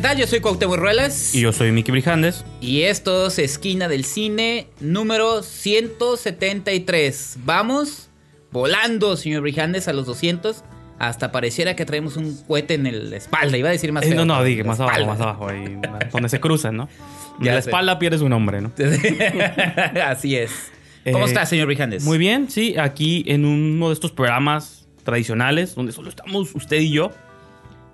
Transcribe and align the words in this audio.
¿qué 0.00 0.08
tal? 0.08 0.16
Yo 0.16 0.26
soy 0.26 0.40
Cuauhtémoc 0.40 0.78
Ruelas. 0.78 1.34
Y 1.34 1.42
yo 1.42 1.52
soy 1.52 1.72
Miki 1.72 1.90
Brijandes. 1.92 2.42
Y 2.62 2.82
esto 2.82 3.26
es 3.26 3.38
Esquina 3.38 3.86
del 3.86 4.04
Cine 4.06 4.66
número 4.80 5.42
173. 5.42 7.40
Vamos 7.44 8.08
volando, 8.50 9.18
señor 9.18 9.42
Brijandes, 9.42 9.88
a 9.88 9.92
los 9.92 10.06
200. 10.06 10.64
Hasta 10.98 11.32
pareciera 11.32 11.76
que 11.76 11.84
traemos 11.84 12.16
un 12.16 12.34
cohete 12.46 12.74
en 12.74 13.10
la 13.10 13.16
espalda. 13.16 13.58
Iba 13.58 13.68
a 13.68 13.72
decir 13.72 13.92
más 13.92 14.04
Eh, 14.04 14.08
feo, 14.08 14.16
no, 14.24 14.24
no, 14.24 14.42
dije, 14.42 14.64
más 14.64 14.80
abajo, 14.80 15.04
más 15.04 15.20
abajo, 15.20 15.48
ahí, 15.50 15.78
donde 16.10 16.28
se 16.30 16.40
cruzan, 16.40 16.78
¿no? 16.78 16.88
Y 17.40 17.44
Ya 17.44 17.54
la 17.54 17.60
sé. 17.62 17.68
espalda 17.68 17.98
pierdes 17.98 18.22
un 18.22 18.32
hombre, 18.32 18.62
¿no? 18.62 18.72
Así 20.06 20.34
es. 20.36 20.72
¿Cómo 21.12 21.26
Eh, 21.26 21.28
está, 21.28 21.44
señor 21.44 21.66
Brijandes? 21.66 22.04
Muy 22.04 22.16
bien, 22.16 22.50
sí, 22.50 22.74
aquí 22.78 23.22
en 23.26 23.44
uno 23.44 23.88
de 23.88 23.94
estos 23.94 24.12
programas 24.12 24.86
tradicionales, 25.04 25.74
donde 25.74 25.92
solo 25.92 26.08
estamos 26.08 26.54
usted 26.54 26.80
y 26.80 26.90
yo, 26.90 27.10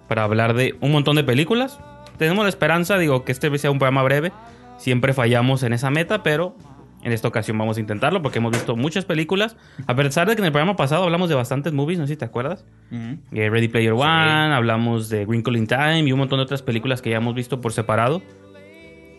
para 0.08 0.22
hablar 0.22 0.54
de 0.54 0.76
un 0.80 0.92
montón 0.92 1.16
de 1.16 1.24
películas. 1.24 1.80
Tenemos 2.18 2.44
la 2.44 2.48
esperanza, 2.48 2.98
digo, 2.98 3.24
que 3.24 3.32
este 3.32 3.56
sea 3.58 3.70
un 3.70 3.78
programa 3.78 4.02
breve. 4.02 4.32
Siempre 4.78 5.12
fallamos 5.12 5.62
en 5.62 5.72
esa 5.72 5.90
meta, 5.90 6.22
pero 6.22 6.56
en 7.02 7.12
esta 7.12 7.28
ocasión 7.28 7.56
vamos 7.56 7.76
a 7.76 7.80
intentarlo 7.80 8.20
porque 8.20 8.38
hemos 8.38 8.52
visto 8.52 8.76
muchas 8.76 9.04
películas. 9.04 9.56
A 9.86 9.94
pesar 9.94 10.28
de 10.28 10.34
que 10.34 10.42
en 10.42 10.46
el 10.46 10.52
programa 10.52 10.76
pasado 10.76 11.04
hablamos 11.04 11.28
de 11.28 11.34
bastantes 11.34 11.72
movies, 11.72 11.98
no 11.98 12.06
sé 12.06 12.14
si 12.14 12.16
te 12.18 12.24
acuerdas. 12.24 12.64
Ujú. 12.90 13.18
Eh, 13.32 13.48
Ready 13.48 13.68
Player 13.68 13.92
One, 13.92 14.52
hablamos 14.54 15.08
de 15.08 15.24
Wrinkle 15.24 15.58
in 15.58 15.66
Time 15.66 16.00
y 16.00 16.12
un 16.12 16.18
montón 16.18 16.38
de 16.38 16.44
otras 16.44 16.62
películas 16.62 17.02
que 17.02 17.10
ya 17.10 17.18
hemos 17.18 17.34
visto 17.34 17.60
por 17.60 17.72
separado. 17.72 18.22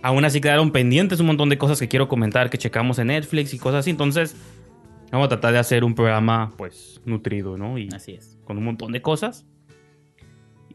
Aún 0.04 0.26
así 0.26 0.42
quedaron 0.42 0.72
pendientes 0.72 1.20
un 1.20 1.28
montón 1.28 1.50
de 1.50 1.58
cosas 1.58 1.80
que 1.80 1.88
quiero 1.88 2.08
comentar, 2.08 2.50
que 2.50 2.58
checamos 2.58 3.00
en 3.00 3.08
Netflix 3.08 3.54
y 3.54 3.58
cosas 3.58 3.80
así. 3.80 3.90
Entonces, 3.90 4.36
vamos 5.12 5.26
a 5.26 5.30
tratar 5.30 5.54
de 5.54 5.60
hacer 5.60 5.84
un 5.84 5.96
programa, 5.96 6.52
pues, 6.58 7.02
nutrido, 7.06 7.58
¿no? 7.58 7.78
Y 7.78 7.90
Así 7.94 8.14
es. 8.14 8.38
con 8.44 8.58
un 8.58 8.66
montón 8.66 8.92
de 8.92 9.02
cosas. 9.02 9.46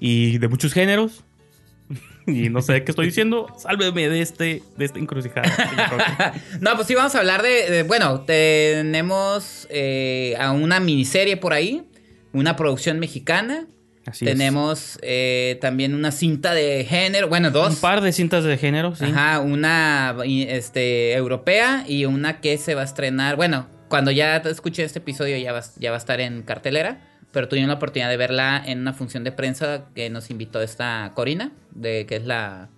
Y 0.01 0.39
de 0.39 0.49
muchos 0.49 0.73
géneros. 0.73 1.25
y 2.27 2.49
no 2.49 2.63
sé 2.63 2.85
qué 2.85 2.93
estoy 2.93 3.07
diciendo. 3.07 3.47
Sálveme 3.59 4.09
de 4.09 4.21
este, 4.21 4.63
de 4.77 4.85
esta 4.85 4.99
encrucijada. 4.99 6.35
No, 6.61 6.75
pues 6.77 6.87
sí, 6.87 6.95
vamos 6.95 7.15
a 7.15 7.19
hablar 7.19 7.43
de. 7.43 7.71
de- 7.71 7.83
bueno, 7.83 8.21
tenemos 8.23 9.67
eh, 9.71 10.37
a 10.39 10.53
una 10.53 10.81
miniserie 10.81 11.37
por 11.37 11.53
ahí, 11.53 11.83
una 12.33 12.57
producción 12.57 12.99
mexicana. 12.99 13.67
Así 14.05 14.25
es. 14.25 14.33
tenemos 14.33 14.99
eh, 15.03 15.59
también 15.61 15.95
una 15.95 16.11
cinta 16.11 16.55
de 16.55 16.85
género, 16.85 17.29
bueno, 17.29 17.53
dos. 17.53 17.75
un 17.75 17.81
par 17.81 18.01
de 18.01 18.11
cintas 18.13 18.43
de 18.43 18.59
género, 18.59 18.97
sí. 18.97 19.05
Ajá, 19.05 19.39
una 19.39 20.17
este, 20.27 21.13
europea 21.13 21.85
y 21.87 22.05
una 22.05 22.41
que 22.41 22.59
se 22.59 22.75
va 22.75 22.81
a 22.81 22.85
estrenar. 22.85 23.37
Bueno, 23.37 23.69
cuando 23.89 24.11
ya 24.11 24.37
escuche 24.39 24.83
este 24.83 24.99
episodio 24.99 25.37
ya 25.39 25.53
va, 25.53 25.63
ya 25.79 25.91
va 25.91 25.97
a 25.97 26.01
estar 26.01 26.21
en 26.21 26.43
cartelera. 26.43 27.01
Pero 27.33 27.49
tuvimos 27.49 27.69
la 27.69 27.75
oportunidad 27.75 28.11
de 28.11 28.17
verla 28.17 28.63
en 28.65 28.81
una 28.81 28.93
función 28.93 29.25
de 29.25 29.33
prensa 29.33 29.87
que 29.95 30.11
nos 30.11 30.31
invitó 30.31 30.61
esta 30.61 31.13
Corina, 31.15 31.53
de, 31.71 32.07
que 32.07 32.17
es 32.17 32.27
la 32.27 32.69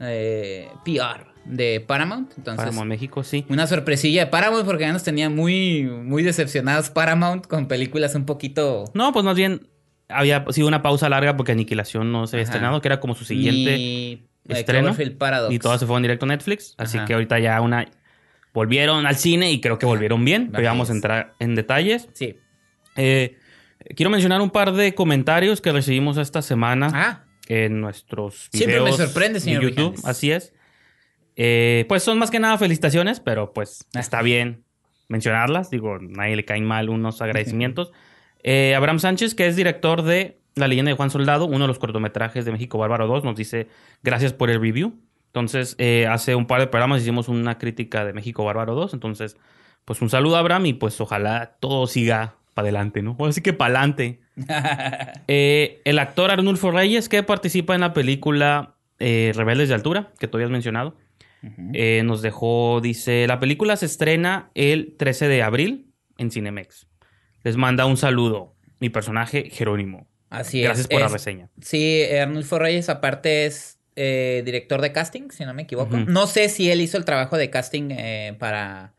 eh, 0.00 0.68
PR 0.84 1.26
de 1.46 1.80
Paramount. 1.80 2.32
Entonces, 2.36 2.64
Paramount 2.64 2.88
México, 2.88 3.22
sí. 3.24 3.46
una 3.48 3.66
sorpresilla 3.66 4.24
de 4.24 4.30
Paramount 4.30 4.66
porque 4.66 4.82
ya 4.82 4.92
nos 4.92 5.04
tenía 5.04 5.30
muy, 5.30 5.84
muy 5.84 6.22
decepcionados 6.22 6.90
Paramount 6.90 7.46
con 7.46 7.68
películas 7.68 8.14
un 8.14 8.26
poquito... 8.26 8.84
No, 8.94 9.12
pues 9.12 9.24
más 9.24 9.36
bien 9.36 9.68
había 10.08 10.44
sido 10.50 10.68
una 10.68 10.82
pausa 10.82 11.08
larga 11.08 11.36
porque 11.36 11.52
Aniquilación 11.52 12.12
no 12.12 12.26
se 12.26 12.36
había 12.36 12.44
Ajá. 12.44 12.52
estrenado, 12.52 12.80
que 12.80 12.88
era 12.88 13.00
como 13.00 13.14
su 13.14 13.24
siguiente 13.24 13.76
ni, 13.76 14.12
eh, 14.12 14.20
estreno. 14.48 14.94
Paradox. 15.18 15.54
y 15.54 15.58
todas 15.58 15.80
se 15.80 15.86
fueron 15.86 16.02
directo 16.02 16.26
a 16.26 16.28
Netflix. 16.28 16.74
Así 16.78 16.98
Ajá. 16.98 17.06
que 17.06 17.14
ahorita 17.14 17.38
ya 17.38 17.60
una 17.60 17.86
volvieron 18.52 19.06
al 19.06 19.16
cine 19.16 19.50
y 19.52 19.60
creo 19.60 19.78
que 19.78 19.86
volvieron 19.86 20.24
bien. 20.24 20.48
Pero 20.50 20.62
ya 20.62 20.70
vamos 20.70 20.90
a 20.90 20.92
entrar 20.92 21.34
en 21.38 21.54
detalles. 21.54 22.08
Sí. 22.12 22.36
Eh, 22.96 23.36
quiero 23.94 24.10
mencionar 24.10 24.40
un 24.40 24.50
par 24.50 24.72
de 24.72 24.94
comentarios 24.94 25.60
que 25.60 25.72
recibimos 25.72 26.16
esta 26.16 26.42
semana 26.42 26.90
Ah, 26.94 27.24
en 27.48 27.80
nuestros 27.80 28.48
Siempre 28.52 28.78
me 28.80 28.84
videos 28.84 28.96
sorprende, 28.98 29.40
señor 29.40 29.62
de 29.62 29.70
YouTube. 29.70 30.00
Así 30.04 30.30
es. 30.30 30.52
Eh, 31.36 31.84
pues 31.88 32.02
son 32.02 32.18
más 32.18 32.30
que 32.30 32.40
nada 32.40 32.56
felicitaciones, 32.58 33.20
pero 33.20 33.52
pues 33.52 33.86
Ah. 33.94 34.00
está 34.00 34.22
bien 34.22 34.64
mencionarlas. 35.08 35.70
Digo, 35.70 35.94
a 35.96 35.98
nadie 36.00 36.34
le 36.36 36.44
caen 36.44 36.64
mal 36.64 36.88
unos 36.88 37.20
agradecimientos. 37.22 37.92
Eh, 38.48 38.76
Abraham 38.76 39.00
Sánchez, 39.00 39.34
que 39.34 39.48
es 39.48 39.56
director 39.56 40.02
de 40.02 40.38
La 40.54 40.68
leyenda 40.68 40.90
de 40.90 40.96
Juan 40.96 41.10
Soldado, 41.10 41.46
uno 41.46 41.60
de 41.64 41.66
los 41.66 41.80
cortometrajes 41.80 42.44
de 42.44 42.52
México 42.52 42.78
Bárbaro 42.78 43.08
2, 43.08 43.24
nos 43.24 43.34
dice 43.34 43.66
gracias 44.04 44.32
por 44.34 44.50
el 44.50 44.60
review. 44.60 45.00
Entonces, 45.28 45.74
eh, 45.78 46.06
hace 46.08 46.36
un 46.36 46.46
par 46.46 46.60
de 46.60 46.68
programas 46.68 47.02
hicimos 47.02 47.28
una 47.28 47.58
crítica 47.58 48.04
de 48.04 48.12
México 48.12 48.44
Bárbaro 48.44 48.76
2. 48.76 48.94
Entonces, 48.94 49.36
pues 49.84 50.00
un 50.00 50.10
saludo 50.10 50.36
a 50.36 50.40
Abraham 50.40 50.66
y 50.66 50.72
pues 50.74 51.00
ojalá 51.00 51.56
todo 51.58 51.88
siga 51.88 52.36
para 52.56 52.64
adelante, 52.68 53.02
¿no? 53.02 53.16
Así 53.20 53.42
que 53.42 53.52
para 53.52 53.78
adelante. 53.78 54.18
Eh, 55.28 55.80
el 55.84 55.98
actor 55.98 56.30
Arnulfo 56.30 56.70
Reyes, 56.70 57.08
que 57.08 57.22
participa 57.22 57.74
en 57.74 57.80
la 57.82 57.92
película 57.92 58.76
eh, 58.98 59.32
Rebeldes 59.34 59.68
de 59.68 59.74
Altura, 59.74 60.12
que 60.18 60.26
tú 60.28 60.36
habías 60.38 60.50
mencionado, 60.50 60.96
eh, 61.74 62.02
nos 62.04 62.22
dejó, 62.22 62.80
dice, 62.82 63.26
la 63.26 63.38
película 63.40 63.76
se 63.76 63.86
estrena 63.86 64.50
el 64.54 64.94
13 64.96 65.28
de 65.28 65.42
abril 65.42 65.92
en 66.18 66.30
Cinemex. 66.30 66.86
Les 67.44 67.56
manda 67.56 67.86
un 67.86 67.96
saludo, 67.96 68.54
mi 68.80 68.88
personaje 68.88 69.50
Jerónimo. 69.50 70.06
así 70.30 70.60
Gracias 70.62 70.86
es. 70.86 70.88
por 70.90 71.00
la 71.00 71.06
Es- 71.06 71.12
reseña. 71.12 71.48
Sí, 71.60 72.02
Arnulfo 72.20 72.58
Reyes 72.58 72.88
aparte 72.88 73.46
es 73.46 73.78
director 73.96 74.80
de 74.80 74.92
casting, 74.92 75.30
si 75.30 75.44
no 75.44 75.54
me 75.54 75.62
equivoco. 75.62 75.96
No 75.96 76.26
sé 76.26 76.48
si 76.48 76.70
él 76.70 76.80
hizo 76.80 76.96
el 76.98 77.04
trabajo 77.04 77.36
de 77.36 77.48
casting 77.50 77.88
para, 78.38 78.94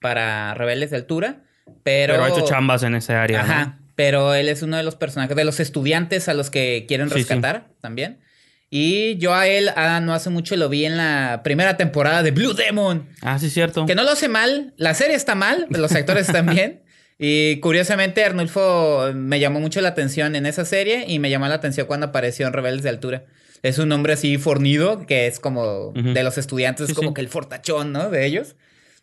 para 0.00 0.54
Rebeldes 0.54 0.90
de 0.90 0.96
Altura, 0.98 1.42
pero... 1.82 2.14
Pero, 2.14 2.24
ha 2.24 2.28
hecho 2.28 2.44
chambas 2.44 2.82
en 2.82 2.94
ese 2.94 3.14
área. 3.14 3.42
¿no? 3.42 3.52
Ajá, 3.52 3.78
pero 3.94 4.34
él 4.34 4.48
es 4.48 4.62
uno 4.62 4.76
de 4.76 4.82
los 4.82 4.94
personajes, 4.96 5.36
de 5.36 5.44
los 5.44 5.60
estudiantes 5.60 6.28
a 6.28 6.34
los 6.34 6.50
que 6.50 6.84
quieren 6.88 7.08
Sí, 7.08 7.14
sí. 7.14 7.18
rescatar 7.20 7.68
también. 7.80 8.20
Y 8.68 9.16
yo 9.18 9.32
a 9.34 9.46
él, 9.46 9.70
ah, 9.76 10.00
no 10.00 10.12
hace 10.12 10.28
mucho 10.28 10.56
lo 10.56 10.68
vi 10.68 10.84
en 10.84 10.96
la 10.96 11.42
primera 11.44 11.76
temporada 11.76 12.22
de 12.24 12.32
Blue 12.32 12.52
Demon. 12.52 13.08
Ah, 13.22 13.38
sí, 13.38 13.48
cierto. 13.48 13.86
Que 13.86 13.94
no 13.94 14.02
lo 14.02 14.10
hace 14.10 14.28
mal, 14.28 14.74
la 14.76 14.92
serie 14.94 15.14
está 15.14 15.34
mal, 15.36 15.66
los 15.70 15.92
actores 15.92 16.26
están 16.28 16.46
bien. 16.46 16.82
Y 17.18 17.60
curiosamente 17.60 18.22
Arnulfo 18.22 19.10
me 19.14 19.40
llamó 19.40 19.58
mucho 19.58 19.80
la 19.80 19.88
atención 19.88 20.36
en 20.36 20.44
esa 20.44 20.66
serie 20.66 21.06
y 21.08 21.18
me 21.18 21.30
llamó 21.30 21.48
la 21.48 21.54
atención 21.54 21.86
cuando 21.86 22.04
apareció 22.08 22.46
en 22.46 22.52
Rebeldes 22.52 22.82
de 22.82 22.90
Altura. 22.90 23.24
Es 23.62 23.78
un 23.78 23.90
hombre 23.92 24.12
así 24.12 24.36
fornido, 24.36 25.06
que 25.06 25.26
es 25.26 25.40
como 25.40 25.92
de 25.94 26.22
los 26.22 26.36
estudiantes, 26.36 26.84
Sí, 26.84 26.92
es 26.92 26.96
como 26.96 27.08
sí. 27.08 27.14
que 27.14 27.20
el 27.22 27.28
fortachón, 27.30 27.90
¿no? 27.90 28.10
De 28.10 28.26
ellos. 28.26 28.56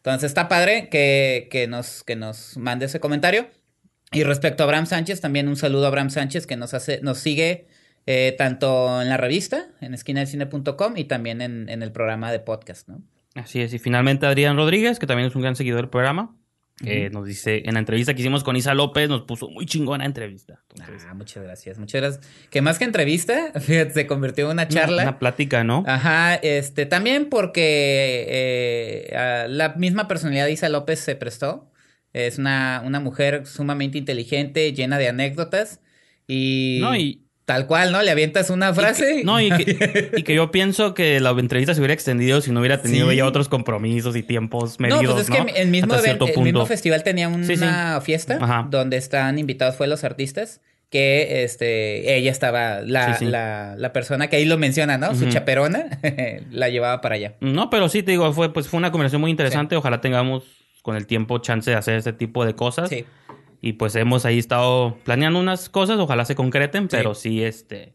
Entonces 0.04 0.32
está 0.32 0.50
padre 0.50 0.90
que, 0.90 1.48
que, 1.50 1.66
nos, 1.68 2.04
que 2.04 2.18
nos 2.18 2.58
mande 2.58 2.88
ese 2.88 3.00
comentario. 3.00 3.48
Y 4.12 4.24
respecto 4.24 4.62
a 4.62 4.66
Abraham 4.66 4.86
Sánchez, 4.86 5.22
también 5.22 5.48
un 5.48 5.56
saludo 5.56 5.86
a 5.86 5.88
Abraham 5.88 6.10
Sánchez 6.10 6.46
que 6.46 6.58
nos 6.58 6.74
hace, 6.74 7.00
nos 7.02 7.20
sigue 7.20 7.68
eh, 8.06 8.36
tanto 8.38 9.02
en 9.02 9.08
la 9.08 9.16
revista, 9.16 9.70
en 9.80 9.94
esquinadelcine.com 9.94 10.98
y 10.98 11.06
también 11.06 11.42
en, 11.42 11.70
en 11.70 11.82
el 11.82 11.94
programa 11.94 12.34
de 12.34 12.42
podcast, 12.42 12.90
¿no? 12.90 13.02
Así 13.34 13.62
es. 13.62 13.74
Y 13.74 13.80
finalmente 13.80 14.26
Adrián 14.26 14.58
Rodríguez, 14.58 15.00
que 15.00 15.08
también 15.08 15.30
es 15.30 15.36
un 15.36 15.42
gran 15.42 15.56
seguidor 15.56 15.80
del 15.80 15.90
programa. 15.90 16.36
Nos 17.12 17.26
dice, 17.26 17.64
en 17.66 17.74
la 17.76 17.80
entrevista 17.80 18.14
que 18.14 18.22
hicimos 18.22 18.44
con 18.44 18.56
Isa 18.56 18.74
López, 18.74 19.08
nos 19.08 19.22
puso 19.22 19.48
muy 19.50 19.66
chingona 19.66 20.06
entrevista. 20.06 20.64
Entonces, 20.76 21.08
Ah, 21.10 21.14
muchas 21.14 21.44
gracias, 21.44 21.78
muchas 21.78 22.02
gracias. 22.02 22.28
Que 22.50 22.62
más 22.62 22.80
que 22.80 22.86
entrevista, 22.86 23.52
fíjate, 23.60 23.92
se 23.94 24.08
convirtió 24.08 24.46
en 24.46 24.52
una 24.52 24.68
charla. 24.68 24.96
Una, 25.04 25.04
una 25.12 25.20
plática, 25.20 25.64
¿no? 25.64 25.84
Ajá, 25.88 26.36
este, 26.36 26.86
también 26.86 27.30
porque 27.30 28.26
eh, 28.28 29.48
la 29.50 29.70
misma 29.76 30.08
personalidad 30.08 30.46
de 30.46 30.54
Isa 30.54 30.70
López 30.70 31.00
se 31.00 31.16
prestó. 31.16 31.70
Es 32.12 32.38
una, 32.38 32.84
una 32.86 33.00
mujer 33.00 33.48
sumamente 33.48 33.98
inteligente, 33.98 34.72
llena 34.74 34.98
de 35.00 35.08
anécdotas. 35.10 35.80
Y, 36.28 36.78
No, 36.82 36.96
y- 36.96 37.26
tal 37.46 37.68
cual, 37.68 37.92
¿no? 37.92 38.02
Le 38.02 38.10
avientas 38.12 38.50
una 38.50 38.74
frase. 38.74 39.24
No, 39.26 39.42
y 39.42 39.50
que, 39.52 40.12
y 40.18 40.24
que 40.24 40.34
yo 40.36 40.52
pienso 40.52 40.94
que 40.94 41.20
la 41.20 41.32
entrevista 41.32 41.74
se 41.74 41.82
hubiera 41.82 41.94
extendido 41.94 42.40
si 42.42 42.52
no 42.52 42.60
hubiera 42.62 42.82
tenido 42.82 43.10
Sí. 43.10 43.18
ya 43.18 43.26
otros 43.26 43.50
compromisos 43.50 44.16
y 44.16 44.24
tiempos 44.24 44.80
No, 44.80 44.88
medidos, 44.88 45.14
pues 45.16 45.24
es 45.26 45.30
¿no? 45.30 45.46
que 45.46 45.62
el 45.62 45.68
mismo, 45.70 45.94
event- 45.96 46.32
el 46.36 46.42
mismo 46.44 46.66
festival 46.66 47.04
tenía 47.04 47.28
una 47.28 47.46
Sí, 47.46 47.58
sí. 47.58 47.66
fiesta 48.04 48.38
Ajá. 48.42 48.68
donde 48.70 48.98
están 48.98 49.40
invitados 49.40 49.76
fue 49.76 49.88
los 49.88 50.04
artistas 50.04 50.62
que 50.90 51.44
este 51.44 52.16
ella 52.18 52.30
estaba 52.30 52.82
la. 52.82 53.18
La, 53.20 53.74
la 53.78 53.94
persona 53.94 54.28
que 54.30 54.36
ahí 54.36 54.46
lo 54.46 54.60
menciona, 54.60 54.98
¿no? 55.00 55.16
Su 55.16 55.28
chaperona 55.28 56.00
la 56.52 56.70
llevaba 56.70 57.02
para 57.02 57.16
allá. 57.16 57.34
No, 57.42 57.70
pero 57.72 57.90
sí, 57.90 58.04
te 58.04 58.12
digo, 58.12 58.32
fue, 58.32 58.54
pues, 58.54 58.68
fue 58.68 58.78
una 58.78 58.92
conversación 58.92 59.20
muy 59.20 59.32
interesante. 59.32 59.76
Ojalá 59.76 60.02
tengamos 60.02 60.44
con 60.84 60.96
el 60.96 61.08
tiempo 61.08 61.40
chance 61.40 61.72
de 61.72 61.78
hacer 61.78 61.96
este 61.96 62.14
tipo 62.14 62.46
de 62.46 62.56
cosas. 62.56 62.90
Sí. 62.90 63.06
Y 63.66 63.74
pues 63.74 63.96
hemos 63.96 64.26
ahí 64.26 64.40
estado 64.40 64.98
planeando 65.06 65.40
unas 65.40 65.70
cosas, 65.70 65.98
ojalá 65.98 66.26
se 66.26 66.36
concreten, 66.36 66.90
pero 66.90 67.16
sí, 67.16 67.42
este... 67.44 67.94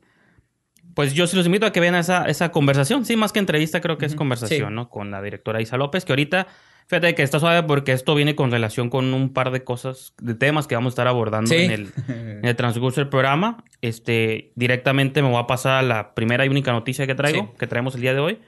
Pues 0.94 1.12
yo 1.12 1.26
sí 1.26 1.36
los 1.36 1.44
invito 1.44 1.66
a 1.66 1.72
que 1.72 1.78
vean 1.78 1.94
esa, 1.94 2.24
esa 2.24 2.50
conversación. 2.52 3.04
Sí, 3.04 3.16
más 3.16 3.32
que 3.32 3.38
entrevista, 3.38 3.82
creo 3.82 3.98
que 3.98 4.06
es 4.06 4.14
conversación, 4.14 4.70
sí. 4.70 4.74
¿no? 4.74 4.88
Con 4.88 5.10
la 5.10 5.20
directora 5.20 5.60
Isa 5.60 5.76
López, 5.76 6.06
que 6.06 6.12
ahorita, 6.12 6.46
fíjate 6.86 7.14
que 7.14 7.22
está 7.22 7.38
suave 7.38 7.64
porque 7.64 7.92
esto 7.92 8.14
viene 8.14 8.34
con 8.34 8.50
relación 8.50 8.88
con 8.88 9.12
un 9.12 9.34
par 9.34 9.50
de 9.50 9.62
cosas, 9.62 10.14
de 10.22 10.34
temas 10.34 10.66
que 10.66 10.74
vamos 10.74 10.92
a 10.92 10.94
estar 10.94 11.06
abordando 11.06 11.50
Sí. 11.50 11.56
en, 11.56 11.70
el, 11.70 11.88
en 12.08 12.44
el 12.46 12.56
transcurso 12.56 13.02
del 13.02 13.10
programa. 13.10 13.62
Este, 13.82 14.52
directamente 14.56 15.20
me 15.20 15.28
voy 15.28 15.38
a 15.38 15.46
pasar 15.46 15.74
a 15.80 15.82
la 15.82 16.14
primera 16.14 16.46
y 16.46 16.48
única 16.48 16.72
noticia 16.72 17.06
que 17.06 17.14
traigo, 17.14 17.54
que 17.56 17.66
traemos 17.66 17.94
el 17.94 18.00
día 18.00 18.14
de 18.14 18.20
hoy. 18.20 18.38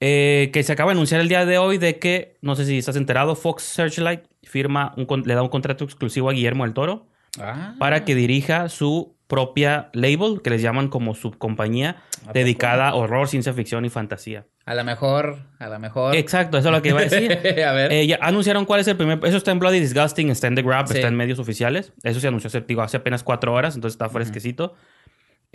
Eh, 0.00 0.50
que 0.52 0.62
se 0.62 0.72
acaba 0.72 0.90
de 0.90 0.96
anunciar 0.96 1.20
el 1.20 1.28
día 1.28 1.46
de 1.46 1.56
hoy 1.58 1.78
de 1.78 1.98
que, 1.98 2.36
no 2.42 2.56
sé 2.56 2.66
si 2.66 2.78
estás 2.78 2.96
enterado, 2.96 3.36
Fox 3.36 3.62
Searchlight 3.62 4.22
firma 4.42 4.92
un, 4.96 5.06
le 5.24 5.34
da 5.34 5.42
un 5.42 5.48
contrato 5.48 5.84
exclusivo 5.84 6.28
a 6.28 6.32
Guillermo 6.32 6.64
del 6.64 6.74
Toro 6.74 7.06
Ah. 7.40 7.74
para 7.80 8.04
que 8.04 8.14
dirija 8.14 8.68
su 8.68 9.16
propia 9.26 9.88
label, 9.92 10.40
que 10.42 10.50
les 10.50 10.62
llaman 10.62 10.86
como 10.88 11.14
subcompañía, 11.16 11.96
¿A 12.28 12.32
dedicada 12.32 12.90
a 12.90 12.94
horror, 12.94 13.26
ciencia 13.26 13.52
ficción 13.52 13.84
y 13.84 13.90
fantasía. 13.90 14.46
A 14.66 14.74
lo 14.76 14.84
mejor, 14.84 15.38
a 15.58 15.68
lo 15.68 15.78
mejor. 15.80 16.14
Exacto, 16.14 16.58
eso 16.58 16.68
es 16.68 16.74
lo 16.74 16.80
que 16.82 16.90
iba 16.90 17.00
a 17.00 17.04
decir. 17.04 17.32
a 17.66 17.72
ver. 17.72 17.92
Eh, 17.92 18.06
ya 18.06 18.18
anunciaron 18.20 18.64
cuál 18.66 18.80
es 18.80 18.86
el 18.88 18.96
primer. 18.96 19.18
Eso 19.24 19.36
está 19.38 19.50
en 19.50 19.58
Bloody 19.58 19.80
Disgusting, 19.80 20.30
está 20.30 20.46
en 20.46 20.54
The 20.54 20.62
Grab, 20.62 20.86
Sí. 20.86 20.94
está 20.94 21.08
en 21.08 21.16
medios 21.16 21.38
oficiales. 21.40 21.92
Eso 22.04 22.20
se 22.20 22.28
anunció 22.28 22.48
hace, 22.48 22.60
digo, 22.60 22.82
hace 22.82 22.98
apenas 22.98 23.24
cuatro 23.24 23.52
horas, 23.52 23.74
entonces 23.74 23.94
está 23.94 24.08
fresquecito. 24.08 24.74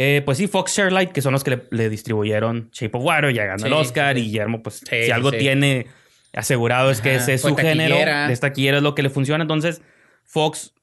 Eh, 0.01 0.22
pues 0.24 0.38
sí, 0.38 0.48
Fox 0.48 0.75
Sharelight, 0.78 1.12
que 1.12 1.22
son 1.22 1.34
los 1.34 1.44
que 1.44 1.51
le, 1.51 1.63
le 1.72 1.90
distribuyeron 1.90 2.69
Shape 2.72 2.98
of 2.98 3.04
Water, 3.04 3.34
ya 3.34 3.44
ganó 3.46 3.66
el 3.66 3.72
Sí, 3.74 3.78
Oscar. 3.78 4.16
sí. 4.16 4.22
Y 4.22 4.25
Guillermo, 4.25 4.63
pues 4.63 4.81
si 4.90 5.12
algo 5.12 5.31
tiene 5.31 5.88
asegurado 6.34 6.90
es 6.90 7.01
que 7.01 7.16
ese 7.16 7.34
es 7.34 7.42
su 7.42 7.56
género. 7.56 7.96
De 7.98 8.31
esta 8.34 8.48
taquillera 8.48 8.78
es 8.78 8.84
lo 8.84 8.96
que 8.96 9.04
le 9.04 9.10
funciona. 9.10 9.42
Entonces, 9.44 9.81
Fox 10.24 10.74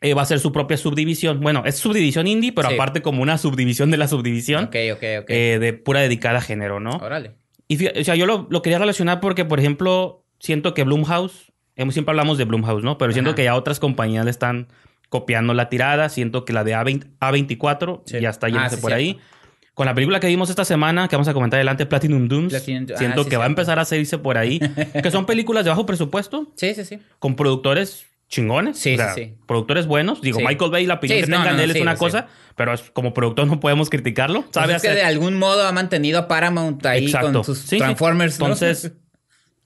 eh, 0.00 0.14
va 0.14 0.22
a 0.22 0.24
ser 0.24 0.38
su 0.40 0.50
propia 0.50 0.76
subdivisión. 0.78 1.40
Bueno, 1.40 1.62
es 1.66 1.76
subdivisión 1.76 2.26
indie, 2.26 2.52
pero 2.52 2.68
Sí. 2.68 2.74
aparte 2.74 3.02
como 3.02 3.20
una 3.22 3.36
subdivisión 3.36 3.90
de 3.90 3.96
la 3.98 4.08
subdivisión. 4.08 4.64
ok, 4.64 4.76
ok, 4.94 5.02
ok. 5.22 5.30
eh, 5.30 5.58
de 5.60 5.72
pura 5.74 6.00
dedicada 6.00 6.38
a 6.38 6.40
género, 6.40 6.80
¿no? 6.80 6.92
Órale. 6.92 7.32
Y 7.68 7.86
o 7.86 8.02
sea, 8.04 8.14
yo 8.14 8.24
lo, 8.24 8.46
lo 8.48 8.62
quería 8.62 8.78
relacionar 8.78 9.20
porque, 9.20 9.44
por 9.44 9.58
ejemplo, 9.60 10.24
siento 10.40 10.72
que 10.72 10.84
Blumhouse, 10.84 11.52
hemos, 11.76 11.92
siempre 11.94 12.12
hablamos 12.12 12.38
de 12.38 12.44
Blumhouse, 12.44 12.82
¿no? 12.82 12.96
Pero 12.96 13.12
siento 13.12 13.30
Ajá. 13.32 13.36
que 13.36 13.44
ya 13.44 13.54
otras 13.56 13.78
compañías 13.78 14.24
le 14.24 14.30
están 14.30 14.68
copiando 15.08 15.54
la 15.54 15.68
tirada. 15.68 16.08
Siento 16.08 16.44
que 16.44 16.52
la 16.52 16.64
de 16.64 16.74
A20 16.74 17.06
A24 17.20 18.02
Sí. 18.06 18.20
ya 18.20 18.30
está 18.30 18.46
Ah, 18.46 18.50
yéndose 18.50 18.76
sí, 18.76 18.82
por 18.82 18.90
cierto. 18.92 18.96
ahí. 19.18 19.18
Con 19.74 19.86
la 19.86 19.94
película 19.94 20.18
que 20.18 20.26
vimos 20.26 20.50
esta 20.50 20.64
semana, 20.64 21.06
que 21.06 21.14
vamos 21.14 21.28
a 21.28 21.34
comentar 21.34 21.58
adelante, 21.58 21.86
Platinum 21.86 22.28
ah, 22.52 22.58
siento 22.58 23.22
sí, 23.24 23.28
que 23.30 23.36
va 23.36 23.44
a 23.44 23.46
empezar 23.46 23.78
a 23.78 23.84
seguirse 23.84 24.18
por 24.18 24.36
ahí. 24.36 24.58
que 25.02 25.10
son 25.12 25.24
películas 25.24 25.64
de 25.64 25.70
bajo 25.70 25.86
presupuesto, 25.86 26.50
Sí, 26.56 26.74
sí, 26.74 26.84
sí. 26.84 26.98
con 27.20 27.36
productores 27.36 28.06
chingones. 28.28 28.76
Sí, 28.76 28.94
o 28.94 28.96
sea, 28.96 29.14
sí, 29.14 29.24
sí. 29.24 29.34
Productores 29.46 29.86
buenos. 29.86 30.20
Digo, 30.20 30.40
Sí. 30.40 30.44
Michael 30.44 30.70
Bay, 30.72 30.84
la 30.86 30.94
opinión 30.94 31.18
Sí, 31.20 31.24
que 31.24 31.30
no, 31.30 31.36
tengan 31.38 31.52
no, 31.54 31.58
de 31.58 31.64
él 31.64 31.70
es 31.76 31.80
una 31.80 31.96
cosa, 31.96 32.26
pero 32.56 32.74
como 32.92 33.14
productor 33.14 33.46
no 33.46 33.60
podemos 33.60 33.88
criticarlo. 33.88 34.42
Pues 34.42 34.54
Sabe 34.54 34.74
es 34.74 34.82
que 34.82 34.90
de 34.90 35.02
algún 35.02 35.38
modo 35.38 35.64
ha 35.66 35.72
mantenido 35.72 36.18
a 36.18 36.28
Paramount 36.28 36.84
ahí 36.84 37.06
Exacto. 37.06 37.32
con 37.32 37.44
sus. 37.44 37.64
Transformers. 37.66 38.38
¿no? 38.40 38.46
Entonces- 38.46 38.92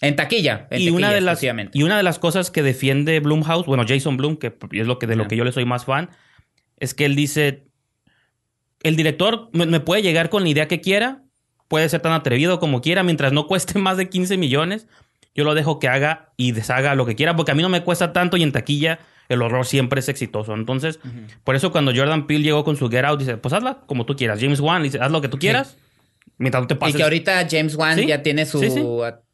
en 0.02 0.16
taquilla. 0.16 0.66
En 0.70 0.82
y 0.82 0.90
una 0.90 1.08
taquilla 1.08 1.14
de 1.14 1.20
las 1.22 1.42
y 1.72 1.82
una 1.82 1.96
de 1.96 2.02
las 2.02 2.18
cosas 2.18 2.50
que 2.50 2.62
defiende 2.62 3.18
Blumhouse, 3.20 3.64
bueno, 3.64 3.84
Jason 3.88 4.18
Blum, 4.18 4.36
que 4.36 4.54
es 4.72 4.86
lo 4.86 4.98
que 4.98 5.06
de 5.06 5.16
lo 5.16 5.26
que 5.28 5.36
yo 5.36 5.44
le 5.44 5.52
soy 5.52 5.64
más 5.64 5.86
fan, 5.86 6.10
es 6.78 6.92
que 6.92 7.06
él 7.06 7.16
dice 7.16 7.64
el 8.82 8.96
director 8.96 9.48
me, 9.52 9.64
me 9.64 9.80
puede 9.80 10.02
llegar 10.02 10.28
con 10.28 10.42
la 10.42 10.48
idea 10.48 10.68
que 10.68 10.80
quiera, 10.80 11.22
puede 11.68 11.88
ser 11.88 12.00
tan 12.00 12.12
atrevido 12.12 12.58
como 12.58 12.80
quiera, 12.82 13.02
mientras 13.02 13.32
no 13.32 13.46
cueste 13.46 13.78
más 13.78 13.96
de 13.96 14.08
15 14.08 14.36
millones, 14.36 14.88
yo 15.34 15.44
lo 15.44 15.54
dejo 15.54 15.78
que 15.78 15.88
haga 15.88 16.32
y 16.36 16.52
deshaga 16.52 16.94
lo 16.94 17.06
que 17.06 17.14
quiera, 17.14 17.36
porque 17.36 17.52
a 17.52 17.54
mí 17.54 17.62
no 17.62 17.68
me 17.68 17.82
cuesta 17.82 18.12
tanto 18.12 18.36
y 18.36 18.42
en 18.42 18.52
taquilla 18.52 18.98
el 19.28 19.40
horror 19.40 19.64
siempre 19.64 20.00
es 20.00 20.08
exitoso. 20.08 20.52
Entonces, 20.52 20.98
por 21.44 21.54
eso 21.54 21.72
cuando 21.72 21.92
Jordan 21.94 22.26
Peele 22.26 22.44
llegó 22.44 22.64
con 22.64 22.76
su 22.76 22.90
Get 22.90 23.04
Out, 23.04 23.20
dice, 23.20 23.36
pues 23.38 23.54
hazla 23.54 23.78
como 23.86 24.04
tú 24.04 24.14
quieras. 24.14 24.40
James 24.40 24.60
Wan 24.60 24.82
dice, 24.82 24.98
haz 25.00 25.10
lo 25.10 25.22
que 25.22 25.28
tú 25.28 25.38
quieras, 25.38 25.78
mientras 26.36 26.62
no 26.62 26.66
te 26.66 26.74
Y 26.74 26.76
pases. 26.76 26.96
que 26.96 27.02
ahorita 27.02 27.46
James 27.50 27.76
Wan 27.76 27.96
Sí, 27.96 28.06
ya 28.06 28.22
tiene 28.22 28.44
su... 28.44 28.58
sí, 28.58 28.68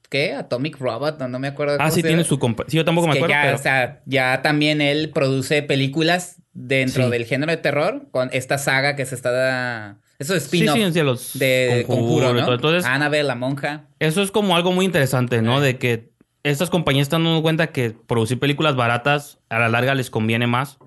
¿Qué? 0.08 0.32
Atomic 0.34 0.78
Robot, 0.78 1.18
no, 1.20 1.28
no 1.28 1.38
me 1.38 1.48
acuerdo. 1.48 1.76
Ah, 1.78 1.90
sí, 1.90 2.02
tiene 2.02 2.24
su... 2.24 2.38
compa- 2.38 2.64
Sí, 2.68 2.76
yo 2.76 2.84
tampoco 2.84 3.06
me 3.08 3.12
que 3.14 3.18
acuerdo, 3.18 3.34
ya, 3.34 3.42
pero... 3.42 3.56
o 3.56 3.58
sea, 3.58 4.00
ya 4.06 4.40
también 4.42 4.80
él 4.80 5.10
produce 5.10 5.62
películas 5.62 6.36
dentro 6.54 7.04
Sí. 7.04 7.10
del 7.10 7.24
género 7.26 7.52
de 7.52 7.58
terror 7.58 8.08
con 8.10 8.30
esta 8.32 8.56
saga 8.58 8.96
que 8.96 9.04
se 9.04 9.14
está... 9.14 9.98
Eso 10.18 10.34
es 10.34 10.44
spin-off 10.44 10.76
sí, 10.76 10.92
sí, 10.92 11.00
los 11.02 11.38
de 11.38 11.84
Conjuro, 11.86 12.30
y 12.30 12.40
¿no? 12.40 12.52
Entonces, 12.54 12.84
Annabelle, 12.84 13.22
la 13.24 13.34
monja. 13.36 13.84
eso 14.00 14.22
es 14.22 14.30
como 14.32 14.56
algo 14.56 14.72
muy 14.72 14.84
interesante, 14.84 15.42
¿no? 15.42 15.60
De 15.60 15.78
que 15.78 16.10
estas 16.42 16.70
compañías 16.70 17.02
están 17.04 17.22
dando 17.24 17.42
cuenta 17.42 17.68
que 17.68 17.90
producir 17.90 18.38
películas 18.40 18.74
baratas 18.74 19.38
a 19.50 19.58
la 19.58 19.68
larga 19.68 19.94
les 19.94 20.10
conviene 20.10 20.46
más. 20.46 20.78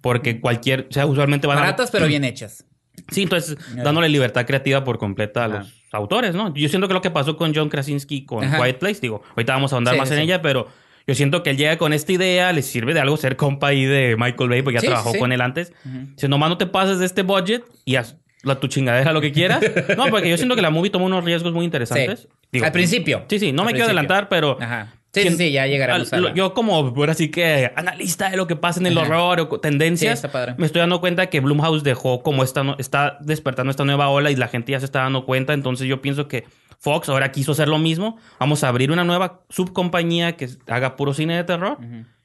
Porque 0.00 0.40
cualquier, 0.40 0.86
o 0.88 0.92
sea, 0.92 1.06
usualmente 1.06 1.48
van 1.48 1.56
Baratas, 1.58 1.90
pero 1.90 2.06
bien 2.06 2.22
hechas. 2.22 2.64
Sí, 3.10 3.22
entonces, 3.22 3.56
dándole 3.74 4.08
libertad 4.08 4.46
creativa 4.46 4.84
por 4.84 4.98
completa 4.98 5.44
a 5.44 5.48
los 5.48 5.74
autores, 5.92 6.34
¿no? 6.34 6.52
Yo 6.54 6.68
siento 6.68 6.88
que 6.88 6.94
lo 6.94 7.00
que 7.00 7.10
pasó 7.10 7.36
con 7.36 7.54
John 7.54 7.68
Krasinski 7.68 8.24
con 8.26 8.44
Ajá. 8.44 8.58
Quiet 8.62 8.78
Place, 8.78 9.00
digo, 9.00 9.22
ahorita 9.30 9.54
vamos 9.54 9.72
a 9.72 9.76
ahondar 9.76 9.94
Sí, 9.94 10.00
más 10.00 10.08
sí, 10.08 10.14
en 10.14 10.20
ella, 10.20 10.42
pero 10.42 10.68
yo 11.06 11.14
siento 11.14 11.42
que 11.42 11.50
él 11.50 11.56
llega 11.56 11.78
con 11.78 11.92
esta 11.94 12.12
idea, 12.12 12.52
le 12.52 12.60
sirve 12.62 12.92
de 12.92 13.00
algo 13.00 13.16
ser 13.16 13.36
compa 13.36 13.68
ahí 13.68 13.84
de 13.86 14.14
Michael 14.18 14.50
Bay, 14.50 14.60
porque 14.62 14.74
ya 14.76 14.80
Sí, 14.82 14.86
trabajó 14.88 15.14
con 15.18 15.32
él 15.32 15.40
antes. 15.40 15.72
Ujú. 15.86 15.98
Dice, 16.14 16.28
nomás 16.28 16.50
no 16.50 16.58
te 16.58 16.66
pases 16.66 16.98
de 16.98 17.06
este 17.06 17.22
budget 17.22 17.64
y 17.86 17.96
haz 17.96 18.16
la, 18.42 18.60
tu 18.60 18.68
chingadera 18.68 19.12
lo 19.12 19.20
que 19.22 19.32
quieras. 19.32 19.60
No, 19.96 20.06
porque 20.08 20.28
yo 20.28 20.36
siento 20.36 20.54
que 20.54 20.62
la 20.62 20.70
movie 20.70 20.90
tomó 20.90 21.06
unos 21.06 21.24
riesgos 21.24 21.52
muy 21.54 21.64
interesantes. 21.64 22.28
Digo, 22.52 22.66
Al 22.66 22.72
principio. 22.72 23.24
Sí, 23.28 23.38
sí, 23.38 23.52
no 23.52 23.62
Al 23.62 23.66
me 23.68 23.72
quiero 23.72 23.86
principio. 23.86 24.00
adelantar, 24.00 24.28
pero... 24.28 24.58
Ajá. 24.60 24.94
Sí, 25.12 25.22
quien- 25.22 25.36
sí, 25.38 25.44
sí, 25.46 25.52
ya 25.52 25.66
llegaremos 25.66 26.12
a 26.12 26.16
al- 26.16 26.22
la- 26.24 26.34
Yo 26.34 26.52
como, 26.54 26.74
ahora 26.76 27.14
sí 27.14 27.30
que 27.30 27.72
analista 27.76 28.28
de 28.30 28.36
lo 28.36 28.46
que 28.46 28.56
pasa 28.56 28.78
en 28.80 28.86
el 28.86 28.98
Ajá. 28.98 29.06
horror 29.06 29.48
o 29.50 29.60
tendencias, 29.60 30.20
Sí, 30.20 30.28
me 30.58 30.66
estoy 30.66 30.80
dando 30.80 31.00
cuenta 31.00 31.28
que 31.28 31.40
Blumhouse 31.40 31.82
dejó 31.82 32.22
como 32.22 32.44
esta, 32.44 32.76
está 32.78 33.16
despertando 33.20 33.70
esta 33.70 33.84
nueva 33.84 34.08
ola 34.10 34.30
y 34.30 34.36
la 34.36 34.48
gente 34.48 34.72
ya 34.72 34.80
se 34.80 34.84
está 34.84 35.00
dando 35.02 35.24
cuenta. 35.24 35.54
Entonces 35.54 35.86
yo 35.88 36.02
pienso 36.02 36.28
que 36.28 36.44
Fox 36.78 37.08
ahora 37.08 37.32
quiso 37.32 37.52
hacer 37.52 37.68
lo 37.68 37.78
mismo. 37.78 38.18
Vamos 38.38 38.62
a 38.64 38.68
abrir 38.68 38.92
una 38.92 39.02
nueva 39.04 39.40
subcompañía 39.48 40.36
que 40.36 40.48
haga 40.68 40.94
puro 40.96 41.14
cine 41.14 41.36
de 41.36 41.44
terror 41.44 41.78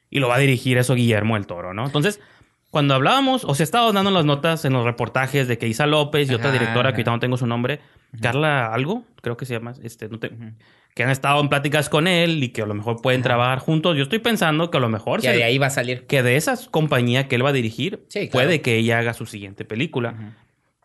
y 0.10 0.20
lo 0.20 0.28
va 0.28 0.36
a 0.36 0.40
dirigir 0.40 0.78
eso 0.78 0.94
Guillermo 0.94 1.38
el 1.38 1.48
Toro, 1.48 1.74
¿no? 1.74 1.86
Entonces, 1.86 2.20
cuando 2.70 2.96
hablábamos, 2.96 3.46
o 3.46 3.56
se 3.56 3.64
estaba 3.64 3.92
dando 3.92 4.12
las 4.12 4.26
notas 4.26 4.66
en 4.66 4.74
los 4.74 4.84
reportajes 4.84 5.48
de 5.48 5.58
que 5.58 5.68
Isa 5.68 5.86
López 5.88 6.30
y 6.30 6.34
otra 6.34 6.52
directora, 6.52 6.90
que 6.92 6.96
ahorita 6.98 7.12
no 7.12 7.20
tengo 7.20 7.38
su 7.38 7.48
nombre, 7.48 7.80
Carla 8.22 8.74
algo, 8.74 9.04
creo 9.22 9.38
que 9.38 9.46
se 9.46 9.54
llama, 9.54 9.74
este, 9.84 10.08
no 10.10 10.20
te-. 10.20 10.32
Que 10.96 11.04
han 11.04 11.10
estado 11.10 11.42
en 11.42 11.50
pláticas 11.50 11.90
con 11.90 12.08
él 12.08 12.44
y 12.44 12.50
que 12.50 12.62
a 12.62 12.66
lo 12.66 12.74
mejor 12.74 13.02
pueden 13.02 13.22
trabajar 13.24 13.60
juntos. 13.60 13.98
Yo 13.98 14.04
estoy 14.04 14.20
pensando 14.20 14.70
que 14.70 14.78
a 14.78 14.82
lo 14.82 14.90
mejor 14.90 15.22
Que 15.22 15.30
se- 15.30 15.38
de 15.38 15.44
ahí 15.44 15.58
va 15.58 15.68
a 15.68 15.72
salir. 15.72 16.06
que 16.06 16.22
de 16.24 16.36
esa 16.36 16.56
compañía 16.70 17.28
que 17.28 17.36
él 17.36 17.46
va 17.46 17.50
a 17.50 17.54
dirigir, 17.54 18.04
Sí, 18.10 18.30
claro. 18.30 18.32
puede 18.32 18.62
que 18.62 18.78
ella 18.78 19.00
haga 19.00 19.14
su 19.14 19.26
siguiente 19.26 19.66
película. 19.66 20.36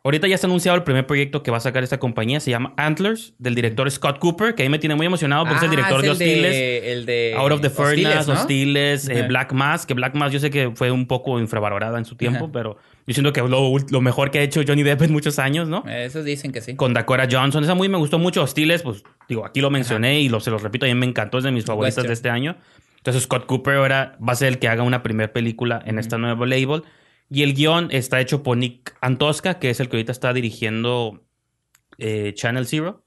Ahorita 0.04 0.26
ya 0.28 0.38
se 0.38 0.46
ha 0.46 0.48
anunciado 0.48 0.76
el 0.78 0.84
primer 0.84 1.06
proyecto 1.06 1.42
que 1.42 1.50
va 1.50 1.58
a 1.58 1.60
sacar 1.60 1.82
esta 1.82 1.98
compañía, 1.98 2.40
se 2.40 2.50
llama 2.50 2.72
Antlers, 2.78 3.34
del 3.38 3.54
director 3.54 3.90
Scott 3.90 4.18
Cooper, 4.20 4.54
que 4.54 4.62
ahí 4.62 4.68
me 4.70 4.78
tiene 4.78 4.94
muy 4.94 5.04
emocionado 5.04 5.42
porque 5.44 5.56
es 5.56 5.62
el 5.64 5.68
Ah, 5.68 5.70
director 5.72 6.00
de 6.00 6.06
el 6.06 6.12
Hostiles. 6.12 6.82
el 6.84 7.06
de 7.06 7.34
Out 7.36 7.52
of 7.52 7.60
the 7.60 7.66
Hostiles, 7.66 8.06
Furnace, 8.08 8.32
¿no? 8.32 8.40
Hostiles, 8.40 9.08
eh. 9.10 9.22
Black 9.28 9.52
Mass, 9.52 9.84
que 9.84 9.92
Black 9.94 10.14
Mass 10.14 10.32
yo 10.32 10.38
sé 10.38 10.48
que 10.50 10.70
fue 10.74 10.90
un 10.92 11.06
poco 11.06 11.38
infravalorada 11.40 11.98
en 11.98 12.04
su 12.06 12.16
tiempo, 12.16 12.44
Ajá. 12.44 12.52
pero 12.52 12.78
yo 13.08 13.14
siento 13.14 13.32
que 13.32 13.40
lo, 13.40 13.74
lo 13.90 14.00
mejor 14.02 14.30
que 14.30 14.38
ha 14.38 14.42
hecho 14.42 14.60
Johnny 14.66 14.82
Depp 14.82 15.00
en 15.00 15.12
muchos 15.12 15.38
años, 15.38 15.66
¿no? 15.66 15.82
Esos 15.88 16.26
dicen 16.26 16.52
que 16.52 16.60
sí. 16.60 16.76
Con 16.76 16.92
Dakota 16.92 17.26
Johnson, 17.30 17.64
esa 17.64 17.74
muy 17.74 17.88
me 17.88 17.96
gustó 17.96 18.18
mucho. 18.18 18.42
Hostiles, 18.42 18.82
pues 18.82 19.02
digo, 19.30 19.46
aquí 19.46 19.62
lo 19.62 19.70
mencioné 19.70 20.20
y 20.20 20.28
lo, 20.28 20.40
se 20.40 20.50
los 20.50 20.62
repito, 20.62 20.84
a 20.84 20.90
mí 20.90 20.94
me 20.94 21.06
encantó, 21.06 21.38
es 21.38 21.44
de 21.44 21.50
mis 21.50 21.64
favoritas 21.64 21.96
Western. 21.96 22.08
de 22.08 22.12
este 22.12 22.28
año. 22.28 22.56
Entonces 22.98 23.22
Scott 23.22 23.46
Cooper 23.46 23.76
ahora 23.76 24.18
va 24.20 24.34
a 24.34 24.36
ser 24.36 24.48
el 24.48 24.58
que 24.58 24.68
haga 24.68 24.82
una 24.82 25.02
primera 25.02 25.32
película 25.32 25.82
en 25.86 25.98
esta 25.98 26.18
nueva 26.18 26.44
label. 26.44 26.82
Y 27.30 27.44
el 27.44 27.54
guion 27.54 27.88
está 27.92 28.20
hecho 28.20 28.42
por 28.42 28.58
Nick 28.58 28.94
Antosca, 29.00 29.58
que 29.58 29.70
es 29.70 29.80
el 29.80 29.88
que 29.88 29.96
ahorita 29.96 30.12
está 30.12 30.34
dirigiendo 30.34 31.24
eh, 31.96 32.34
Channel 32.34 32.66
Zero. 32.66 33.06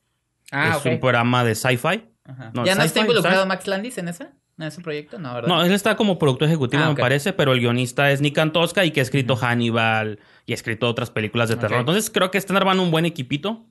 Ah, 0.51 0.77
es 0.79 0.85
un 0.85 0.99
programa 0.99 1.43
de 1.43 1.53
sci-fi. 1.53 2.05
No, 2.53 2.65
¿Ya 2.65 2.73
no 2.73 2.81
está 2.81 3.01
involucrado 3.01 3.45
Max 3.45 3.67
Landis 3.67 3.99
en 3.99 4.07
esa? 4.07 4.33
En 4.61 4.67
ese 4.69 4.81
proyecto? 4.81 5.19
No, 5.19 5.33
¿verdad? 5.33 5.47
No, 5.47 5.63
él 5.63 5.71
está 5.71 5.95
como 5.95 6.17
productor 6.19 6.47
ejecutivo, 6.47 6.83
Ah, 6.83 6.89
me 6.89 6.95
parece, 6.95 7.33
pero 7.33 7.53
el 7.53 7.59
guionista 7.59 8.11
es 8.11 8.21
Nick 8.21 8.37
Antosca 8.37 8.85
y 8.85 8.91
que 8.91 8.99
ha 8.99 9.03
escrito 9.03 9.35
Hannibal 9.35 10.19
y 10.45 10.51
ha 10.51 10.55
escrito 10.55 10.87
otras 10.87 11.09
películas 11.11 11.49
de 11.49 11.55
terror. 11.57 11.79
Entonces 11.79 12.09
creo 12.09 12.31
que 12.31 12.37
están 12.37 12.57
armando 12.57 12.83
un 12.83 12.91
buen 12.91 13.05
equipito. 13.05 13.65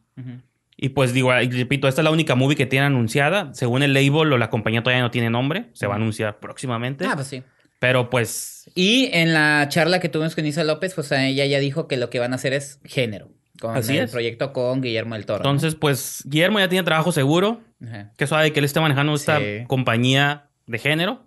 Y 0.83 0.91
pues 0.91 1.13
digo, 1.13 1.31
repito, 1.33 1.89
esta 1.89 2.01
es 2.01 2.05
la 2.05 2.11
única 2.11 2.35
movie 2.35 2.57
que 2.57 2.65
tiene 2.67 2.87
anunciada. 2.87 3.53
Según 3.53 3.83
el 3.83 3.93
label 3.93 4.33
o 4.33 4.39
la 4.39 4.49
compañía 4.51 4.83
todavía 4.83 5.03
no 5.03 5.11
tiene 5.11 5.29
nombre. 5.31 5.67
Se 5.75 5.87
va 5.87 5.95
a 5.95 5.97
anunciar 5.97 6.41
próximamente. 6.41 7.05
Ah, 7.07 7.13
pues 7.15 7.27
sí. 7.29 7.43
Pero 7.79 8.11
pues 8.11 8.71
Y 8.75 9.09
en 9.13 9.33
la 9.33 9.67
charla 9.71 10.01
que 10.01 10.09
tuvimos 10.09 10.35
con 10.35 10.45
Isa 10.47 10.65
López, 10.65 10.95
pues 10.95 11.11
ella 11.13 11.47
ya 11.47 11.59
dijo 11.59 11.87
que 11.89 11.97
lo 11.97 12.11
que 12.11 12.19
van 12.19 12.33
a 12.33 12.37
hacer 12.37 12.53
es 12.53 12.79
género. 12.85 13.29
Con 13.61 13.77
Así 13.77 13.97
el 13.99 14.05
es. 14.05 14.11
proyecto 14.11 14.53
con 14.55 14.81
Guillermo 14.81 15.15
del 15.17 15.27
Toro. 15.27 15.45
¿no? 15.45 15.51
entonces 15.51 15.75
pues 15.79 16.23
Guillermo 16.27 16.59
ya 16.61 16.69
tiene 16.69 16.83
trabajo 16.85 17.13
seguro. 17.13 17.61
Ajá. 17.87 18.13
Que 18.17 18.27
suave 18.27 18.53
que 18.53 18.59
él 18.61 18.65
esté 18.65 18.81
manejando 18.81 19.15
esta 19.15 19.39
Sí. 19.39 19.65
compañía 19.67 20.50
de 20.71 20.79
género. 20.79 21.27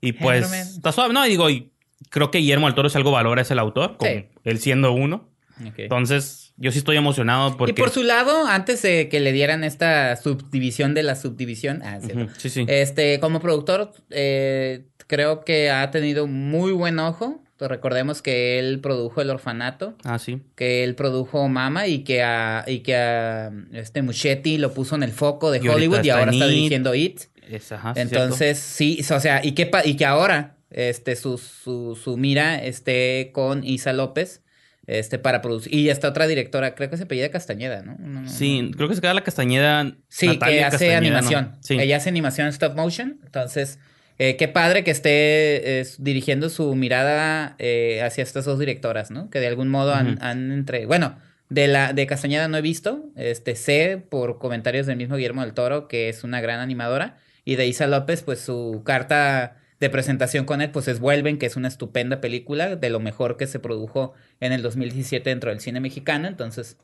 Y 0.00 0.12
pues 0.12 0.50
Género, 0.50 0.70
está 0.76 0.92
suave. 0.92 1.12
No, 1.12 1.26
y 1.26 1.30
digo, 1.30 1.50
y 1.50 1.70
creo 2.08 2.30
que 2.30 2.38
Guillermo 2.38 2.66
del 2.66 2.74
Toro 2.74 2.88
es 2.88 2.96
algo 2.96 3.10
valora 3.10 3.42
es 3.42 3.50
el 3.50 3.58
autor, 3.58 3.96
Sí. 4.00 4.26
él 4.44 4.58
siendo 4.58 4.92
uno. 4.92 5.28
Entonces, 5.76 6.54
yo 6.56 6.72
sí 6.72 6.78
estoy 6.78 6.96
emocionado 6.96 7.58
porque... 7.58 7.72
Y 7.72 7.74
por 7.74 7.90
su 7.90 8.02
lado, 8.02 8.46
antes 8.46 8.80
de 8.80 9.10
que 9.10 9.20
le 9.20 9.30
dieran 9.32 9.62
esta 9.62 10.16
subdivisión 10.16 10.94
de 10.94 11.02
la 11.02 11.16
subdivisión, 11.16 11.82
ah, 11.84 11.98
cierto. 12.00 12.24
Ujú, 12.24 12.34
Sí, 12.38 12.48
sí. 12.48 12.64
Este, 12.66 13.20
como 13.20 13.40
productor, 13.40 13.92
eh, 14.08 14.86
creo 15.06 15.44
que 15.44 15.70
ha 15.70 15.90
tenido 15.90 16.26
muy 16.26 16.72
buen 16.72 16.98
ojo. 16.98 17.44
Recordemos 17.58 18.22
que 18.22 18.58
él 18.58 18.80
produjo 18.80 19.20
El 19.20 19.28
Orfanato, 19.28 19.94
Ah, 20.02 20.18
sí. 20.18 20.40
que 20.56 20.82
él 20.82 20.94
produjo 20.94 21.46
Mama 21.48 21.86
y 21.88 22.04
que 22.04 22.22
a, 22.22 22.64
y 22.66 22.78
que 22.78 22.96
a 22.96 23.52
este 23.72 24.00
Muschetti 24.00 24.56
lo 24.56 24.72
puso 24.72 24.94
en 24.94 25.02
el 25.02 25.12
foco 25.12 25.50
de 25.50 25.58
Y 25.58 25.60
ahorita 25.68 25.74
Hollywood 25.76 25.96
y 26.04 26.08
está 26.08 26.18
ahora 26.20 26.30
en 26.30 26.34
está 26.36 26.46
It. 26.46 26.52
dirigiendo 26.54 26.94
It. 26.94 27.20
Es, 27.50 27.72
ajá, 27.72 27.94
sí, 27.94 28.00
Entonces, 28.00 28.58
sí, 28.58 29.04
o 29.10 29.20
sea, 29.20 29.40
y 29.44 29.52
que, 29.52 29.70
y 29.84 29.96
que 29.96 30.04
ahora 30.04 30.56
este, 30.70 31.16
su, 31.16 31.38
su, 31.38 31.98
su 32.02 32.16
mira 32.16 32.62
esté 32.62 33.30
con 33.32 33.64
Isa 33.64 33.92
López 33.92 34.42
este, 34.86 35.18
para 35.18 35.40
producir. 35.42 35.74
Y 35.74 35.88
esta 35.88 36.08
otra 36.08 36.26
directora, 36.26 36.74
creo 36.74 36.90
que 36.90 36.96
se 36.96 37.04
apellida 37.04 37.30
Castañeda, 37.30 37.82
¿no? 37.82 37.96
No, 37.98 38.22
no, 38.22 38.28
cierto. 38.28 38.38
Sí, 38.38 38.62
no. 38.62 38.76
creo 38.76 38.88
que 38.88 38.94
se 38.96 39.00
queda 39.00 39.14
la 39.14 39.22
Castañeda. 39.22 39.96
Sí, 40.08 40.26
Natalia 40.26 40.56
que 40.56 40.64
hace 40.64 40.70
Castañeda, 40.70 40.98
animación. 40.98 41.58
Ella 41.68 41.96
hace 41.96 42.08
animación 42.08 42.48
stop 42.48 42.74
motion. 42.76 43.20
Entonces, 43.24 43.78
eh, 44.18 44.36
qué 44.36 44.48
padre 44.48 44.84
que 44.84 44.90
esté 44.90 45.80
eh, 45.80 45.86
dirigiendo 45.98 46.48
su 46.48 46.74
mirada 46.74 47.54
eh, 47.58 48.02
hacia 48.02 48.22
estas 48.22 48.44
dos 48.44 48.58
directoras, 48.58 49.10
¿no? 49.10 49.30
Que 49.30 49.40
de 49.40 49.46
algún 49.46 49.68
modo 49.68 49.94
han, 49.94 50.18
han 50.22 50.50
entre. 50.50 50.86
Bueno, 50.86 51.16
de 51.48 51.68
la 51.68 51.92
de 51.92 52.06
Castañeda 52.06 52.48
no 52.48 52.56
he 52.56 52.62
visto. 52.62 53.04
Este, 53.16 53.54
sé 53.56 54.02
por 54.08 54.38
comentarios 54.38 54.86
del 54.86 54.96
mismo 54.96 55.16
Guillermo 55.16 55.42
del 55.42 55.54
Toro 55.54 55.88
que 55.88 56.08
es 56.08 56.24
una 56.24 56.40
gran 56.40 56.60
animadora. 56.60 57.16
Y 57.44 57.56
de 57.56 57.66
Isa 57.66 57.86
López, 57.86 58.22
pues 58.22 58.40
su 58.40 58.82
carta 58.84 59.56
de 59.80 59.90
presentación 59.90 60.44
con 60.44 60.60
él, 60.60 60.70
pues 60.70 60.88
es 60.88 61.00
Vuelven, 61.00 61.38
que 61.38 61.46
es 61.46 61.56
una 61.56 61.68
estupenda 61.68 62.20
película, 62.20 62.76
de 62.76 62.90
lo 62.90 63.00
mejor 63.00 63.36
que 63.36 63.46
se 63.46 63.58
produjo 63.58 64.12
en 64.38 64.52
el 64.52 64.62
2017 64.62 65.28
dentro 65.28 65.50
del 65.50 65.60
cine 65.60 65.80
mexicano. 65.80 66.28
Entonces, 66.28 66.76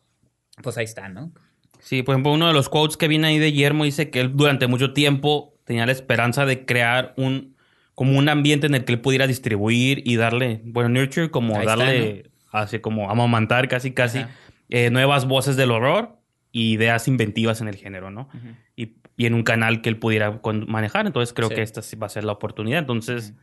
pues 0.62 0.78
ahí 0.78 0.84
está, 0.84 1.08
¿no? 1.08 1.32
Sí, 1.80 2.02
por 2.02 2.14
ejemplo, 2.14 2.32
uno 2.32 2.48
de 2.48 2.54
los 2.54 2.68
quotes 2.68 2.96
que 2.96 3.06
viene 3.06 3.28
ahí 3.28 3.38
de 3.38 3.50
Guillermo 3.50 3.84
dice 3.84 4.10
que 4.10 4.20
él 4.20 4.32
durante 4.34 4.66
mucho 4.66 4.92
tiempo 4.92 5.54
tenía 5.64 5.84
la 5.84 5.92
esperanza 5.92 6.46
de 6.46 6.64
crear 6.64 7.12
un 7.16 7.56
como 7.94 8.18
un 8.18 8.28
ambiente 8.28 8.66
en 8.66 8.74
el 8.74 8.84
que 8.84 8.92
él 8.92 9.00
pudiera 9.00 9.26
distribuir 9.26 10.02
y 10.04 10.16
darle, 10.16 10.60
bueno, 10.64 10.90
nurture, 10.90 11.30
como 11.30 11.54
Ahí 11.54 11.60
está, 11.60 11.76
darle, 11.76 12.30
así 12.52 12.78
como 12.78 13.10
amamantar 13.10 13.68
casi 13.68 13.92
casi 13.92 14.20
eh, 14.68 14.90
nuevas 14.90 15.26
voces 15.26 15.56
del 15.56 15.70
horror 15.70 16.18
y 16.52 16.72
ideas 16.72 17.08
inventivas 17.08 17.62
en 17.62 17.68
el 17.68 17.76
género, 17.76 18.10
¿no? 18.10 18.28
Y, 18.76 18.96
y 19.16 19.26
en 19.26 19.34
un 19.34 19.42
canal 19.42 19.80
que 19.82 19.88
él 19.88 19.98
pudiera 19.98 20.40
manejar. 20.66 21.06
Entonces 21.06 21.32
creo 21.32 21.48
Sí. 21.48 21.54
que 21.56 21.62
esta 21.62 21.82
sí 21.82 21.96
va 21.96 22.06
a 22.06 22.10
ser 22.10 22.24
la 22.24 22.32
oportunidad. 22.32 22.78
Entonces, 22.80 23.34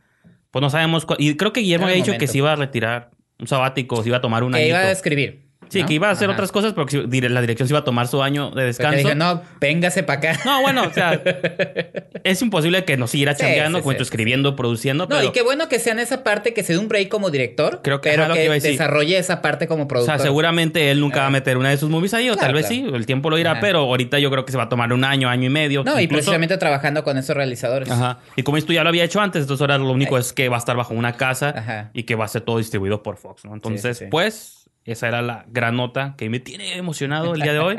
pues 0.50 0.60
no 0.62 0.70
sabemos. 0.70 1.06
Y 1.18 1.36
creo 1.36 1.52
que 1.52 1.60
Guillermo 1.60 1.86
había 1.86 1.96
dicho 1.96 2.16
que 2.18 2.26
se 2.26 2.38
iba 2.38 2.52
a 2.52 2.56
retirar 2.56 3.10
un 3.38 3.46
sabático, 3.48 4.02
se 4.02 4.08
iba 4.08 4.18
a 4.18 4.20
tomar 4.20 4.44
un 4.44 4.52
que 4.52 4.58
año. 4.58 4.66
iba 4.68 4.78
a 4.78 4.90
escribir. 4.92 5.43
Sí, 5.68 5.80
¿no? 5.82 5.86
que 5.88 5.94
iba 5.94 6.08
a 6.08 6.12
hacer 6.12 6.28
Ajá. 6.28 6.34
otras 6.36 6.52
cosas, 6.52 6.72
pero 6.74 6.86
que 6.86 7.06
la 7.28 7.40
dirección 7.40 7.66
se 7.68 7.72
iba 7.72 7.80
a 7.80 7.84
tomar 7.84 8.06
su 8.08 8.22
año 8.22 8.50
de 8.50 8.64
descanso. 8.64 8.98
dijo, 8.98 9.14
no, 9.14 9.42
véngase 9.60 10.02
para 10.02 10.18
acá. 10.32 10.40
No, 10.44 10.60
bueno, 10.62 10.84
o 10.84 10.92
sea, 10.92 11.20
es 12.24 12.42
imposible 12.42 12.84
que 12.84 12.96
nos 12.96 13.10
siguiera 13.10 13.34
chambeando, 13.34 13.78
sí, 13.78 13.82
como 13.82 13.92
sí, 13.92 13.98
sí, 13.98 14.02
escribiendo, 14.02 14.56
produciendo, 14.56 15.04
No, 15.04 15.08
pero 15.16 15.28
y 15.28 15.32
qué 15.32 15.42
bueno 15.42 15.68
que 15.68 15.78
sea 15.78 15.92
en 15.92 15.98
esa 16.00 16.22
parte 16.24 16.54
que 16.54 16.62
se 16.62 16.72
dé 16.74 16.78
un 16.78 16.88
break 16.88 17.08
como 17.08 17.30
director, 17.30 17.80
Creo 17.82 18.00
que- 18.00 18.10
pero 18.10 18.26
que 18.28 18.32
que 18.34 18.44
iba 18.44 18.52
a 18.52 18.54
decir. 18.54 18.70
desarrolle 18.72 19.18
esa 19.18 19.42
parte 19.42 19.66
como 19.66 19.84
o 19.84 19.88
productor. 19.88 20.16
sea, 20.16 20.24
seguramente 20.24 20.90
él 20.90 21.00
nunca 21.00 21.16
va 21.18 21.22
a 21.24 21.26
Ajá. 21.26 21.32
meter 21.32 21.56
una 21.56 21.70
de 21.70 21.76
sus 21.76 21.90
movies 21.90 22.14
ahí, 22.14 22.28
o 22.30 22.34
Claro, 22.34 22.46
tal 22.48 22.54
vez 22.54 22.66
claro. 22.66 22.88
sí, 22.90 22.94
el 22.96 23.06
tiempo 23.06 23.30
lo 23.30 23.36
dirá, 23.36 23.52
Ajá. 23.52 23.60
pero 23.60 23.80
ahorita 23.80 24.18
yo 24.18 24.30
creo 24.30 24.44
que 24.44 24.52
se 24.52 24.58
va 24.58 24.64
a 24.64 24.68
tomar 24.68 24.92
un 24.92 25.04
año, 25.04 25.28
año 25.28 25.46
y 25.46 25.50
medio. 25.50 25.82
No, 25.84 25.98
y 26.00 26.06
precisamente 26.06 26.56
trabajando 26.58 27.04
con 27.04 27.18
esos 27.18 27.36
realizadores. 27.36 27.90
Ajá. 27.90 28.18
Y 28.36 28.42
como 28.42 28.56
esto 28.56 28.72
ya 28.72 28.82
lo 28.82 28.88
había 28.88 29.04
hecho 29.04 29.20
antes, 29.20 29.42
entonces 29.42 29.60
ahora 29.60 29.78
lo 29.78 29.90
único 29.90 30.18
es 30.18 30.32
que 30.32 30.48
va 30.48 30.56
a 30.56 30.58
estar 30.58 30.76
bajo 30.76 30.94
una 30.94 31.12
casa 31.16 31.90
y 31.94 32.04
que 32.04 32.14
va 32.14 32.24
a 32.24 32.28
ser 32.28 32.42
todo 32.42 32.58
distribuido 32.58 33.02
por 33.02 33.16
Fox, 33.16 33.44
¿no? 33.44 33.54
Entonces, 33.54 34.04
pues, 34.10 34.63
esa 34.84 35.08
era 35.08 35.22
la 35.22 35.44
gran 35.48 35.76
nota 35.76 36.14
que 36.16 36.28
me 36.30 36.40
tiene 36.40 36.76
emocionado 36.76 37.34
el 37.34 37.40
día 37.40 37.52
de 37.52 37.58
hoy. 37.58 37.76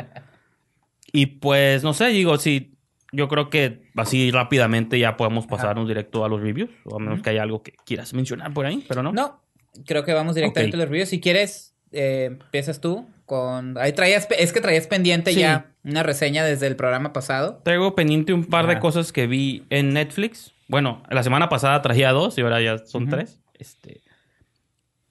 y 1.11 1.25
pues, 1.27 1.83
no 1.83 1.93
sé, 1.93 2.07
digo, 2.07 2.37
sí, 2.37 2.75
yo 3.11 3.27
creo 3.27 3.49
que 3.49 3.89
así 3.95 4.31
rápidamente 4.31 4.99
ya 4.99 5.15
podemos 5.17 5.47
pasarnos 5.47 5.87
directo 5.87 6.25
a 6.25 6.29
los 6.29 6.41
reviews, 6.41 6.69
o 6.85 6.97
a 6.97 6.99
menos 6.99 7.21
que 7.21 7.29
haya 7.29 7.43
algo 7.43 7.63
que 7.63 7.73
quieras 7.85 8.13
mencionar 8.13 8.53
por 8.53 8.65
ahí, 8.65 8.83
pero 8.87 9.03
no. 9.03 9.13
No, 9.13 9.41
creo 9.85 10.03
que 10.03 10.13
vamos 10.13 10.35
directamente 10.35 10.75
Ok. 10.75 10.81
a 10.81 10.83
los 10.83 10.89
reviews. 10.89 11.09
Si 11.09 11.21
quieres, 11.21 11.75
eh, 11.91 12.25
empiezas 12.25 12.81
tú 12.81 13.07
con... 13.25 13.77
Ahí 13.77 13.93
traías, 13.93 14.27
es 14.37 14.51
que 14.51 14.61
traías 14.61 14.87
pendiente 14.87 15.31
Sí. 15.33 15.39
ya 15.39 15.71
una 15.83 16.03
reseña 16.03 16.43
desde 16.43 16.67
el 16.67 16.75
programa 16.75 17.13
pasado. 17.13 17.61
Traigo 17.63 17.95
pendiente 17.95 18.33
un 18.33 18.45
par 18.45 18.67
de 18.67 18.79
cosas 18.79 19.11
que 19.11 19.27
vi 19.27 19.63
en 19.69 19.93
Netflix. 19.93 20.51
Bueno, 20.67 21.03
la 21.09 21.23
semana 21.23 21.47
pasada 21.47 21.81
traía 21.81 22.11
dos 22.11 22.37
y 22.37 22.41
ahora 22.41 22.59
ya 22.61 22.79
son 22.79 23.07
tres. 23.07 23.39
Este, 23.53 24.01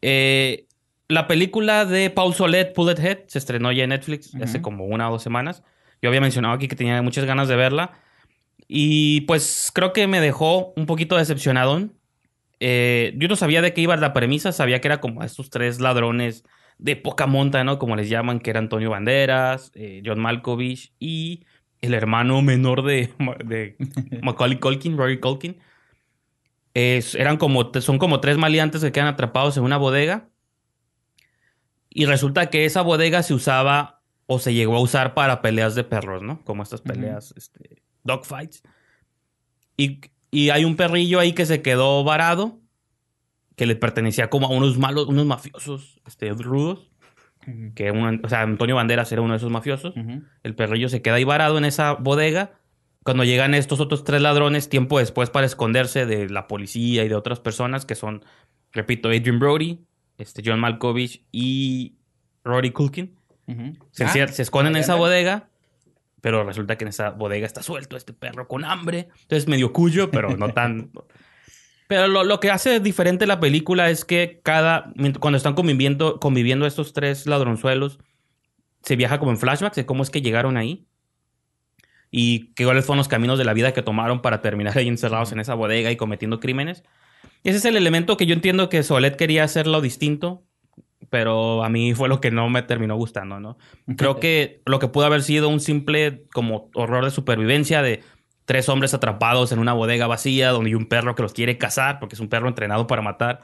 eh, 0.03 0.67
la 1.08 1.26
película 1.26 1.84
de 1.84 2.11
Paul 2.11 2.34
Solet, 2.34 2.75
Bullet 2.75 2.99
Head, 2.99 3.18
se 3.26 3.38
estrenó 3.38 3.73
ya 3.73 3.84
en 3.84 3.90
Netflix 3.90 4.34
hace 4.42 4.62
como 4.62 4.87
una 4.87 5.08
o 5.08 5.12
dos 5.12 5.23
semanas. 5.23 5.62
Yo 6.02 6.08
había 6.08 6.20
mencionado 6.20 6.54
aquí 6.54 6.68
que 6.68 6.76
tenía 6.76 7.00
muchas 7.02 7.25
ganas 7.25 7.49
de 7.49 7.56
verla. 7.56 7.92
Y 8.68 9.23
pues 9.23 9.70
creo 9.75 9.92
que 9.92 10.06
me 10.06 10.20
dejó 10.20 10.73
un 10.76 10.87
poquito 10.87 11.16
decepcionado. 11.16 11.90
Eh, 12.61 13.12
yo 13.18 13.28
no 13.28 13.37
sabía 13.37 13.61
de 13.61 13.75
qué 13.75 13.82
iba 13.82 13.96
la 13.96 14.12
premisa, 14.14 14.52
sabía 14.52 14.80
que 14.80 14.88
era 14.88 15.00
como 15.00 15.23
estos 15.23 15.50
tres 15.50 15.80
ladrones 15.80 16.44
de 16.78 16.96
poca 16.96 17.26
monta, 17.26 17.62
¿no? 17.64 17.78
Como 17.78 17.96
les 17.96 18.08
llaman, 18.08 18.40
que 18.40 18.50
era 18.50 18.61
Antonio 18.61 18.90
Banderas, 18.90 19.70
eh, 19.75 20.02
John 20.04 20.18
Malkovich 20.20 20.94
y 20.99 21.44
el 21.82 21.92
hermano 21.94 22.40
menor 22.40 22.82
de, 22.82 23.11
de 23.44 23.76
Macaulay 24.23 24.58
Culkin, 24.58 24.96
Rory 24.96 25.20
Culkin. 25.20 25.58
Es- 26.73 27.14
eran 27.14 27.37
como, 27.37 27.70
son 27.80 27.99
como 27.99 28.20
tres 28.20 28.37
maleantes 28.38 28.82
que 28.82 28.92
quedan 28.92 29.08
atrapados 29.08 29.56
en 29.56 29.62
una 29.64 29.76
bodega. 29.76 30.28
Y 31.95 32.05
resulta 32.07 32.51
que 32.51 32.65
esa 32.67 32.83
bodega 32.83 33.23
se 33.23 33.33
usaba 33.33 34.03
o 34.27 34.39
se 34.39 34.53
llegó 34.53 34.77
a 34.77 34.81
usar 34.81 35.15
para 35.15 35.41
peleas 35.41 35.75
de 35.75 35.85
perros, 35.85 36.23
¿no? 36.23 36.43
Como 36.45 36.63
estas 36.63 36.81
peleas, 36.83 37.33
este, 37.37 37.83
dogfights. 38.03 38.63
Y, 39.77 40.01
y 40.31 40.51
hay 40.51 40.65
un 40.65 40.77
perrillo 40.77 41.21
ahí 41.21 41.33
que 41.33 41.47
se 41.47 41.63
quedó 41.63 42.05
varado, 42.05 42.61
que 43.57 43.67
le 43.67 43.77
pertenecía 43.77 44.29
como 44.31 44.47
a 44.47 44.51
unos 44.51 44.77
malos, 44.79 45.07
unos 45.07 45.25
mafiosos, 45.27 46.01
este, 46.07 46.31
rudos. 46.31 46.91
Que 47.75 47.91
un- 47.91 48.23
o 48.25 48.29
sea, 48.29 48.41
Antonio 48.43 48.75
Banderas 48.77 49.13
era 49.13 49.21
uno 49.21 49.35
de 49.35 49.37
esos 49.39 49.51
mafiosos. 49.51 49.95
El 50.43 50.55
perrillo 50.55 50.89
se 50.89 51.03
queda 51.03 51.17
ahí 51.17 51.25
varado 51.25 51.59
en 51.59 51.65
esa 51.67 51.93
bodega. 51.93 52.59
Cuando 53.05 53.23
llegan 53.23 53.53
estos 53.55 53.81
otros 53.81 54.03
tres 54.03 54.23
ladrones, 54.23 54.71
tiempo 54.71 54.99
después 54.99 55.29
para 55.29 55.45
esconderse 55.47 56.07
de 56.07 56.31
la 56.31 56.49
policía 56.49 57.05
y 57.05 57.09
de 57.09 57.15
otras 57.15 57.41
personas, 57.41 57.85
que 57.85 57.95
son, 57.95 58.25
repito, 58.73 59.11
Adrian 59.11 59.39
Brody, 59.39 59.85
este 60.18 60.42
John 60.44 60.61
Malkovich 60.61 61.25
y 61.33 61.94
Rory 62.44 62.71
Culkin. 62.71 63.14
Se, 63.92 64.04
Ah, 64.04 64.09
encierran- 64.09 64.33
se 64.33 64.42
esconden 64.42 64.75
en 64.76 64.80
esa 64.83 64.94
bodega, 64.94 65.49
pero 66.21 66.44
resulta 66.44 66.76
que 66.78 66.85
en 66.85 66.88
esa 66.88 67.11
bodega 67.11 67.47
está 67.47 67.62
suelto 67.62 67.97
este 67.97 68.12
perro 68.12 68.49
con 68.49 68.64
hambre. 68.64 69.09
Entonces 69.23 69.49
medio 69.49 69.73
cuyo, 69.73 70.11
pero 70.11 70.37
no 70.37 70.49
tan... 70.50 70.90
Pero 71.87 72.06
lo, 72.06 72.25
lo 72.25 72.40
que 72.40 72.50
hace 72.50 72.80
diferente 72.80 73.26
la 73.26 73.40
película 73.40 73.90
es 73.90 74.06
que 74.06 74.40
cada... 74.42 74.90
Cuando 75.21 75.37
están 75.37 75.52
conviviendo, 75.52 76.18
conviviendo 76.18 76.64
estos 76.64 76.94
tres 76.94 77.26
ladronzuelos, 77.26 77.99
se 78.83 78.97
viaja 78.97 79.18
como 79.18 79.33
en 79.33 79.37
flashbacks 79.37 79.76
de 79.76 79.85
cómo 79.85 80.02
es 80.02 80.09
que 80.09 80.23
llegaron 80.23 80.56
ahí. 80.56 80.87
Y 82.11 82.54
qué 82.54 82.64
cuáles 82.64 82.87
fueron 82.87 82.99
los 82.99 83.09
caminos 83.09 83.38
de 83.38 83.44
la 83.44 83.52
vida 83.52 83.75
que 83.75 83.83
tomaron 83.83 84.23
para 84.23 84.40
terminar 84.40 84.78
ahí 84.78 84.88
encerrados 84.88 85.33
en 85.33 85.40
esa 85.40 85.52
bodega 85.54 85.90
y 85.90 85.97
cometiendo 85.97 86.40
crímenes. 86.40 86.85
Ese 87.45 87.59
es 87.59 87.65
el 87.67 87.77
elemento 87.77 88.17
que 88.17 88.27
yo 88.27 88.35
entiendo 88.35 88.69
que 88.69 88.83
Solet 88.83 89.17
quería 89.17 89.45
hacerlo 89.45 89.81
distinto, 89.83 90.43
pero 91.11 91.63
a 91.63 91.69
mí 91.69 91.95
fue 91.95 92.09
lo 92.09 92.21
que 92.21 92.31
no 92.31 92.49
me 92.49 92.63
terminó 92.63 92.97
gustando, 92.97 93.39
¿no? 93.39 93.59
Creo 93.97 94.19
que 94.19 94.63
lo 94.65 94.79
que 94.79 94.89
pudo 94.89 95.05
haber 95.05 95.23
sido 95.23 95.51
un 95.51 95.61
simple 95.61 96.25
como 96.33 96.71
horror 96.75 97.05
de 97.05 97.11
supervivencia 97.11 97.83
de 97.83 98.03
tres 98.47 98.69
hombres 98.69 98.95
atrapados 98.95 99.53
en 99.53 99.59
una 99.59 99.75
bodega 99.75 100.07
vacía 100.07 100.51
donde 100.51 100.71
hay 100.71 100.75
un 100.75 100.87
perro 100.87 101.15
que 101.15 101.23
los 101.23 101.35
quiere 101.35 101.59
cazar 101.59 102.01
porque 102.01 102.15
es 102.15 102.21
un 102.21 102.29
perro 102.29 102.49
entrenado 102.49 102.87
para 102.87 103.03
matar. 103.03 103.43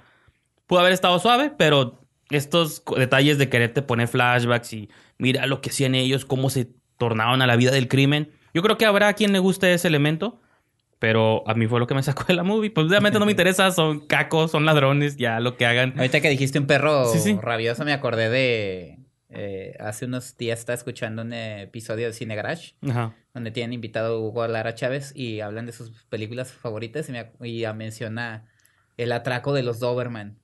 Pudo 0.66 0.80
haber 0.80 0.92
estado 0.92 1.19
suave, 1.19 1.52
pero 1.57 2.00
estos 2.30 2.83
detalles 2.97 3.38
de 3.38 3.49
quererte 3.49 3.83
poner 3.83 4.09
flashbacks 4.09 4.73
y 4.73 4.88
mira 5.19 5.47
lo 5.47 5.61
que 5.61 5.71
hacían 5.71 5.95
ellos, 5.95 6.25
cómo 6.25 6.49
se 6.49 6.73
tornaron 6.97 7.42
a 7.42 7.47
la 7.47 7.57
vida 7.57 7.71
del 7.71 7.88
crimen. 7.88 8.30
Yo 8.54 8.62
creo 8.62 8.78
que 8.78 8.87
habrá 8.87 9.09
a 9.09 9.14
quien 9.14 9.33
le 9.33 9.38
guste 9.38 9.73
ese 9.75 9.88
elemento, 9.88 10.40
Pero 11.00 11.42
a 11.49 11.54
mí 11.54 11.66
fue 11.66 11.80
lo 11.80 11.87
que 11.88 11.95
me 11.95 12.02
sacó 12.04 12.23
de 12.25 12.35
la 12.35 12.42
movie. 12.45 12.71
Pues 12.71 12.87
obviamente 12.87 13.19
no 13.19 13.25
me 13.26 13.33
interesa, 13.33 13.73
son 13.73 14.00
cacos, 14.07 14.52
son 14.52 14.64
ladrones, 14.66 15.16
ya 15.16 15.40
lo 15.40 15.57
que 15.57 15.66
hagan. 15.66 15.95
Ahorita 15.97 16.21
que 16.21 16.28
dijiste 16.30 16.59
un 16.61 16.66
perro 16.66 17.07
Sí, 17.07 17.19
sí. 17.19 17.38
rabioso, 17.40 17.85
me 17.85 17.92
acordé 17.92 18.28
de. 18.30 18.99
eh, 19.30 19.76
hace 19.80 20.04
unos 20.04 20.37
días 20.37 20.59
estaba 20.61 20.75
escuchando 20.76 21.23
un 21.23 21.33
episodio 21.33 22.07
de 22.07 22.12
Cine 22.12 22.35
Garage 22.37 22.75
Ajá. 22.88 23.14
donde 23.33 23.50
tienen 23.50 23.73
invitado 23.73 24.14
a 24.16 24.19
Hugo 24.21 24.47
Lara 24.47 24.75
Chávez 24.75 25.12
y 25.16 25.40
hablan 25.40 25.64
de 25.66 25.73
sus 25.73 25.90
películas 26.11 26.52
favoritas 26.52 27.09
y, 27.09 27.12
me, 27.12 27.30
y 27.49 27.64
menciona 27.75 28.45
El 28.99 29.12
atraco 29.12 29.52
de 29.54 29.62
los 29.62 29.80
Doberman. 29.80 30.37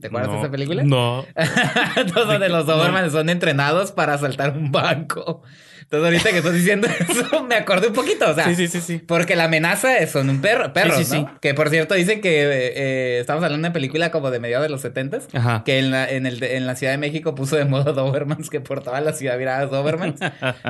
¿Te 0.00 0.08
acuerdas 0.08 0.30
de 0.32 0.38
esa 0.38 0.50
película? 0.50 0.82
No. 0.84 1.24
Entonces, 1.96 2.26
donde 2.26 2.48
los 2.50 2.66
Doberman 2.66 3.10
son 3.10 3.30
entrenados 3.30 3.90
para 3.92 4.14
asaltar 4.14 4.56
un 4.56 4.70
banco. 4.70 5.42
Entonces, 5.90 6.04
ahorita 6.04 6.30
que 6.32 6.36
estás 6.38 6.52
diciendo 6.52 6.86
eso, 7.08 7.44
me 7.44 7.54
acordé 7.54 7.86
un 7.88 7.94
poquito. 7.94 8.30
O 8.30 8.34
sea, 8.34 8.44
Sí, 8.44 8.54
sí, 8.54 8.68
sí, 8.68 8.80
sí. 8.82 8.98
porque 8.98 9.36
la 9.36 9.44
amenaza 9.44 9.96
es- 9.96 10.10
son 10.10 10.28
un 10.28 10.42
perro, 10.42 10.72
perros, 10.74 10.96
Sí, 10.98 11.04
sí, 11.04 11.22
¿no? 11.22 11.38
Que 11.40 11.54
por 11.54 11.70
cierto 11.70 11.94
dicen 11.94 12.20
que 12.20 12.42
eh, 12.42 13.18
estamos 13.20 13.42
hablando 13.42 13.62
de 13.62 13.68
una 13.68 13.72
película 13.72 14.10
como 14.10 14.30
de 14.30 14.38
mediados 14.38 14.64
de 14.64 14.68
los 14.68 14.82
setentas. 14.82 15.28
Ajá. 15.32 15.62
Que 15.64 15.78
en 15.78 15.90
la, 15.90 16.06
en, 16.06 16.26
el, 16.26 16.42
en 16.42 16.66
la 16.66 16.76
Ciudad 16.76 16.92
de 16.92 16.98
México 16.98 17.34
puso 17.34 17.56
de 17.56 17.64
moda 17.64 17.92
Dobermans, 17.92 18.50
que 18.50 18.60
por 18.60 18.82
toda 18.82 19.00
la 19.00 19.14
ciudad 19.14 19.34
había 19.36 19.64
Dobermans. 19.64 20.20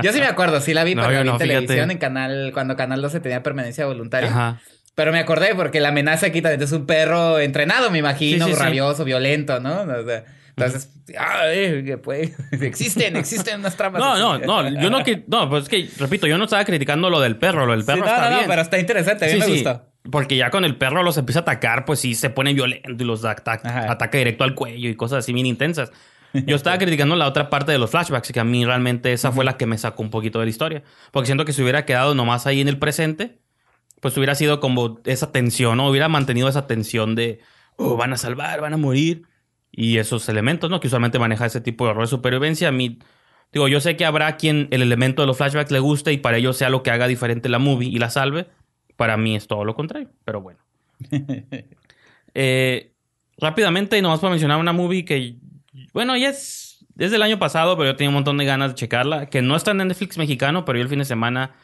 Yo 0.02 0.12
sí 0.12 0.20
me 0.20 0.26
acuerdo, 0.26 0.60
sí 0.60 0.72
la 0.72 0.84
vi, 0.84 0.94
No, 0.96 1.06
pero 1.06 1.24
no, 1.24 1.32
en 1.32 1.38
televisión 1.38 1.68
fíjate. 1.76 1.92
en 1.94 1.98
canal, 1.98 2.50
cuando 2.54 2.76
Canal 2.76 3.02
12 3.02 3.18
tenía 3.18 3.42
permanencia 3.42 3.86
voluntaria. 3.86 4.30
Ajá. 4.30 4.60
Pero 4.94 5.12
me 5.12 5.18
acordé 5.20 5.54
porque 5.54 5.80
la 5.80 5.88
amenaza 5.90 6.26
aquí 6.26 6.42
también 6.42 6.62
es 6.62 6.72
un 6.72 6.84
perro 6.86 7.38
entrenado, 7.38 7.90
me 7.90 7.98
imagino, 7.98 8.46
Sí, 8.46 8.52
sí, 8.52 8.56
sí. 8.58 8.62
rabioso, 8.64 9.04
violento, 9.04 9.60
¿no? 9.60 9.82
O 9.82 10.04
sea, 10.04 10.24
entonces, 10.66 10.90
ay, 11.18 11.84
que 11.84 11.98
puede- 11.98 12.34
existen, 12.60 13.16
existen 13.16 13.60
unas 13.60 13.76
tramas. 13.76 14.00
No, 14.00 14.16
no, 14.18 14.38
no, 14.38 14.80
yo 14.80 14.90
no 14.90 15.02
que, 15.04 15.24
no, 15.26 15.48
pues 15.48 15.64
es 15.64 15.68
que, 15.68 15.88
repito, 15.98 16.26
yo 16.26 16.38
no 16.38 16.44
estaba 16.44 16.64
criticando 16.64 17.10
lo 17.10 17.20
del 17.20 17.36
perro, 17.36 17.66
lo 17.66 17.72
del 17.72 17.82
Sí, 17.82 17.86
perro 17.86 18.00
no, 18.00 18.06
está 18.06 18.24
no, 18.24 18.30
no, 18.30 18.36
bien. 18.38 18.48
pero 18.48 18.62
está 18.62 18.78
interesante, 18.78 19.24
a 19.24 19.28
mí 19.28 19.34
Sí, 19.34 19.38
me 19.40 19.44
sí, 19.46 19.52
gustó. 19.52 19.84
Porque 20.10 20.36
ya 20.36 20.50
con 20.50 20.64
el 20.64 20.76
perro 20.76 21.02
los 21.02 21.18
empieza 21.18 21.40
a 21.40 21.42
atacar, 21.42 21.84
pues 21.84 22.00
sí 22.00 22.14
se 22.14 22.30
pone 22.30 22.54
violento 22.54 22.90
y 23.02 23.06
los 23.06 23.24
ata- 23.24 23.60
Ajá. 23.62 23.92
ataca 23.92 24.16
directo 24.18 24.44
al 24.44 24.54
cuello 24.54 24.88
y 24.88 24.94
cosas 24.94 25.18
así 25.18 25.32
bien 25.32 25.46
intensas. 25.46 25.90
Yo 26.32 26.56
estaba 26.56 26.78
criticando 26.78 27.14
la 27.16 27.26
otra 27.26 27.50
parte 27.50 27.72
de 27.72 27.78
los 27.78 27.90
flashbacks, 27.90 28.32
que 28.32 28.40
a 28.40 28.44
mí 28.44 28.64
realmente 28.64 29.12
esa 29.12 29.32
fue 29.32 29.44
la 29.44 29.56
que 29.56 29.66
me 29.66 29.76
sacó 29.78 30.02
un 30.02 30.10
poquito 30.10 30.38
de 30.38 30.46
la 30.46 30.50
historia. 30.50 30.82
Porque 31.10 31.26
siento 31.26 31.44
que 31.44 31.52
si 31.52 31.62
hubiera 31.62 31.84
quedado 31.84 32.14
nomás 32.14 32.46
ahí 32.46 32.60
en 32.60 32.68
el 32.68 32.78
presente, 32.78 33.38
pues 34.00 34.16
hubiera 34.16 34.34
sido 34.34 34.60
como 34.60 35.00
esa 35.04 35.32
tensión, 35.32 35.76
¿no? 35.76 35.88
Hubiera 35.90 36.08
mantenido 36.08 36.48
esa 36.48 36.66
tensión 36.66 37.14
de, 37.14 37.40
oh, 37.76 37.96
van 37.96 38.12
a 38.12 38.16
salvar, 38.16 38.60
van 38.60 38.72
a 38.74 38.76
morir. 38.76 39.24
Y 39.70 39.98
esos 39.98 40.28
elementos, 40.28 40.70
¿no? 40.70 40.80
Que 40.80 40.88
usualmente 40.88 41.18
maneja 41.18 41.46
ese 41.46 41.60
tipo 41.60 41.84
de 41.84 41.90
horror 41.90 42.04
de 42.04 42.10
supervivencia. 42.10 42.68
A 42.68 42.72
mí, 42.72 42.98
digo, 43.52 43.68
yo 43.68 43.80
sé 43.80 43.96
que 43.96 44.04
habrá 44.04 44.36
quien 44.36 44.68
el 44.70 44.82
elemento 44.82 45.22
de 45.22 45.26
los 45.26 45.36
flashbacks 45.36 45.70
le 45.70 45.78
guste 45.78 46.12
y 46.12 46.18
para 46.18 46.38
ellos 46.38 46.56
sea 46.56 46.70
lo 46.70 46.82
que 46.82 46.90
haga 46.90 47.06
diferente 47.06 47.48
la 47.48 47.58
movie 47.58 47.88
y 47.88 47.98
la 47.98 48.10
salve. 48.10 48.48
Para 48.96 49.16
mí 49.16 49.36
es 49.36 49.46
todo 49.46 49.64
lo 49.64 49.74
contrario, 49.74 50.10
pero 50.24 50.40
bueno. 50.40 50.60
Eh, 52.34 52.92
rápidamente, 53.38 54.00
nomás 54.02 54.20
para 54.20 54.30
mencionar 54.30 54.60
una 54.60 54.72
movie 54.72 55.04
que, 55.04 55.36
bueno, 55.92 56.16
ya 56.16 56.28
es, 56.28 56.84
es 56.96 57.10
del 57.10 57.22
año 57.22 57.38
pasado, 57.38 57.76
pero 57.76 57.90
yo 57.90 57.96
tenía 57.96 58.10
un 58.10 58.14
montón 58.14 58.36
de 58.36 58.44
ganas 58.44 58.70
de 58.70 58.74
checarla, 58.74 59.26
que 59.26 59.42
no 59.42 59.56
está 59.56 59.72
en 59.72 59.78
Netflix 59.78 60.18
mexicano, 60.18 60.64
pero 60.64 60.78
yo 60.78 60.82
el 60.82 60.88
fin 60.88 61.00
de 61.00 61.04
semana 61.04 61.54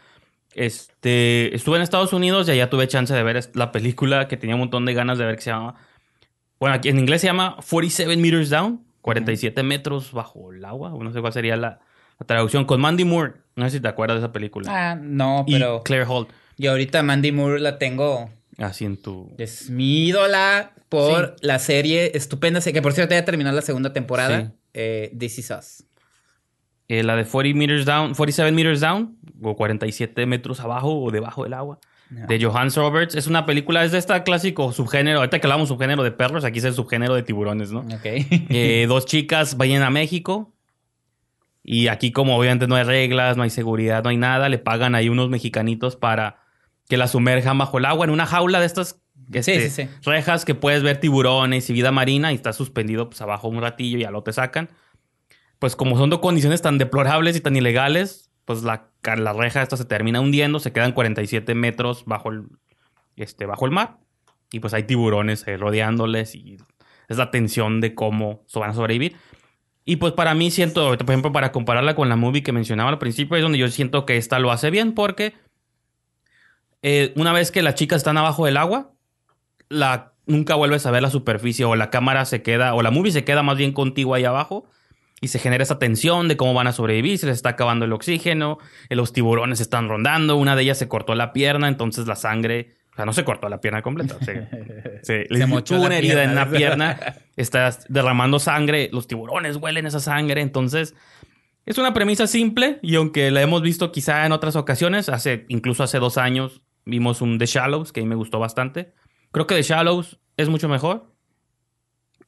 este, 0.55 1.55
estuve 1.55 1.77
en 1.77 1.83
Estados 1.83 2.13
Unidos 2.13 2.49
y 2.49 2.53
allá 2.53 2.71
tuve 2.71 2.89
chance 2.89 3.13
de 3.13 3.23
ver 3.23 3.51
la 3.55 3.73
película 3.73 4.29
que 4.29 4.37
tenía 4.37 4.57
un 4.57 4.61
montón 4.61 4.85
de 4.85 4.95
ganas 4.95 5.19
de 5.19 5.27
ver 5.27 5.37
que 5.37 5.43
se 5.43 5.51
llama, 5.51 5.75
bueno, 6.61 6.75
aquí 6.77 6.89
en 6.89 6.99
inglés 6.99 7.21
se 7.21 7.27
llama 7.27 7.57
47 7.69 8.17
Meters 8.17 8.51
Down, 8.51 8.85
47 9.03 9.63
metros 9.63 10.13
bajo 10.13 10.53
el 10.53 10.65
agua, 10.65 10.91
no 10.99 11.13
sé 11.13 11.21
cuál 11.21 11.33
sería 11.33 11.57
la, 11.57 11.81
la 12.19 12.27
traducción, 12.27 12.65
con 12.65 12.81
Mandy 12.81 13.05
Moore, 13.05 13.35
no 13.57 13.65
sé 13.67 13.77
si 13.77 13.81
te 13.81 13.89
acuerdas 13.89 14.17
de 14.17 14.25
esa 14.25 14.33
película. 14.33 14.71
Ah, 14.93 14.95
no, 14.95 15.45
y 15.47 15.55
pero 15.55 15.83
Claire 15.83 16.07
Holt, 16.09 16.31
yo 16.57 16.71
ahorita 16.71 17.03
Mandy 17.03 17.33
Moore 17.33 17.61
la 17.61 17.79
tengo. 17.79 18.31
así 18.59 18.85
en 18.85 18.97
tu... 18.97 19.35
Es 19.39 19.69
mi 19.71 20.07
ídola 20.07 20.73
por 20.89 21.35
Sí. 21.39 21.47
la 21.47 21.59
serie 21.59 22.13
estupenda, 22.15 22.61
que 22.61 22.81
por 22.83 22.93
cierto 22.93 23.15
ya 23.15 23.25
terminó 23.25 23.51
la 23.53 23.63
segunda 23.63 23.93
temporada. 23.93 24.41
Sí. 24.47 24.51
Eh, 24.75 25.13
This 25.19 25.39
Is 25.41 25.51
Us. 25.51 25.85
Eh, 26.89 27.03
la 27.03 27.17
de 27.17 27.25
40 27.25 27.59
meters 27.59 27.85
down, 27.87 28.15
47 28.15 28.53
meters 28.53 28.81
down, 28.81 29.17
o 29.43 29.57
47 29.57 30.27
metros 30.27 30.61
abajo 30.61 31.03
o 31.03 31.11
debajo 31.11 31.45
del 31.45 31.55
agua, 31.55 31.79
de 32.11 32.45
Johannes 32.45 32.77
Roberts. 32.77 33.15
Es 33.15 33.27
una 33.27 33.47
película, 33.47 33.85
es 33.85 33.93
de 33.93 33.99
esta 33.99 34.23
clásico 34.23 34.73
subgénero. 34.73 35.19
Ahorita 35.19 35.41
que 35.41 35.47
hablamos 35.47 35.69
subgénero 35.69 36.03
de 36.03 36.13
perros, 36.13 36.45
aquí 36.45 36.59
es 36.59 36.65
el 36.65 36.75
subgénero 36.75 37.15
de 37.15 37.23
tiburones, 37.23 37.73
¿no? 37.73 37.81
Ok. 37.81 38.05
Eh, 38.05 38.85
dos 38.89 39.07
chicas 39.07 39.57
vayan 39.57 39.83
a 39.83 39.91
México. 39.91 40.53
Y 41.63 41.89
aquí, 41.89 42.13
como 42.13 42.37
obviamente 42.37 42.67
no 42.67 42.75
hay 42.75 42.85
reglas, 42.85 43.39
no 43.39 43.43
hay 43.43 43.51
seguridad, 43.51 44.05
no 44.05 44.11
hay 44.11 44.19
nada, 44.19 44.51
le 44.51 44.59
pagan 44.59 44.95
ahí 44.95 45.09
unos 45.09 45.31
mexicanitos 45.31 45.97
para 45.97 46.43
que 46.89 46.99
la 46.99 47.09
sumerjan 47.09 47.57
bajo 47.57 47.79
el 47.79 47.87
agua 47.87 48.05
en 48.05 48.11
una 48.11 48.27
jaula 48.27 48.61
de 48.61 48.67
estas 48.67 49.01
este, 49.33 49.71
sí, 49.71 49.85
sí. 49.85 49.89
rejas 50.05 50.45
que 50.45 50.55
puedes 50.55 50.83
ver 50.83 50.99
tiburones 50.99 51.69
y 51.71 51.73
vida 51.73 51.91
marina 51.91 52.33
y 52.33 52.35
está 52.35 52.53
suspendido 52.53 53.09
pues 53.09 53.21
abajo 53.23 53.49
un 53.49 53.61
ratillo 53.61 53.99
y 53.99 54.03
ya 54.03 54.11
lo 54.11 54.23
te 54.23 54.33
sacan. 54.33 54.69
Pues 55.65 55.77
como 55.77 55.97
son 55.97 56.11
de 56.11 56.21
condiciones 56.21 56.61
tan 56.61 56.77
deplorables 56.77 57.37
y 57.37 57.41
tan 57.41 57.57
ilegales, 57.57 58.31
pues 58.45 58.65
la, 58.65 58.91
la 59.17 59.33
reja 59.33 59.63
esta 59.63 59.79
se 59.79 59.87
termina 59.87 60.21
hundiendo, 60.21 60.61
se 60.61 60.75
quedan 60.75 60.93
47 60.93 61.55
metros 61.55 62.05
bajo 62.05 62.29
el, 62.29 62.43
este, 63.17 63.47
bajo 63.47 63.65
el 63.65 63.71
mar 63.71 63.97
y 64.53 64.61
pues 64.61 64.75
hay 64.75 64.83
tiburones 64.83 65.49
eh, 65.49 65.57
rodeándoles 65.57 66.35
y 66.35 66.59
es 67.09 67.17
la 67.17 67.31
tensión 67.31 67.81
de 67.81 67.95
cómo 67.95 68.45
van 68.55 68.69
a 68.69 68.75
sobrevivir. 68.75 69.17
Y 69.87 69.97
pues 69.97 70.13
para 70.13 70.35
mí 70.35 70.51
siento, 70.51 70.99
por 70.99 71.09
ejemplo, 71.09 71.33
para 71.33 71.51
compararla 71.51 71.95
con 71.95 72.11
la 72.11 72.17
movie 72.17 72.43
que 72.43 72.53
mencionaba 72.53 72.91
al 72.91 72.99
principio, 72.99 73.39
es 73.39 73.43
donde 73.43 73.57
yo 73.57 73.69
siento 73.69 74.05
que 74.05 74.19
esta 74.19 74.39
lo 74.41 74.53
hace 74.53 74.69
bien 74.69 74.93
porque 74.93 75.33
eh, 76.83 77.15
una 77.17 77.33
vez 77.33 77.51
que 77.51 77.63
las 77.63 77.75
chicas 77.75 77.97
están 77.97 78.19
abajo 78.19 78.45
del 78.45 78.59
agua, 78.59 78.93
la, 79.71 80.13
nunca 80.27 80.57
vuelves 80.57 80.85
a 80.85 80.91
ver 80.91 81.01
la 81.01 81.09
superficie 81.09 81.65
o 81.65 81.75
la 81.75 81.89
cámara 81.89 82.27
se 82.27 82.43
queda, 82.43 82.75
o 82.75 82.83
la 82.83 82.91
movie 82.91 83.13
se 83.13 83.25
queda 83.25 83.43
más 83.43 83.57
bien 83.57 83.73
contigo 83.73 84.13
ahí 84.13 84.27
abajo 84.27 84.67
y 85.25 85.29
se 85.29 85.39
genera 85.39 85.63
esa 85.63 85.79
tensión 85.79 86.29
de 86.29 86.37
cómo 86.37 86.53
van 86.53 86.67
a 86.67 86.73
sobrevivir, 86.73 87.19
se 87.19 87.27
les 87.27 87.37
está 87.37 87.51
acabando 87.51 87.87
el 87.87 87.93
oxígeno, 87.95 88.59
eh, 88.91 88.95
los 88.95 89.15
tiburones 89.15 89.59
están 89.61 89.89
rondando, 89.89 90.37
una 90.37 90.55
de 90.55 90.63
ellas 90.63 90.77
se 90.77 90.87
cortó 90.87 91.15
la 91.15 91.33
pierna, 91.33 91.67
entonces 91.67 92.07
la 92.07 92.15
sangre, 92.15 92.75
o 92.93 92.97
sea, 92.97 93.07
no 93.07 93.15
se 93.15 93.25
cortó 93.25 93.49
la 93.49 93.63
pierna 93.63 93.81
completa, 93.81 94.19
se, 94.21 94.47
se, 95.03 95.27
Se 95.27 95.47
mochó 95.47 95.81
una 95.81 95.97
herida 95.97 96.25
en 96.25 96.35
la 96.35 96.51
pierna, 96.51 96.99
está 97.37 97.75
derramando 97.89 98.39
sangre, 98.39 98.91
los 98.93 99.07
tiburones 99.07 99.57
huelen 99.57 99.87
esa 99.87 99.99
sangre, 99.99 100.43
entonces 100.43 100.95
es 101.65 101.79
una 101.79 101.95
premisa 101.95 102.27
simple 102.27 102.79
y 102.83 102.97
aunque 102.97 103.31
la 103.31 103.41
hemos 103.41 103.63
visto 103.63 103.91
quizá 103.93 104.27
en 104.27 104.33
otras 104.33 104.57
ocasiones, 104.57 105.09
hace 105.09 105.47
incluso 105.49 105.83
hace 105.83 105.99
dos 105.99 106.19
años 106.19 106.61
vimos 106.85 107.23
un 107.23 107.39
The 107.39 107.47
Shallows 107.47 107.93
que 107.93 108.01
a 108.01 108.03
mí 108.03 108.09
me 108.11 108.15
gustó 108.15 108.39
bastante. 108.39 108.93
Creo 109.33 109.47
que 109.47 109.55
The 109.55 109.63
Shallows 109.63 110.21
es 110.37 110.51
mucho 110.51 110.69
mejor. 110.69 111.14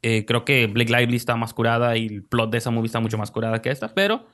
Eh, 0.03 0.25
creo 0.27 0.45
que 0.45 0.67
Blake 0.67 0.93
Lively 0.93 1.17
está 1.17 1.37
más 1.37 1.53
curada 1.55 1.97
y 1.97 2.07
el 2.07 2.23
plot 2.25 2.51
de 2.51 2.59
esa 2.59 2.71
movie 2.71 2.87
está 2.87 3.01
mucho 3.01 3.19
más 3.19 3.31
curada 3.31 3.61
que 3.63 3.71
esta, 3.71 3.93
pero 3.95 4.27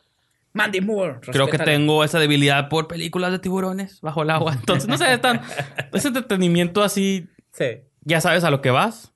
Mandy 0.53 0.81
Moore. 0.81 1.21
creo 1.23 1.47
que 1.49 1.59
tengo 1.59 2.05
esa 2.05 2.19
debilidad 2.19 2.69
por 2.69 2.87
películas 2.89 3.33
de 3.33 3.39
tiburones 3.39 4.01
bajo 4.03 4.23
el 4.23 4.31
agua. 4.31 4.53
Entonces, 4.53 4.89
no 4.89 4.99
sé, 4.99 5.13
es 5.15 5.21
tan, 5.21 5.41
ese 5.93 6.09
entretenimiento 6.09 6.83
así, 6.83 7.29
Sí. 7.53 7.67
ya 8.03 8.21
sabes 8.21 8.45
a 8.45 8.51
lo 8.51 8.61
que 8.61 8.71
vas. 8.71 9.15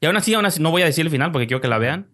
Y 0.00 0.06
aún 0.06 0.16
así, 0.16 0.34
aún 0.34 0.46
así, 0.46 0.62
no 0.62 0.70
voy 0.70 0.82
a 0.82 0.84
decir 0.86 1.04
el 1.04 1.10
final 1.10 1.32
porque 1.32 1.46
quiero 1.48 1.60
que 1.60 1.66
la 1.68 1.78
vean. 1.78 2.08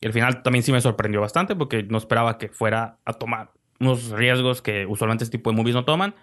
Y 0.00 0.06
el 0.06 0.12
final 0.12 0.42
también 0.42 0.62
sí 0.62 0.70
me 0.72 0.80
sorprendió 0.80 1.20
bastante 1.20 1.56
porque 1.56 1.82
no 1.82 1.98
esperaba 1.98 2.38
que 2.38 2.48
fuera 2.48 2.98
a 3.04 3.12
tomar 3.14 3.50
unos 3.80 4.10
riesgos 4.10 4.62
que 4.62 4.86
usualmente 4.86 5.24
este 5.24 5.38
tipo 5.38 5.50
de 5.50 5.56
movies 5.56 5.74
no 5.74 5.84
toman. 5.84 6.14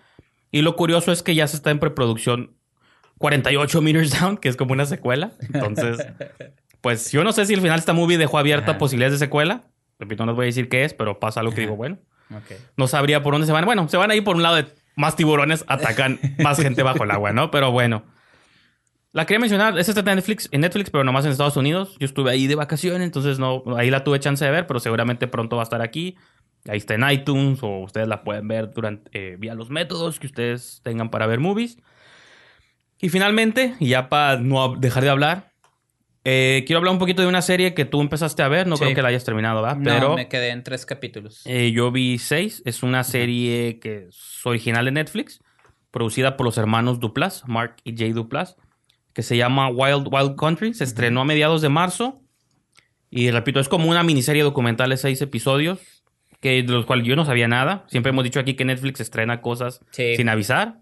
Y 0.52 0.62
lo 0.62 0.76
curioso 0.78 1.12
es 1.12 1.22
que 1.22 1.36
ya 1.36 1.48
se 1.48 1.58
está 1.58 1.70
en 1.72 1.80
preproducción 1.80 2.56
48 3.20 3.82
Meters 3.82 4.20
Down, 4.20 4.38
que 4.38 4.50
es 4.50 4.56
como 4.58 4.74
una 4.74 4.86
secuela. 4.86 5.32
Entonces, 5.54 6.06
pues 6.82 7.12
yo 7.12 7.24
no 7.24 7.32
sé 7.32 7.46
si 7.46 7.54
al 7.54 7.62
final 7.62 7.78
esta 7.78 7.94
movie 7.94 8.18
dejó 8.18 8.38
abierta 8.40 8.72
Ajá. 8.72 8.80
posibilidades 8.80 9.20
de 9.20 9.26
secuela. 9.26 9.64
Repito, 10.00 10.26
no 10.26 10.32
les 10.32 10.36
voy 10.38 10.46
a 10.46 10.48
decir 10.48 10.68
qué 10.70 10.84
es, 10.86 10.94
pero 10.94 11.20
pasa 11.20 11.42
algo 11.42 11.54
que 11.54 11.62
digo, 11.62 11.76
bueno, 11.76 11.98
Ok. 12.32 12.58
no 12.78 12.88
sabría 12.88 13.22
por 13.22 13.34
dónde 13.34 13.46
se 13.48 13.54
van. 13.54 13.66
Bueno, 13.66 13.88
se 13.90 13.98
van 13.98 14.10
a 14.12 14.16
ir 14.16 14.24
por 14.24 14.36
un 14.36 14.44
lado 14.44 14.56
de 14.56 14.66
más 14.96 15.16
tiburones, 15.16 15.64
atacan 15.68 16.20
más 16.40 16.60
gente 16.62 16.82
bajo 16.84 17.04
el 17.04 17.12
agua, 17.12 17.32
¿no? 17.34 17.52
Pero 17.52 17.72
bueno. 17.72 18.04
La 19.12 19.26
quería 19.26 19.40
mencionar, 19.40 19.78
esta 19.80 19.92
está 19.92 20.12
en 20.12 20.18
Netflix, 20.18 20.48
en 20.52 20.62
Netflix, 20.62 20.92
pero 20.92 21.04
nomás 21.04 21.26
en 21.26 21.32
Estados 21.32 21.58
Unidos. 21.58 21.98
Yo 22.00 22.06
estuve 22.06 22.30
ahí 22.32 22.46
de 22.46 22.54
vacaciones, 22.54 23.02
entonces 23.02 23.40
no, 23.40 23.64
ahí 23.76 23.90
la 23.90 24.04
tuve 24.04 24.20
chance 24.20 24.46
de 24.46 24.52
ver, 24.52 24.68
pero 24.68 24.80
seguramente 24.80 25.28
pronto 25.28 25.56
va 25.56 25.64
a 25.64 25.66
estar 25.66 25.82
aquí. 25.82 26.16
Ahí 26.68 26.78
está 26.78 26.94
en 26.94 27.10
iTunes 27.10 27.60
o 27.64 27.80
ustedes 27.80 28.08
la 28.08 28.24
pueden 28.24 28.48
ver 28.48 28.72
durante, 28.72 29.10
eh, 29.14 29.36
vía 29.40 29.56
los 29.56 29.72
métodos 29.72 30.20
que 30.20 30.28
ustedes 30.28 30.82
tengan 30.84 31.10
para 31.10 31.26
ver 31.26 31.40
movies. 31.40 31.80
Y 33.02 33.10
finalmente, 33.10 33.76
ya 33.80 34.10
para 34.10 34.38
no 34.40 34.76
dejar 34.76 35.04
de 35.04 35.10
hablar, 35.10 35.52
eh, 36.26 36.64
quiero 36.68 36.80
hablar 36.80 36.94
un 36.94 37.00
poquito 37.00 37.22
de 37.22 37.28
una 37.30 37.42
serie 37.42 37.74
que 37.74 37.86
tú 37.86 38.02
empezaste 38.02 38.44
a 38.44 38.48
ver. 38.50 38.68
No 38.68 38.76
Sí. 38.76 38.84
creo 38.84 38.96
que 38.96 39.02
la 39.02 39.08
hayas 39.10 39.24
terminado, 39.24 39.62
¿verdad? 39.62 39.78
No, 39.78 39.84
Pero 39.86 40.16
me 40.16 40.28
quedé 40.28 40.50
en 40.50 40.64
tres 40.64 40.86
capítulos. 40.86 41.42
eh, 41.46 41.72
yo 41.72 41.92
vi 41.92 42.18
seis. 42.18 42.62
Es 42.66 42.84
una 42.84 43.04
serie 43.04 43.80
que 43.80 44.08
es 44.10 44.46
original 44.46 44.86
de 44.86 44.92
Netflix, 44.92 45.40
producida 45.92 46.36
por 46.38 46.46
los 46.46 46.58
hermanos 46.58 47.00
Duplas, 47.00 47.44
Mark 47.48 47.78
y 47.84 47.96
Jay 47.98 48.12
Duplas, 48.12 48.58
que 49.14 49.24
se 49.24 49.38
llama 49.38 49.70
Wild 49.70 50.08
Wild 50.12 50.36
Country. 50.36 50.74
Se 50.74 50.84
estrenó 50.84 51.22
a 51.22 51.26
mediados 51.26 51.62
de 51.62 51.70
marzo. 51.70 52.22
Y 53.10 53.32
repito, 53.32 53.60
es 53.60 53.70
como 53.70 53.90
una 53.90 54.04
miniserie 54.04 54.44
documental 54.44 54.90
de 54.92 54.98
seis 54.98 55.20
episodios, 55.22 55.80
que 56.42 56.62
de 56.62 56.72
los 56.74 56.86
cuales 56.86 57.08
yo 57.08 57.16
no 57.16 57.26
sabía 57.26 57.48
nada. 57.48 57.86
Siempre 57.88 58.12
hemos 58.12 58.24
dicho 58.24 58.40
aquí 58.40 58.54
que 58.54 58.66
Netflix 58.66 59.00
estrena 59.00 59.42
cosas 59.42 59.80
Sí. 59.92 60.16
sin 60.16 60.30
avisar. 60.30 60.76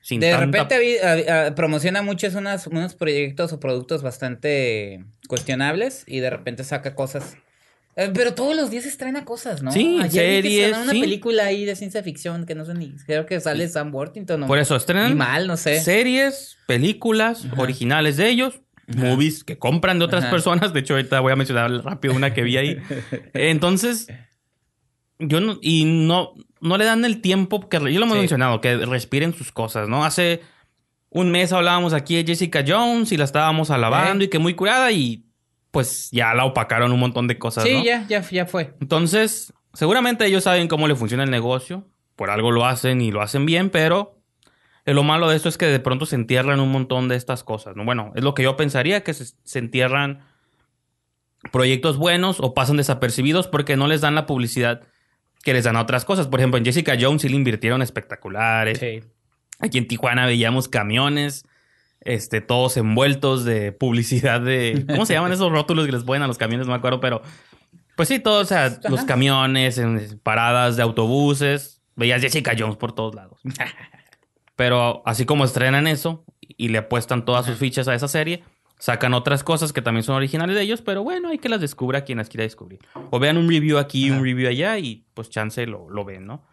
Sin 0.00 0.20
de 0.20 0.30
tanta- 0.30 0.46
repente 0.46 1.00
a- 1.02 1.46
a- 1.46 1.54
promociona 1.54 2.02
muchos 2.02 2.34
unas- 2.34 2.66
unos 2.66 2.94
proyectos 2.94 3.52
o 3.52 3.60
productos 3.60 4.02
bastante 4.02 5.04
cuestionables 5.28 6.04
y 6.06 6.20
de 6.20 6.30
repente 6.30 6.64
saca 6.64 6.94
cosas. 6.94 7.36
Eh, 7.96 8.10
pero 8.14 8.34
todos 8.34 8.54
los 8.56 8.70
días 8.70 8.86
estrena 8.86 9.24
cosas, 9.24 9.62
¿no? 9.62 9.72
Sí, 9.72 9.98
Ayer 10.00 10.42
que 10.42 10.48
series, 10.48 10.76
una 10.78 10.92
sí. 10.92 11.00
película 11.00 11.44
ahí 11.44 11.64
de 11.64 11.74
ciencia 11.76 12.02
ficción 12.02 12.46
que 12.46 12.54
no 12.54 12.64
sé 12.64 12.72
ni. 12.74 12.92
Creo 13.04 13.26
que 13.26 13.40
sale 13.40 13.68
Sam 13.68 13.94
Worthington. 13.94 14.40
¿no? 14.40 14.46
Por 14.46 14.58
eso 14.58 14.76
estrenan 14.76 15.10
Ni 15.10 15.16
mal, 15.16 15.46
no 15.46 15.56
sé. 15.56 15.80
series, 15.80 16.56
películas 16.66 17.46
originales 17.56 18.16
de 18.16 18.28
ellos, 18.30 18.60
movies 18.86 19.44
que 19.44 19.58
compran 19.58 19.98
de 19.98 20.04
otras 20.04 20.22
Ajá. 20.24 20.30
personas. 20.30 20.72
De 20.72 20.80
hecho, 20.80 20.94
ahorita 20.94 21.20
voy 21.20 21.32
a 21.32 21.36
mencionar 21.36 21.70
rápido 21.84 22.14
una 22.14 22.32
que 22.32 22.42
vi 22.42 22.56
ahí. 22.56 22.78
Entonces, 23.34 24.06
yo 25.18 25.40
no, 25.40 25.58
y 25.60 25.84
no, 25.84 26.32
no 26.60 26.76
le 26.78 26.84
dan 26.84 27.04
el 27.04 27.20
tiempo 27.20 27.68
que, 27.68 27.78
yo 27.78 27.98
lo 27.98 28.04
hemos 28.04 28.14
Sí. 28.16 28.20
mencionado, 28.20 28.60
que 28.60 28.76
respiren 28.78 29.34
sus 29.34 29.52
cosas, 29.52 29.88
¿no? 29.88 30.04
Hace 30.04 30.40
un 31.08 31.30
mes 31.30 31.52
hablábamos 31.52 31.92
aquí 31.92 32.16
de 32.16 32.24
Jessica 32.24 32.62
Jones 32.66 33.10
y 33.12 33.16
la 33.16 33.24
estábamos 33.24 33.70
alabando 33.70 34.22
¿Eh? 34.22 34.26
y 34.26 34.30
que 34.30 34.38
muy 34.38 34.54
curada 34.54 34.92
y 34.92 35.24
pues 35.70 36.08
ya 36.12 36.34
la 36.34 36.44
opacaron 36.44 36.92
un 36.92 37.00
montón 37.00 37.26
de 37.28 37.38
cosas, 37.38 37.64
Sí, 37.64 37.74
¿no? 37.74 37.84
ya, 37.84 38.06
ya, 38.08 38.20
ya 38.22 38.46
fue. 38.46 38.74
Entonces, 38.80 39.52
seguramente 39.72 40.26
ellos 40.26 40.44
saben 40.44 40.68
cómo 40.68 40.86
le 40.88 40.94
funciona 40.96 41.22
el 41.24 41.30
negocio. 41.30 41.86
Por 42.16 42.30
algo 42.30 42.50
lo 42.50 42.66
hacen 42.66 43.00
y 43.00 43.10
lo 43.10 43.22
hacen 43.22 43.46
bien, 43.46 43.70
pero 43.70 44.18
eh, 44.84 44.92
lo 44.94 45.02
malo 45.02 45.28
de 45.28 45.36
esto 45.36 45.48
es 45.48 45.56
que 45.56 45.66
de 45.66 45.80
pronto 45.80 46.06
se 46.06 46.16
entierran 46.16 46.60
un 46.60 46.70
montón 46.70 47.08
de 47.08 47.16
estas 47.16 47.44
cosas. 47.44 47.76
¿no? 47.76 47.84
Bueno, 47.84 48.12
es 48.14 48.22
lo 48.24 48.34
que 48.34 48.42
yo 48.42 48.56
pensaría, 48.56 49.02
que 49.02 49.14
se, 49.14 49.24
se 49.42 49.58
entierran 49.58 50.20
proyectos 51.52 51.96
buenos 51.96 52.38
o 52.40 52.52
pasan 52.52 52.76
desapercibidos 52.76 53.46
porque 53.48 53.76
no 53.76 53.86
les 53.86 54.00
dan 54.02 54.14
la 54.14 54.26
publicidad 54.26 54.82
que 55.42 55.52
les 55.52 55.64
dan 55.64 55.76
a 55.76 55.82
otras 55.82 56.04
cosas. 56.04 56.26
Por 56.26 56.40
ejemplo, 56.40 56.58
en 56.58 56.64
Jessica 56.64 56.96
Jones 57.00 57.22
sí 57.22 57.28
le 57.28 57.36
invirtieron 57.36 57.82
espectaculares. 57.82 58.78
Sí. 58.78 59.00
Aquí 59.58 59.78
en 59.78 59.88
Tijuana 59.88 60.26
veíamos 60.26 60.68
camiones, 60.68 61.44
este, 62.00 62.40
todos 62.40 62.76
envueltos 62.76 63.44
de 63.44 63.72
publicidad 63.72 64.40
de. 64.40 64.84
¿Cómo 64.88 65.06
se 65.06 65.14
llaman 65.14 65.32
esos 65.32 65.50
rótulos 65.50 65.86
que 65.86 65.92
les 65.92 66.04
ponen 66.04 66.22
a 66.22 66.26
los 66.26 66.38
camiones? 66.38 66.66
No 66.66 66.72
me 66.72 66.78
acuerdo, 66.78 67.00
pero. 67.00 67.22
Pues 67.96 68.08
sí, 68.08 68.18
todos, 68.18 68.44
o 68.44 68.48
sea, 68.48 68.78
los 68.88 69.04
camiones, 69.04 69.76
en 69.76 70.18
paradas 70.22 70.76
de 70.76 70.82
autobuses. 70.82 71.82
Veías 71.96 72.22
Jessica 72.22 72.54
Jones 72.58 72.76
por 72.76 72.94
todos 72.94 73.14
lados. 73.14 73.40
Pero 74.56 75.02
así 75.04 75.26
como 75.26 75.44
estrenan 75.44 75.86
eso 75.86 76.24
y 76.40 76.68
le 76.68 76.78
apuestan 76.78 77.24
todas 77.24 77.46
sus 77.46 77.58
fichas 77.58 77.88
a 77.88 77.94
esa 77.94 78.08
serie, 78.08 78.42
sacan 78.80 79.14
otras 79.14 79.44
cosas 79.44 79.72
que 79.72 79.82
también 79.82 80.02
son 80.02 80.16
originales 80.16 80.56
de 80.56 80.62
ellos, 80.62 80.82
pero 80.82 81.04
bueno, 81.04 81.28
hay 81.28 81.38
que 81.38 81.48
las 81.48 81.60
descubra 81.60 82.02
quien 82.02 82.18
las 82.18 82.28
quiera 82.28 82.42
descubrir. 82.42 82.80
O 83.10 83.20
vean 83.20 83.36
un 83.36 83.48
review 83.48 83.78
aquí, 83.78 84.10
un 84.10 84.24
review 84.24 84.48
allá 84.48 84.76
y 84.78 85.04
pues 85.14 85.30
chance 85.30 85.64
lo, 85.66 85.88
lo 85.88 86.04
ven, 86.04 86.26
¿no? 86.26 86.44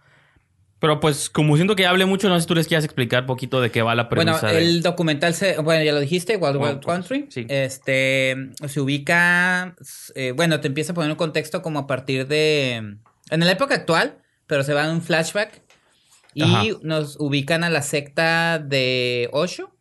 Pero 0.80 1.00
pues 1.00 1.32
como 1.32 1.56
siento 1.56 1.76
que 1.76 1.88
hable 1.88 2.06
mucho, 2.06 2.30
no 2.30 2.36
sé 2.36 2.42
si 2.42 2.48
tú 2.48 2.54
les 2.54 2.68
quieras 2.68 2.86
explicar 2.86 3.26
poquito 3.26 3.60
de 3.62 3.72
qué 3.72 3.82
va 3.82 3.96
la 3.96 4.04
Bueno, 4.04 4.34
premisa. 4.38 4.48
de- 4.56 4.60
el 4.64 4.84
documental 4.84 5.34
se, 5.34 5.58
bueno, 5.60 5.84
ya 5.84 5.92
lo 5.92 6.00
dijiste, 6.00 6.38
Wild 6.38 6.58
Wild 6.58 6.66
Wild 6.76 6.86
Country. 6.86 7.20
Country, 7.22 7.32
sí. 7.32 7.48
Este 7.50 8.36
se 8.68 8.80
ubica, 8.80 9.76
eh, 10.14 10.34
bueno, 10.36 10.60
te 10.60 10.68
empieza 10.68 10.92
a 10.92 10.96
poner 10.96 11.10
un 11.10 11.18
contexto 11.18 11.64
como 11.64 11.80
a 11.80 11.88
partir 11.88 12.28
de 12.28 12.76
en 12.76 13.40
la 13.40 13.52
época 13.52 13.74
actual, 13.74 14.20
pero 14.46 14.62
se 14.64 14.76
va 14.76 14.86
en 14.86 14.92
un 14.92 15.02
flashback 15.02 15.64
y 16.36 16.44
Ajá. 16.44 16.64
nos 16.84 17.16
ubican 17.20 17.64
a 17.64 17.72
la 17.72 17.82
secta 17.82 18.60
de 18.60 19.30
Osho 19.32 19.72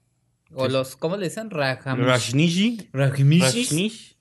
o 0.52 0.68
los 0.68 0.96
¿cómo 0.96 1.16
le 1.16 1.28
dicen? 1.28 1.50
Rajneeshis, 1.50 2.86
Rajneesh. 2.92 4.16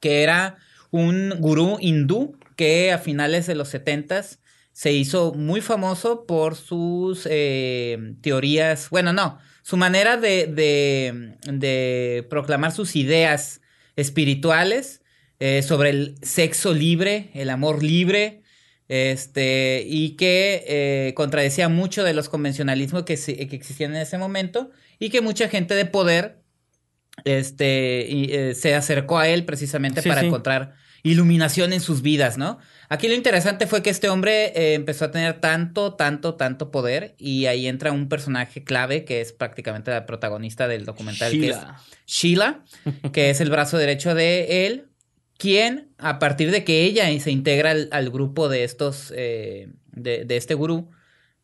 que 0.00 0.22
era 0.22 0.58
un 0.90 1.34
gurú 1.38 1.78
hindú 1.80 2.36
que 2.56 2.92
a 2.92 2.98
finales 2.98 3.46
de 3.46 3.54
los 3.54 3.68
setentas 3.68 4.40
se 4.72 4.92
hizo 4.92 5.32
muy 5.34 5.60
famoso 5.60 6.26
por 6.26 6.56
sus 6.56 7.26
eh, 7.30 8.14
teorías, 8.22 8.88
bueno, 8.90 9.12
no, 9.12 9.38
su 9.62 9.76
manera 9.76 10.16
de, 10.16 10.46
de, 10.46 11.36
de 11.52 12.26
proclamar 12.28 12.72
sus 12.72 12.96
ideas 12.96 13.60
espirituales 13.96 15.02
eh, 15.38 15.62
sobre 15.62 15.90
el 15.90 16.14
sexo 16.22 16.74
libre, 16.74 17.30
el 17.34 17.50
amor 17.50 17.82
libre, 17.82 18.42
este, 18.88 19.84
y 19.86 20.16
que 20.16 20.64
eh, 20.66 21.14
contradecía 21.14 21.68
mucho 21.68 22.02
de 22.02 22.12
los 22.12 22.28
convencionalismos 22.28 23.04
que, 23.04 23.16
que 23.16 23.56
existían 23.56 23.94
en 23.94 24.02
ese 24.02 24.18
momento 24.18 24.70
y 25.00 25.10
que 25.10 25.20
mucha 25.20 25.48
gente 25.48 25.74
de 25.74 25.86
poder 25.86 26.38
este, 27.24 28.06
y, 28.08 28.32
eh, 28.32 28.54
se 28.54 28.74
acercó 28.76 29.18
a 29.18 29.26
él 29.28 29.44
precisamente 29.44 30.02
Sí, 30.02 30.08
para 30.08 30.20
sí. 30.20 30.28
encontrar 30.28 30.74
iluminación 31.02 31.72
en 31.72 31.80
sus 31.80 32.02
vidas, 32.02 32.36
¿no? 32.36 32.58
Aquí 32.90 33.08
lo 33.08 33.14
interesante 33.14 33.66
fue 33.66 33.82
que 33.82 33.88
este 33.90 34.10
hombre 34.10 34.52
eh, 34.54 34.74
empezó 34.74 35.06
a 35.06 35.10
tener 35.10 35.40
tanto, 35.40 35.94
tanto, 35.94 36.34
tanto 36.34 36.70
poder 36.70 37.14
y 37.18 37.46
ahí 37.46 37.66
entra 37.66 37.90
un 37.90 38.08
personaje 38.08 38.64
clave 38.64 39.04
que 39.04 39.20
es 39.22 39.32
prácticamente 39.32 39.90
la 39.90 40.04
protagonista 40.04 40.68
del 40.68 40.84
documental, 40.84 41.32
que 41.32 41.48
es 41.48 41.56
Sheila. 41.56 41.80
Sheila, 42.06 42.64
que 43.12 43.30
es 43.30 43.40
el 43.40 43.48
brazo 43.48 43.78
derecho 43.78 44.14
de 44.14 44.66
él, 44.66 44.88
quien 45.38 45.88
a 45.96 46.18
partir 46.18 46.50
de 46.50 46.64
que 46.64 46.84
ella 46.84 47.06
se 47.18 47.30
integra 47.30 47.70
al, 47.70 47.88
al 47.92 48.10
grupo 48.10 48.50
de 48.50 48.64
estos, 48.64 49.10
eh, 49.16 49.68
de, 49.92 50.26
de 50.26 50.36
este 50.36 50.52
gurú 50.52 50.90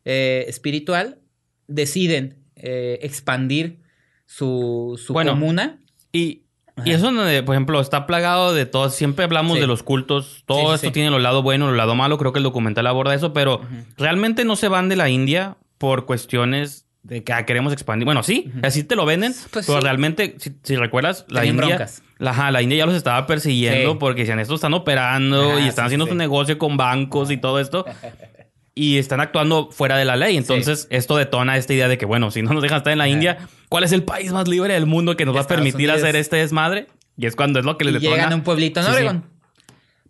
eh, 0.05 0.45
espiritual, 0.47 1.19
deciden 1.67 2.43
eh, 2.57 2.99
expandir 3.01 3.81
su, 4.25 5.01
su 5.03 5.13
Bueno, 5.13 5.31
comuna. 5.31 5.79
Y, 6.11 6.43
y 6.85 6.91
eso 6.91 7.11
donde, 7.11 7.41
por 7.43 7.55
ejemplo, 7.55 7.79
está 7.81 8.05
plagado 8.05 8.53
de 8.53 8.65
todo. 8.65 8.89
Siempre 8.89 9.25
hablamos 9.25 9.55
Sí. 9.55 9.61
de 9.61 9.67
los 9.67 9.83
cultos. 9.83 10.43
Todo 10.45 10.69
Sí, 10.69 10.75
esto 10.75 10.87
sí. 10.87 10.93
tiene 10.93 11.09
lo 11.09 11.19
lado 11.19 11.41
bueno, 11.41 11.67
lo 11.67 11.73
lado 11.75 11.95
malo. 11.95 12.17
Creo 12.17 12.33
que 12.33 12.39
el 12.39 12.43
documental 12.43 12.85
aborda 12.87 13.15
eso, 13.15 13.33
pero 13.33 13.61
realmente 13.97 14.45
no 14.45 14.55
se 14.55 14.67
van 14.67 14.89
de 14.89 14.95
la 14.95 15.09
India 15.09 15.57
por 15.77 16.05
cuestiones 16.05 16.85
de 17.03 17.23
que 17.23 17.31
ah, 17.33 17.45
queremos 17.45 17.71
expandir. 17.71 18.05
Bueno, 18.05 18.21
sí, 18.21 18.51
así 18.63 18.83
te 18.83 18.95
lo 18.97 19.05
venden, 19.05 19.33
Pues 19.51 19.65
pero 19.65 19.79
sí. 19.79 19.83
realmente, 19.83 20.35
si, 20.39 20.51
si 20.61 20.75
recuerdas, 20.75 21.25
la 21.29 21.39
Tenían 21.41 21.55
India, 21.55 21.75
broncas. 21.77 22.03
la, 22.17 22.31
ajá, 22.31 22.51
la 22.51 22.61
India 22.61 22.79
ya 22.79 22.85
los 22.85 22.95
estaba 22.95 23.25
persiguiendo 23.27 23.91
Sí. 23.93 23.97
porque 23.99 24.21
decían, 24.21 24.39
estos 24.39 24.55
están 24.55 24.73
operando 24.73 25.51
Ajá, 25.53 25.59
y 25.61 25.67
están 25.69 25.85
sí, 25.85 25.87
haciendo 25.87 26.05
su 26.07 26.15
negocio 26.15 26.57
con 26.57 26.75
bancos 26.75 27.31
y 27.31 27.37
todo 27.37 27.59
esto. 27.61 27.85
Y 28.77 28.97
están 28.99 29.19
actuando 29.19 29.71
fuera 29.71 29.97
de 29.97 30.05
la 30.05 30.15
ley. 30.15 30.37
Entonces, 30.37 30.87
esto 30.91 31.17
detona 31.17 31.57
esta 31.57 31.73
idea 31.73 31.87
de 31.87 31.97
que, 31.97 32.05
bueno, 32.05 32.29
si 32.29 32.41
no 32.43 32.53
nos 32.53 32.61
dejan 32.61 32.77
estar 32.77 32.93
en 32.93 32.99
la. 32.99 33.07
India, 33.07 33.37
¿cuál 33.69 33.83
es 33.83 33.91
el 33.91 34.03
país 34.03 34.31
más 34.31 34.47
libre 34.47 34.73
del 34.75 34.85
mundo 34.85 35.17
que 35.17 35.25
nos 35.25 35.35
va 35.35 35.41
a 35.41 35.47
permitir 35.47 35.89
Unidos. 35.89 36.03
hacer 36.03 36.15
este 36.15 36.35
desmadre? 36.37 36.87
Y 37.17 37.25
es 37.25 37.35
cuando 37.35 37.57
es 37.59 37.65
lo 37.65 37.77
que 37.77 37.85
les 37.85 37.95
y 37.95 37.97
detona. 37.99 38.15
llegan 38.15 38.33
a 38.33 38.35
un 38.35 38.43
pueblito 38.43 38.79
en 38.79 38.85
Sí. 38.85 38.91
Oregon. 38.91 39.25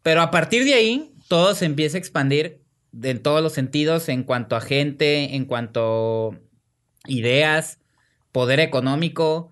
Pero 0.03 0.21
a 0.21 0.31
partir 0.31 0.65
de 0.65 0.73
ahí, 0.73 1.13
todo 1.29 1.55
se 1.55 1.65
empieza 1.65 1.95
a 1.97 1.99
expandir 1.99 2.61
en 3.01 3.21
todos 3.23 3.41
los 3.41 3.53
sentidos, 3.53 4.09
en 4.09 4.23
cuanto 4.23 4.55
a 4.55 4.61
gente, 4.61 5.35
en 5.35 5.45
cuanto 5.45 6.31
a 6.33 7.09
ideas, 7.09 7.79
poder 8.33 8.59
económico, 8.59 9.51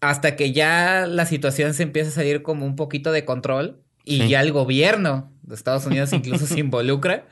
hasta 0.00 0.36
que 0.36 0.52
ya 0.52 1.06
la 1.06 1.26
situación 1.26 1.74
se 1.74 1.82
empieza 1.82 2.08
a 2.10 2.12
salir 2.12 2.42
como 2.42 2.64
un 2.66 2.76
poquito 2.76 3.12
de 3.12 3.24
control 3.24 3.82
y 4.04 4.26
ya 4.28 4.40
el 4.40 4.52
gobierno 4.52 5.30
de 5.42 5.54
Estados 5.54 5.86
Unidos 5.86 6.12
incluso 6.14 6.46
se 6.46 6.60
involucra. 6.60 7.26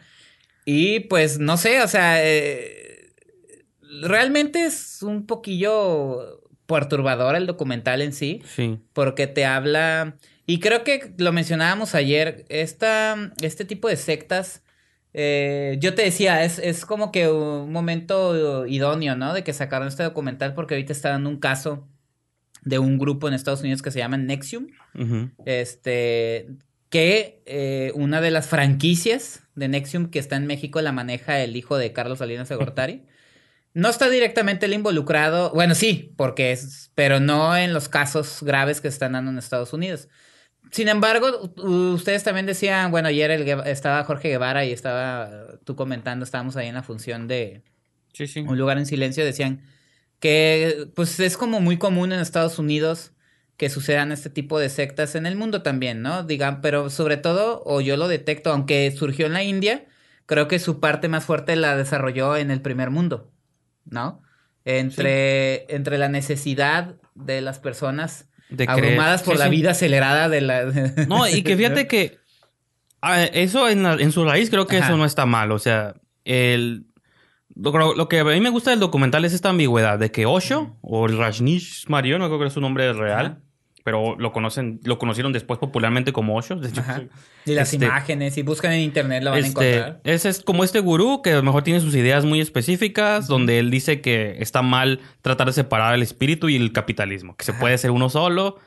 Y 0.72 1.00
pues 1.00 1.40
no 1.40 1.56
sé, 1.56 1.82
o 1.82 1.88
sea, 1.88 2.24
eh, 2.24 3.12
realmente 4.02 4.64
es 4.64 5.02
un 5.02 5.26
poquillo 5.26 6.42
perturbador 6.66 7.34
el 7.34 7.46
documental 7.48 8.00
en 8.02 8.12
sí 8.12 8.40
Sí. 8.54 8.78
porque 8.92 9.26
te 9.26 9.44
habla 9.44 10.16
y 10.46 10.60
creo 10.60 10.84
que 10.84 11.12
lo 11.18 11.32
mencionábamos 11.32 11.96
ayer 11.96 12.44
esta 12.48 13.32
este 13.42 13.64
tipo 13.64 13.88
de 13.88 13.96
sectas 13.96 14.62
eh, 15.12 15.76
yo 15.80 15.96
te 15.96 16.02
decía 16.02 16.44
es, 16.44 16.60
es 16.60 16.86
como 16.86 17.10
que 17.10 17.28
un 17.28 17.72
momento 17.72 18.64
idóneo 18.68 19.16
no 19.16 19.34
de 19.34 19.42
que 19.42 19.52
sacaron 19.52 19.88
este 19.88 20.04
documental 20.04 20.54
porque 20.54 20.74
ahorita 20.74 20.92
está 20.92 21.08
dando 21.08 21.28
un 21.28 21.40
caso 21.40 21.88
de 22.62 22.78
un 22.78 22.96
grupo 22.98 23.26
en 23.26 23.34
Estados 23.34 23.62
Unidos 23.62 23.82
que 23.82 23.90
se 23.90 23.98
llama 23.98 24.16
Nexium. 24.18 24.68
Este 25.46 26.46
que 26.90 27.42
eh, 27.46 27.92
una 27.94 28.20
de 28.20 28.30
las 28.30 28.48
franquicias 28.48 29.44
de 29.54 29.68
Nexium 29.68 30.10
que 30.10 30.18
está 30.18 30.36
en 30.36 30.46
México 30.46 30.80
la 30.82 30.92
maneja 30.92 31.40
el 31.40 31.56
hijo 31.56 31.78
de 31.78 31.92
Carlos 31.92 32.18
Salinas 32.18 32.48
de 32.50 32.56
Gortari. 32.56 33.06
No 33.72 33.88
está 33.88 34.10
directamente 34.10 34.66
él 34.66 34.74
involucrado, 34.74 35.52
bueno, 35.52 35.76
sí, 35.76 36.12
porque 36.16 36.50
es, 36.52 36.90
pero 36.96 37.20
no 37.20 37.56
en 37.56 37.72
los 37.72 37.88
casos 37.88 38.42
graves 38.42 38.80
que 38.80 38.88
están 38.88 39.12
dando 39.12 39.30
en 39.30 39.38
Estados 39.38 39.72
Unidos. 39.72 40.08
Sin 40.72 40.88
embargo, 40.88 41.52
ustedes 41.56 42.24
también 42.24 42.46
decían, 42.46 42.90
bueno, 42.90 43.08
ayer 43.08 43.30
el 43.30 43.48
estaba 43.66 44.04
Jorge 44.04 44.28
Guevara 44.28 44.64
y 44.64 44.72
estaba 44.72 45.58
tú 45.64 45.76
comentando, 45.76 46.24
estábamos 46.24 46.56
ahí 46.56 46.68
en 46.68 46.74
la 46.74 46.82
función 46.82 47.28
de, 47.28 47.62
Sí, 48.12 48.26
sí. 48.26 48.40
un 48.40 48.58
lugar 48.58 48.78
en 48.78 48.86
silencio, 48.86 49.24
decían 49.24 49.62
que 50.18 50.88
pues 50.94 51.18
es 51.20 51.36
como 51.36 51.60
muy 51.60 51.78
común 51.78 52.12
en 52.12 52.20
Estados 52.20 52.58
Unidos 52.58 53.12
que 53.60 53.68
sucedan 53.68 54.10
este 54.10 54.30
tipo 54.30 54.58
de 54.58 54.70
sectas 54.70 55.14
en 55.16 55.26
el 55.26 55.36
mundo 55.36 55.60
también, 55.60 56.00
¿no? 56.00 56.22
Digan, 56.22 56.62
pero 56.62 56.88
sobre 56.88 57.18
todo, 57.18 57.62
o 57.66 57.82
yo 57.82 57.98
lo 57.98 58.08
detecto, 58.08 58.50
aunque 58.50 58.90
surgió 58.90 59.26
en 59.26 59.34
la 59.34 59.42
India, 59.42 59.84
creo 60.24 60.48
que 60.48 60.58
su 60.58 60.80
parte 60.80 61.08
más 61.08 61.26
fuerte 61.26 61.54
la 61.56 61.76
desarrolló 61.76 62.38
en 62.38 62.50
el 62.50 62.62
primer 62.62 62.88
mundo, 62.88 63.30
¿no? 63.84 64.22
Entre, 64.64 65.66
entre 65.74 65.98
la 65.98 66.08
necesidad 66.08 66.94
de 67.14 67.42
las 67.42 67.58
personas 67.58 68.30
De 68.48 68.64
creer. 68.66 68.82
abrumadas 68.84 69.22
por 69.22 69.34
Sí, 69.34 69.38
la 69.40 69.44
sí. 69.44 69.50
vida 69.50 69.70
acelerada 69.72 70.30
de 70.30 70.40
la... 70.40 70.64
No, 71.06 71.28
y 71.28 71.42
que 71.42 71.54
fíjate 71.54 71.86
que 71.86 72.16
ah, 73.02 73.24
eso 73.24 73.68
en, 73.68 73.82
la- 73.82 73.94
en 73.94 74.10
su 74.12 74.24
raíz 74.24 74.48
creo 74.48 74.66
que 74.66 74.78
Ajá. 74.78 74.86
eso 74.88 74.96
no 74.96 75.04
está 75.04 75.26
mal. 75.26 75.52
O 75.52 75.58
sea, 75.58 75.96
el 76.24 76.86
Lo, 77.54 78.08
que 78.08 78.20
a 78.20 78.24
mí 78.24 78.40
me 78.40 78.48
gusta 78.48 78.70
del 78.70 78.80
documental 78.80 79.26
es 79.26 79.34
esta 79.34 79.50
ambigüedad 79.50 79.98
de 79.98 80.10
que 80.10 80.24
Osho, 80.24 80.78
o 80.80 81.04
el 81.06 81.18
Rajneesh 81.18 81.88
Marion, 81.88 82.20
no 82.20 82.28
creo 82.28 82.40
que 82.40 82.46
es 82.46 82.54
su 82.54 82.60
nombre 82.62 82.90
real. 82.94 83.42
Pero 83.90 84.14
lo 84.16 84.30
conocen, 84.30 84.78
lo 84.84 84.98
conocieron 85.00 85.32
después 85.32 85.58
popularmente 85.58 86.12
como 86.12 86.36
Osho. 86.36 86.54
De 86.54 86.68
hecho, 86.68 86.80
Ajá. 86.80 87.02
Y 87.44 87.54
las 87.54 87.72
Este- 87.72 87.86
imágenes, 87.86 88.34
si 88.34 88.42
buscan 88.42 88.70
en 88.72 88.80
internet 88.82 89.24
lo 89.24 89.30
van 89.30 89.42
a 89.42 89.46
Este, 89.46 89.76
encontrar. 89.78 90.00
ese 90.04 90.28
es 90.28 90.42
como 90.42 90.62
este 90.62 90.78
gurú 90.78 91.22
que 91.22 91.30
a 91.32 91.36
lo 91.36 91.42
mejor 91.42 91.64
tiene 91.64 91.80
sus 91.80 91.94
ideas 91.96 92.24
muy 92.24 92.40
específicas, 92.40 93.26
donde 93.26 93.58
él 93.58 93.70
dice 93.70 94.00
que 94.00 94.36
está 94.38 94.62
mal 94.62 95.00
tratar 95.22 95.48
de 95.48 95.54
separar 95.54 95.94
el 95.94 96.02
espíritu 96.02 96.48
y 96.48 96.54
el 96.56 96.72
capitalismo, 96.72 97.34
que 97.36 97.44
se 97.44 97.52
puede 97.54 97.76
ser 97.78 97.90
uno 97.90 98.10
solo. 98.10 98.58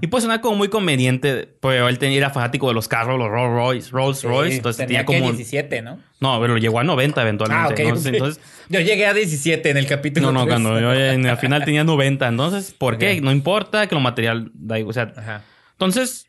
Y 0.00 0.08
puede 0.08 0.22
sonar 0.22 0.40
como 0.40 0.56
muy 0.56 0.68
conveniente, 0.68 1.48
pero 1.60 1.88
él 1.88 1.98
tenía, 1.98 2.16
era 2.18 2.30
fanático 2.30 2.66
de 2.66 2.74
los 2.74 2.88
carros, 2.88 3.16
los 3.18 3.28
Rolls 3.28 3.52
Royce, 3.54 3.90
Rolls 3.92 4.18
Sí, 4.18 4.26
Royce, 4.26 4.56
entonces 4.56 4.86
tenía 4.86 5.04
como... 5.04 5.20
17, 5.30 5.82
¿no? 5.82 6.00
No, 6.32 6.40
pero 6.40 6.56
llegó 6.58 6.80
a 6.80 6.84
90 6.84 7.22
eventualmente. 7.22 7.68
Ah, 7.68 7.68
ok. 7.72 7.78
Entonces, 7.96 8.40
yo 8.68 8.80
llegué 8.80 9.06
a 9.06 9.14
17 9.14 9.70
en 9.70 9.76
el 9.76 9.86
capítulo. 9.86 10.26
no, 10.26 10.32
no, 10.32 10.44
tres. 10.46 10.54
cuando 10.54 10.80
yo 10.80 10.92
en 10.94 11.22
la 11.24 11.36
final 11.38 11.64
tenía 11.64 11.84
90. 11.84 12.26
Entonces, 12.28 12.72
¿por 12.72 12.98
qué? 12.98 13.20
No 13.20 13.30
importa 13.32 13.86
que 13.86 13.94
lo 13.94 14.00
material 14.00 14.50
da 14.54 14.78
igual. 14.78 14.90
O 14.90 14.92
sea, 14.94 15.12
Ajá. 15.16 15.42
entonces, 15.72 16.26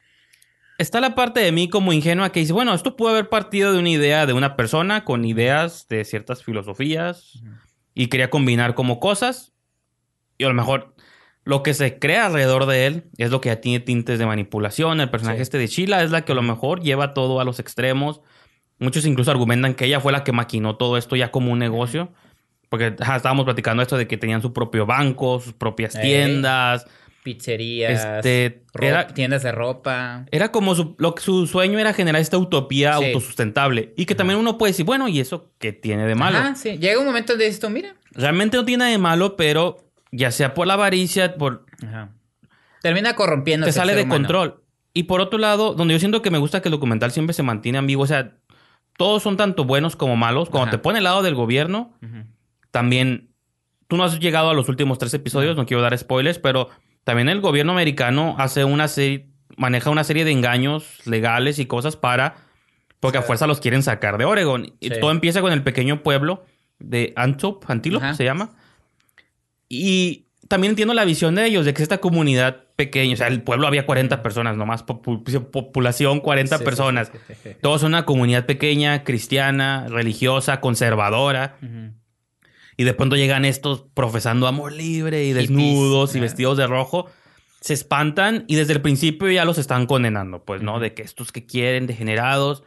está 0.77 0.99
la 0.99 1.15
parte 1.15 1.39
de 1.39 1.51
mí 1.51 1.69
como 1.69 1.93
ingenua 1.93 2.31
que 2.31 2.41
dice, 2.41 2.53
bueno, 2.53 2.73
esto 2.73 2.95
puede 2.97 3.13
haber 3.13 3.29
partido 3.29 3.71
de 3.73 3.79
una 3.79 3.89
idea 3.89 4.25
de 4.25 4.33
una 4.33 4.55
persona 4.55 5.05
con 5.05 5.23
ideas 5.25 5.87
de 5.89 6.03
ciertas 6.03 6.43
filosofías 6.43 7.41
y 7.93 8.07
quería 8.07 8.29
combinar 8.29 8.75
como 8.75 8.99
cosas. 8.99 9.53
Y 10.37 10.43
a 10.43 10.49
lo 10.49 10.53
mejor 10.53 10.93
lo 11.45 11.63
que 11.63 11.73
se 11.73 11.97
crea 11.99 12.25
alrededor 12.25 12.65
de 12.65 12.87
él 12.87 13.03
es 13.17 13.29
lo 13.31 13.39
que 13.39 13.49
ya 13.49 13.61
tiene 13.61 13.79
tintes 13.79 14.19
de 14.19 14.25
manipulación. 14.25 14.99
El 14.99 15.09
personaje 15.09 15.37
Sí. 15.37 15.43
este 15.43 15.57
de 15.59 15.67
Sheila 15.67 16.03
es 16.03 16.11
la 16.11 16.23
que 16.25 16.33
a 16.33 16.35
lo 16.35 16.41
mejor 16.41 16.81
lleva 16.81 17.13
todo 17.13 17.39
a 17.39 17.45
los 17.45 17.59
extremos. 17.59 18.19
Muchos 18.79 19.05
incluso 19.05 19.31
argumentan 19.31 19.73
que 19.73 19.85
ella 19.85 19.99
fue 19.99 20.11
la 20.11 20.23
que 20.23 20.31
maquinó 20.31 20.75
todo 20.75 20.97
esto 20.97 21.15
ya 21.15 21.31
como 21.31 21.51
un 21.51 21.59
negocio. 21.59 22.11
Porque 22.69 22.95
ajá, 22.99 23.15
estábamos 23.17 23.45
platicando 23.45 23.81
esto 23.83 23.95
de 23.97 24.07
que 24.07 24.17
tenían 24.17 24.41
su 24.41 24.51
propio 24.51 24.85
banco, 24.85 25.39
sus 25.39 25.53
propias 25.53 25.93
tiendas. 25.99 26.85
Pizzerías, 27.23 28.05
Este, 28.05 28.63
era- 28.79 29.07
tiendas 29.07 29.41
de 29.41 29.51
ropa. 29.51 30.25
Era 30.31 30.51
como 30.51 30.75
su, 30.75 30.95
lo 30.99 31.15
su 31.17 31.47
sueño 31.47 31.79
era 31.79 31.91
generar 31.93 32.21
esta 32.21 32.37
utopía 32.37 32.97
Sí. 32.99 33.05
autosustentable. 33.05 33.93
Y 33.97 34.05
que 34.05 34.13
también 34.13 34.37
uno 34.39 34.57
puede 34.59 34.71
decir, 34.73 34.85
bueno, 34.85 35.07
¿y 35.07 35.19
eso 35.19 35.51
qué 35.57 35.73
tiene 35.73 36.05
de 36.05 36.13
malo? 36.13 36.37
Ajá, 36.37 36.55
sí. 36.55 36.77
Llega 36.77 36.99
un 36.99 37.05
momento 37.05 37.33
donde 37.33 37.45
dices 37.45 37.59
tú, 37.59 37.69
mira. 37.71 37.95
Realmente 38.11 38.57
no 38.57 38.65
tiene 38.65 38.79
nada 38.79 38.91
de 38.91 38.97
malo, 38.99 39.35
pero 39.37 39.89
ya 40.11 40.29
sea 40.31 40.53
por 40.53 40.67
la 40.67 40.73
avaricia, 40.75 41.35
por 41.35 41.65
Ajá. 41.83 42.09
Termina 42.83 43.15
corrompiendo. 43.15 43.65
te 43.65 43.71
sale 43.71 43.95
de 43.95 44.07
control. 44.07 44.61
Y 44.93 45.03
por 45.03 45.19
otro 45.19 45.39
lado, 45.39 45.73
donde 45.73 45.93
yo 45.95 45.99
siento 45.99 46.21
que 46.21 46.29
me 46.29 46.37
gusta 46.37 46.61
que 46.61 46.67
el 46.69 46.73
documental 46.73 47.11
siempre 47.11 47.33
se 47.33 47.41
mantiene 47.43 47.79
ambiguo, 47.79 48.03
o 48.03 48.07
sea, 48.07 48.35
todos 48.97 49.23
son 49.23 49.37
tanto 49.37 49.65
buenos 49.65 49.95
como 49.95 50.15
malos. 50.15 50.49
Cuando 50.49 50.67
Ajá. 50.67 50.71
te 50.71 50.77
pone 50.77 50.99
al 50.99 51.03
lado 51.03 51.21
del 51.23 51.35
gobierno, 51.35 51.93
también 52.71 53.29
tú 53.87 53.97
no 53.97 54.03
has 54.03 54.19
llegado 54.19 54.49
a 54.49 54.53
los 54.53 54.69
últimos 54.69 54.97
tres 54.97 55.13
episodios, 55.13 55.55
no 55.55 55.65
quiero 55.65 55.81
dar 55.81 55.97
spoilers, 55.97 56.39
pero 56.39 56.69
también 57.03 57.29
el 57.29 57.41
gobierno 57.41 57.71
americano 57.73 58.35
hace 58.37 58.63
una 58.63 58.87
serie, 58.87 59.27
maneja 59.57 59.89
una 59.89 60.03
serie 60.03 60.25
de 60.25 60.31
engaños 60.31 61.05
legales 61.05 61.59
y 61.59 61.65
cosas 61.65 61.95
para, 61.95 62.35
porque 62.99 63.17
a 63.17 63.21
fuerza 63.21 63.47
los 63.47 63.59
quieren 63.59 63.83
sacar 63.83 64.17
de 64.17 64.25
Oregon. 64.25 64.73
Y 64.79 64.89
todo 64.89 65.11
empieza 65.11 65.41
con 65.41 65.53
el 65.53 65.63
pequeño 65.63 66.01
pueblo 66.01 66.45
de 66.79 67.13
Antop, 67.15 67.63
Antelope 67.69 68.13
se 68.15 68.23
llama. 68.23 68.51
Y 69.69 70.24
también 70.47 70.71
entiendo 70.71 70.93
la 70.93 71.05
visión 71.05 71.35
de 71.35 71.45
ellos, 71.45 71.65
de 71.65 71.73
que 71.73 71.81
esta 71.83 71.99
comunidad 71.99 72.63
pequeña, 72.75 73.13
o 73.13 73.17
sea, 73.17 73.27
el 73.27 73.41
pueblo 73.41 73.67
había 73.67 73.85
40 73.85 74.21
personas 74.21 74.57
nomás, 74.57 74.83
populación 74.83 76.19
40 76.19 76.57
Sí, 76.57 76.59
sí, 76.59 76.65
personas. 76.65 77.11
sí, 77.27 77.33
sí. 77.43 77.49
Todos 77.61 77.81
son 77.81 77.89
una 77.91 78.05
comunidad 78.05 78.45
pequeña, 78.45 79.03
cristiana, 79.03 79.87
religiosa, 79.89 80.59
conservadora. 80.61 81.57
Y 82.77 82.83
de 82.83 82.93
pronto 82.93 83.15
llegan 83.15 83.45
estos 83.45 83.85
profesando 83.93 84.47
amor 84.47 84.73
libre 84.73 85.23
y 85.23 85.33
desnudos 85.33 86.15
y 86.15 86.19
vestidos 86.19 86.57
de 86.57 86.67
rojo. 86.67 87.09
Se 87.61 87.73
espantan 87.73 88.43
y 88.47 88.55
desde 88.55 88.73
el 88.73 88.81
principio 88.81 89.31
ya 89.31 89.45
los 89.45 89.57
están 89.57 89.85
condenando, 89.87 90.43
pues, 90.43 90.61
¿no? 90.61 90.79
De 90.79 90.93
que 90.93 91.01
estos 91.01 91.31
que 91.31 91.45
quieren, 91.45 91.87
degenerados. 91.87 92.63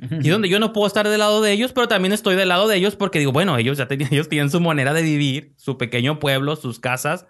Y 0.00 0.30
donde 0.30 0.48
yo 0.48 0.58
no 0.58 0.72
puedo 0.72 0.86
estar 0.86 1.06
del 1.06 1.18
lado 1.18 1.42
de 1.42 1.52
ellos, 1.52 1.72
pero 1.72 1.86
también 1.86 2.12
estoy 2.12 2.34
del 2.34 2.48
lado 2.48 2.68
de 2.68 2.76
ellos 2.76 2.96
porque 2.96 3.18
digo, 3.18 3.32
bueno, 3.32 3.58
ellos 3.58 3.76
ya 3.76 3.86
tenían, 3.86 4.08
ellos 4.12 4.28
tienen 4.28 4.50
su 4.50 4.60
manera 4.60 4.94
de 4.94 5.02
vivir, 5.02 5.52
su 5.56 5.76
pequeño 5.76 6.18
pueblo, 6.18 6.56
sus 6.56 6.80
casas, 6.80 7.26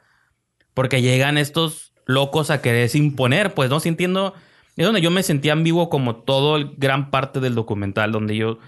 porque 0.73 1.03
llegan 1.03 1.37
estos 1.37 1.93
locos 2.07 2.51
a 2.51 2.63
quererse 2.63 2.99
imponer, 2.99 3.55
pues, 3.55 3.71
¿no? 3.71 3.81
Sintiendo, 3.81 4.35
es 4.77 4.87
donde 4.87 5.01
yo 5.01 5.11
me 5.11 5.23
sentía 5.25 5.53
ambiguo 5.53 5.91
como 5.91 6.17
todo 6.17 6.57
el 6.57 6.75
gran 6.77 7.11
parte 7.11 7.41
del 7.41 7.57
documental, 7.57 8.13
donde 8.13 8.37
yo 8.37 8.59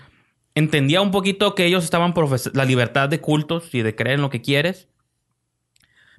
entendía 0.55 1.01
un 1.01 1.12
poquito 1.12 1.55
que 1.55 1.65
ellos 1.65 1.85
estaban 1.85 2.12
la 2.55 2.65
libertad 2.65 3.09
de 3.09 3.21
cultos 3.21 3.75
y 3.75 3.83
de 3.83 3.95
creer 3.95 4.17
en 4.17 4.23
lo 4.23 4.31
que 4.31 4.43
quieres, 4.43 4.88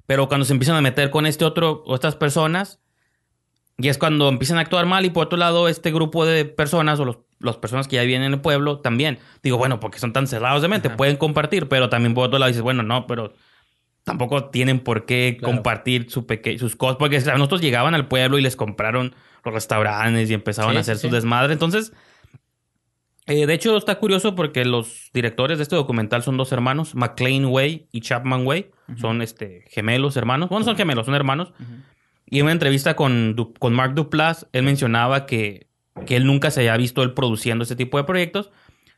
pero 0.06 0.28
cuando 0.28 0.44
se 0.44 0.52
empiezan 0.54 0.76
a 0.76 0.80
meter 0.80 1.10
con 1.10 1.26
este 1.26 1.44
otro, 1.44 1.82
o 1.86 1.94
estas 1.94 2.16
personas, 2.16 2.80
y 3.78 3.88
es 3.88 3.98
cuando 3.98 4.28
empiezan 4.28 4.58
a 4.58 4.60
actuar 4.60 4.86
mal 4.86 5.04
y 5.04 5.10
por 5.10 5.26
otro 5.26 5.36
lado 5.38 5.68
este 5.68 5.90
grupo 5.92 6.26
de 6.26 6.44
personas 6.44 7.00
o 7.00 7.04
los, 7.04 7.18
las 7.44 7.56
personas 7.56 7.86
que 7.88 7.96
ya 7.96 8.02
viven 8.02 8.22
en 8.22 8.32
el 8.32 8.40
pueblo 8.40 8.80
también. 8.80 9.18
Digo, 9.42 9.56
bueno, 9.58 9.78
porque 9.80 9.98
son 9.98 10.12
tan 10.12 10.26
cerrados 10.26 10.62
de 10.62 10.68
mente, 10.68 10.88
Ajá. 10.88 10.96
pueden 10.96 11.16
compartir, 11.16 11.68
pero 11.68 11.88
también 11.88 12.14
por 12.14 12.26
otro 12.26 12.38
lado 12.38 12.48
dices, 12.48 12.62
bueno, 12.62 12.82
no, 12.82 13.06
pero 13.06 13.32
tampoco 14.02 14.46
tienen 14.50 14.80
por 14.80 15.06
qué 15.06 15.36
Claro. 15.38 15.54
compartir 15.54 16.10
su 16.10 16.26
peque 16.26 16.58
sus 16.58 16.76
cosas, 16.76 16.96
porque 16.96 17.16
a 17.18 17.32
nosotros 17.34 17.60
llegaban 17.60 17.94
al 17.94 18.08
pueblo 18.08 18.38
y 18.38 18.42
les 18.42 18.56
compraron 18.56 19.14
los 19.44 19.54
restaurantes 19.54 20.30
y 20.30 20.34
empezaban 20.34 20.72
Sí, 20.72 20.76
a 20.76 20.80
hacer 20.80 20.96
sí, 20.96 21.02
su 21.02 21.08
sí. 21.08 21.14
desmadre. 21.14 21.52
Entonces, 21.52 21.92
eh, 23.26 23.46
de 23.46 23.54
hecho 23.54 23.76
está 23.78 23.94
curioso 23.98 24.34
porque 24.34 24.64
los 24.66 25.08
directores 25.14 25.56
de 25.58 25.62
este 25.62 25.76
documental 25.76 26.22
son 26.22 26.36
dos 26.36 26.52
hermanos, 26.52 26.94
McLean 26.94 27.46
Way 27.46 27.88
y 27.90 28.00
Chapman 28.02 28.46
Way. 28.46 28.70
Son 28.96 29.22
este, 29.22 29.64
gemelos 29.70 30.16
hermanos. 30.18 30.50
Bueno, 30.50 30.64
son 30.66 30.76
gemelos, 30.76 31.06
son 31.06 31.14
hermanos. 31.14 31.52
Y 32.26 32.38
en 32.40 32.44
una 32.44 32.52
entrevista 32.52 32.94
con, 32.96 33.34
Du- 33.34 33.54
con 33.54 33.72
Mark 33.72 33.94
Duplass, 33.94 34.46
él 34.52 34.62
mencionaba 34.62 35.24
que, 35.24 35.68
que 36.06 36.16
él 36.16 36.26
nunca 36.26 36.50
se 36.50 36.60
había 36.60 36.76
visto 36.76 37.02
él 37.02 37.12
produciendo 37.14 37.62
este 37.62 37.76
tipo 37.76 37.98
de 37.98 38.04
proyectos. 38.04 38.50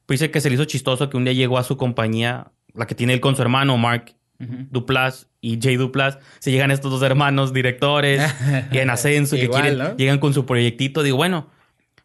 Pues 0.07 0.21
dice 0.21 0.31
que 0.31 0.41
se 0.41 0.49
le 0.49 0.55
hizo 0.55 0.65
chistoso 0.65 1.11
que 1.11 1.17
un 1.17 1.25
día 1.25 1.33
llegó 1.33 1.59
a 1.59 1.65
su 1.65 1.77
compañía, 1.77 2.53
la 2.75 2.87
que 2.87 2.95
tiene 2.95 3.13
él 3.13 3.21
con 3.21 3.37
su 3.37 3.43
hermano, 3.43 3.77
Mark. 3.77 4.15
Duplass 4.39 5.29
y 5.41 5.59
Jay 5.63 5.77
Duplass. 5.77 6.19
Se 6.41 6.51
llegan 6.51 6.71
estos 6.71 6.91
dos 6.91 7.03
hermanos 7.03 7.53
directores 7.55 8.23
y 8.71 8.79
en 8.79 8.91
ascenso, 8.91 9.35
que 9.37 9.45
Igual, 9.45 9.63
quieren, 9.63 9.79
¿no? 9.79 9.97
llegan 9.97 10.19
con 10.19 10.35
su 10.35 10.45
proyectito. 10.45 11.03
Digo, 11.03 11.17
bueno, 11.17 11.49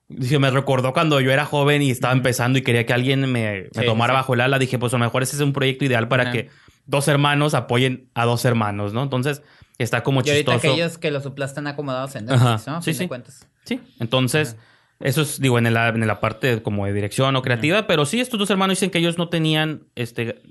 dice, 0.07 0.39
me 0.39 0.49
recordó 0.49 0.93
cuando 0.93 1.19
yo 1.19 1.31
era 1.31 1.45
joven 1.45 1.81
y 1.81 1.91
estaba 1.91 2.13
empezando 2.13 2.57
y 2.57 2.61
quería 2.61 2.85
que 2.85 2.93
alguien 2.93 3.19
me, 3.31 3.63
me 3.73 3.81
Sí, 3.81 3.85
tomara 3.85 4.13
sí. 4.13 4.15
bajo 4.17 4.33
el 4.33 4.41
ala. 4.41 4.59
Dije, 4.59 4.79
pues 4.79 4.93
a 4.93 4.97
lo 4.97 5.03
mejor 5.03 5.23
ese 5.23 5.35
es 5.35 5.41
un 5.41 5.51
proyecto 5.53 5.83
ideal 5.85 6.07
para 6.07 6.31
que 6.31 6.49
dos 6.85 7.07
hermanos 7.09 7.53
apoyen 7.53 8.09
a 8.13 8.25
dos 8.25 8.45
hermanos, 8.45 8.93
¿no? 8.93 9.03
Entonces, 9.03 9.41
está 9.77 10.01
como 10.03 10.21
Y 10.23 10.29
ahorita 10.29 10.53
chistoso. 10.53 10.73
que 10.75 10.81
ellos 10.81 10.97
que 10.97 11.11
los 11.11 11.23
suplas 11.23 11.51
están 11.51 11.67
acomodados 11.67 12.15
en. 12.15 12.27
Netflix, 12.27 12.65
¿no? 12.67 12.77
A 12.77 12.81
Sí, 12.81 12.91
de 12.91 12.97
sí. 12.97 13.07
cuentas. 13.09 13.47
Sí, 13.65 13.79
entonces, 13.99 14.55
eso 15.03 15.21
es, 15.21 15.39
digo, 15.39 15.57
en 15.57 15.73
la, 15.73 15.89
en 15.89 16.05
la 16.05 16.19
parte 16.19 16.61
como 16.61 16.85
de 16.85 16.93
dirección 16.93 17.35
o 17.35 17.41
creativa, 17.41 17.87
pero 17.87 18.05
sí, 18.05 18.19
estos 18.19 18.39
dos 18.39 18.49
hermanos 18.49 18.77
dicen 18.77 18.89
que 18.89 18.99
ellos 18.99 19.17
no 19.17 19.29
tenían, 19.29 19.83
este, 19.95 20.41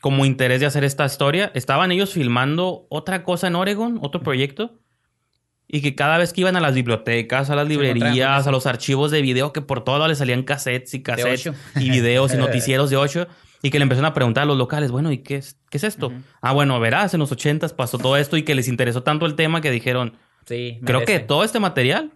como 0.00 0.24
interés 0.24 0.60
de 0.60 0.66
hacer 0.66 0.84
esta 0.84 1.04
historia. 1.04 1.50
Estaban 1.54 1.92
ellos 1.92 2.12
filmando 2.12 2.86
otra 2.90 3.22
cosa 3.22 3.46
en 3.48 3.56
Oregon, 3.56 3.98
otro 4.02 4.22
proyecto, 4.22 4.78
y 5.68 5.80
que 5.80 5.94
cada 5.94 6.18
vez 6.18 6.32
que 6.32 6.42
iban 6.42 6.56
a 6.56 6.60
las 6.60 6.74
bibliotecas, 6.74 7.50
a 7.50 7.56
las 7.56 7.66
librerías, 7.66 8.46
a 8.46 8.50
los 8.50 8.66
archivos 8.66 9.10
de 9.10 9.22
video, 9.22 9.52
que 9.52 9.62
por 9.62 9.82
todo 9.82 10.06
les 10.06 10.18
salían 10.18 10.42
cassettes 10.42 10.94
y 10.94 11.02
cassettes 11.02 11.52
y 11.74 11.90
videos 11.90 12.34
y 12.34 12.36
noticieros 12.38 12.90
de 12.90 12.96
ocho, 12.96 13.26
y 13.62 13.70
que 13.70 13.78
le 13.78 13.84
empezaron 13.84 14.06
a 14.06 14.14
preguntar 14.14 14.44
a 14.44 14.46
los 14.46 14.58
locales, 14.58 14.90
bueno, 14.90 15.10
¿y 15.10 15.18
qué 15.18 15.36
es, 15.36 15.58
qué 15.70 15.78
es 15.78 15.84
esto? 15.84 16.08
Ujú. 16.08 16.22
Ah, 16.40 16.52
bueno, 16.52 16.78
verás, 16.78 17.14
en 17.14 17.20
los 17.20 17.32
ochentas 17.32 17.72
pasó 17.72 17.98
todo 17.98 18.16
esto 18.16 18.36
y 18.36 18.42
que 18.42 18.54
les 18.54 18.68
interesó 18.68 19.02
tanto 19.02 19.26
el 19.26 19.34
tema 19.34 19.60
que 19.60 19.70
dijeron, 19.70 20.16
Sí, 20.46 20.78
creo 20.84 21.04
que 21.04 21.18
todo 21.18 21.42
este 21.42 21.58
material 21.58 22.12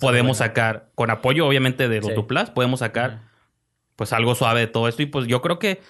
podemos 0.00 0.38
sacar, 0.38 0.90
con 0.94 1.10
apoyo 1.10 1.46
obviamente 1.46 1.88
de 1.88 1.98
los 1.98 2.08
Sí. 2.08 2.14
Duplas, 2.14 2.50
podemos 2.50 2.80
sacar 2.80 3.22
pues 3.96 4.12
algo 4.12 4.34
suave 4.34 4.60
de 4.60 4.66
todo 4.66 4.88
esto. 4.88 5.02
Y 5.02 5.06
pues 5.06 5.26
yo 5.26 5.42
creo 5.42 5.58
que, 5.58 5.80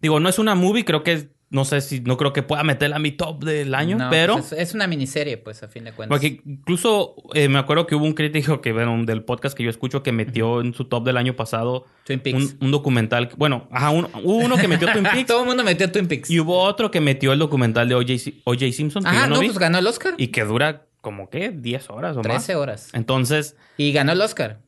digo, 0.00 0.18
no 0.20 0.28
es 0.28 0.38
una 0.38 0.54
movie, 0.56 0.84
creo 0.84 1.02
que, 1.04 1.28
no 1.50 1.64
sé 1.64 1.80
si, 1.80 2.00
no 2.00 2.16
creo 2.18 2.32
que 2.34 2.42
pueda 2.42 2.62
meterla 2.64 2.96
a 2.96 2.98
mi 2.98 3.12
top 3.12 3.42
del 3.44 3.74
año, 3.74 3.96
No, 3.96 4.10
pero... 4.10 4.34
pues 4.34 4.52
es, 4.52 4.58
es 4.70 4.74
una 4.74 4.86
miniserie, 4.88 5.38
pues, 5.38 5.62
a 5.62 5.68
fin 5.68 5.84
de 5.84 5.92
cuentas. 5.92 6.14
Porque 6.18 6.42
incluso 6.44 7.14
eh, 7.34 7.48
me 7.48 7.58
acuerdo 7.58 7.86
que 7.86 7.94
hubo 7.94 8.04
un 8.04 8.12
crítico 8.14 8.60
que, 8.60 8.72
bueno, 8.72 9.02
del 9.06 9.22
podcast 9.24 9.56
que 9.56 9.62
yo 9.62 9.70
escucho 9.70 10.02
que 10.02 10.10
metió 10.12 10.60
en 10.60 10.74
su 10.74 10.84
top 10.86 11.04
del 11.04 11.16
año 11.16 11.36
pasado 11.36 11.86
Twin 12.04 12.20
Peaks. 12.20 12.36
un, 12.60 12.66
un 12.66 12.70
documental. 12.72 13.30
Bueno, 13.36 13.66
ajá, 13.70 13.90
un- 13.90 14.08
hubo 14.24 14.36
uno 14.38 14.56
que 14.56 14.68
metió 14.68 14.90
Twin 14.92 15.04
Peaks 15.12 15.26
Todo 15.26 15.40
el 15.42 15.46
mundo 15.46 15.62
metió 15.64 15.90
Twin 15.90 16.06
Peaks. 16.08 16.28
y 16.30 16.40
hubo 16.40 16.58
otro 16.60 16.90
que 16.90 17.00
metió 17.00 17.32
el 17.32 17.38
documental 17.38 17.88
de 17.88 17.94
O.J. 17.94 18.18
Si- 18.18 18.42
O.J. 18.44 18.72
Simpson, 18.72 19.04
que 19.04 19.08
Ajá, 19.08 19.20
yo 19.22 19.28
no, 19.28 19.34
no, 19.36 19.40
vi, 19.40 19.46
pues 19.46 19.58
ganó 19.58 19.78
el 19.78 19.86
Oscar. 19.86 20.14
y 20.18 20.26
que 20.28 20.44
dura 20.44 20.87
como, 21.00 21.30
¿qué? 21.30 21.50
10 21.50 21.90
horas 21.90 22.16
o 22.16 22.20
13 22.22 22.52
más. 22.54 22.60
horas. 22.60 22.88
Entonces... 22.92 23.56
Y 23.76 23.92
ganó 23.92 24.12
el 24.12 24.20
Oscar. 24.20 24.60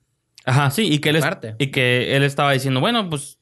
Ajá, 0.45 0.71
sí, 0.71 0.89
y 0.91 0.99
que 1.01 1.11
él, 1.11 1.17
es- 1.17 1.25
y 1.59 1.67
que 1.69 2.17
él 2.17 2.23
estaba 2.23 2.53
diciendo, 2.53 2.81
bueno, 2.81 3.09
pues 3.11 3.39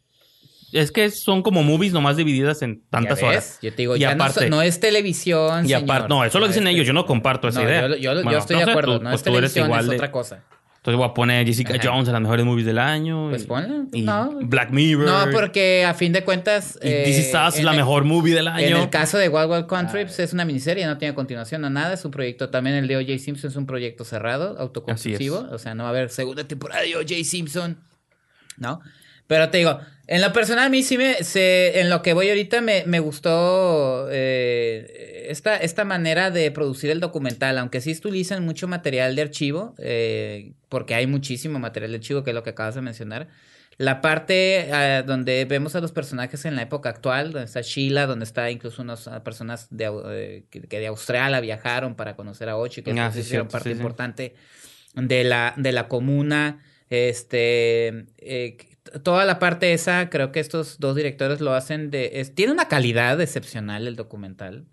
es 0.72 0.90
que 0.92 1.10
son 1.10 1.42
como 1.42 1.62
movies 1.62 1.92
nomás 1.92 2.16
divididas 2.16 2.60
en 2.62 2.82
tantas 2.90 3.22
horas. 3.22 3.58
Yo 3.62 3.70
te 3.70 3.76
digo, 3.82 3.96
Y 3.96 4.00
ya 4.00 4.14
no 4.14 4.24
aparte- 4.24 4.40
so- 4.44 4.50
no, 4.50 4.60
es 4.62 4.80
televisión. 4.80 5.64
Y 5.64 5.68
señor. 5.68 5.84
aparte, 5.84 6.08
no, 6.08 6.24
eso 6.24 6.38
lo 6.40 6.48
dicen 6.48 6.66
ellos, 6.66 6.86
yo 6.86 6.92
no 6.92 7.06
comparto 7.06 7.48
esa 7.48 7.62
No, 7.62 7.68
idea. 7.68 7.88
Yo, 7.88 7.96
yo- 7.96 8.38
estoy 8.38 8.54
no 8.56 8.60
de 8.60 8.64
sé, 8.64 8.70
acuerdo, 8.72 8.98
tú- 8.98 9.04
no 9.04 9.10
pues 9.10 9.20
es 9.22 9.26
eres 9.26 9.34
televisión, 9.52 9.66
igual 9.66 9.80
es 9.84 9.88
de- 9.90 9.96
otra 9.96 10.10
cosa. 10.12 10.44
Entonces 10.88 10.96
voy 11.04 11.10
a 11.10 11.14
poner 11.14 11.46
Jessica 11.46 11.74
Ajá. 11.74 11.82
Jones 11.90 12.08
en 12.08 12.14
las 12.14 12.22
mejores 12.22 12.46
movies 12.46 12.64
del 12.64 12.78
año. 12.78 13.28
Pues 13.28 13.42
y- 13.42 13.46
ponla. 13.46 13.84
y 13.92 14.02
No. 14.02 14.38
Black 14.40 14.70
Mirror. 14.70 15.04
No, 15.04 15.26
porque 15.32 15.84
a 15.84 15.92
fin 15.92 16.14
de 16.14 16.24
cuentas. 16.24 16.78
Y 16.82 16.88
eh, 16.88 17.02
This 17.04 17.18
Is 17.18 17.26
Us 17.34 17.62
la 17.62 17.72
el- 17.72 17.76
mejor 17.76 18.04
movie 18.04 18.34
del 18.34 18.48
año. 18.48 18.66
En 18.66 18.76
el 18.78 18.88
caso 18.88 19.18
de 19.18 19.28
Wild 19.28 19.50
Wild 19.50 19.66
Country, 19.66 20.04
pues, 20.04 20.18
es 20.18 20.32
una 20.32 20.46
miniserie, 20.46 20.86
no 20.86 20.96
tiene 20.96 21.14
continuación 21.14 21.62
o 21.64 21.68
nada. 21.68 21.92
Es 21.92 22.04
un 22.06 22.10
proyecto. 22.10 22.48
También 22.48 22.76
el 22.76 22.88
de 22.88 22.96
O.J. 22.96 23.18
Simpson 23.18 23.50
es 23.50 23.56
un 23.56 23.66
proyecto 23.66 24.04
cerrado, 24.06 24.56
autoconclusivo. 24.58 25.46
O 25.52 25.58
sea, 25.58 25.74
no 25.74 25.82
va 25.82 25.90
a 25.90 25.92
haber 25.92 26.08
segunda 26.08 26.44
temporada 26.44 26.80
de 26.80 26.96
O.J. 26.96 27.14
Simpson. 27.24 27.76
¿No? 28.56 28.80
Pero 29.26 29.50
te 29.50 29.58
digo, 29.58 29.78
en 30.06 30.22
lo 30.22 30.32
personal, 30.32 30.64
a 30.64 30.68
mí 30.70 30.82
sí 30.82 30.96
me. 30.96 31.22
Se, 31.22 31.80
en 31.80 31.90
lo 31.90 32.00
que 32.00 32.14
voy 32.14 32.30
ahorita, 32.30 32.62
me, 32.62 32.84
me 32.86 32.98
gustó 32.98 34.08
eh, 34.10 35.17
esta, 35.30 35.56
esta 35.56 35.84
manera 35.84 36.30
de 36.30 36.50
producir 36.50 36.90
el 36.90 37.00
documental. 37.00 37.58
Aunque 37.58 37.80
sí 37.80 37.92
utilizan 37.92 38.44
mucho 38.44 38.68
material 38.68 39.14
de 39.16 39.22
archivo, 39.22 39.74
eh, 39.78 40.52
porque 40.68 40.94
hay 40.94 41.06
muchísimo 41.06 41.58
material 41.58 41.90
de 41.92 41.96
archivo, 41.98 42.22
que 42.24 42.30
es 42.30 42.34
lo 42.34 42.42
que 42.42 42.50
acabas 42.50 42.74
de 42.74 42.82
mencionar. 42.82 43.28
La 43.76 44.00
parte 44.00 44.70
ah, 44.72 45.02
donde 45.06 45.44
vemos 45.44 45.76
a 45.76 45.80
los 45.80 45.92
personajes 45.92 46.44
en 46.44 46.56
la 46.56 46.62
época 46.62 46.88
actual, 46.88 47.30
donde 47.32 47.44
está 47.46 47.60
Sheila, 47.60 48.06
donde 48.06 48.24
está 48.24 48.50
incluso 48.50 48.82
unas 48.82 49.06
ah, 49.06 49.22
personas 49.22 49.68
de, 49.70 49.84
eh, 50.10 50.44
que, 50.50 50.62
que 50.62 50.78
de 50.80 50.88
Australia 50.88 51.38
viajaron 51.40 51.94
para 51.94 52.16
conocer 52.16 52.48
a 52.48 52.56
Ocho, 52.56 52.82
que 52.82 52.90
Ah, 52.98 53.12
sí, 53.12 53.20
hicieron 53.20 53.48
cierto, 53.48 53.52
parte 53.52 53.68
sí, 53.68 53.74
sí. 53.74 53.78
importante 53.80 54.34
de 54.94 55.22
la, 55.22 55.54
de 55.56 55.70
la 55.72 55.86
comuna. 55.86 56.60
Este, 56.90 58.06
eh, 58.18 58.56
toda 59.02 59.24
la 59.24 59.38
parte 59.38 59.72
esa, 59.72 60.10
creo 60.10 60.32
que 60.32 60.40
estos 60.40 60.80
dos 60.80 60.96
directores 60.96 61.40
lo 61.40 61.54
hacen 61.54 61.90
de... 61.90 62.10
es- 62.14 62.34
tiene 62.34 62.52
una 62.52 62.66
calidad 62.68 63.20
excepcional 63.20 63.86
el 63.86 63.94
documental. 63.96 64.64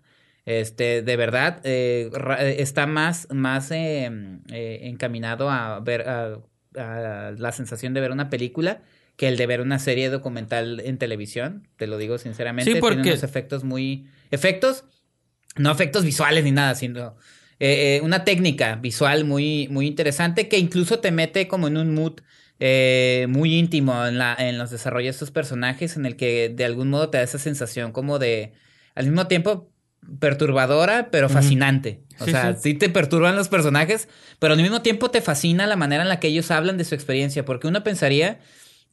Este, 0.46 1.02
de 1.02 1.16
verdad, 1.16 1.60
eh, 1.64 2.08
eh, 2.38 2.56
está 2.60 2.86
más, 2.86 3.26
más 3.30 3.70
eh, 3.72 4.10
eh, 4.50 4.78
encaminado 4.84 5.50
a 5.50 5.80
ver 5.80 6.08
a, 6.08 6.38
a 6.76 7.32
la 7.36 7.52
sensación 7.52 7.92
de 7.94 8.00
ver 8.00 8.12
una 8.12 8.30
película 8.30 8.80
que 9.16 9.28
el 9.28 9.36
de 9.36 9.46
ver 9.46 9.60
una 9.60 9.78
serie 9.78 10.08
documental 10.08 10.80
en 10.84 10.98
televisión. 10.98 11.66
Te 11.76 11.86
lo 11.86 11.98
digo 11.98 12.16
sinceramente. 12.18 12.72
Sí, 12.72 12.78
porque- 12.80 12.96
Tiene 12.96 13.10
unos 13.10 13.22
efectos 13.24 13.64
muy... 13.64 14.06
Efectos, 14.30 14.84
no 15.56 15.70
efectos 15.72 16.04
visuales 16.04 16.44
ni 16.44 16.52
nada, 16.52 16.74
sino 16.74 17.16
eh, 17.58 17.96
eh, 17.96 18.00
una 18.02 18.24
técnica 18.24 18.76
visual 18.76 19.24
muy, 19.24 19.66
muy 19.68 19.86
interesante 19.86 20.48
que 20.48 20.58
incluso 20.58 20.98
te 21.00 21.10
mete 21.10 21.48
como 21.48 21.66
en 21.68 21.76
un 21.78 21.94
mood 21.94 22.20
eh, 22.60 23.26
muy 23.30 23.54
íntimo 23.56 24.06
en, 24.06 24.18
la, 24.18 24.34
en 24.38 24.58
los 24.58 24.70
desarrollos 24.70 25.06
de 25.06 25.10
estos 25.16 25.30
personajes, 25.30 25.96
en 25.96 26.06
el 26.06 26.16
que 26.16 26.50
de 26.50 26.64
algún 26.64 26.88
modo 26.90 27.08
te 27.10 27.18
da 27.18 27.24
esa 27.24 27.38
sensación 27.38 27.92
como 27.92 28.18
de, 28.18 28.52
al 28.94 29.06
mismo 29.06 29.26
tiempo, 29.26 29.70
perturbadora, 30.20 31.08
pero 31.10 31.28
fascinante. 31.28 32.00
O 32.20 32.24
Sí, 32.24 32.30
sea, 32.30 32.54
sí. 32.54 32.60
sí 32.62 32.74
te 32.74 32.88
perturban 32.88 33.36
los 33.36 33.48
personajes, 33.48 34.08
pero 34.38 34.54
al 34.54 34.62
mismo 34.62 34.82
tiempo 34.82 35.10
te 35.10 35.20
fascina 35.20 35.66
la 35.66 35.76
manera 35.76 36.02
en 36.02 36.08
la 36.08 36.20
que 36.20 36.28
ellos 36.28 36.50
hablan 36.50 36.78
de 36.78 36.84
su 36.84 36.94
experiencia, 36.94 37.44
porque 37.44 37.66
uno 37.68 37.82
pensaría 37.82 38.38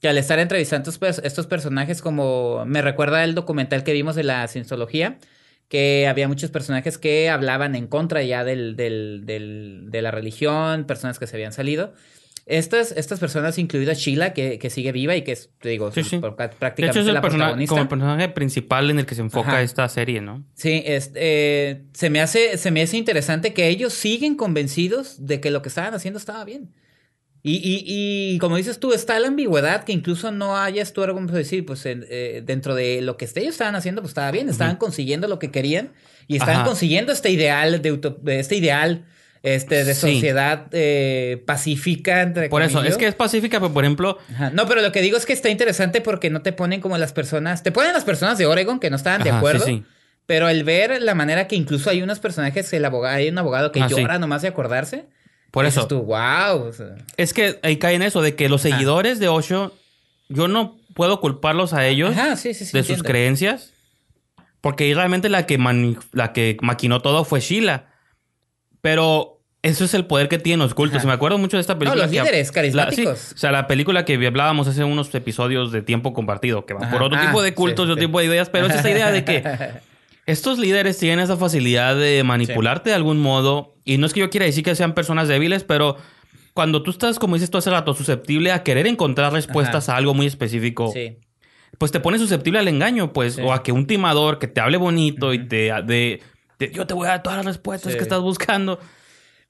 que 0.02 0.10
al 0.10 0.18
estar 0.18 0.40
entrevistando 0.40 0.90
estos, 0.90 1.00
pers- 1.02 1.22
estos 1.24 1.48
personajes, 1.48 2.02
como 2.02 2.66
me 2.66 2.82
recuerda 2.82 3.24
el 3.24 3.36
documental 3.36 3.84
que 3.84 3.94
vimos 3.94 4.16
de 4.16 4.24
la 4.24 4.46
cienciología, 4.48 5.18
que 5.70 6.08
había 6.08 6.28
muchos 6.28 6.52
personajes 6.52 6.98
que 6.98 7.30
hablaban 7.30 7.76
en 7.76 7.88
contra 7.88 8.22
ya 8.22 8.44
del, 8.44 8.76
del- 8.76 9.22
del- 9.26 9.86
de 9.90 10.02
la 10.02 10.12
religión, 10.12 10.84
personas 10.86 11.20
que 11.20 11.28
se 11.28 11.36
habían 11.38 11.54
salido. 11.54 11.94
Estas, 12.46 12.92
estas 12.92 13.20
personas, 13.22 13.58
incluida 13.58 13.94
Sheila, 13.94 14.34
que, 14.34 14.60
que 14.60 14.70
sigue 14.70 14.92
viva 14.92 15.16
y 15.16 15.22
que 15.22 15.32
es, 15.32 15.50
te 15.62 15.70
digo, 15.70 15.92
Sí, 15.94 16.04
sí. 16.04 16.18
por- 16.18 16.36
De 16.36 16.46
hecho, 16.46 16.56
prácticamente 16.60 17.00
es 17.00 17.08
el 17.08 17.14
la 17.14 17.22
persona- 17.22 17.44
protagonista. 17.46 17.70
como 17.70 17.82
el 17.84 17.88
personaje 17.88 18.30
principal 18.30 18.90
en 18.90 19.00
el 19.00 19.06
que 19.06 19.16
se 19.16 19.22
enfoca 19.22 19.50
Ajá. 19.52 19.62
esta 19.62 19.88
serie, 19.88 20.20
¿no? 20.20 20.44
Sí, 20.54 20.84
es, 20.86 21.12
eh, 21.16 21.84
se, 21.94 22.10
me 22.10 22.20
hace, 22.20 22.58
se 22.58 22.70
me 22.72 22.82
hace 22.82 22.98
interesante 22.98 23.54
que 23.54 23.70
ellos 23.70 23.94
siguen 23.94 24.36
convencidos 24.36 25.26
de 25.26 25.40
que 25.40 25.52
lo 25.52 25.62
que 25.62 25.70
estaban 25.70 25.94
haciendo 25.94 26.18
estaba 26.20 26.44
bien. 26.44 26.74
Y, 27.46 27.56
y, 27.58 27.84
y 28.36 28.38
como 28.40 28.56
dices 28.58 28.80
tú, 28.80 28.94
está 28.94 29.20
la 29.20 29.28
ambigüedad 29.28 29.84
que 29.84 29.92
incluso 29.94 30.32
no 30.32 30.58
hayas 30.58 30.94
tú 30.94 31.04
algo 31.04 31.20
para 31.26 31.38
decir, 31.38 31.66
pues 31.66 31.86
eh, 31.86 32.42
dentro 32.46 32.74
de 32.76 33.02
lo 33.02 33.16
que 33.18 33.26
ellos 33.36 33.50
estaban 33.54 33.76
haciendo, 33.76 34.02
pues 34.02 34.12
estaba 34.12 34.32
bien, 34.32 34.48
estaban 34.50 34.78
consiguiendo 34.78 35.28
lo 35.28 35.40
que 35.40 35.52
querían 35.52 35.92
y 36.28 36.36
estaban 36.36 36.58
Ajá. 36.58 36.66
consiguiendo 36.66 37.12
este 37.12 37.32
ideal 37.32 37.82
de, 37.82 37.98
de 38.22 38.40
este 38.40 38.56
ideal 38.56 39.06
este, 39.44 39.84
de 39.84 39.94
Sí. 39.94 40.14
sociedad 40.14 40.68
eh, 40.72 41.44
pacífica. 41.46 42.22
Entre 42.24 42.50
Por 42.50 42.64
eso, 42.64 42.82
es 42.84 42.98
que 42.98 43.06
es 43.08 43.14
pacífica, 43.16 43.60
pero 43.60 43.72
por 43.74 43.84
ejemplo, 43.84 44.18
Ajá. 44.34 44.50
No, 44.52 44.68
pero 44.68 44.82
lo 44.82 44.92
que 44.92 45.02
digo 45.02 45.18
es 45.18 45.26
que 45.26 45.34
está 45.34 45.50
interesante 45.50 46.02
porque 46.02 46.30
no 46.32 46.42
te 46.42 46.54
ponen 46.54 46.82
como 46.82 46.98
las 46.98 47.14
personas, 47.14 47.62
te 47.62 47.72
ponen 47.72 47.94
las 47.94 48.06
personas 48.06 48.38
de 48.38 48.46
Oregon 48.46 48.80
que 48.80 48.90
no 48.90 48.96
estaban 48.96 49.22
de 49.24 49.30
acuerdo. 49.32 49.66
sí, 49.66 49.78
sí. 49.78 49.84
Pero 50.26 50.48
el 50.48 50.64
ver 50.64 51.02
la 51.02 51.14
manera 51.16 51.48
que 51.48 51.58
incluso 51.58 51.90
hay 51.90 52.02
unos 52.02 52.20
personajes, 52.20 52.72
el 52.72 52.86
abogado, 52.86 53.18
hay 53.18 53.28
un 53.28 53.38
abogado 53.38 53.74
que 53.74 53.82
Ah, 53.82 53.88
llora 53.90 54.18
nomás 54.20 54.42
de 54.42 54.48
acordarse. 54.48 55.06
por 55.52 55.66
eso, 55.66 55.86
tú, 55.88 56.02
wow. 56.04 56.64
o 56.68 56.72
sea, 56.74 56.96
es 57.18 57.34
que 57.34 57.60
ahí 57.62 57.76
cae 57.78 57.96
en 57.96 58.02
eso, 58.02 58.22
de 58.22 58.34
que 58.36 58.48
los 58.48 58.66
Ajá. 58.66 58.74
seguidores 58.76 59.20
de 59.20 59.28
Osho, 59.28 59.74
yo 60.30 60.48
no 60.48 60.78
puedo 60.96 61.20
culparlos 61.20 61.74
a 61.74 61.86
ellos 61.86 62.16
de 62.16 62.54
sus 62.54 62.74
entiendo. 62.74 63.04
creencias, 63.04 63.74
porque 64.62 64.86
ahí 64.86 64.94
realmente 64.94 65.28
la 65.28 65.46
que, 65.46 65.58
la 66.14 66.32
que 66.32 66.56
maquinó 66.62 67.02
todo 67.02 67.26
fue 67.26 67.42
Sheila. 67.42 67.88
Pero 68.82 69.33
eso 69.64 69.86
es 69.86 69.94
el 69.96 70.06
poder 70.06 70.30
que 70.30 70.38
tienen 70.38 70.60
los 70.60 70.74
cultos. 70.76 70.98
Ajá. 70.98 71.06
Y 71.06 71.08
me 71.08 71.14
acuerdo 71.14 71.38
mucho 71.40 71.58
de 71.58 71.62
esta 71.62 71.80
película. 71.80 72.04
los 72.04 72.12
que- 72.12 72.20
líderes 72.22 72.42
la- 72.42 72.46
sí, 72.46 72.54
carismáticos. 72.54 73.32
o 73.34 73.38
sea, 73.38 73.52
la 73.52 73.66
película 73.66 74.06
que 74.06 74.14
hablábamos 74.28 74.68
hace 74.68 74.84
unos 74.84 75.14
episodios 75.16 75.72
de 75.72 75.82
tiempo 75.82 76.14
compartido, 76.14 76.66
que 76.68 76.74
va 76.76 76.82
Ajá. 76.84 76.92
por 76.92 77.02
otro 77.04 77.18
Ah, 77.20 77.26
tipo 77.28 77.42
de 77.42 77.54
cultos 77.56 77.86
sí, 77.86 77.90
y 77.90 77.92
otro 77.94 78.02
sí. 78.02 78.08
tipo 78.08 78.20
de 78.20 78.26
ideas, 78.26 78.50
pero 78.50 78.68
es 78.68 78.76
esta 78.76 78.92
idea 78.92 79.10
de 79.12 79.24
que 79.26 79.42
estos 80.26 80.60
líderes 80.60 80.98
tienen 81.00 81.20
esa 81.20 81.38
facilidad 81.38 81.96
de 81.96 82.24
manipularte 82.24 82.92
de 82.92 82.96
algún 82.96 83.20
modo. 83.20 83.74
Y 83.86 83.98
no 83.98 84.06
es 84.06 84.14
que 84.14 84.20
yo 84.22 84.30
quiera 84.30 84.46
decir 84.46 84.64
que 84.64 84.76
sean 84.76 84.94
personas 84.94 85.28
débiles, 85.28 85.64
pero 85.64 85.98
cuando 86.54 86.84
tú 86.84 86.92
estás, 86.92 87.18
como 87.18 87.36
dices 87.36 87.50
tú 87.50 87.58
hace 87.58 87.70
rato, 87.72 87.94
susceptible 87.94 88.52
a 88.52 88.64
querer 88.64 88.86
encontrar 88.88 89.34
respuestas 89.34 89.90
a 89.90 89.96
algo 89.98 90.14
muy 90.14 90.28
específico, 90.28 90.92
Sí. 90.94 91.18
pues 91.78 91.92
te 91.92 92.00
pones 92.00 92.22
susceptible 92.22 92.60
al 92.60 92.68
engaño, 92.68 93.12
pues, 93.12 93.36
Sí. 93.36 93.42
o 93.44 93.52
a 93.54 93.64
que 93.64 93.72
un 93.72 93.88
timador 93.88 94.40
que 94.40 94.48
te 94.48 94.62
hable 94.62 94.78
bonito 94.78 95.34
y 95.34 95.48
te, 95.48 95.72
de, 95.84 96.22
de, 96.60 96.72
yo 96.72 96.86
te 96.86 96.94
voy 96.94 97.08
a 97.08 97.12
dar 97.12 97.24
todas 97.24 97.38
las 97.38 97.46
respuestas 97.46 97.92
Sí. 97.94 97.98
que 97.98 98.04
estás 98.04 98.22
buscando, 98.22 98.80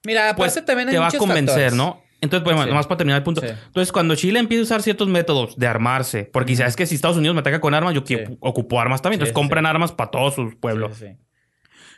Mira, 0.04 0.30
aparte 0.30 0.52
pues 0.54 0.64
también 0.66 0.88
hay 0.88 0.94
te 0.94 0.98
va 0.98 1.08
a 1.08 1.10
convencer, 1.12 1.54
factores. 1.70 1.74
¿no? 1.74 2.02
Entonces, 2.20 2.44
pues, 2.44 2.58
Sí. 2.62 2.68
nomás 2.68 2.86
para 2.86 2.98
terminar 2.98 3.18
el 3.18 3.22
punto. 3.24 3.40
Sí. 3.42 3.48
Entonces, 3.48 3.92
cuando 3.92 4.14
Chile 4.16 4.38
empieza 4.38 4.60
a 4.62 4.64
usar 4.64 4.82
ciertos 4.82 5.08
métodos 5.08 5.56
de 5.58 5.66
armarse, 5.66 6.24
porque 6.32 6.56
sabes 6.56 6.74
que 6.76 6.86
si 6.86 6.94
Estados 6.94 7.16
Unidos 7.18 7.34
me 7.34 7.40
ataca 7.40 7.60
con 7.60 7.74
armas, 7.74 7.94
yo 7.94 8.02
quiero- 8.04 8.26
Sí. 8.30 8.36
ocupo 8.40 8.80
armas 8.80 9.02
también. 9.02 9.18
Entonces, 9.18 9.34
compran 9.34 9.66
armas 9.66 9.92
para 9.92 10.10
todos 10.10 10.34
sus 10.34 10.54
pueblos. 10.56 10.96
Sí, 10.96 11.06
sí. 11.06 11.16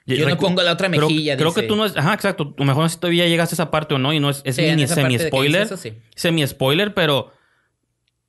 Y 0.08 0.16
Yo 0.16 0.28
no 0.28 0.36
pongo 0.36 0.62
la 0.62 0.72
otra 0.72 0.88
mejilla, 0.88 1.36
Creo, 1.36 1.48
dice. 1.48 1.62
que 1.62 1.66
tú 1.66 1.74
no 1.76 1.84
es... 1.84 1.96
Ajá, 1.96 2.14
exacto. 2.14 2.54
A 2.56 2.60
lo 2.60 2.64
mejor 2.64 2.84
no 2.84 2.88
sé 2.88 2.94
si 2.94 3.00
todavía 3.00 3.26
llegaste 3.26 3.54
a 3.54 3.56
esa 3.56 3.70
parte 3.72 3.94
o 3.94 3.98
no, 3.98 4.12
y 4.12 4.20
no 4.20 4.30
es, 4.30 4.40
es 4.44 4.56
mini 4.58 4.86
semi-spoiler. 4.86 5.62
eso. 5.62 5.76
Semi-spoiler, 6.14 6.94
pero... 6.94 7.32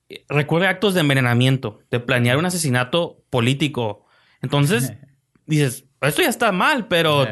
eh, 0.08 0.24
Recuerda 0.28 0.68
actos 0.70 0.94
de 0.94 1.00
envenenamiento, 1.00 1.80
de 1.90 2.00
planear 2.00 2.36
un 2.36 2.46
asesinato 2.46 3.22
político. 3.30 4.06
Entonces, 4.42 4.92
dices, 5.46 5.84
esto 6.00 6.22
ya 6.22 6.28
está 6.28 6.50
mal, 6.52 6.88
pero 6.88 7.26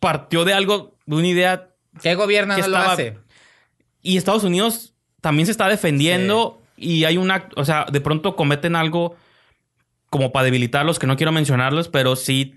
partió 0.00 0.44
de 0.44 0.54
algo, 0.54 0.96
de 1.06 1.16
una 1.16 1.26
idea 1.26 1.70
¿Qué 2.02 2.14
gobierno 2.14 2.54
que 2.56 2.60
no 2.62 2.68
lo 2.68 2.76
hace? 2.92 3.18
y 4.02 4.16
Estados 4.18 4.44
Unidos 4.44 4.94
también 5.20 5.46
se 5.46 5.52
está 5.52 5.68
defendiendo 5.68 6.60
y 6.76 7.04
hay 7.04 7.16
un 7.16 7.30
acto, 7.30 7.58
o 7.58 7.64
sea, 7.64 7.86
de 7.90 8.00
pronto 8.00 8.36
cometen 8.36 8.76
algo 8.76 9.16
como 10.10 10.30
para 10.32 10.44
debilitarlos, 10.44 10.98
que 10.98 11.06
no 11.06 11.16
quiero 11.16 11.32
mencionarlos, 11.32 11.88
pero 11.88 12.14
sí, 12.14 12.54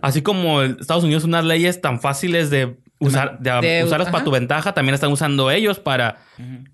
así 0.00 0.22
como 0.22 0.62
Estados 0.62 1.04
Unidos 1.04 1.24
unas 1.24 1.44
leyes 1.44 1.80
tan 1.80 2.00
fáciles 2.00 2.50
de 2.50 2.76
usar, 3.00 3.38
de, 3.40 3.50
De- 3.60 3.84
usarlas 3.84 4.08
para 4.10 4.24
tu 4.24 4.30
ventaja, 4.30 4.72
también 4.74 4.94
están 4.94 5.10
usando 5.12 5.50
ellos 5.50 5.78
para, 5.80 6.18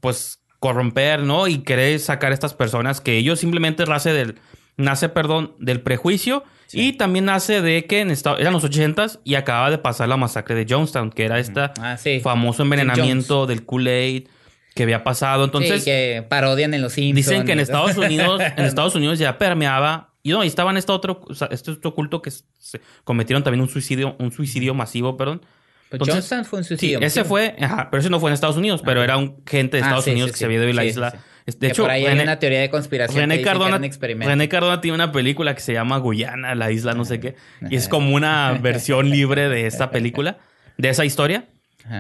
pues, 0.01 0.41
corromper, 0.59 1.23
¿no? 1.23 1.49
Y 1.49 1.59
querer 1.63 1.99
sacar 1.99 2.33
a 2.33 2.35
estas 2.35 2.53
personas 2.53 3.01
que 3.01 3.17
ellos 3.17 3.41
simplemente 3.41 3.85
nace 3.87 4.13
del, 4.13 4.37
nace, 4.81 5.09
perdón, 5.09 5.55
del 5.59 5.81
prejuicio 5.81 6.45
y 6.73 6.93
también 6.93 7.25
nace 7.25 7.63
de 7.63 7.85
que 7.87 8.01
en 8.01 8.11
Estados, 8.11 8.41
eran 8.41 8.53
los 8.53 8.63
ochentas 8.65 9.19
y 9.25 9.35
acaba 9.35 9.71
de 9.71 9.79
pasar 9.79 10.09
la 10.09 10.17
masacre 10.17 10.55
de 10.55 10.67
Jonestown, 10.69 11.11
que 11.11 11.25
era 11.25 11.37
Ah, 11.81 11.97
sí. 11.97 12.21
famoso 12.21 12.63
envenenamiento 12.63 13.47
del 13.47 13.65
Kool-Aid 13.67 14.29
que 14.75 14.85
había 14.85 15.03
pasado. 15.03 15.45
Entonces, 15.45 15.81
sí, 15.81 15.85
que 15.91 16.25
parodian 16.29 16.73
en 16.75 16.83
los 16.83 16.93
Simpsons. 16.93 17.17
dicen 17.17 17.45
que 17.45 17.53
en 17.53 17.61
Estados 17.61 17.97
Unidos, 17.97 18.41
en 18.57 18.65
Estados 18.65 18.95
Unidos 18.95 19.19
ya 19.19 19.37
permeaba. 19.37 20.11
Y 20.23 20.31
no, 20.31 20.45
y 20.45 20.47
estaba 20.47 20.71
en 20.71 20.77
este 20.77 20.93
otro, 20.93 21.23
este 21.51 21.71
otro 21.73 21.95
culto 21.95 22.21
que 22.23 22.31
se 22.31 22.81
cometieron 23.05 23.43
también 23.43 23.63
un 23.63 23.69
suicidio, 23.69 24.17
un 24.19 24.31
suicidio 24.31 24.75
masivo, 24.75 25.17
perdón. 25.17 25.41
Pues 25.41 25.93
Entonces, 26.03 26.15
Johnstown 26.17 26.45
fue 26.45 26.59
un 26.61 26.65
Sí, 26.65 26.69
suicidio. 26.69 27.01
ese 27.01 27.25
fue, 27.25 27.57
ajá, 27.61 27.89
pero 27.91 28.01
ese 28.01 28.11
no 28.11 28.21
fue 28.21 28.31
en 28.31 28.35
Estados 28.35 28.57
Unidos, 28.57 28.81
pero 28.85 29.03
era 29.03 29.17
un 29.17 29.43
gente 29.45 29.79
de 29.79 29.83
Ah, 29.83 29.87
Estados 29.87 30.05
sí, 30.05 30.11
Unidos 30.13 30.29
sí, 30.29 30.33
que 30.35 30.39
se 30.39 30.45
había 30.45 30.59
ido 30.59 30.67
de 30.67 30.75
la 30.75 30.83
Sí, 30.83 30.89
isla. 30.89 31.15
De 31.59 31.69
Que 31.69 31.73
hecho, 31.73 31.83
por 31.83 31.91
ahí 31.91 32.07
hay 32.07 32.19
una 32.19 32.39
teoría 32.39 32.61
de 32.61 32.71
conspiración 32.71 33.21
René 33.21 33.39
que 33.39 33.45
Cardona. 33.45 33.79
René 33.79 34.49
Cardona 34.49 34.81
tiene 34.81 34.95
una 34.95 35.13
película 35.13 35.55
que 35.55 35.61
se 35.61 35.73
llama 35.73 35.99
Guyana, 35.99 36.55
la 36.55 36.71
isla 36.71 36.95
no 36.95 37.05
sé 37.05 37.21
qué. 37.21 37.37
Y 37.69 37.77
es 37.77 37.89
como 37.89 38.15
una 38.15 38.53
versión 38.63 39.11
libre 39.11 39.49
de 39.49 39.67
esta 39.67 39.91
película, 39.91 40.39
de 40.79 40.89
esa 40.89 41.05
historia. 41.05 41.49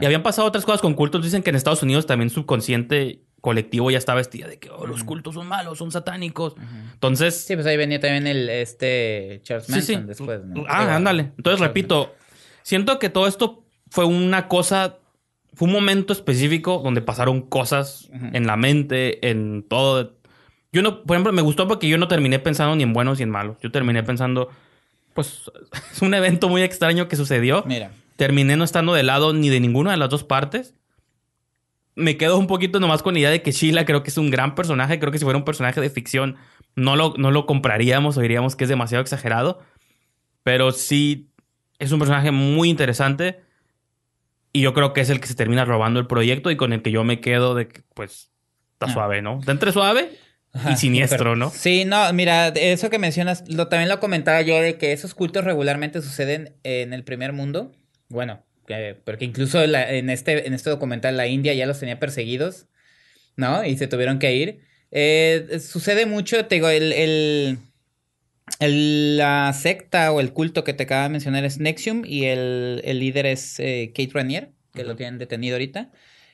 Y 0.00 0.04
habían 0.04 0.22
pasado 0.22 0.46
otras 0.46 0.64
cosas 0.64 0.80
con 0.80 0.94
cultos. 0.94 1.24
Dicen 1.24 1.42
que 1.42 1.50
en 1.50 1.56
Estados 1.56 1.82
Unidos 1.82 2.06
también 2.06 2.30
subconsciente 2.30 3.22
colectivo 3.40 3.90
ya 3.90 3.98
está 3.98 4.14
vestida 4.14 4.46
de 4.46 4.58
que 4.58 4.70
oh, 4.70 4.86
los 4.86 5.02
cultos 5.02 5.34
son 5.34 5.46
malos, 5.46 5.78
son 5.78 5.90
satánicos. 5.90 6.54
Entonces, 6.92 7.44
Sí, 7.44 7.54
pues 7.54 7.66
ahí 7.66 7.76
venía 7.76 7.98
también 7.98 8.26
el 8.26 8.48
este 8.48 9.40
Charles 9.42 9.68
Manson 9.68 10.02
sí. 10.02 10.06
después. 10.06 10.44
¿no? 10.44 10.64
Ah, 10.68 10.94
ándale. 10.96 11.32
Entonces, 11.36 11.60
repito, 11.60 12.14
siento 12.62 12.98
que 12.98 13.08
todo 13.08 13.26
esto 13.26 13.64
fue 13.90 14.04
una 14.04 14.48
cosa 14.48 14.98
fue 15.54 15.66
un 15.66 15.72
momento 15.72 16.12
específico 16.12 16.80
donde 16.82 17.02
pasaron 17.02 17.42
cosas 17.42 18.08
en 18.12 18.46
la 18.46 18.56
mente, 18.56 19.30
en 19.30 19.64
todo. 19.68 20.14
Yo 20.72 20.82
no, 20.82 21.02
por 21.02 21.16
ejemplo, 21.16 21.32
me 21.32 21.42
gustó 21.42 21.66
porque 21.66 21.88
yo 21.88 21.98
no 21.98 22.08
terminé 22.08 22.38
pensando 22.38 22.76
ni 22.76 22.82
en 22.82 22.92
buenos 22.92 23.18
ni 23.18 23.24
en 23.24 23.30
malos. 23.30 23.56
Yo 23.60 23.70
terminé 23.70 24.02
pensando, 24.02 24.48
pues, 25.14 25.50
es 25.92 26.02
un 26.02 26.14
evento 26.14 26.48
muy 26.48 26.62
extraño 26.62 27.08
que 27.08 27.16
sucedió. 27.16 27.64
Mira. 27.66 27.92
Terminé 28.16 28.56
no 28.56 28.64
estando 28.64 28.94
de 28.94 29.02
lado 29.02 29.32
ni 29.32 29.48
de 29.48 29.60
ninguna 29.60 29.90
de 29.92 29.96
las 29.96 30.10
dos 30.10 30.24
partes. 30.24 30.74
Me 31.96 32.16
quedo 32.16 32.38
un 32.38 32.46
poquito 32.46 32.78
nomás 32.78 33.02
con 33.02 33.14
la 33.14 33.20
idea 33.20 33.30
de 33.30 33.42
que 33.42 33.50
Sheila 33.52 33.84
creo 33.84 34.02
que 34.02 34.10
es 34.10 34.18
un 34.18 34.30
gran 34.30 34.54
personaje. 34.54 34.98
Creo 35.00 35.10
que 35.10 35.18
si 35.18 35.24
fuera 35.24 35.38
un 35.38 35.44
personaje 35.44 35.80
de 35.80 35.90
ficción 35.90 36.36
no 36.76 36.96
lo, 36.96 37.14
no 37.16 37.30
lo 37.30 37.46
compraríamos 37.46 38.16
o 38.16 38.20
diríamos 38.20 38.56
que 38.56 38.64
es 38.64 38.70
demasiado 38.70 39.02
exagerado. 39.02 39.60
Pero 40.42 40.70
sí 40.72 41.30
es 41.78 41.92
un 41.92 41.98
personaje 41.98 42.30
muy 42.30 42.70
interesante. 42.70 43.40
Y 44.52 44.62
yo 44.62 44.74
creo 44.74 44.92
que 44.92 45.00
es 45.00 45.10
el 45.10 45.20
que 45.20 45.28
se 45.28 45.34
termina 45.34 45.64
robando 45.64 46.00
el 46.00 46.06
proyecto 46.06 46.50
y 46.50 46.56
con 46.56 46.72
el 46.72 46.82
que 46.82 46.90
yo 46.90 47.04
me 47.04 47.20
quedo 47.20 47.54
de 47.54 47.68
que, 47.68 47.82
pues, 47.94 48.30
está 48.72 48.86
Ah. 48.86 48.92
suave, 48.92 49.22
¿no? 49.22 49.38
Está 49.40 49.52
entre 49.52 49.70
suave 49.72 50.10
Ajá, 50.52 50.72
y 50.72 50.76
siniestro, 50.76 51.36
¿no? 51.36 51.50
Sí, 51.50 51.84
no, 51.84 52.12
mira, 52.12 52.48
eso 52.48 52.90
que 52.90 52.98
mencionas, 52.98 53.44
lo, 53.48 53.68
también 53.68 53.88
lo 53.88 54.00
comentaba 54.00 54.40
yo 54.42 54.60
de 54.60 54.76
que 54.76 54.92
esos 54.92 55.14
cultos 55.14 55.44
regularmente 55.44 56.02
suceden 56.02 56.56
en 56.64 56.92
el 56.92 57.04
primer 57.04 57.32
mundo. 57.32 57.70
Bueno, 58.08 58.42
que- 58.66 58.96
porque 59.04 59.24
incluso 59.24 59.64
la- 59.66 59.88
en, 59.92 60.10
este, 60.10 60.46
en 60.48 60.54
este 60.54 60.70
documental 60.70 61.16
la 61.16 61.28
India 61.28 61.54
ya 61.54 61.66
los 61.66 61.78
tenía 61.78 62.00
perseguidos, 62.00 62.66
¿no? 63.36 63.64
Y 63.64 63.76
se 63.78 63.86
tuvieron 63.86 64.18
que 64.18 64.34
ir. 64.34 64.60
Eh, 64.90 65.60
sucede 65.64 66.06
mucho, 66.06 66.44
te 66.46 66.56
digo, 66.56 66.68
el, 66.68 66.92
el- 66.92 67.58
el- 68.58 69.16
la 69.16 69.52
secta 69.52 70.12
o 70.12 70.20
el 70.20 70.32
culto 70.32 70.64
que 70.64 70.72
te 70.74 70.84
acaba 70.84 71.04
de 71.04 71.08
mencionar 71.10 71.44
es 71.44 71.58
Nexium 71.58 72.02
y 72.04 72.24
el, 72.26 72.80
el 72.84 72.98
líder 73.00 73.26
es 73.26 73.58
eh, 73.60 73.92
Kate 73.94 74.10
Ranier, 74.12 74.52
que 74.74 74.84
lo 74.84 74.96
tienen 74.96 75.18
detenido 75.18 75.54
ahorita. 75.56 75.90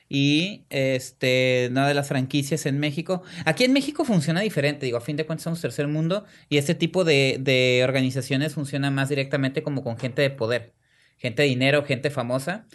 Y 0.09 0.65
este, 0.69 1.67
una 1.69 1.85
de 1.87 1.93
las 1.93 2.07
franquicias 2.07 2.65
en 2.65 2.79
México. 2.79 3.23
Aquí 3.45 3.65
en 3.65 3.73
México 3.73 4.05
funciona 4.05 4.39
diferente, 4.41 4.85
digo, 4.85 4.97
a 4.97 5.01
fin 5.01 5.17
de 5.17 5.25
cuentas 5.25 5.43
somos 5.43 5.61
tercer 5.61 5.87
mundo 5.89 6.25
y 6.49 6.57
este 6.57 6.75
tipo 6.75 7.03
de, 7.03 7.37
de 7.41 7.81
organizaciones 7.83 8.53
funciona 8.53 8.89
más 8.89 9.09
directamente 9.09 9.63
como 9.63 9.83
con 9.83 9.97
gente 9.97 10.21
de 10.21 10.29
poder, 10.29 10.73
gente 11.17 11.41
de 11.43 11.49
dinero, 11.49 11.83
gente 11.83 12.09
famosa. 12.09 12.67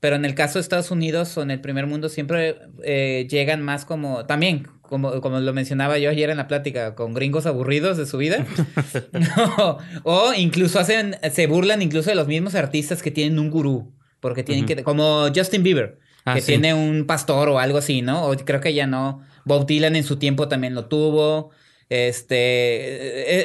Pero 0.00 0.16
en 0.16 0.24
el 0.26 0.34
caso 0.34 0.54
de 0.58 0.62
Estados 0.62 0.90
Unidos 0.90 1.36
o 1.38 1.42
en 1.42 1.50
el 1.50 1.60
primer 1.60 1.86
mundo 1.86 2.08
siempre 2.10 2.56
eh, 2.82 3.26
llegan 3.30 3.62
más 3.62 3.84
como, 3.86 4.26
también, 4.26 4.66
como, 4.94 5.20
como 5.20 5.40
lo 5.40 5.52
mencionaba 5.52 5.98
yo 5.98 6.08
ayer 6.08 6.30
en 6.30 6.36
la 6.36 6.46
plática, 6.46 6.94
con 6.94 7.14
gringos 7.14 7.46
aburridos 7.46 7.96
de 7.96 8.06
su 8.06 8.16
vida. 8.16 8.46
No, 9.12 9.78
o 10.04 10.32
incluso 10.36 10.78
hacen, 10.78 11.16
se 11.32 11.48
burlan 11.48 11.82
incluso 11.82 12.10
de 12.10 12.14
los 12.16 12.28
mismos 12.28 12.54
artistas 12.54 13.02
que 13.02 13.10
tienen 13.10 13.40
un 13.40 13.50
gurú. 13.50 13.92
Porque 14.20 14.44
tienen 14.44 14.66
que, 14.66 14.84
como 14.84 15.26
Justin 15.34 15.64
Bieber, 15.64 15.98
Ah, 16.24 16.34
que 16.34 16.40
sí. 16.40 16.46
tiene 16.52 16.72
un 16.74 17.06
pastor 17.06 17.48
o 17.48 17.58
algo 17.58 17.76
así, 17.78 18.00
¿no? 18.02 18.26
O 18.26 18.36
creo 18.36 18.60
que 18.60 18.72
ya 18.72 18.86
no. 18.86 19.20
Bob 19.44 19.66
Dylan 19.66 19.96
en 19.96 20.04
su 20.04 20.16
tiempo 20.16 20.46
también 20.46 20.74
lo 20.76 20.86
tuvo. 20.86 21.50
Este, 21.90 22.36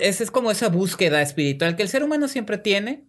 e- 0.05 0.07
esa 0.07 0.23
es 0.23 0.31
como 0.31 0.51
esa 0.51 0.69
búsqueda 0.69 1.21
espiritual 1.23 1.75
que 1.75 1.81
el 1.83 1.89
ser 1.89 2.03
humano 2.03 2.27
siempre 2.27 2.57
tiene 2.59 3.05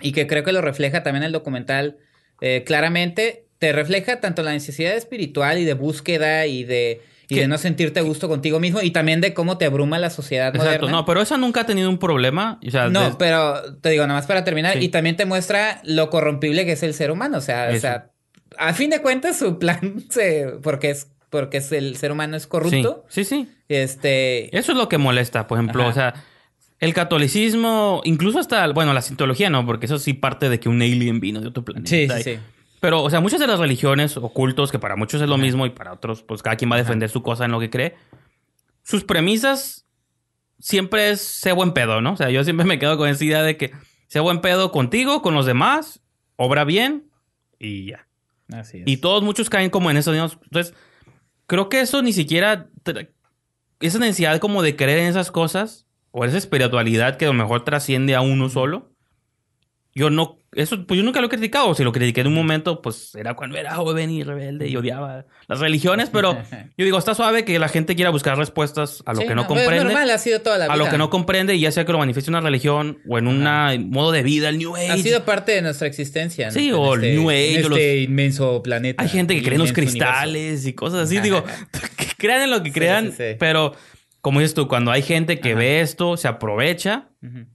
y 0.00 0.12
que 0.12 0.26
creo 0.26 0.44
que 0.44 0.52
lo 0.52 0.60
refleja 0.62 1.02
también 1.02 1.24
el 1.24 1.32
documental 1.32 1.98
eh, 2.40 2.62
claramente. 2.64 3.46
Te 3.58 3.72
refleja 3.72 4.20
tanto 4.20 4.42
la 4.42 4.52
necesidad 4.52 4.94
espiritual 4.96 5.58
y 5.58 5.64
de 5.64 5.74
búsqueda 5.74 6.46
y 6.46 6.64
de, 6.64 7.00
y 7.34 7.40
de 7.40 7.48
no 7.48 7.58
sentirte 7.58 8.00
a 8.00 8.02
gusto 8.02 8.28
contigo 8.28 8.60
mismo 8.60 8.80
y 8.82 8.90
también 8.90 9.20
de 9.20 9.34
cómo 9.34 9.58
te 9.58 9.64
abruma 9.66 9.98
la 9.98 10.10
sociedad 10.10 10.48
Exacto, 10.48 10.64
moderna. 10.64 10.90
no, 10.90 11.04
pero 11.04 11.20
esa 11.20 11.36
nunca 11.36 11.62
ha 11.62 11.66
tenido 11.66 11.90
un 11.90 11.98
problema. 11.98 12.58
O 12.66 12.70
sea, 12.70 12.88
No, 12.88 13.18
pero 13.18 13.76
te 13.80 13.90
digo, 13.90 14.06
nada 14.06 14.18
más 14.20 14.26
para 14.26 14.44
terminar, 14.44 14.74
Sí. 14.78 14.84
y 14.84 14.88
también 14.88 15.16
te 15.16 15.24
muestra 15.26 15.80
lo 15.84 16.10
corrompible 16.10 16.64
que 16.64 16.72
es 16.72 16.82
el 16.82 16.94
ser 16.94 17.10
humano. 17.10 17.38
O 17.38 17.40
sea, 17.40 17.66
o 17.68 17.70
Eso. 17.72 17.80
sea, 17.82 18.10
a 18.58 18.72
fin 18.74 18.90
de 18.90 19.00
cuentas, 19.02 19.38
su 19.38 19.58
plan 19.58 20.02
se. 20.10 20.46
porque 20.62 20.90
es, 20.90 21.08
porque 21.30 21.56
es 21.58 21.72
el 21.72 21.96
ser 21.96 22.12
humano 22.12 22.36
es 22.36 22.46
corrupto. 22.46 23.04
Sí, 23.08 23.24
sí, 23.24 23.44
sí. 23.44 23.48
Este. 23.68 24.56
Eso 24.56 24.72
es 24.72 24.78
lo 24.78 24.88
que 24.88 24.98
molesta, 24.98 25.46
por 25.46 25.58
ejemplo, 25.58 25.82
Ajá. 25.82 25.90
o 25.90 25.94
sea, 25.94 26.14
el 26.80 26.92
catolicismo, 26.92 28.02
incluso 28.04 28.38
hasta, 28.38 28.66
bueno, 28.72 28.92
la 28.92 29.00
cientología 29.02 29.48
no, 29.50 29.64
porque 29.64 29.86
eso 29.86 29.98
sí 29.98 30.12
parte 30.12 30.48
de 30.48 30.60
que 30.60 30.68
un 30.68 30.82
alien 30.82 31.18
vino 31.20 31.40
de 31.40 31.48
otro 31.48 31.64
planeta. 31.64 31.88
Sí, 31.88 32.08
sí. 32.22 32.38
Pero, 32.84 33.02
o 33.02 33.08
sea, 33.08 33.20
muchas 33.20 33.40
de 33.40 33.46
las 33.46 33.58
religiones 33.58 34.14
o 34.18 34.28
cultos, 34.28 34.70
que 34.70 34.78
para 34.78 34.94
muchos 34.94 35.22
es 35.22 35.26
lo 35.26 35.38
mismo 35.38 35.64
y 35.64 35.70
para 35.70 35.94
otros, 35.94 36.22
pues 36.22 36.42
cada 36.42 36.56
quien 36.56 36.70
va 36.70 36.74
a 36.74 36.80
defender 36.80 37.08
su 37.08 37.22
cosa 37.22 37.46
en 37.46 37.50
lo 37.50 37.58
que 37.58 37.70
cree, 37.70 37.94
sus 38.82 39.04
premisas 39.04 39.86
siempre 40.58 41.08
es 41.08 41.22
ser 41.22 41.54
buen 41.54 41.72
pedo, 41.72 42.02
¿no? 42.02 42.12
O 42.12 42.16
sea, 42.18 42.28
yo 42.28 42.44
siempre 42.44 42.66
me 42.66 42.78
quedo 42.78 42.98
con 42.98 43.08
esa 43.08 43.24
idea 43.24 43.42
de 43.42 43.56
que 43.56 43.72
sea 44.06 44.20
buen 44.20 44.42
pedo 44.42 44.70
contigo, 44.70 45.22
con 45.22 45.32
los 45.32 45.46
demás, 45.46 46.02
obra 46.36 46.64
bien 46.64 47.08
y 47.58 47.86
ya. 47.86 48.06
Así 48.52 48.80
es. 48.80 48.84
Y 48.84 48.98
todos, 48.98 49.22
muchos 49.22 49.48
caen 49.48 49.70
como 49.70 49.90
en 49.90 49.96
eso. 49.96 50.12
digamos. 50.12 50.36
Entonces, 50.42 50.74
creo 51.46 51.70
que 51.70 51.80
eso 51.80 52.02
ni 52.02 52.12
siquiera. 52.12 52.68
Esa 53.80 53.98
necesidad 53.98 54.38
como 54.40 54.60
de 54.60 54.76
creer 54.76 54.98
en 54.98 55.06
esas 55.06 55.30
cosas, 55.30 55.86
o 56.10 56.26
esa 56.26 56.36
espiritualidad 56.36 57.16
que 57.16 57.24
a 57.24 57.28
lo 57.28 57.34
mejor 57.34 57.64
trasciende 57.64 58.14
a 58.14 58.20
uno 58.20 58.50
solo. 58.50 58.93
Yo 59.96 60.10
no. 60.10 60.40
Eso, 60.54 60.86
pues 60.86 60.98
yo 60.98 61.04
nunca 61.04 61.20
lo 61.20 61.26
he 61.26 61.30
criticado. 61.30 61.74
Si 61.74 61.82
lo 61.82 61.90
critiqué 61.92 62.20
en 62.20 62.28
un 62.28 62.34
momento, 62.34 62.80
pues 62.80 63.14
era 63.16 63.34
cuando 63.34 63.56
era 63.58 63.74
joven 63.74 64.10
y 64.10 64.22
rebelde 64.22 64.68
y 64.68 64.76
odiaba 64.76 65.24
las 65.48 65.58
religiones. 65.60 66.10
Pero 66.10 66.36
yo 66.76 66.84
digo, 66.84 66.96
está 66.98 67.14
suave 67.14 67.44
que 67.44 67.58
la 67.58 67.68
gente 67.68 67.94
quiera 67.96 68.10
buscar 68.10 68.36
respuestas 68.38 69.02
a 69.06 69.12
lo 69.14 69.20
Sí, 69.22 69.26
que 69.28 69.34
no, 69.34 69.42
Es 69.42 69.48
comprende. 69.48 69.84
normal, 69.84 70.10
ha 70.10 70.18
sido 70.18 70.40
toda 70.40 70.58
la 70.58 70.64
vida. 70.66 70.74
A 70.74 70.76
lo 70.76 70.88
que 70.88 70.98
no 70.98 71.10
comprende, 71.10 71.54
y 71.56 71.60
ya 71.60 71.72
sea 71.72 71.84
que 71.84 71.92
lo 71.92 71.98
manifieste 71.98 72.30
una 72.30 72.40
religión 72.40 72.98
o 73.08 73.18
en 73.18 73.26
un 73.28 73.42
modo 73.90 74.12
de 74.12 74.22
vida, 74.22 74.48
el 74.48 74.58
New 74.58 74.76
Age. 74.76 74.90
Ha 74.90 74.96
sido 74.98 75.24
parte 75.24 75.52
de 75.52 75.62
nuestra 75.62 75.86
existencia. 75.88 76.50
Sí, 76.52 76.68
en 76.68 76.74
o 76.74 76.94
el 76.94 77.04
este- 77.04 77.16
New 77.16 77.30
Age, 77.30 77.54
en 77.56 77.62
los- 77.62 77.70
este 77.78 78.00
inmenso 78.02 78.62
planeta. 78.62 79.02
Hay 79.02 79.08
gente 79.08 79.34
que 79.34 79.42
cree 79.42 79.54
en 79.54 79.60
los 79.60 79.72
cristales 79.72 80.66
y 80.66 80.72
cosas 80.72 81.00
así. 81.06 81.18
Digo, 81.20 81.44
crean 82.18 82.42
en 82.42 82.50
lo 82.50 82.62
que 82.62 82.68
Sí, 82.70 82.74
crean, 82.74 83.06
sí, 83.10 83.16
sí. 83.18 83.36
pero 83.38 83.74
como 84.24 84.40
dices 84.40 84.54
tú, 84.54 84.68
cuando 84.68 84.90
hay 84.90 85.02
gente 85.02 85.38
que 85.38 85.50
Ajá. 85.50 85.58
ve 85.58 85.80
esto, 85.82 86.16
se 86.16 86.28
aprovecha 86.28 87.10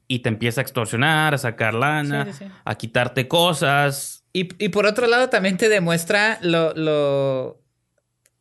y 0.08 0.20
te 0.20 0.30
empieza 0.30 0.62
a 0.62 0.64
extorsionar, 0.64 1.34
a 1.34 1.40
sacar 1.40 1.74
lana, 1.74 2.26
Sí, 2.26 2.34
sí, 2.34 2.46
sí. 2.46 2.52
a 2.64 2.76
quitarte 2.76 3.28
cosas. 3.28 4.24
Y, 4.34 4.50
y 4.64 4.70
por 4.70 4.86
otro 4.86 5.08
lado 5.08 5.30
también 5.30 5.58
te 5.58 5.68
demuestra 5.68 6.38
lo, 6.44 6.76
lo... 6.76 7.64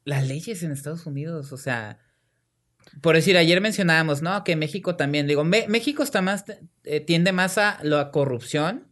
las 0.05 0.29
leyes 0.29 0.62
en 0.62 0.72
Estados 0.72 1.07
Unidos, 1.07 1.53
o 1.53 1.57
sea, 1.57 1.99
por 3.01 3.14
decir, 3.14 3.39
ayer 3.39 3.62
mencionábamos, 3.62 4.20
¿no? 4.20 4.45
Que 4.45 4.57
México 4.57 4.95
también, 4.95 5.26
digo, 5.26 5.43
Me- 5.45 5.66
México 5.68 6.03
está 6.03 6.20
más, 6.20 6.45
eh, 6.85 7.01
tiende 7.01 7.33
más 7.33 7.57
a 7.57 7.79
la 7.83 8.11
corrupción 8.11 8.88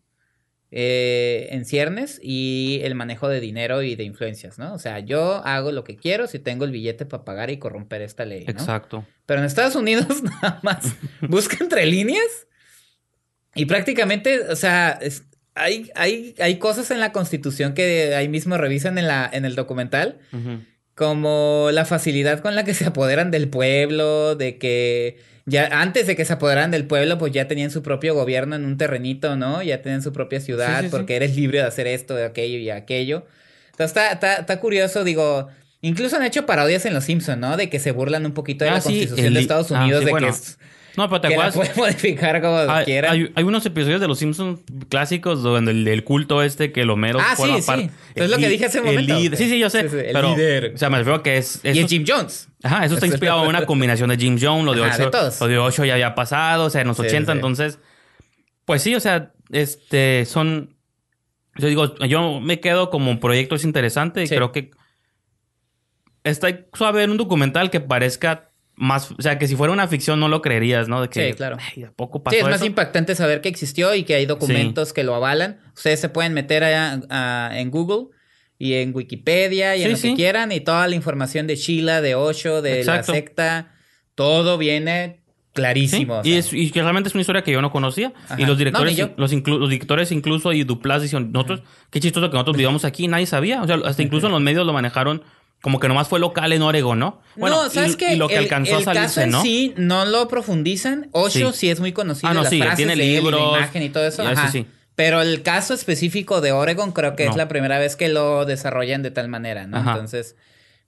eh, 0.78 1.48
en 1.52 1.64
ciernes 1.64 2.20
y 2.22 2.80
el 2.82 2.94
manejo 2.94 3.28
de 3.30 3.40
dinero 3.40 3.80
y 3.82 3.96
de 3.96 4.04
influencias, 4.04 4.58
¿no? 4.58 4.74
O 4.74 4.78
sea, 4.78 4.98
yo 4.98 5.36
hago 5.46 5.72
lo 5.72 5.84
que 5.84 5.96
quiero 5.96 6.26
si 6.26 6.38
tengo 6.38 6.66
el 6.66 6.70
billete 6.70 7.06
para 7.06 7.24
pagar 7.24 7.48
y 7.48 7.56
corromper 7.58 8.02
esta 8.02 8.26
ley, 8.26 8.44
¿no? 8.44 8.50
Exacto. 8.50 9.06
Pero 9.24 9.40
en 9.40 9.46
Estados 9.46 9.74
Unidos 9.74 10.06
nada 10.42 10.60
más 10.62 10.94
busca 11.22 11.56
entre 11.60 11.86
líneas 11.86 12.46
y 13.54 13.64
prácticamente, 13.64 14.40
o 14.50 14.56
sea, 14.56 14.98
es- 15.00 15.24
hay, 15.54 15.90
hay, 15.94 16.34
hay 16.38 16.58
cosas 16.58 16.90
en 16.90 17.00
la 17.00 17.12
constitución 17.12 17.72
que 17.72 18.14
ahí 18.14 18.28
mismo 18.28 18.58
revisan 18.58 18.98
en, 18.98 19.06
la, 19.06 19.30
en 19.32 19.46
el 19.46 19.54
documental, 19.54 20.18
como 20.94 21.70
la 21.72 21.86
facilidad 21.86 22.40
con 22.40 22.54
la 22.54 22.64
que 22.64 22.74
se 22.74 22.84
apoderan 22.84 23.30
del 23.30 23.48
pueblo, 23.48 24.34
de 24.36 24.58
que 24.58 25.16
ya 25.46 25.80
antes 25.80 26.06
de 26.06 26.16
que 26.16 26.24
se 26.24 26.32
apoderaran 26.34 26.70
del 26.70 26.86
pueblo, 26.86 27.18
pues 27.18 27.32
ya 27.32 27.48
tenían 27.48 27.70
su 27.70 27.82
propio 27.82 28.14
gobierno 28.14 28.56
en 28.56 28.64
un 28.64 28.76
terrenito, 28.76 29.36
¿no? 29.36 29.62
Ya 29.62 29.80
tenían 29.80 30.02
su 30.02 30.12
propia 30.12 30.40
ciudad 30.40 30.76
Sí, 30.78 30.82
sí, 30.82 30.86
sí. 30.86 30.90
porque 30.90 31.16
eres 31.16 31.36
libre 31.36 31.58
de 31.60 31.64
hacer 31.64 31.86
esto, 31.86 32.14
de 32.14 32.24
aquello 32.24 32.58
y 32.58 32.70
aquello. 32.70 33.24
Entonces 33.70 33.86
está, 33.96 34.12
está, 34.12 34.34
está 34.34 34.60
curioso, 34.60 35.04
digo... 35.04 35.48
Incluso 35.82 36.16
han 36.16 36.24
hecho 36.24 36.46
parodias 36.46 36.84
en 36.86 36.94
Los 36.94 37.04
Simpsons, 37.04 37.38
¿no? 37.38 37.56
De 37.56 37.68
que 37.70 37.78
se 37.78 37.92
burlan 37.92 38.26
un 38.26 38.32
poquito 38.32 38.64
de 38.64 38.70
Ah, 38.70 38.74
la 38.76 38.80
constitución 38.80 39.34
de 39.34 39.40
Estados 39.40 39.70
ah, 39.70 39.82
Unidos, 39.82 40.04
de 40.04 40.10
bueno. 40.10 40.26
que 40.26 40.32
es 40.32 40.58
No, 40.96 41.08
pero 41.08 41.20
te 41.20 41.28
que 41.28 41.36
la 41.36 41.46
acuerdas. 41.46 41.74
puede 41.74 41.90
modificar 41.92 42.40
como 42.40 42.56
Hay, 42.58 42.84
quiera. 42.84 43.10
hay- 43.10 43.30
hay 43.34 43.44
unos 43.44 43.64
episodios 43.66 44.00
de 44.00 44.08
los 44.08 44.18
Simpsons 44.18 44.60
clásicos 44.88 45.42
donde 45.42 45.72
el, 45.72 45.86
el 45.88 46.04
culto 46.04 46.42
este 46.42 46.72
que 46.72 46.84
lo 46.84 46.96
mero 46.96 47.18
Ah, 47.20 47.34
sí, 47.36 47.42
sí. 47.62 47.90
Es 48.14 48.30
lo 48.30 48.38
que 48.38 48.48
dije 48.48 48.64
hace 48.66 48.80
un 48.80 48.86
momento. 48.86 49.14
Sí, 49.36 49.48
sí, 49.48 49.58
yo 49.58 49.68
sé. 49.70 49.82
Sí, 49.82 49.88
sí, 49.90 49.96
el 50.06 50.12
pero, 50.12 50.34
líder. 50.34 50.72
O 50.74 50.78
sea, 50.78 50.88
me 50.90 50.98
refiero 50.98 51.16
a 51.18 51.22
que 51.22 51.36
es. 51.36 51.60
y 51.64 51.78
es 51.78 51.86
Jim 51.88 52.04
Jones. 52.06 52.48
Ajá, 52.62 52.84
eso 52.84 52.94
está 52.94 53.06
inspirado 53.06 53.42
en 53.42 53.48
una 53.50 53.66
combinación 53.66 54.08
de 54.10 54.16
Jim 54.16 54.38
Jones, 54.40 54.64
lo 54.64 54.72
de 54.74 54.84
Ajá, 54.84 54.96
de 54.96 55.04
8, 55.04 55.10
todos. 55.10 55.40
lo 55.40 55.46
de 55.48 55.58
8 55.58 55.84
ya 55.84 55.92
había 55.94 56.14
pasado, 56.14 56.64
o 56.64 56.70
sea, 56.70 56.80
en 56.80 56.88
los 56.88 56.96
Sí, 56.96 57.02
80, 57.06 57.32
sí. 57.32 57.36
entonces, 57.38 57.78
pues 58.64 58.82
sí, 58.82 58.94
o 58.94 59.00
sea, 59.00 59.32
este, 59.52 60.24
son, 60.24 60.74
yo 61.56 61.68
digo, 61.68 61.94
yo 62.06 62.40
me 62.40 62.58
quedo 62.60 62.90
como 62.90 63.20
proyectos 63.20 63.64
interesantes 63.64 64.24
y 64.24 64.26
Sí. 64.28 64.34
creo 64.34 64.50
que 64.52 64.70
está 66.24 66.48
suave 66.72 67.02
en 67.04 67.10
un 67.10 67.16
documental 67.16 67.70
que 67.70 67.80
parezca 67.80 68.50
más, 68.76 69.10
o 69.10 69.22
sea, 69.22 69.38
que 69.38 69.48
si 69.48 69.56
fuera 69.56 69.72
una 69.72 69.88
ficción 69.88 70.20
no 70.20 70.28
lo 70.28 70.42
creerías, 70.42 70.86
¿no? 70.88 71.00
De 71.02 71.08
que, 71.08 71.28
Sí, 71.28 71.32
claro. 71.34 71.56
"Ay, 71.76 71.84
¿a 71.84 71.92
poco 71.92 72.22
pasó 72.22 72.34
Sí, 72.34 72.38
es 72.40 72.44
más 72.44 72.56
eso?" 72.56 72.66
impactante 72.66 73.14
saber 73.14 73.40
que 73.40 73.48
existió 73.48 73.94
y 73.94 74.04
que 74.04 74.14
hay 74.14 74.26
documentos 74.26 74.92
que 74.92 75.02
lo 75.04 75.14
avalan. 75.14 75.60
Ustedes 75.74 76.00
se 76.00 76.08
pueden 76.10 76.34
meter 76.34 76.62
a- 76.64 77.00
a- 77.08 77.58
en 77.58 77.70
Google 77.70 78.08
y 78.58 78.74
en 78.74 78.94
Wikipedia 78.94 79.76
y 79.76 79.82
en 79.82 79.92
lo 79.92 79.98
que 79.98 80.14
quieran 80.14 80.52
y 80.52 80.60
toda 80.60 80.86
la 80.88 80.94
información 80.94 81.46
de 81.46 81.56
Sheila, 81.56 82.00
de 82.02 82.14
Osho, 82.14 82.60
de 82.62 82.80
Exacto. 82.80 83.12
la 83.12 83.18
secta, 83.18 83.72
todo 84.14 84.58
viene 84.58 85.20
clarísimo. 85.52 86.20
Y, 86.22 86.34
es, 86.34 86.52
y 86.52 86.70
que 86.70 86.82
realmente 86.82 87.08
es 87.08 87.14
una 87.14 87.22
historia 87.22 87.42
que 87.42 87.50
yo 87.52 87.62
no 87.62 87.70
conocía. 87.70 88.12
Ajá. 88.26 88.36
Y 88.40 88.44
los 88.44 88.58
directores, 88.58 88.98
los, 89.16 89.32
inclu- 89.32 89.58
los 89.58 89.70
directores 89.70 90.12
incluso 90.12 90.52
y 90.52 90.64
Duplas 90.64 91.00
dicen, 91.00 91.32
nosotros, 91.32 91.62
qué 91.90 91.98
chistoso 91.98 92.28
que 92.28 92.34
nosotros 92.34 92.58
vivamos 92.58 92.84
aquí, 92.84 93.08
nadie 93.08 93.24
sabía. 93.24 93.62
O 93.62 93.66
sea, 93.66 93.76
hasta 93.86 94.02
incluso 94.02 94.26
en 94.26 94.32
los 94.32 94.42
medios 94.42 94.66
lo 94.66 94.74
manejaron 94.74 95.22
como 95.62 95.80
que 95.80 95.88
nomás 95.88 96.08
fue 96.08 96.20
local 96.20 96.52
en 96.52 96.62
Oregon, 96.62 96.98
¿no? 96.98 97.20
no, 97.36 97.68
¿sabes 97.70 97.94
y, 97.94 97.96
qué? 97.96 98.12
y 98.14 98.16
lo 98.16 98.28
que 98.28 98.34
el, 98.36 98.44
alcanzó 98.44 98.76
el 98.76 98.82
a 98.82 98.84
salirse, 98.84 99.06
caso 99.06 99.20
en 99.22 99.30
¿no? 99.30 99.42
sí 99.42 99.74
no 99.76 100.04
lo 100.04 100.28
profundizan. 100.28 101.08
Osho 101.12 101.52
sí, 101.52 101.58
Sí. 101.60 101.70
es 101.70 101.80
muy 101.80 101.92
conocido. 101.92 102.28
Ah, 102.30 102.34
no, 102.34 102.42
las 102.42 102.50
sí, 102.50 102.58
frases 102.58 102.76
tiene 102.76 102.92
él 102.92 103.00
y 103.00 103.14
la 103.14 103.20
libros, 103.20 103.56
imagen 103.58 103.82
y 103.82 103.88
todo 103.88 104.06
eso. 104.06 104.22
y 104.22 104.26
ajá. 104.28 104.48
sí. 104.50 104.66
Pero 104.94 105.20
el 105.20 105.42
caso 105.42 105.74
específico 105.74 106.40
de 106.40 106.52
Oregon 106.52 106.92
creo 106.92 107.16
que 107.16 107.26
es 107.26 107.36
la 107.36 107.48
primera 107.48 107.78
vez 107.78 107.96
que 107.96 108.08
lo 108.08 108.44
desarrollan 108.46 109.02
de 109.02 109.10
tal 109.10 109.28
manera, 109.28 109.66
¿no? 109.66 109.76
Ajá. 109.78 109.90
Entonces, 109.92 110.36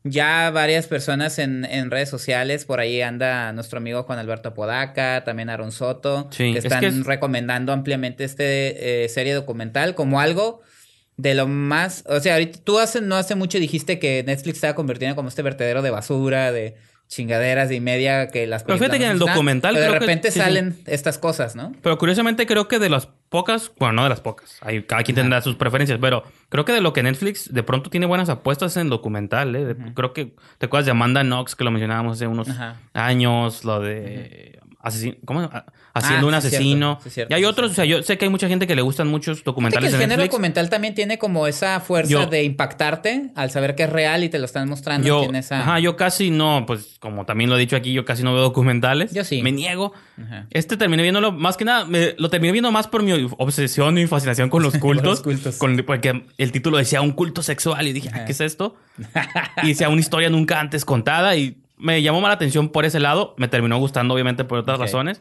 ya 0.05 0.51
varias 0.51 0.87
personas 0.87 1.39
en, 1.39 1.65
en 1.67 1.91
redes 1.91 2.09
sociales, 2.09 2.65
por 2.65 2.81
ahí 2.81 3.03
anda 3.03 3.53
nuestro 3.53 3.79
amigo 3.79 4.05
Juan 4.05 4.19
Alberto 4.19 4.55
Podaca, 4.55 5.25
también 5.25 5.51
Aaron 5.51 5.73
Soto, 5.73 6.31
que 6.35 6.51
es 6.57 6.65
están 6.65 6.81
que 6.81 6.87
es- 6.87 7.05
recomendando 7.05 7.73
ampliamente 7.73 8.25
este 8.25 9.05
eh, 9.05 9.09
serie 9.09 9.35
documental 9.35 9.95
como 9.95 10.21
algo 10.21 10.63
de 11.19 11.35
lo 11.35 11.47
más, 11.47 12.05
o 12.09 12.19
sea, 12.21 12.35
ahorita 12.35 12.61
tú 12.65 12.79
hace, 12.79 13.03
no 13.03 13.17
hace 13.17 13.35
mucho 13.35 13.59
dijiste 13.59 13.99
que 13.99 14.23
Netflix 14.27 14.55
estaba 14.57 14.75
convirtiendo 14.75 15.15
como 15.17 15.29
este 15.29 15.43
vertedero 15.43 15.83
de 15.83 15.91
basura, 15.91 16.51
de 16.53 16.77
chingaderas 17.09 17.73
y 17.73 17.81
media 17.81 18.29
que 18.29 18.47
las 18.47 18.65
Pero 18.65 18.79
fíjate 18.79 18.99
que 18.99 19.07
en 19.07 19.13
el 19.13 19.19
documental 19.19 19.75
pero 19.75 19.87
de 19.87 19.93
que- 19.95 19.99
repente 19.99 20.31
sí. 20.31 20.39
salen 20.39 20.77
estas 20.87 21.17
cosas, 21.19 21.57
¿no? 21.57 21.73
Pero 21.83 21.97
curiosamente 21.99 22.47
creo 22.47 22.69
que 22.69 22.79
de 22.79 22.89
las 22.91 23.09
pocas, 23.31 23.73
bueno, 23.79 23.95
no 23.95 24.03
de 24.05 24.11
las 24.11 24.21
pocas, 24.21 24.59
hay, 24.61 24.83
cada 24.83 25.03
quien 25.03 25.15
tendrá 25.17 25.41
sus 25.41 25.57
preferencias, 25.57 25.99
pero 26.01 26.23
creo 26.51 26.65
que 26.67 26.73
de 26.73 26.81
lo 26.83 26.93
que 26.93 27.03
Netflix 27.03 27.53
de 27.53 27.63
pronto 27.63 27.89
tiene 27.91 28.05
buenas 28.07 28.29
apuestas 28.29 28.77
en 28.77 28.89
documental, 28.91 29.57
¿eh? 29.57 29.75
Creo 29.95 30.13
que 30.13 30.35
te 30.59 30.67
acuerdas 30.67 30.85
de 30.85 30.91
Amanda 30.93 31.23
Knox, 31.23 31.57
que 31.57 31.65
lo 31.65 31.71
mencionábamos 31.71 32.19
hace 32.19 32.27
unos 32.27 32.49
Ajá. 32.51 32.77
años, 32.93 33.65
lo 33.65 33.81
de 33.81 34.61
¿cómo? 35.25 35.41
Haciendo 35.95 36.27
Ah, 36.29 36.31
un 36.31 36.33
cierto, 36.33 36.37
asesino. 36.37 36.99
sí, 37.03 37.11
cierto, 37.11 37.33
y 37.35 37.37
hay 37.37 37.45
otros, 37.45 37.73
o 37.73 37.75
sea, 37.75 37.85
yo 37.85 38.03
sé 38.03 38.17
que 38.17 38.25
hay 38.27 38.31
mucha 38.31 38.47
gente 38.49 38.67
que 38.67 38.77
le 38.77 38.83
gustan 38.83 39.09
muchos 39.09 39.39
Fíjate 39.39 39.43
que 39.45 39.51
documentales 39.51 39.93
el 39.93 39.99
género 40.01 40.17
Netflix. 40.19 40.31
documental 40.33 40.71
también 40.71 40.95
tiene 40.95 41.19
como 41.19 41.47
esa 41.49 41.81
fuerza 41.81 42.11
Yo- 42.11 42.27
de 42.27 42.45
impactarte 42.45 43.31
al 43.35 43.51
saber 43.51 43.75
que 43.75 43.83
es 43.85 43.91
real 43.91 44.23
y 44.23 44.29
te 44.29 44.39
lo 44.39 44.45
están 44.45 44.69
mostrando. 44.69 45.07
Yo, 45.07 45.21
tiene 45.21 45.41
esa... 45.41 45.61
ajá, 45.61 45.81
yo 45.81 45.97
casi 45.97 46.31
no, 46.31 46.65
pues 46.67 46.97
como 47.01 47.25
también 47.27 47.51
lo 47.51 47.57
he 47.57 47.59
dicho 47.59 47.75
aquí, 47.75 47.93
yo 47.93 48.05
casi 48.05 48.23
no 48.23 48.33
veo 48.33 48.43
documentales. 48.43 49.13
Yo 49.13 49.25
sí. 49.25 49.43
Me 49.43 49.51
niego. 49.51 49.93
Ajá. 50.23 50.47
Este 50.51 50.77
terminé 50.77 51.03
viéndolo 51.03 51.33
más 51.33 51.57
que 51.57 51.65
nada, 51.65 51.85
me- 51.85 52.15
lo 52.17 52.31
terminé 52.31 52.53
viendo 52.53 52.71
más 52.71 52.87
por 52.87 53.03
mi 53.03 53.13
obsesión 53.39 53.99
y 53.99 54.07
fascinación 54.07 54.49
con 54.51 54.63
los 54.63 54.75
cultos. 54.79 55.05
los 55.05 55.21
cultos. 55.23 55.57
con- 55.57 55.77
porque 55.87 56.25
el 56.39 56.53
título 56.53 56.79
decía 56.79 57.01
un 57.01 57.13
culto 57.13 57.43
sexual 57.43 57.87
y 57.89 57.93
dije, 57.93 58.11
"Ay, 58.13 58.23
¿qué 58.27 58.33
es 58.33 58.41
esto? 58.41 58.77
y 59.63 59.69
decía 59.69 59.89
una 59.89 60.01
historia 60.01 60.31
nunca 60.31 60.61
antes 60.61 60.85
contada 60.85 61.35
y 61.37 61.57
me 61.79 62.03
llamó 62.03 62.21
más 62.21 62.29
la 62.31 62.35
atención 62.35 62.69
por 62.71 62.85
ese 62.85 63.01
lado. 63.01 63.35
Me 63.39 63.49
terminó 63.49 63.79
gustando, 63.79 64.15
obviamente, 64.15 64.45
por 64.45 64.59
otras 64.59 64.77
Ok. 64.77 64.83
razones. 64.83 65.21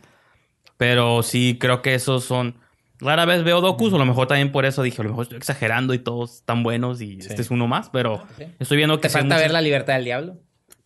Pero 0.78 1.24
sí 1.24 1.58
creo 1.60 1.82
que 1.82 1.96
esos 1.96 2.24
son. 2.24 2.56
Rara 3.00 3.26
vez 3.26 3.44
veo 3.44 3.62
docus, 3.62 3.94
o 3.94 3.96
a 3.96 4.00
lo 4.00 4.06
mejor 4.06 4.28
también 4.28 4.52
por 4.52 4.66
eso 4.66 4.82
dije, 4.82 5.02
a 5.02 5.04
lo 5.04 5.10
mejor 5.12 5.24
estoy 5.24 5.38
exagerando 5.38 5.94
y 5.94 6.00
todos 6.00 6.36
están 6.38 6.64
buenos 6.64 7.00
y 7.02 7.20
este 7.20 7.42
es 7.42 7.52
uno 7.52 7.68
más, 7.68 7.90
pero 7.92 8.24
Sí. 8.38 8.46
estoy 8.60 8.78
viendo 8.78 8.98
que 8.98 9.04
Te 9.04 9.10
sí 9.10 9.14
falta 9.20 9.38
ver 9.38 9.52
La 9.52 9.62
Libertad 9.62 9.94
del 9.96 10.06
Diablo. 10.06 10.38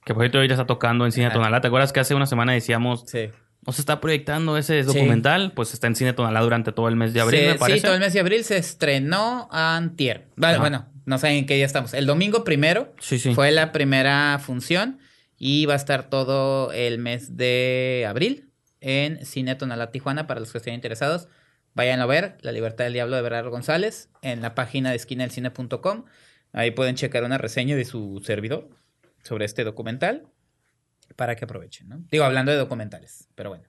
que 0.04 0.14
por 0.14 0.24
cierto 0.24 0.44
ya 0.44 0.54
está 0.54 0.66
tocando 0.66 1.06
en 1.06 1.12
Cine. 1.14 1.30
Tonalá. 1.32 1.62
¿Te 1.62 1.68
acuerdas 1.68 1.94
que 1.94 2.00
hace 2.02 2.14
una 2.16 2.26
semana 2.26 2.52
decíamos, 2.54 3.04
Sí. 3.08 3.30
no 3.66 3.72
se 3.72 3.82
está 3.82 4.02
proyectando 4.02 4.58
ese 4.58 4.82
Sí. 4.84 4.88
documental? 4.88 5.54
Pues 5.56 5.74
está 5.74 5.88
en 5.88 5.96
Cine 5.96 6.12
Tonalá 6.12 6.42
durante 6.42 6.72
todo 6.74 6.90
el 6.90 6.96
mes 6.98 7.14
de 7.14 7.22
abril, 7.22 7.40
Sí, 7.40 7.46
me 7.46 7.54
sí, 7.54 7.60
parece. 7.60 7.82
todo 7.84 7.94
el 7.94 8.00
mes 8.02 8.12
de 8.14 8.20
abril 8.20 8.44
se 8.44 8.58
estrenó 8.58 9.48
antier. 9.52 10.28
Ajá. 10.42 10.58
bueno, 10.58 10.88
no 11.06 11.18
sé 11.18 11.30
en 11.30 11.46
qué 11.46 11.56
día 11.56 11.66
estamos. 11.66 11.94
El 11.94 12.06
domingo 12.08 12.44
primero 12.44 12.94
Sí, 13.00 13.20
sí. 13.20 13.34
fue 13.36 13.52
la 13.52 13.72
primera 13.72 14.38
función 14.44 15.00
y 15.44 15.66
va 15.66 15.74
a 15.74 15.78
estar 15.78 16.08
todo 16.08 16.72
el 16.72 17.00
mes 17.00 17.36
de 17.36 18.06
abril 18.08 18.52
en 18.80 19.26
Cine 19.26 19.56
Tonalá 19.56 19.90
Tijuana 19.90 20.28
para 20.28 20.40
los 20.40 20.52
que 20.52 20.60
estén 20.60 20.76
interesados. 20.76 21.30
Váyanlo 21.74 22.04
a 22.04 22.06
ver, 22.06 22.38
La 22.42 22.52
Libertad 22.52 22.84
del 22.84 22.94
Diablo 22.94 23.16
de 23.16 23.24
Bernardo 23.24 23.50
González, 23.50 24.10
en 24.22 24.44
la 24.44 24.54
página 24.54 24.92
de 24.92 24.98
esquinadelcine.com. 24.98 26.06
Ahí 26.54 26.70
pueden 26.70 26.94
checar 26.94 27.24
una 27.24 27.40
reseña 27.40 27.76
de 27.76 27.86
su 27.86 28.22
servidor 28.24 28.70
sobre 29.24 29.46
este 29.46 29.64
documental 29.64 30.28
para 31.16 31.36
que 31.36 31.46
aprovechen, 31.46 31.90
¿no? 31.90 32.04
Digo, 32.12 32.24
hablando 32.24 32.52
de 32.52 32.60
documentales, 32.60 33.28
pero 33.34 33.50
bueno. 33.50 33.64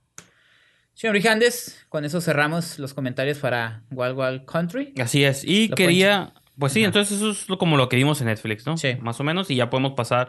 Señor 0.92 1.14
Brijandes, 1.14 1.86
con 1.88 2.04
eso 2.04 2.20
cerramos 2.20 2.78
los 2.78 2.92
comentarios 2.92 3.38
para 3.38 3.82
Wild 3.90 4.18
Wild 4.18 4.44
Country. 4.44 4.92
Así 5.00 5.24
es. 5.24 5.42
Y 5.42 5.70
quería, 5.70 6.34
pues 6.58 6.74
sí, 6.74 6.80
Ajá. 6.80 6.88
entonces 6.88 7.16
eso 7.16 7.30
es 7.30 7.46
como 7.58 7.78
lo 7.78 7.88
que 7.88 7.96
vimos 7.96 8.20
en 8.20 8.26
Netflix, 8.26 8.66
¿no? 8.66 8.76
Sí. 8.76 8.96
Más 9.00 9.18
o 9.20 9.24
menos. 9.24 9.50
Y 9.50 9.56
ya 9.56 9.70
podemos 9.70 9.92
pasar 9.92 10.28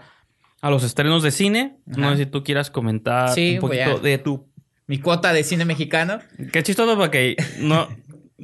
a 0.63 0.69
los 0.69 0.83
estrenos 0.83 1.21
de 1.23 1.31
cine. 1.31 1.77
No 1.85 2.09
sé 2.11 2.17
si 2.23 2.25
tú 2.25 2.41
quieras 2.43 2.71
comentar 2.71 3.29
Sí, 3.33 3.55
un 3.55 3.59
poquito 3.59 3.97
a- 3.97 3.99
de 3.99 4.17
tu... 4.17 4.47
Mi 4.87 4.97
cuota 4.97 5.33
de 5.33 5.43
cine 5.43 5.65
mexicano. 5.65 6.19
Qué 6.51 6.63
chistoso 6.63 6.95
porque 6.97 7.35
no... 7.59 7.87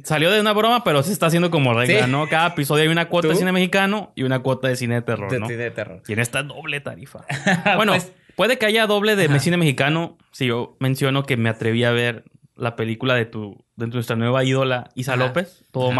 Salió 0.04 0.30
de 0.30 0.40
una 0.40 0.52
broma, 0.52 0.82
pero 0.84 1.02
se 1.02 1.12
está 1.12 1.26
haciendo 1.26 1.50
como 1.50 1.74
regla, 1.74 2.04
Sí. 2.06 2.10
¿no? 2.10 2.26
Cada 2.28 2.48
episodio 2.48 2.82
hay 2.84 2.88
una 2.88 3.08
cuota 3.08 3.28
de 3.28 3.36
cine 3.36 3.52
mexicano 3.52 4.12
y 4.14 4.22
una 4.22 4.38
cuota 4.40 4.68
de 4.68 4.76
cine 4.76 4.94
de 4.96 5.02
terror, 5.02 5.30
de, 5.30 5.40
¿no? 5.40 5.48
de 5.48 5.70
terror. 5.70 6.02
Y 6.08 6.12
en 6.12 6.18
esta 6.20 6.42
doble 6.42 6.80
tarifa. 6.80 7.24
Bueno, 7.76 7.92
Pues- 7.92 8.12
puede 8.36 8.58
que 8.58 8.66
haya 8.66 8.86
doble 8.86 9.16
de 9.16 9.24
Ajá. 9.26 9.38
cine 9.38 9.56
mexicano 9.56 10.16
si 10.30 10.46
yo 10.46 10.76
menciono 10.78 11.24
que 11.24 11.36
me 11.36 11.48
atreví 11.50 11.84
a 11.84 11.90
ver 11.90 12.24
la 12.56 12.76
película 12.76 13.14
de 13.14 13.24
tu 13.26 13.64
de 13.76 13.86
nuestra 13.88 14.16
nueva 14.16 14.44
ídola 14.44 14.90
Isa 14.94 15.14
Ajá. 15.14 15.24
López, 15.26 15.64
todo 15.70 15.86
Ajá. 15.90 15.94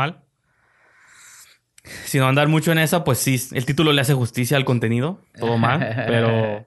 Mal. 1.85 1.93
Sin 2.05 2.23
andar 2.23 2.49
mucho 2.49 2.73
en 2.73 2.79
esa, 2.79 3.05
pues 3.05 3.19
sí, 3.19 3.41
el 3.53 3.65
título 3.67 3.93
le 3.93 4.01
hace 4.01 4.15
justicia 4.15 4.57
al 4.57 4.65
contenido, 4.65 5.21
todo 5.39 5.59
mal, 5.59 5.79
pero 6.07 6.67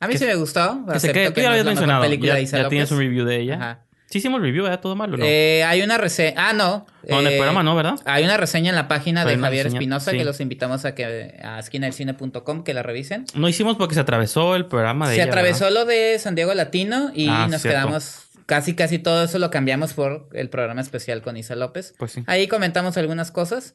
A 0.00 0.06
mí 0.06 0.12
Que 0.14 0.18
sí 0.18 0.24
me 0.26 0.34
gustó. 0.34 0.84
que 0.92 1.00
se 1.00 1.12
quede, 1.12 1.32
que 1.32 1.40
ya 1.42 1.48
no 1.48 1.48
lo 1.48 1.60
habías 1.60 1.66
mencionado, 1.66 2.02
película 2.02 2.32
ya, 2.32 2.36
de 2.36 2.42
Isa 2.42 2.58
ya 2.62 2.68
tienes 2.68 2.90
un 2.90 2.98
review 2.98 3.24
de 3.24 3.40
ella. 3.40 3.54
Ajá. 3.56 3.80
Sí 4.06 4.18
hicimos 4.18 4.40
review, 4.42 4.62
¿verdad? 4.64 4.78
Todo 4.80 4.94
mal 4.94 5.12
o 5.12 5.16
no? 5.16 5.24
Eh, 5.26 5.64
hay 5.64 5.82
una 5.82 5.98
reseña. 5.98 6.34
Ah, 6.36 6.52
no. 6.52 6.86
No, 7.08 7.20
en 7.20 7.26
el 7.26 7.32
Eh, 7.32 7.36
programa 7.36 7.62
no, 7.64 7.74
¿verdad? 7.74 7.94
Hay 8.04 8.22
una 8.22 8.36
reseña 8.36 8.68
en 8.70 8.76
la 8.76 8.86
página 8.86 9.24
de 9.24 9.36
Javier 9.36 9.66
Espinosa 9.66 10.12
sí. 10.12 10.18
que 10.18 10.24
los 10.24 10.38
invitamos 10.40 10.84
a 10.84 10.94
que 10.94 11.40
a 11.42 11.58
esquinaelcine.com 11.58 12.62
que 12.62 12.74
la 12.74 12.82
revisen. 12.84 13.24
No 13.34 13.48
hicimos 13.48 13.76
porque 13.76 13.94
se 13.94 14.00
atravesó 14.00 14.54
el 14.54 14.66
programa 14.66 15.08
de 15.08 15.16
Se 15.16 15.22
ella, 15.22 15.30
atravesó 15.30 15.64
¿verdad? 15.64 15.80
lo 15.80 15.86
de 15.86 16.18
San 16.20 16.34
Diego 16.36 16.54
Latino 16.54 17.10
y 17.14 17.28
Ah, 17.28 17.48
nos 17.50 17.62
cierto. 17.62 17.80
quedamos 17.80 18.20
casi 18.46 18.74
casi 18.74 18.98
todo 18.98 19.24
eso 19.24 19.38
lo 19.38 19.50
cambiamos 19.50 19.94
por 19.94 20.28
el 20.34 20.48
programa 20.50 20.80
especial 20.82 21.22
con 21.22 21.36
Isa 21.36 21.56
López. 21.56 21.94
Pues 21.98 22.12
sí. 22.12 22.22
Ahí 22.26 22.46
comentamos 22.46 22.96
algunas 22.98 23.32
cosas, 23.32 23.74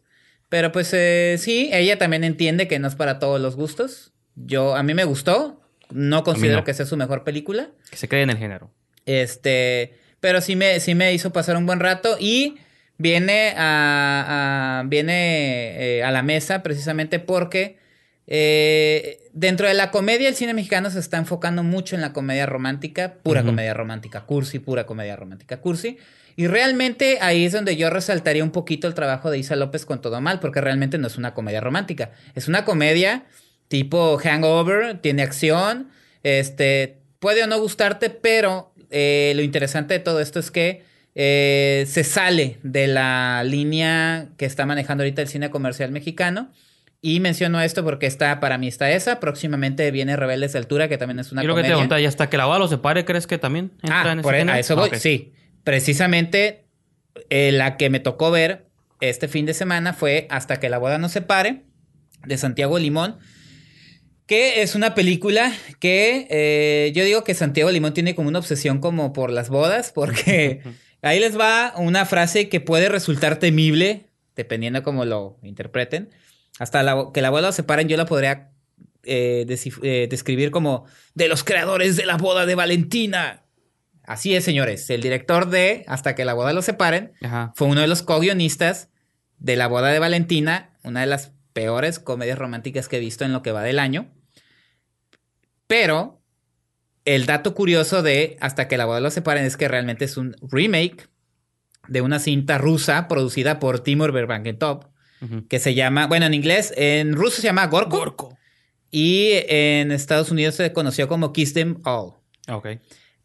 pero 0.50 0.72
pues 0.72 0.91
eh, 0.93 1.36
sí, 1.39 1.70
ella 1.72 1.97
también 1.97 2.24
entiende 2.24 2.68
que 2.68 2.80
no 2.80 2.88
es 2.88 2.95
para 2.95 3.20
todos 3.20 3.39
los 3.39 3.56
gustos. 3.56 4.12
Yo 4.36 4.76
a 4.76 4.84
mí 4.84 4.93
me 4.93 5.04
gustó, 5.06 5.62
no 5.91 6.24
considero 6.24 6.58
no. 6.60 6.64
que 6.64 6.74
sea 6.74 6.86
su 6.86 6.97
mejor 6.97 7.24
película. 7.24 7.70
Que 7.89 7.97
se 7.97 8.08
quede 8.08 8.24
en 8.24 8.30
el 8.32 8.38
género. 8.38 8.72
Este, 9.06 9.95
pero 10.20 10.41
sí 10.41 10.56
me, 10.56 10.80
sí 10.80 10.95
me 10.95 11.14
hizo 11.14 11.32
pasar 11.32 11.56
un 11.58 11.66
buen 11.66 11.80
rato 11.80 12.18
y 12.20 12.58
viene 12.97 13.54
a, 13.58 14.80
a- 14.80 14.84
viene 14.88 15.97
eh, 15.97 16.04
a 16.04 16.12
la 16.12 16.22
mesa 16.24 16.62
precisamente 16.64 17.20
porque 17.20 17.78
eh, 18.28 19.28
dentro 19.34 19.68
de 19.68 19.74
la 19.74 19.89
comedia 19.91 20.30
el 20.30 20.36
cine 20.36 20.54
mexicano 20.54 20.89
se 20.91 21.00
está 21.00 21.18
enfocando 21.18 21.64
mucho 21.64 21.95
en 21.95 22.02
la 22.02 22.14
comedia 22.14 22.45
romántica, 22.45 23.16
pura 23.24 23.43
comedia 23.43 23.74
romántica 23.74 24.22
cursi, 24.26 24.60
pura 24.60 24.86
comedia 24.86 25.16
romántica 25.16 25.58
cursi. 25.62 25.97
Y 26.36 26.47
realmente 26.47 27.17
ahí 27.21 27.45
es 27.45 27.51
donde 27.53 27.75
yo 27.75 27.89
resaltaría 27.89 28.43
un 28.43 28.51
poquito 28.51 28.88
el 28.88 28.93
trabajo 28.93 29.30
de 29.32 29.38
Isa 29.39 29.55
López 29.55 29.86
con 29.86 30.01
todo 30.01 30.19
mal, 30.21 30.39
porque 30.39 30.61
realmente 30.61 30.97
no 30.97 31.07
es 31.07 31.17
una 31.17 31.34
comedia 31.34 31.61
romántica, 31.61 32.11
es 32.36 32.47
una 32.47 32.65
comedia 32.65 33.25
tipo 33.67 34.17
Hangover, 34.17 34.99
tiene 35.01 35.21
acción, 35.21 35.89
este, 36.23 36.97
puede 37.19 37.43
o 37.43 37.47
no 37.47 37.59
gustarte, 37.59 38.09
pero 38.09 38.73
eh, 38.89 39.34
lo 39.36 39.41
interesante 39.41 39.93
de 39.95 39.99
todo 39.99 40.19
esto 40.21 40.39
es 40.39 40.49
que 40.51 40.84
eh, 41.15 41.86
se 41.88 42.03
sale 42.03 42.57
de 42.63 42.88
la 42.88 43.43
línea 43.45 44.27
que 44.38 44.45
está 44.45 44.65
manejando 44.65 45.03
ahorita 45.03 45.21
el 45.21 45.27
cine 45.27 45.49
comercial 45.49 45.91
mexicano. 45.91 46.49
Y 47.01 47.21
menciono 47.21 47.61
esto 47.61 47.84
porque 47.86 48.07
está, 48.07 48.41
para 48.41 48.57
mí 48.57 48.67
está 48.67 48.91
esa. 48.91 49.21
Próximamente 49.21 49.89
viene 49.91 50.17
Rebeldes 50.17 50.51
de 50.51 50.59
Altura, 50.59 50.89
que 50.89 50.97
también 50.97 51.19
es 51.19 51.32
una 51.32 51.43
y 51.43 51.47
lo 51.47 51.55
que 51.55 51.61
te 51.61 51.67
comedia. 51.67 51.75
preguntaba, 51.77 52.01
¿y 52.01 52.05
hasta 52.05 52.30
que 52.30 52.36
la 52.36 52.45
boda 52.45 52.59
lo 52.59 52.67
separe, 52.67 53.05
crees 53.05 53.25
que 53.25 53.38
también 53.38 53.71
entra 53.82 54.01
Ah, 54.03 54.11
en 54.11 54.19
ese 54.19 54.23
por- 54.23 54.36
a 54.36 54.59
eso 54.59 54.73
Ah, 54.73 54.88
voy. 54.88 54.99
Sí, 54.99 55.32
precisamente 55.70 56.65
eh, 57.30 57.51
la 57.51 57.78
que 57.78 57.91
me 57.91 57.99
tocó 57.99 58.32
ver 58.32 58.65
este 59.01 59.28
fin 59.28 59.45
de 59.45 59.53
semana 59.53 59.93
fue 59.93 60.26
Hasta 60.32 60.59
que 60.59 60.67
la 60.67 60.80
boda 60.80 60.97
nos 60.97 61.11
separe, 61.11 61.61
de 62.26 62.38
Santiago 62.39 62.80
Limón, 62.80 63.20
que 64.26 64.63
es 64.63 64.74
una 64.74 64.95
película 64.95 65.53
que 65.80 66.26
eh, 66.32 66.91
yo 66.95 67.03
digo 67.05 67.24
que 67.24 67.36
Santiago 67.36 67.70
Limón 67.70 67.93
tiene 67.93 68.15
como 68.15 68.30
una 68.30 68.39
obsesión 68.39 68.80
como 68.80 69.13
por 69.13 69.30
las 69.32 69.49
bodas, 69.49 69.91
porque 69.93 70.61
ahí 71.03 71.20
les 71.20 71.38
va 71.39 71.74
una 71.78 72.07
frase 72.07 72.49
que 72.49 72.59
puede 72.61 72.89
resultar 72.89 73.38
temible, 73.38 74.07
dependiendo 74.36 74.82
cómo 74.82 75.05
lo 75.05 75.38
interpreten. 75.43 76.09
Hasta 76.57 76.82
la- 76.82 77.11
que 77.13 77.22
la 77.22 77.30
boda 77.30 77.43
los 77.43 77.55
separen, 77.55 77.88
yo 77.88 77.95
la 77.95 78.07
podría 78.07 78.49
eh, 79.03 79.45
eh, 79.84 80.07
describir 80.09 80.49
como 80.49 80.86
de 81.13 81.28
los 81.28 81.43
creadores 81.43 81.95
de 81.95 82.07
la 82.07 82.17
boda 82.17 82.47
de 82.47 82.55
Valentina. 82.55 83.43
Así 84.10 84.36
es, 84.36 84.43
señores. 84.43 84.89
El 84.89 85.01
director 85.01 85.49
de 85.51 85.84
Hasta 85.88 86.16
que 86.16 86.26
la 86.26 86.34
boda 86.34 86.51
los 86.51 86.66
separen 86.66 87.14
Ajá. 87.22 87.53
fue 87.55 87.68
uno 87.68 87.82
de 87.82 87.88
los 87.88 88.01
co-guionistas 88.01 88.89
de 89.38 89.55
La 89.55 89.68
boda 89.68 89.89
de 89.89 89.99
Valentina, 89.99 90.72
una 90.84 91.01
de 91.01 91.05
las 91.05 91.32
peores 91.53 91.99
comedias 91.99 92.39
románticas 92.39 92.88
que 92.88 92.97
he 92.97 92.99
visto 92.99 93.24
en 93.24 93.34
lo 93.34 93.43
que 93.43 93.51
va 93.51 93.62
del 93.62 93.78
año. 93.78 94.12
Pero 95.68 96.22
el 97.05 97.26
dato 97.28 97.53
curioso 97.53 98.01
de 98.01 98.36
Hasta 98.39 98.68
que 98.68 98.78
la 98.78 98.86
boda 98.86 98.99
lo 98.99 99.12
separen 99.12 99.45
es 99.45 99.57
que 99.57 99.68
realmente 99.68 100.05
es 100.05 100.18
un 100.18 100.36
remake 100.41 101.07
de 101.88 102.01
una 102.01 102.18
cinta 102.20 102.57
rusa 102.57 103.07
producida 103.07 103.60
por 103.60 103.80
Timur 103.82 104.12
Berbanketov 104.12 104.89
Ujú. 105.22 105.47
que 105.47 105.60
se 105.60 105.74
llama, 105.76 106.07
bueno, 106.07 106.26
en 106.26 106.34
inglés, 106.34 106.74
en 106.78 107.14
ruso 107.14 107.38
se 107.41 107.43
llama 107.43 107.68
Gorko, 107.68 107.97
Gorko. 107.97 108.38
y 108.89 109.32
en 109.49 109.91
Estados 109.91 110.32
Unidos 110.32 110.55
se 110.55 110.72
conoció 110.74 111.07
como 111.10 111.34
Kiss 111.34 111.53
Them 111.53 111.82
All. 111.84 112.14
Ok. 112.47 112.68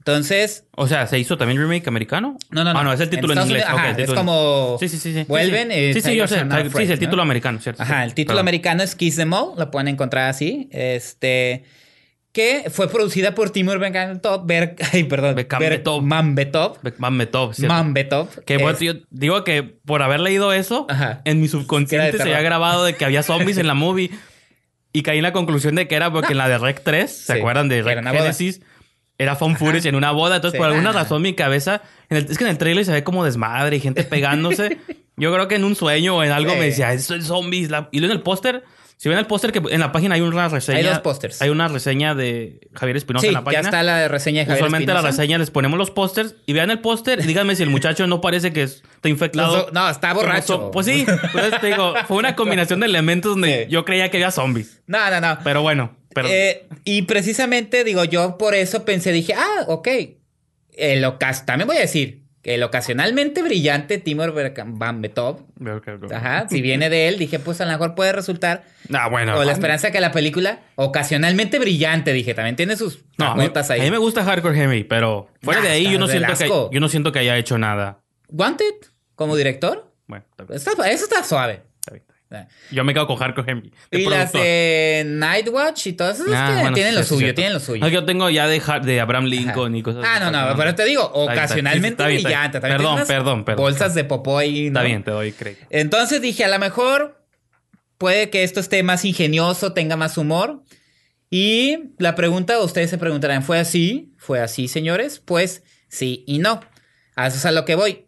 Entonces, 0.07 0.65
O 0.77 0.87
sea, 0.87 1.07
¿se 1.07 1.19
hizo 1.19 1.39
también 1.39 1.59
remake 1.59 1.89
americano? 1.89 2.37
no, 2.51 2.63
no, 2.63 2.75
no. 2.75 2.79
Ah, 2.79 2.85
no, 2.85 2.93
es 2.93 3.01
el 3.01 3.09
título 3.09 3.33
en, 3.33 3.39
inglés. 3.41 3.65
Unidos, 3.65 3.81
ajá, 3.81 3.91
es 4.03 4.11
como 4.13 4.77
Sí, 4.79 4.89
sí, 4.91 4.99
sí. 4.99 5.15
sí. 5.15 5.25
vuelven 5.27 5.71
Sí, 5.71 5.79
y 5.79 5.95
sí, 5.95 6.01
sí, 6.03 6.15
yo 6.17 6.29
sé. 6.29 6.41
Sí, 6.41 6.45
sí, 6.45 6.83
el 6.83 6.89
¿no? 6.91 6.99
título 6.99 7.23
americano, 7.23 7.59
¿cierto? 7.59 7.83
Ajá, 7.83 8.05
el 8.05 8.13
título 8.13 8.35
perdón. 8.35 8.41
americano 8.45 8.83
es 8.83 8.95
Kiss 8.95 9.17
Them 9.17 9.33
All, 9.33 9.53
lo 9.57 9.71
pueden 9.71 9.89
encontrar 9.89 10.29
así. 10.29 10.69
Este. 10.73 11.65
Que 12.33 12.65
fue 12.69 12.91
producida 12.91 13.35
por 13.35 13.49
Timur 13.51 13.79
Bekambetov. 13.79 14.45
Ber, 14.45 14.77
ay, 14.93 15.05
perdón. 15.05 15.37
Bekambetov. 15.37 16.03
Mambetov. 16.03 16.79
Beckman 16.83 17.17
Betov, 17.17 17.55
¿cierto? 17.55 17.73
Mambetov. 17.73 18.45
Que 18.45 18.57
Es- 18.57 18.61
bueno, 18.63 18.79
yo 18.81 18.95
digo 19.11 19.43
que 19.45 19.63
por 19.63 20.03
haber 20.03 20.21
leído 20.21 20.53
eso, 20.53 20.85
Ajá. 20.91 21.23
en 21.25 21.41
mi 21.41 21.49
subconsciente 21.49 22.17
se 22.19 22.23
había 22.25 22.43
grabado 22.43 22.85
de 22.85 22.95
que 22.95 23.07
había 23.07 23.23
zombies 23.23 23.57
en 23.57 23.67
la 23.69 23.75
movie. 23.75 24.11
Y 24.93 25.03
caí 25.03 25.17
en 25.17 25.23
la 25.25 25.33
conclusión 25.33 25.75
de 25.77 25.89
que 25.89 25.95
era 25.97 26.13
porque 26.13 26.33
en 26.33 26.39
la 26.39 26.49
de 26.49 26.57
Rec 26.59 26.83
3, 26.85 27.11
¿se 27.11 27.33
acuerdan 27.33 27.69
de 27.69 27.83
Rec. 27.83 28.05
Genesis? 28.05 28.61
Era 29.19 29.37
Fun 29.37 29.57
Footage 29.57 29.89
en 29.89 29.95
una 29.95 30.11
boda. 30.11 30.37
Entonces, 30.37 30.57
Sí. 30.57 30.59
por 30.59 30.69
alguna 30.69 30.93
razón, 30.93 31.23
mi 31.23 31.35
cabeza. 31.35 31.83
el- 32.11 32.27
es 32.31 32.37
que 32.39 32.45
en 32.45 32.51
el 32.51 32.59
trailer 32.59 32.85
se 32.85 32.93
ve 32.93 33.03
como 33.05 33.25
desmadre 33.25 33.77
y 33.77 33.81
gente 33.81 34.05
pegándose. 34.05 34.79
Yo 35.17 35.33
creo 35.33 35.49
que 35.49 35.55
en 35.55 35.65
un 35.65 35.75
sueño 35.77 36.17
o 36.17 36.23
en 36.25 36.33
algo 36.33 36.53
Sí. 36.53 36.59
me 36.59 36.65
decía, 36.67 36.93
esto 36.93 37.15
es 37.15 37.27
zombies. 37.27 37.71
La- 37.71 37.89
Y 37.93 38.01
luego 38.01 38.13
en 38.13 38.19
el 38.19 38.23
póster, 38.23 38.65
si 38.97 39.09
ven 39.09 39.19
el 39.19 39.27
póster, 39.27 39.53
que 39.53 39.63
en 39.71 39.81
la 39.81 39.91
página 39.93 40.15
hay 40.17 40.21
una 40.21 40.49
reseña. 40.49 40.79
Hay 40.79 40.85
dos 40.85 40.99
pósters. 41.01 41.41
Hay 41.43 41.51
una 41.51 41.69
reseña 41.69 42.15
de 42.15 42.61
Javier 42.75 42.97
Espinosa 42.97 43.23
Sí, 43.23 43.29
en 43.29 43.35
la 43.35 43.41
ya 43.41 43.45
página. 43.45 43.61
está 43.63 43.83
la 43.83 44.09
reseña 44.09 44.41
de 44.41 44.47
Javier 44.47 44.65
Usualmente 44.65 44.91
a 44.91 44.95
la 44.95 45.03
reseña 45.03 45.39
les 45.39 45.51
ponemos 45.51 45.79
los 45.79 45.91
pósters 45.91 46.35
y 46.47 46.53
vean 46.53 46.71
el 46.71 46.81
póster 46.81 47.21
y 47.21 47.23
díganme 47.27 47.55
si 47.57 47.63
el 47.63 47.71
muchacho 47.71 48.07
no 48.07 48.21
parece 48.21 48.53
que 48.53 48.63
está 48.65 49.09
infectado. 49.09 49.67
Do- 49.67 49.71
no, 49.73 49.89
está 49.89 50.13
borracho. 50.13 50.47
so- 50.47 50.71
Pues 50.73 50.87
sí, 50.87 51.07
pues 51.33 51.61
te 51.61 51.67
digo, 51.69 51.95
fue 52.09 52.17
una 52.19 52.35
combinación 52.37 52.81
de 52.81 52.87
elementos 52.87 53.33
donde 53.33 53.65
Sí. 53.65 53.71
yo 53.71 53.85
creía 53.85 54.11
que 54.11 54.17
había 54.19 54.31
zombies. 54.31 54.83
No, 54.87 55.11
no, 55.11 55.21
no. 55.21 55.39
Pero 55.45 55.63
bueno, 55.63 55.97
pero 56.15 56.29
Eh, 56.31 56.67
y 56.85 57.03
precisamente, 57.03 57.85
digo, 57.85 58.05
yo 58.05 58.39
por 58.39 58.55
eso 58.55 58.85
pensé, 58.85 59.13
dije, 59.13 59.35
ah, 59.37 59.65
ok. 59.69 59.89
El 60.73 61.05
ocas 61.05 61.45
también 61.47 61.67
voy 61.69 61.77
a 61.77 61.81
decir, 61.81 62.23
el 62.43 62.63
ocasionalmente 62.63 63.43
brillante 63.43 63.99
Timur 63.99 64.33
Bekambetov. 64.35 65.43
Ajá, 66.13 66.47
si 66.49 66.61
viene 66.63 66.91
de 66.91 67.09
él, 67.09 67.19
dije, 67.19 67.39
pues 67.39 67.61
a 67.61 67.65
lo 67.65 67.73
mejor 67.73 67.95
puede 67.95 68.13
resultar. 68.13 68.65
Ah, 68.93 69.09
bueno. 69.09 69.39
O 69.39 69.45
la 69.45 69.53
esperanza 69.53 69.91
que 69.91 70.01
la 70.01 70.13
película, 70.13 70.61
ocasionalmente 70.75 71.59
brillante, 71.59 72.13
dije, 72.13 72.35
también 72.35 72.57
tiene 72.57 72.77
sus 72.77 73.05
No, 73.19 73.33
a 73.33 73.37
notas 73.37 73.71
a 73.71 73.75
ahí. 73.75 73.81
mí 73.83 73.91
me 73.91 73.99
gusta 73.99 74.25
Hardcore 74.25 74.59
Henry, 74.61 74.85
pero 74.85 75.29
fuera 75.43 75.61
Nah, 75.61 75.67
de 75.69 75.73
ahí 75.73 75.83
está 75.85 75.93
yo 75.93 75.99
no, 75.99 76.09
siento 76.09 76.35
que, 76.37 76.49
yo 76.75 76.81
no 76.81 76.89
siento 76.89 77.13
que 77.13 77.19
haya 77.21 77.37
hecho 77.39 77.57
nada. 77.57 78.01
Wanted, 78.29 78.75
como 79.15 79.37
director, 79.37 79.91
Bueno, 80.07 80.25
está, 80.51 80.73
eso 80.91 81.05
está 81.05 81.23
suave. 81.25 81.63
está 81.81 81.93
bien, 81.93 82.03
está 82.03 82.15
bien. 82.15 82.24
Yo 82.71 82.85
me 82.85 82.93
quedo 82.95 83.07
con 83.07 83.17
Hardcore 83.17 83.51
Henry. 83.53 83.73
de 83.91 83.99
Y 84.01 84.05
las 84.05 84.31
productor. 84.31 84.41
de 84.43 85.03
Nightwatch 85.07 85.87
y 85.89 85.93
todas 85.95 86.21
esas 86.21 86.33
Ah, 86.35 86.47
que 86.55 86.61
bueno, 86.61 86.75
tienen 86.75 86.93
sí, 86.95 86.99
lo 86.99 87.05
suyo, 87.05 87.35
tienen 87.35 87.53
lo 87.55 87.61
suyo. 87.61 87.81
No, 87.81 87.89
yo 87.89 88.05
tengo 88.05 88.31
ya 88.31 88.47
de, 88.47 88.61
de 88.85 89.01
Abraham 89.01 89.25
Lincoln 89.27 89.73
Ajá. 89.73 89.79
y 89.79 89.83
cosas 89.83 90.05
Ah, 90.07 90.21
no, 90.21 90.31
no, 90.31 90.57
pero 90.57 90.75
te 90.75 90.85
digo, 90.85 91.03
está 91.03 91.19
bien. 91.21 91.33
ocasionalmente 91.33 91.89
Está 92.03 92.07
bien, 92.09 92.17
está 92.19 92.29
bien. 92.29 92.39
brillante. 92.41 92.61
también 92.61 92.79
Perdón, 92.79 93.07
perdón, 93.07 93.45
perdón. 93.45 93.63
Bolsas 93.63 93.95
de 93.95 94.05
popó 94.05 94.39
ahí. 94.39 94.67
Está 94.69 94.81
¿no? 94.81 94.87
bien, 94.87 95.03
te 95.05 95.11
doy 95.11 95.33
crédito. 95.33 95.67
Entonces 95.71 96.21
dije, 96.21 96.45
a 96.45 96.49
lo 96.49 96.59
mejor 96.59 97.25
puede 97.99 98.31
que 98.31 98.43
esto 98.45 98.61
esté 98.61 98.83
más 98.83 99.05
ingenioso, 99.05 99.73
tenga 99.73 99.97
más 99.97 100.19
humor. 100.19 100.63
Y 101.31 101.91
la 101.99 102.15
pregunta, 102.15 102.59
ustedes 102.61 102.91
se 102.91 102.99
preguntarán, 102.99 103.43
¿fue 103.43 103.59
así? 103.59 104.13
¿Fue 104.19 104.41
así, 104.41 104.69
señores? 104.69 105.19
Pues 105.19 105.63
sí 105.89 106.23
y 106.27 106.39
no. 106.39 106.61
A 107.17 107.27
eso 107.27 107.37
es 107.39 107.47
a 107.47 107.51
lo 107.53 107.65
que 107.65 107.75
voy. 107.75 108.07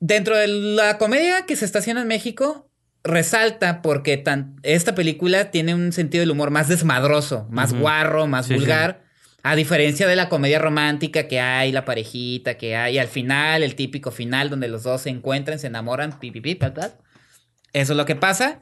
Dentro 0.00 0.36
de 0.36 0.46
la 0.48 0.98
comedia 0.98 1.46
que 1.46 1.56
se 1.56 1.64
está 1.64 1.78
haciendo 1.78 2.02
en 2.02 2.08
México, 2.08 2.63
resalta 3.04 3.82
porque 3.82 4.16
tan- 4.16 4.56
esta 4.62 4.94
película 4.94 5.50
tiene 5.50 5.74
un 5.74 5.92
sentido 5.92 6.20
del 6.22 6.30
humor 6.30 6.50
más 6.50 6.68
desmadroso, 6.68 7.46
más 7.50 7.72
Ujú. 7.72 7.82
guarro, 7.82 8.26
más 8.26 8.46
Sí, 8.46 8.54
sí. 8.54 8.58
vulgar. 8.60 9.04
A 9.42 9.54
diferencia 9.56 10.06
de 10.08 10.16
la 10.16 10.30
comedia 10.30 10.58
romántica 10.58 11.28
que 11.28 11.38
hay, 11.38 11.70
la 11.70 11.84
parejita 11.84 12.56
que 12.56 12.76
hay, 12.76 12.94
y 12.94 12.98
al 12.98 13.08
final, 13.08 13.62
el 13.62 13.74
típico 13.74 14.10
final 14.10 14.48
donde 14.48 14.68
los 14.68 14.84
dos 14.84 15.02
se 15.02 15.10
encuentran, 15.10 15.58
se 15.58 15.66
enamoran, 15.66 16.18
pi, 16.18 16.30
pi, 16.30 16.40
pi, 16.40 16.54
pa, 16.54 16.72
pa. 16.72 16.92
Eso 17.74 17.92
es 17.92 17.96
lo 17.96 18.06
que 18.06 18.16
pasa. 18.16 18.60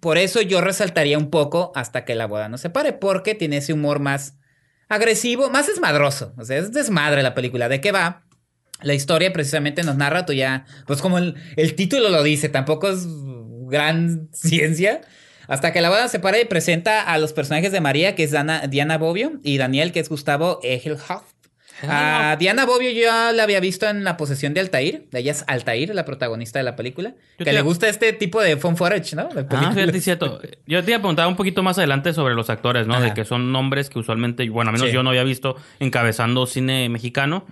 Por 0.00 0.16
eso 0.16 0.40
yo 0.40 0.62
resaltaría 0.62 1.18
un 1.18 1.28
poco 1.30 1.70
hasta 1.74 2.06
que 2.06 2.14
la 2.14 2.26
boda 2.26 2.48
no 2.48 2.56
se 2.56 2.70
pare, 2.70 2.94
porque 2.94 3.34
tiene 3.34 3.58
ese 3.58 3.74
humor 3.74 3.98
más 4.00 4.38
agresivo, 4.88 5.50
más 5.50 5.66
desmadroso. 5.66 6.32
O 6.38 6.44
sea, 6.44 6.56
es 6.58 6.72
desmadre 6.72 7.22
la 7.22 7.34
película. 7.34 7.68
¿De 7.68 7.82
qué 7.82 7.92
va? 7.92 8.22
La 8.82 8.94
historia 8.94 9.32
precisamente 9.32 9.82
nos 9.82 9.96
narra, 9.96 10.26
tú 10.26 10.32
ya, 10.34 10.64
pues 10.86 11.00
como 11.02 11.18
el, 11.18 11.34
el 11.56 11.74
título 11.74 12.08
lo 12.10 12.22
dice, 12.22 12.48
tampoco 12.50 12.88
es 12.90 13.06
gran 13.68 14.28
ciencia. 14.32 15.00
Hasta 15.48 15.72
que 15.72 15.80
la 15.80 15.90
boda 15.90 16.08
se 16.08 16.18
para 16.18 16.40
y 16.40 16.44
presenta 16.44 17.02
a 17.02 17.18
los 17.18 17.32
personajes 17.32 17.70
de 17.70 17.80
María, 17.80 18.14
que 18.16 18.24
es 18.24 18.32
Dana- 18.32 18.66
Diana 18.66 18.98
Bobbio, 18.98 19.34
y 19.44 19.58
Daniel, 19.58 19.92
que 19.92 20.00
es 20.00 20.08
Gustavo 20.08 20.58
Egelhoff. 20.64 21.22
A 21.86 22.36
Diana 22.38 22.64
Bobbio 22.64 22.90
yo 22.90 23.10
la 23.32 23.42
había 23.42 23.60
visto 23.60 23.86
en 23.86 24.02
La 24.02 24.16
posesión 24.16 24.54
de 24.54 24.60
Altair. 24.60 25.06
Ella 25.12 25.30
es 25.32 25.44
Altair, 25.46 25.94
la 25.94 26.06
protagonista 26.06 26.58
de 26.58 26.62
la 26.64 26.74
película. 26.74 27.14
Yo 27.38 27.44
que 27.44 27.52
le 27.52 27.60
gusta 27.60 27.86
este 27.86 28.14
tipo 28.14 28.40
de 28.40 28.56
fun 28.56 28.78
footage, 28.78 29.14
¿no? 29.14 29.28
Ah, 29.50 29.72
fíjate, 29.74 29.98
es 29.98 30.04
cierto. 30.04 30.40
Yo 30.66 30.82
te 30.82 30.90
iba 30.92 30.96
a 30.96 31.00
preguntar 31.00 31.26
un 31.28 31.36
poquito 31.36 31.62
más 31.62 31.76
adelante 31.76 32.14
sobre 32.14 32.34
los 32.34 32.48
actores, 32.48 32.86
¿no? 32.86 32.94
Ajá. 32.94 33.04
De 33.04 33.14
que 33.14 33.26
son 33.26 33.52
nombres 33.52 33.90
que 33.90 33.98
usualmente, 33.98 34.48
bueno, 34.48 34.70
al 34.70 34.72
menos 34.72 34.88
Sí. 34.88 34.94
yo 34.94 35.02
no 35.02 35.10
había 35.10 35.22
visto 35.24 35.56
encabezando 35.78 36.46
cine 36.46 36.88
mexicano. 36.88 37.44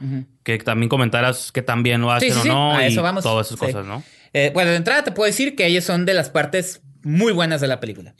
Que 0.42 0.56
también 0.58 0.88
comentaras 0.88 1.52
que 1.52 1.60
también 1.60 2.00
lo 2.00 2.10
hacen 2.10 2.32
Sí, 2.32 2.40
sí, 2.44 2.48
o 2.48 2.52
no. 2.52 2.74
A 2.76 2.84
y 2.88 2.92
eso 2.92 3.02
vamos. 3.02 3.22
todas 3.24 3.46
esas 3.46 3.58
cosas, 3.58 3.84
¿no? 3.86 4.02
Eh, 4.34 4.50
bueno, 4.52 4.70
de 4.70 4.76
entrada 4.76 5.04
te 5.04 5.12
puedo 5.12 5.26
decir 5.26 5.56
que 5.56 5.66
ellos 5.66 5.84
son 5.84 6.04
de 6.04 6.12
las 6.12 6.28
partes 6.28 6.82
muy 7.02 7.32
buenas 7.32 7.60
de 7.60 7.68
la 7.68 7.80
película. 7.80 8.14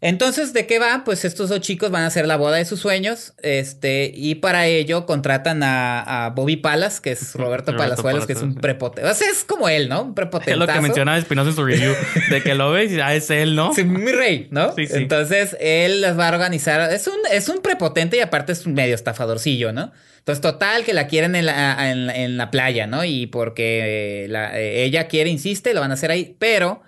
Entonces, 0.00 0.52
¿de 0.52 0.64
qué 0.66 0.78
va? 0.78 1.02
Pues 1.04 1.24
estos 1.24 1.48
dos 1.48 1.60
chicos 1.60 1.90
van 1.90 2.04
a 2.04 2.06
hacer 2.06 2.24
la 2.24 2.36
boda 2.36 2.56
de 2.56 2.64
sus 2.64 2.78
sueños, 2.78 3.32
este, 3.42 4.12
y 4.14 4.36
para 4.36 4.66
ello 4.68 5.06
contratan 5.06 5.64
a, 5.64 6.26
a 6.26 6.30
Bobby 6.30 6.56
Palas, 6.56 7.00
que 7.00 7.10
es 7.10 7.34
Roberto, 7.34 7.72
Roberto 7.72 7.76
Palazuelos, 7.76 8.24
que 8.26 8.34
es 8.34 8.38
un 8.38 8.54
Palazuelos, 8.54 8.62
prepotente. 8.62 9.10
O 9.10 9.14
sea, 9.14 9.28
es 9.28 9.42
como 9.42 9.68
él, 9.68 9.88
¿no? 9.88 10.02
Un 10.02 10.08
Es 10.10 10.14
prepotente. 10.14 10.54
lo 10.56 10.68
que 10.68 10.80
mencionaba 10.80 11.18
Espinosa 11.18 11.50
en 11.50 11.56
su 11.56 11.64
review. 11.64 11.94
de 12.30 12.42
que 12.44 12.54
lo 12.54 12.70
ves 12.70 12.92
y 12.92 13.00
ah, 13.00 13.12
es 13.12 13.28
él, 13.30 13.56
¿no? 13.56 13.74
Sí, 13.74 13.82
mi 13.82 14.12
rey, 14.12 14.46
¿no? 14.52 14.72
Sí, 14.76 14.86
sí. 14.86 14.92
Entonces, 14.94 15.56
él 15.58 16.00
las 16.00 16.16
va 16.16 16.28
a 16.28 16.32
organizar. 16.32 16.92
Es 16.92 17.08
un, 17.08 17.18
es 17.32 17.48
un 17.48 17.58
prepotente 17.58 18.18
y 18.18 18.20
aparte 18.20 18.52
es 18.52 18.66
un 18.66 18.74
medio 18.74 18.94
estafadorcillo, 18.94 19.72
¿no? 19.72 19.90
Entonces, 20.28 20.42
total, 20.42 20.84
que 20.84 20.92
la 20.92 21.06
quieren 21.06 21.34
en 21.36 21.46
la, 21.46 21.90
en, 21.90 22.06
la- 22.06 22.14
en 22.14 22.36
la 22.36 22.50
playa, 22.50 22.86
¿no? 22.86 23.02
Y 23.02 23.26
porque 23.28 24.24
eh, 24.24 24.28
la- 24.28 24.60
eh, 24.60 24.84
ella 24.84 25.08
quiere, 25.08 25.30
insiste, 25.30 25.72
lo 25.72 25.80
van 25.80 25.90
a 25.90 25.94
hacer 25.94 26.10
ahí. 26.10 26.36
Pero 26.38 26.82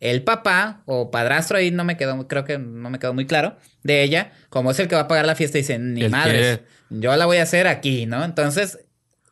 el 0.00 0.22
papá 0.22 0.80
o 0.86 1.10
padrastro 1.10 1.58
ahí 1.58 1.70
no 1.70 1.84
me 1.84 1.98
quedó, 1.98 2.26
creo 2.26 2.44
que 2.44 2.56
no 2.58 2.88
me 2.88 2.98
quedó 2.98 3.12
muy 3.12 3.26
claro 3.26 3.56
de 3.82 4.02
ella, 4.02 4.32
como 4.48 4.70
es 4.70 4.78
el 4.78 4.88
que 4.88 4.94
va 4.94 5.02
a 5.02 5.08
pagar 5.08 5.26
la 5.26 5.34
fiesta, 5.34 5.58
dice, 5.58 5.78
ni 5.78 6.08
madres, 6.08 6.58
quiere- 6.58 6.62
yo 6.88 7.14
la 7.16 7.26
voy 7.26 7.36
a 7.36 7.42
hacer 7.42 7.66
aquí, 7.66 8.06
¿no? 8.06 8.24
Entonces, 8.24 8.78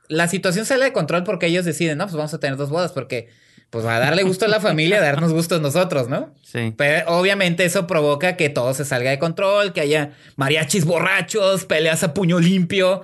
la 0.09 0.29
situación 0.29 0.67
sale 0.67 0.85
de 0.85 0.93
control 0.93 1.25
porque 1.25 1.47
ellos 1.47 1.65
deciden, 1.65 1.97
no, 1.97 2.05
pues 2.05 2.17
vamos 2.17 2.35
a 2.35 2.41
tener 2.41 2.59
dos 2.59 2.69
bodas 2.69 2.93
porque... 2.93 3.29
Pues 3.71 3.85
va 3.85 3.97
a 3.97 3.99
darle 3.99 4.23
gusto 4.23 4.45
a 4.45 4.49
la 4.49 4.61
familia, 4.61 4.99
a 4.99 5.01
darnos 5.01 5.33
gustos 5.33 5.61
nosotros, 5.61 6.09
¿no? 6.09 6.33
Sí. 6.45 6.73
Pero 6.77 7.11
obviamente 7.19 7.65
eso 7.65 7.89
provoca 7.89 8.37
que 8.37 8.49
todo 8.49 8.73
se 8.73 8.85
salga 8.85 9.11
de 9.11 9.19
control, 9.19 9.73
que 9.73 9.81
haya 9.81 10.13
mariachis 10.37 10.85
borrachos, 10.85 11.65
peleas 11.65 12.05
a 12.05 12.15
puño 12.15 12.39
limpio. 12.39 13.03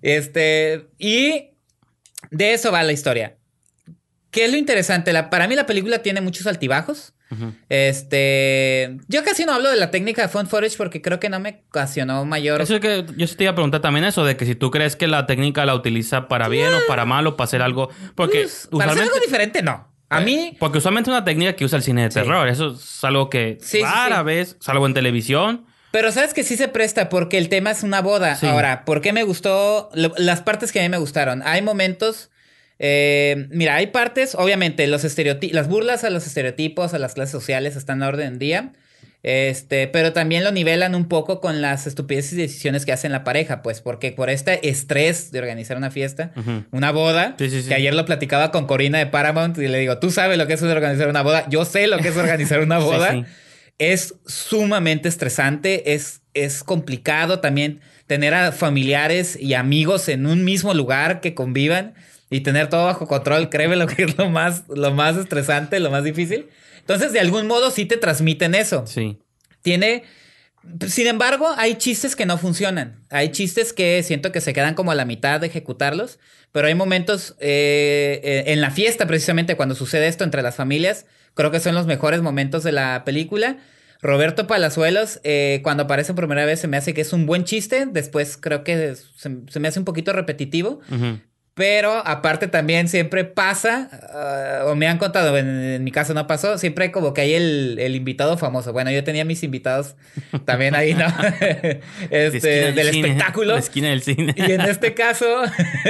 Este, 0.00 0.86
y 0.98 1.50
de 2.30 2.54
eso 2.54 2.72
va 2.72 2.82
la 2.82 2.92
historia. 2.92 3.36
¿Qué 4.30 4.46
es 4.46 4.50
lo 4.52 4.56
interesante? 4.56 5.12
La, 5.12 5.28
para 5.28 5.46
mí 5.46 5.54
la 5.54 5.66
película 5.66 5.98
tiene 6.00 6.20
muchos 6.22 6.46
altibajos. 6.46 7.14
Este, 7.68 8.98
yo 9.08 9.24
casi 9.24 9.44
no 9.44 9.52
hablo 9.52 9.70
de 9.70 9.76
la 9.76 9.90
técnica 9.90 10.22
de 10.22 10.28
font 10.28 10.48
footage 10.48 10.76
porque 10.76 11.00
creo 11.02 11.18
que 11.18 11.28
no 11.28 11.40
me 11.40 11.64
ocasionó 11.68 12.24
mayor. 12.24 12.60
Eso 12.60 12.74
es 12.76 12.80
que 12.80 13.04
yo 13.16 13.26
te 13.36 13.44
iba 13.44 13.52
a 13.52 13.54
preguntar 13.54 13.80
también 13.80 14.04
eso, 14.04 14.24
de 14.24 14.36
que 14.36 14.44
si 14.46 14.54
tú 14.54 14.70
crees 14.70 14.96
que 14.96 15.06
la 15.08 15.26
técnica 15.26 15.64
la 15.66 15.74
utiliza 15.74 16.28
para 16.28 16.48
bien 16.48 16.68
o 16.72 16.78
para 16.86 17.04
mal 17.04 17.26
o 17.26 17.36
para 17.36 17.44
hacer 17.46 17.62
algo. 17.62 17.88
Porque 18.14 18.42
Pues, 18.42 18.68
para 18.70 18.92
hacer 18.92 19.04
algo 19.04 19.18
diferente, 19.20 19.62
no. 19.62 19.90
A 20.08 20.20
mí, 20.20 20.56
Porque 20.60 20.76
usualmente 20.78 21.08
es 21.08 21.16
una 21.16 21.24
técnica 21.24 21.54
que 21.54 21.64
usa 21.64 21.78
el 21.78 21.82
cine 21.82 22.02
de 22.02 22.10
Sí. 22.10 22.20
terror. 22.20 22.46
Eso 22.48 22.72
es 22.74 23.02
algo 23.02 23.30
que 23.30 23.56
Sí, 23.62 23.78
sí, 23.78 23.82
rara 23.82 24.18
sí. 24.18 24.24
vez, 24.24 24.56
salvo 24.60 24.86
en 24.86 24.92
televisión. 24.94 25.64
Pero 25.92 26.10
sabes 26.10 26.34
que 26.34 26.42
sí 26.42 26.56
se 26.56 26.66
presta 26.68 27.08
porque 27.08 27.38
el 27.38 27.48
tema 27.48 27.70
es 27.70 27.82
una 27.84 28.00
boda. 28.02 28.34
Sí. 28.34 28.46
Ahora, 28.46 28.84
¿por 28.84 29.00
qué 29.00 29.12
me 29.12 29.22
gustó? 29.22 29.90
Lo- 29.94 30.14
las 30.16 30.40
partes 30.40 30.72
que 30.72 30.80
a 30.80 30.82
mí 30.82 30.88
me 30.88 30.98
gustaron. 30.98 31.42
Hay 31.44 31.62
momentos. 31.62 32.30
eh, 32.84 33.46
mira, 33.50 33.76
hay 33.76 33.86
partes, 33.88 34.34
obviamente, 34.34 34.86
los 34.88 35.04
estereotipos, 35.04 35.54
las 35.54 35.68
burlas 35.68 36.02
a 36.02 36.10
los 36.10 36.26
estereotipos, 36.26 36.94
a 36.94 36.98
las 36.98 37.14
clases 37.14 37.30
sociales 37.30 37.76
están 37.76 38.02
a 38.02 38.08
orden 38.08 38.40
día. 38.40 38.72
Este, 39.22 39.86
pero 39.86 40.12
también 40.12 40.42
lo 40.42 40.50
nivelan 40.50 40.96
un 40.96 41.06
poco 41.06 41.40
con 41.40 41.62
las 41.62 41.86
estupideces 41.86 42.32
y 42.32 42.36
decisiones 42.38 42.84
que 42.84 42.90
hacen 42.90 43.12
la 43.12 43.22
pareja, 43.22 43.62
pues, 43.62 43.80
porque 43.80 44.10
por 44.10 44.30
este 44.30 44.68
estrés 44.68 45.30
de 45.30 45.38
organizar 45.38 45.76
una 45.76 45.92
fiesta, 45.92 46.32
una 46.72 46.90
boda, 46.90 47.36
Sí, 47.38 47.48
sí, 47.48 47.62
sí. 47.62 47.68
que 47.68 47.74
ayer 47.74 47.94
lo 47.94 48.04
platicaba 48.04 48.50
con 48.50 48.66
Corina 48.66 48.98
de 48.98 49.06
Paramount 49.06 49.56
y 49.58 49.68
le 49.68 49.78
digo, 49.78 49.98
tú 49.98 50.10
sabes 50.10 50.38
lo 50.38 50.48
que 50.48 50.54
es 50.54 50.62
organizar 50.64 51.06
una 51.08 51.22
boda, 51.22 51.46
yo 51.48 51.64
sé 51.64 51.86
lo 51.86 51.98
que 51.98 52.08
es 52.08 52.16
organizar 52.16 52.58
una 52.60 52.78
Sí, 52.80 52.84
boda. 52.84 53.26
Es 53.78 54.14
sumamente 54.26 55.08
estresante, 55.08 55.94
es, 55.94 56.22
es 56.34 56.62
complicado 56.62 57.40
también 57.40 57.80
tener 58.06 58.34
a 58.34 58.52
familiares 58.52 59.38
y 59.40 59.54
amigos 59.54 60.08
en 60.08 60.26
un 60.26 60.44
mismo 60.44 60.74
lugar 60.74 61.20
que 61.20 61.34
convivan 61.34 61.94
y 62.30 62.40
tener 62.40 62.68
todo 62.68 62.86
bajo 62.86 63.06
control, 63.06 63.50
créeme 63.50 63.76
lo 63.76 63.86
que 63.86 64.04
es 64.04 64.16
lo 64.16 64.30
más, 64.30 64.64
lo 64.68 64.90
más 64.92 65.16
estresante, 65.16 65.80
lo 65.80 65.90
más 65.90 66.04
difícil. 66.04 66.48
Entonces, 66.78 67.12
de 67.12 67.20
algún 67.20 67.46
modo 67.46 67.70
sí 67.70 67.84
te 67.84 67.96
transmiten 67.96 68.54
eso. 68.54 68.86
Sí. 68.86 69.18
Tiene. 69.62 70.04
Sin 70.88 71.06
embargo, 71.06 71.48
hay 71.56 71.74
chistes 71.76 72.16
que 72.16 72.26
no 72.26 72.38
funcionan. 72.38 73.04
Hay 73.10 73.30
chistes 73.30 73.72
que 73.72 74.02
siento 74.02 74.32
que 74.32 74.40
se 74.40 74.52
quedan 74.52 74.74
como 74.74 74.92
a 74.92 74.94
la 74.94 75.04
mitad 75.04 75.40
de 75.40 75.48
ejecutarlos. 75.48 76.18
Pero 76.52 76.68
hay 76.68 76.74
momentos 76.74 77.34
eh, 77.38 78.20
eh, 78.22 78.44
en 78.46 78.60
la 78.60 78.70
fiesta, 78.70 79.06
precisamente 79.06 79.56
cuando 79.56 79.74
sucede 79.74 80.08
esto 80.08 80.24
entre 80.24 80.42
las 80.42 80.56
familias. 80.56 81.06
Creo 81.34 81.50
que 81.50 81.60
son 81.60 81.74
los 81.74 81.86
mejores 81.86 82.22
momentos 82.22 82.62
de 82.62 82.72
la 82.72 83.02
película. 83.04 83.58
Roberto 84.00 84.48
Palazuelos, 84.48 85.20
eh, 85.22 85.60
cuando 85.62 85.84
aparece 85.84 86.12
por 86.12 86.26
primera 86.26 86.44
vez, 86.44 86.58
se 86.60 86.66
me 86.66 86.76
hace 86.76 86.92
que 86.92 87.02
es 87.02 87.12
un 87.12 87.24
buen 87.24 87.44
chiste. 87.44 87.86
Después 87.86 88.36
creo 88.36 88.64
que 88.64 88.96
se, 88.96 89.36
se 89.48 89.60
me 89.60 89.68
hace 89.68 89.78
un 89.78 89.84
poquito 89.84 90.12
repetitivo. 90.12 90.80
Pero 91.54 91.92
aparte 92.06 92.48
también 92.48 92.88
siempre 92.88 93.24
pasa, 93.24 93.90
ah, 94.14 94.64
o 94.68 94.74
me 94.74 94.88
han 94.88 94.96
contado, 94.96 95.36
en, 95.36 95.46
en 95.46 95.84
mi 95.84 95.90
caso 95.90 96.14
no 96.14 96.26
pasó, 96.26 96.56
siempre 96.56 96.90
como 96.90 97.12
que 97.12 97.20
hay 97.20 97.34
el, 97.34 97.76
el 97.78 97.94
invitado 97.94 98.38
famoso. 98.38 98.72
Bueno, 98.72 98.90
yo 98.90 99.04
tenía 99.04 99.26
mis 99.26 99.42
invitados 99.42 99.94
también 100.46 100.74
ahí, 100.74 100.94
¿no? 100.94 101.06
Este, 102.10 102.68
esquina 102.68 102.72
del 102.72 102.90
cine, 102.94 103.08
espectáculo. 103.08 103.52
de 103.52 103.58
esquina 103.58 103.88
del 103.90 104.02
cine. 104.02 104.34
Y 104.34 104.50
en 104.50 104.62
este 104.62 104.94
caso, 104.94 105.26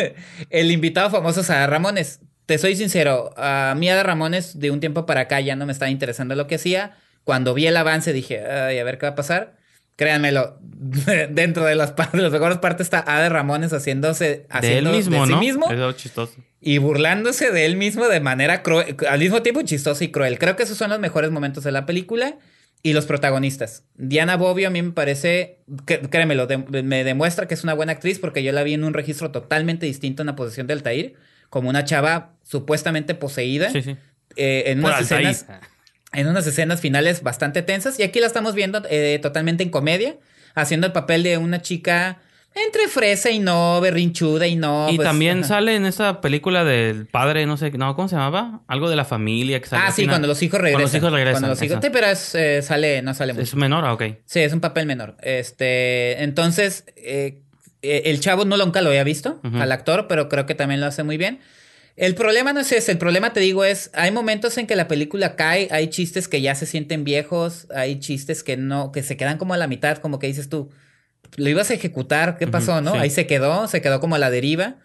el 0.51 0.73
invitado 0.73 1.11
famoso 1.11 1.43
es 1.43 1.51
Ada 1.51 1.69
Ramones. 1.69 2.21
Te 2.53 2.59
soy 2.59 2.77
sincero, 2.77 3.33
a 3.39 3.75
mí 3.79 3.89
Ada 3.89 4.03
Ramones 4.03 4.61
de 4.61 4.71
un 4.71 4.79
tiempo 4.79 5.07
para 5.07 5.23
acá 5.23 5.41
ya 5.41 5.57
no 5.57 5.65
me 5.65 5.73
estaba 5.73 5.91
interesando 5.91 6.35
lo 6.35 6.47
que 6.47 6.57
hacía. 6.57 6.99
Cuando 7.25 7.55
vi 7.55 7.67
el 7.67 7.75
avance 7.79 8.13
dije, 8.13 8.45
ay, 8.47 8.79
a 8.79 8.85
ver 8.85 8.99
qué 8.99 9.07
va 9.07 9.13
a 9.13 9.15
pasar. 9.15 9.57
Créanmelo, 9.97 10.59
dentro 11.31 11.65
de 11.65 11.75
las, 11.77 11.93
partes, 11.93 12.21
las 12.21 12.31
mejores 12.31 12.59
partes 12.59 12.85
está 12.89 12.99
Ada 13.07 13.31
Ramones 13.31 13.73
haciéndose, 13.73 14.25
de 14.27 14.35
él 14.35 14.47
haciendo 14.51 14.93
mismo, 14.93 15.21
de 15.23 15.27
sí 15.29 15.33
¿no? 15.33 15.39
mismo 15.41 15.65
Es 15.65 15.71
algo 15.73 15.93
chistoso. 15.93 16.35
y 16.61 16.77
burlándose 16.77 17.53
de 17.53 17.65
él 17.65 17.77
mismo 17.79 18.07
de 18.07 18.21
manera 18.21 18.63
cruel, 18.63 18.97
al 19.09 19.19
mismo 19.21 19.41
tiempo 19.41 19.63
chistosa 19.63 20.05
y 20.05 20.09
cruel. 20.11 20.39
Creo 20.39 20.55
que 20.55 20.65
esos 20.65 20.77
son 20.77 20.91
los 20.91 21.01
mejores 21.01 21.31
momentos 21.31 21.65
de 21.65 21.73
la 21.73 21.87
película 21.87 22.37
y 22.83 22.93
los 22.93 23.07
protagonistas. 23.07 23.85
Diana 23.95 24.37
Bobbio 24.37 24.69
a 24.69 24.71
mí 24.71 24.83
me 24.83 24.93
parece, 24.93 25.61
créemelo, 26.11 26.47
de- 26.47 26.59
me 26.83 27.03
demuestra 27.03 27.49
que 27.49 27.55
es 27.55 27.65
una 27.65 27.73
buena 27.73 27.93
actriz 27.93 28.19
porque 28.19 28.43
yo 28.43 28.53
la 28.53 28.63
vi 28.63 28.75
en 28.75 28.85
un 28.85 28.93
registro 28.93 29.31
totalmente 29.31 29.87
distinto 29.87 30.23
en 30.23 30.27
la 30.27 30.37
posición 30.37 30.67
de 30.67 30.75
Altair, 30.75 31.15
como 31.53 31.69
una 31.69 31.85
chava 31.85 32.33
supuestamente 32.43 33.15
poseída 33.15 33.69
Sí, 33.69 33.83
sí. 33.83 33.95
eh, 34.37 34.65
en 34.69 34.81
Por 34.81 34.89
unas 34.91 35.03
Altair. 35.03 35.27
escenas 35.29 35.61
en 36.15 36.27
unas 36.27 36.47
escenas 36.47 36.81
finales 36.81 37.23
bastante 37.23 37.61
tensas. 37.61 37.99
Y 38.01 38.03
aquí 38.05 38.21
la 38.21 38.27
estamos 38.27 38.55
viendo 38.55 38.83
eh, 38.89 39.19
totalmente 39.21 39.63
en 39.63 39.69
comedia, 39.69 40.17
haciendo 40.55 40.87
el 40.87 40.95
papel 40.95 41.23
de 41.23 41.37
una 41.37 41.61
chica 41.61 42.21
entre 42.55 42.89
fresa 42.89 43.31
y 43.31 43.39
no, 43.39 43.81
berrinchuda 43.83 44.47
y 44.47 44.57
no. 44.57 44.89
y 44.91 44.97
pues, 44.97 45.07
también 45.09 45.41
ajá. 45.41 45.49
sale 45.49 45.75
en 45.77 45.85
esa 45.85 46.23
película 46.23 46.65
del 46.65 47.07
padre, 47.07 47.45
no 47.45 47.59
sé, 47.59 47.71
no, 47.73 47.95
¿cómo 47.97 48.09
se 48.09 48.17
llamaba? 48.17 48.61
Algo 48.67 48.89
de 48.91 48.97
la 48.97 49.05
familia 49.05 49.61
que 49.61 49.67
sale 49.69 49.83
Ah, 49.87 49.91
sí, 49.91 50.03
final. 50.03 50.15
cuando 50.15 50.29
los 50.29 50.43
hijos 50.43 50.59
regresan. 50.61 50.81
Cuando 50.81 50.87
los 50.89 50.95
hijos 50.95 51.13
regresan. 51.13 51.41
Cuando 51.43 51.49
los 51.49 51.63
hijos-. 51.63 51.79
Sí, 51.83 51.91
pero 51.93 52.07
es, 52.09 52.35
eh, 52.35 52.63
sale, 52.63 53.03
no 53.03 53.13
sale 53.15 53.33
mucho. 53.35 53.43
Es 53.45 53.55
menor, 53.55 53.85
ah, 53.87 53.93
ok. 53.95 54.03
Sí, 54.27 54.41
es 54.41 54.53
un 54.55 54.61
papel 54.61 54.87
menor. 54.87 55.17
Este, 55.23 56.23
entonces, 56.23 56.85
eh, 56.97 57.41
el 57.83 58.21
chavo 58.21 58.45
no 58.45 58.57
nunca 58.57 58.81
lo 58.81 58.89
había 58.91 59.05
visto 59.05 59.41
al 59.43 59.73
actor, 59.73 60.07
pero 60.09 60.29
creo 60.29 60.47
que 60.47 60.55
también 60.55 60.81
lo 60.81 60.87
hace 60.87 61.03
muy 61.03 61.17
bien. 61.17 61.41
El 61.97 62.15
problema 62.15 62.53
no 62.55 62.61
es 62.61 62.73
ese, 62.73 62.91
el 62.93 62.99
problema 62.99 63.33
te 63.35 63.41
digo 63.41 63.65
es, 63.65 63.91
hay 63.93 64.11
momentos 64.13 64.57
en 64.57 64.67
que 64.67 64.77
la 64.77 64.89
película 64.89 65.37
cae, 65.37 65.69
hay 65.71 65.89
chistes 65.89 66.27
que 66.27 66.41
ya 66.41 66.55
se 66.55 66.65
sienten 66.65 67.05
viejos, 67.05 67.67
hay 67.75 67.99
chistes 68.01 68.43
que 68.43 68.57
no, 68.57 68.93
que 68.93 69.03
se 69.03 69.17
quedan 69.19 69.37
como 69.37 69.53
a 69.53 69.59
la 69.59 69.67
mitad, 69.67 69.99
como 69.99 70.19
que 70.19 70.27
dices 70.27 70.49
tú, 70.49 70.71
lo 71.37 71.49
ibas 71.51 71.71
a 71.71 71.75
ejecutar, 71.75 72.39
¿qué 72.39 72.47
pasó, 72.47 72.81
no? 72.81 72.93
sí. 72.93 72.99
Ahí 72.99 73.11
se 73.11 73.27
quedó, 73.27 73.69
se 73.69 73.83
quedó 73.83 74.01
como 74.01 74.15
a 74.15 74.19
la 74.19 74.31
deriva. 74.31 74.77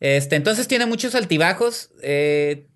Este, 0.00 0.36
entonces 0.36 0.68
tiene 0.68 0.84
muchos 0.86 1.14
altibajos. 1.14 1.90
eh, 2.02 2.66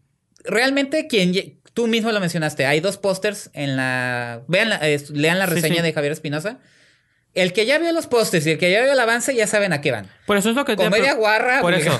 realmente 0.44 1.09
quien 1.09 1.61
tú 1.74 1.88
mismo 1.88 2.11
lo 2.12 2.20
mencionaste, 2.20 2.64
hay 2.64 2.80
dos 2.80 2.96
pósters 2.96 3.50
en 3.52 3.76
la 3.76 4.42
vean 4.48 4.70
la- 4.70 4.88
eh, 4.88 4.98
lean 5.12 5.38
la 5.38 5.46
Sí, 5.46 5.54
reseña 5.54 5.76
sí. 5.76 5.82
de 5.82 5.92
Javier 5.92 6.12
Espinosa. 6.12 6.59
El 7.41 7.53
que 7.53 7.66
ya 7.66 7.78
vio 7.78 7.93
los 7.93 8.07
pósters 8.07 8.47
y 8.47 8.51
el 8.53 8.59
que 8.59 8.70
ya 8.70 8.82
vio 8.82 8.93
el 8.93 8.99
avance 9.01 9.34
ya 9.34 9.47
saben 9.47 9.72
a 9.72 9.80
qué 9.80 9.91
van. 9.93 10.07
Por 10.26 10.36
eso 10.36 10.51
es 10.51 10.57
lo 10.57 10.64
que 10.64 10.76
te 10.76 10.82
Comedia 10.84 11.12
pre- 11.12 11.14
guarra, 11.20 11.61
Por 11.61 11.72
eso. 11.74 11.99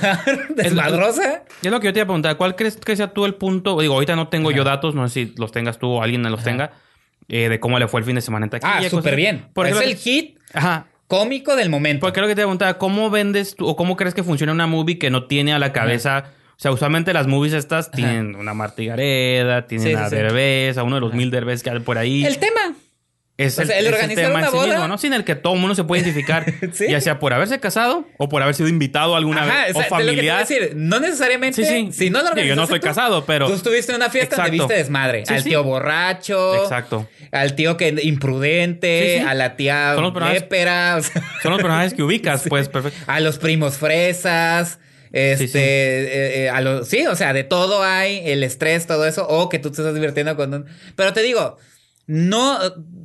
desmadrosa. 0.49 1.43
Es 1.61 1.71
lo 1.71 1.79
que 1.79 1.87
yo 1.87 1.93
te 1.93 1.99
iba 1.99 2.03
a 2.03 2.07
preguntar. 2.07 2.37
¿Cuál 2.37 2.55
crees 2.55 2.77
que 2.77 2.95
sea 2.95 3.07
tú 3.13 3.25
el 3.25 3.35
punto? 3.35 3.79
Digo, 3.79 3.93
ahorita 3.93 4.15
no 4.15 4.27
tengo 4.27 4.51
yo 4.51 4.63
datos, 4.63 4.95
no 4.95 5.07
sé 5.07 5.13
si 5.27 5.33
los 5.37 5.51
tengas 5.51 5.77
tú 5.79 5.87
o 5.89 6.03
alguien 6.03 6.23
los 6.23 6.43
tenga, 6.43 6.71
eh, 7.27 7.49
de 7.49 7.59
cómo 7.59 7.79
le 7.79 7.87
fue 7.87 7.99
el 8.01 8.05
fin 8.05 8.15
de 8.15 8.21
semana 8.21 8.45
en 8.45 8.49
taquilla. 8.49 8.73
Ah, 8.87 8.89
súper 8.89 9.15
bien. 9.15 9.45
Porque 9.53 9.71
es 9.71 9.81
el 9.81 9.91
que- 9.91 9.95
hit 9.97 10.37
Ajá. 10.53 10.87
cómico 11.07 11.55
del 11.55 11.69
momento. 11.69 12.05
Porque 12.05 12.21
lo 12.21 12.27
que 12.27 12.35
te 12.35 12.41
iba 12.41 12.45
a 12.45 12.47
preguntar, 12.47 12.77
¿cómo 12.77 13.09
vendes 13.09 13.55
tú, 13.55 13.67
o 13.67 13.75
cómo 13.75 13.95
crees 13.95 14.13
que 14.13 14.23
funciona 14.23 14.51
una 14.51 14.67
movie 14.67 14.97
que 14.99 15.09
no 15.09 15.25
tiene 15.27 15.53
a 15.53 15.59
la 15.59 15.71
cabeza? 15.73 16.25
O 16.57 16.61
sea, 16.61 16.71
usualmente 16.71 17.13
las 17.13 17.25
movies 17.27 17.53
estas 17.53 17.89
tienen 17.91 18.35
una 18.35 18.53
Marta 18.53 18.83
Gareda, 18.83 19.65
tienen 19.67 19.87
Sí, 19.87 19.93
sí, 19.93 19.99
a 19.99 20.09
sí. 20.09 20.15
Derbez, 20.15 20.77
a 20.77 20.83
uno 20.83 20.95
de 20.95 21.01
los 21.01 21.13
mil 21.13 21.31
Derbez 21.31 21.63
que 21.63 21.69
hay 21.69 21.79
por 21.79 21.97
ahí. 21.97 22.25
El 22.25 22.37
tema. 22.37 22.73
Es 23.45 23.57
o 23.57 23.65
sea, 23.65 23.79
el 23.79 23.87
es 23.87 23.93
organizar 23.93 24.25
tema 24.25 24.39
en 24.39 24.41
una 24.43 24.51
sí 24.51 24.55
boda- 24.57 24.67
mismo, 24.67 24.87
¿no? 24.87 24.97
Sin 24.97 25.13
el 25.13 25.23
que 25.23 25.35
todo 25.35 25.53
el 25.53 25.59
mundo 25.59 25.73
se 25.75 25.83
puede 25.83 26.01
identificar, 26.01 26.45
Sí. 26.73 26.85
ya 26.89 27.01
sea 27.01 27.19
por 27.19 27.33
haberse 27.33 27.59
casado 27.59 28.07
o 28.17 28.29
por 28.29 28.41
haber 28.43 28.53
sido 28.55 28.67
invitado 28.69 29.15
alguna 29.15 29.43
Ajá, 29.43 29.65
vez 29.67 29.75
o 29.75 29.79
o 29.79 29.83
sea, 29.83 29.97
de 29.97 30.03
lo 30.03 30.11
que 30.11 30.17
te 30.21 30.27
familiar. 30.29 30.39
decir, 30.39 30.71
no 30.75 30.99
necesariamente. 30.99 31.63
Sí, 31.65 31.87
sí. 31.91 32.05
Si 32.05 32.09
no 32.09 32.21
lo 32.21 32.35
yo 32.41 32.55
no 32.55 32.63
estoy 32.63 32.79
tú, 32.79 32.85
casado, 32.87 33.25
pero- 33.25 33.47
Tú 33.47 33.53
estuviste 33.53 33.91
en 33.91 33.95
una 33.97 34.09
fiesta 34.09 34.35
donde 34.35 34.51
Exacto. 34.51 34.67
viste 34.67 34.83
desmadre. 34.83 35.23
Al 35.27 35.43
tío 35.43 35.63
borracho. 35.63 36.63
Exacto. 36.63 37.07
Al 37.31 37.55
tío 37.55 37.77
que 37.77 37.95
imprudente. 38.03 39.21
A 39.27 39.33
la 39.33 39.55
tía 39.55 39.93
Son 39.95 40.03
los 40.03 40.13
personajes- 40.13 40.41
lépera. 40.41 40.95
o 40.97 41.01
sea, 41.01 41.23
Son 41.41 41.51
los 41.51 41.61
personajes 41.61 41.93
que 41.93 42.03
ubicas, 42.03 42.43
pues, 42.49 42.69
perfecto. 42.69 42.99
a 43.07 43.19
los 43.19 43.37
primos 43.37 43.77
fresas. 43.77 44.79
Este, 45.11 45.37
Sí, 45.47 45.53
sí. 45.53 45.57
eh, 45.59 46.43
eh, 46.45 46.49
a 46.49 46.61
los, 46.61 46.87
sí, 46.87 47.07
o 47.07 47.15
sea, 47.15 47.33
de 47.33 47.43
todo 47.43 47.83
hay, 47.83 48.21
el 48.29 48.43
estrés, 48.43 48.85
todo 48.85 49.07
eso, 49.07 49.27
o 49.27 49.49
que 49.49 49.57
tú 49.57 49.71
te 49.71 49.81
estás 49.81 49.95
divirtiendo 49.95 50.35
con 50.35 50.53
un... 50.53 50.65
Pero 50.95 51.13
te 51.13 51.23
digo, 51.23 51.57
no, 52.11 52.57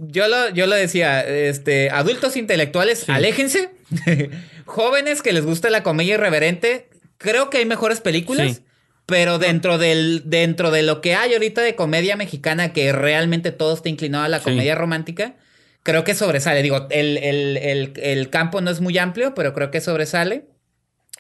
yo 0.09 0.29
lo, 0.29 0.49
yo 0.49 0.67
lo 0.67 0.75
decía, 0.75 1.21
este, 1.21 1.91
adultos 1.91 2.37
intelectuales, 2.39 3.01
Sí. 3.01 3.13
aléjense. 3.13 3.69
Jóvenes 4.65 5.21
que 5.21 5.33
les 5.35 5.45
gusta 5.45 5.69
la 5.69 5.83
comedia 5.83 6.15
irreverente, 6.15 6.89
creo 7.19 7.51
que 7.51 7.59
hay 7.59 7.67
mejores 7.67 8.01
películas. 8.01 8.57
Sí. 8.57 8.65
Pero 9.07 9.39
dentro 9.39 9.77
del, 9.77 10.23
dentro 10.25 10.71
de 10.71 10.83
lo 10.83 11.03
que 11.03 11.15
hay 11.15 11.35
ahorita 11.35 11.61
de 11.61 11.75
comedia 11.75 12.17
mexicana, 12.17 12.73
que 12.73 12.91
realmente 12.93 13.53
todo 13.53 13.75
está 13.75 13.91
inclinado 13.91 14.25
a 14.25 14.29
la 14.29 14.39
Sí. 14.39 14.45
comedia 14.45 14.75
romántica, 14.75 15.35
creo 15.83 16.05
que 16.05 16.15
sobresale. 16.15 16.63
Digo, 16.63 16.87
el, 16.91 17.19
el- 17.19 17.59
el- 17.59 17.93
el 17.97 18.31
campo 18.31 18.63
no 18.63 18.71
es 18.71 18.81
muy 18.81 18.97
amplio, 18.97 19.35
pero 19.35 19.53
creo 19.53 19.71
que 19.71 19.83
sobresale. 19.83 20.47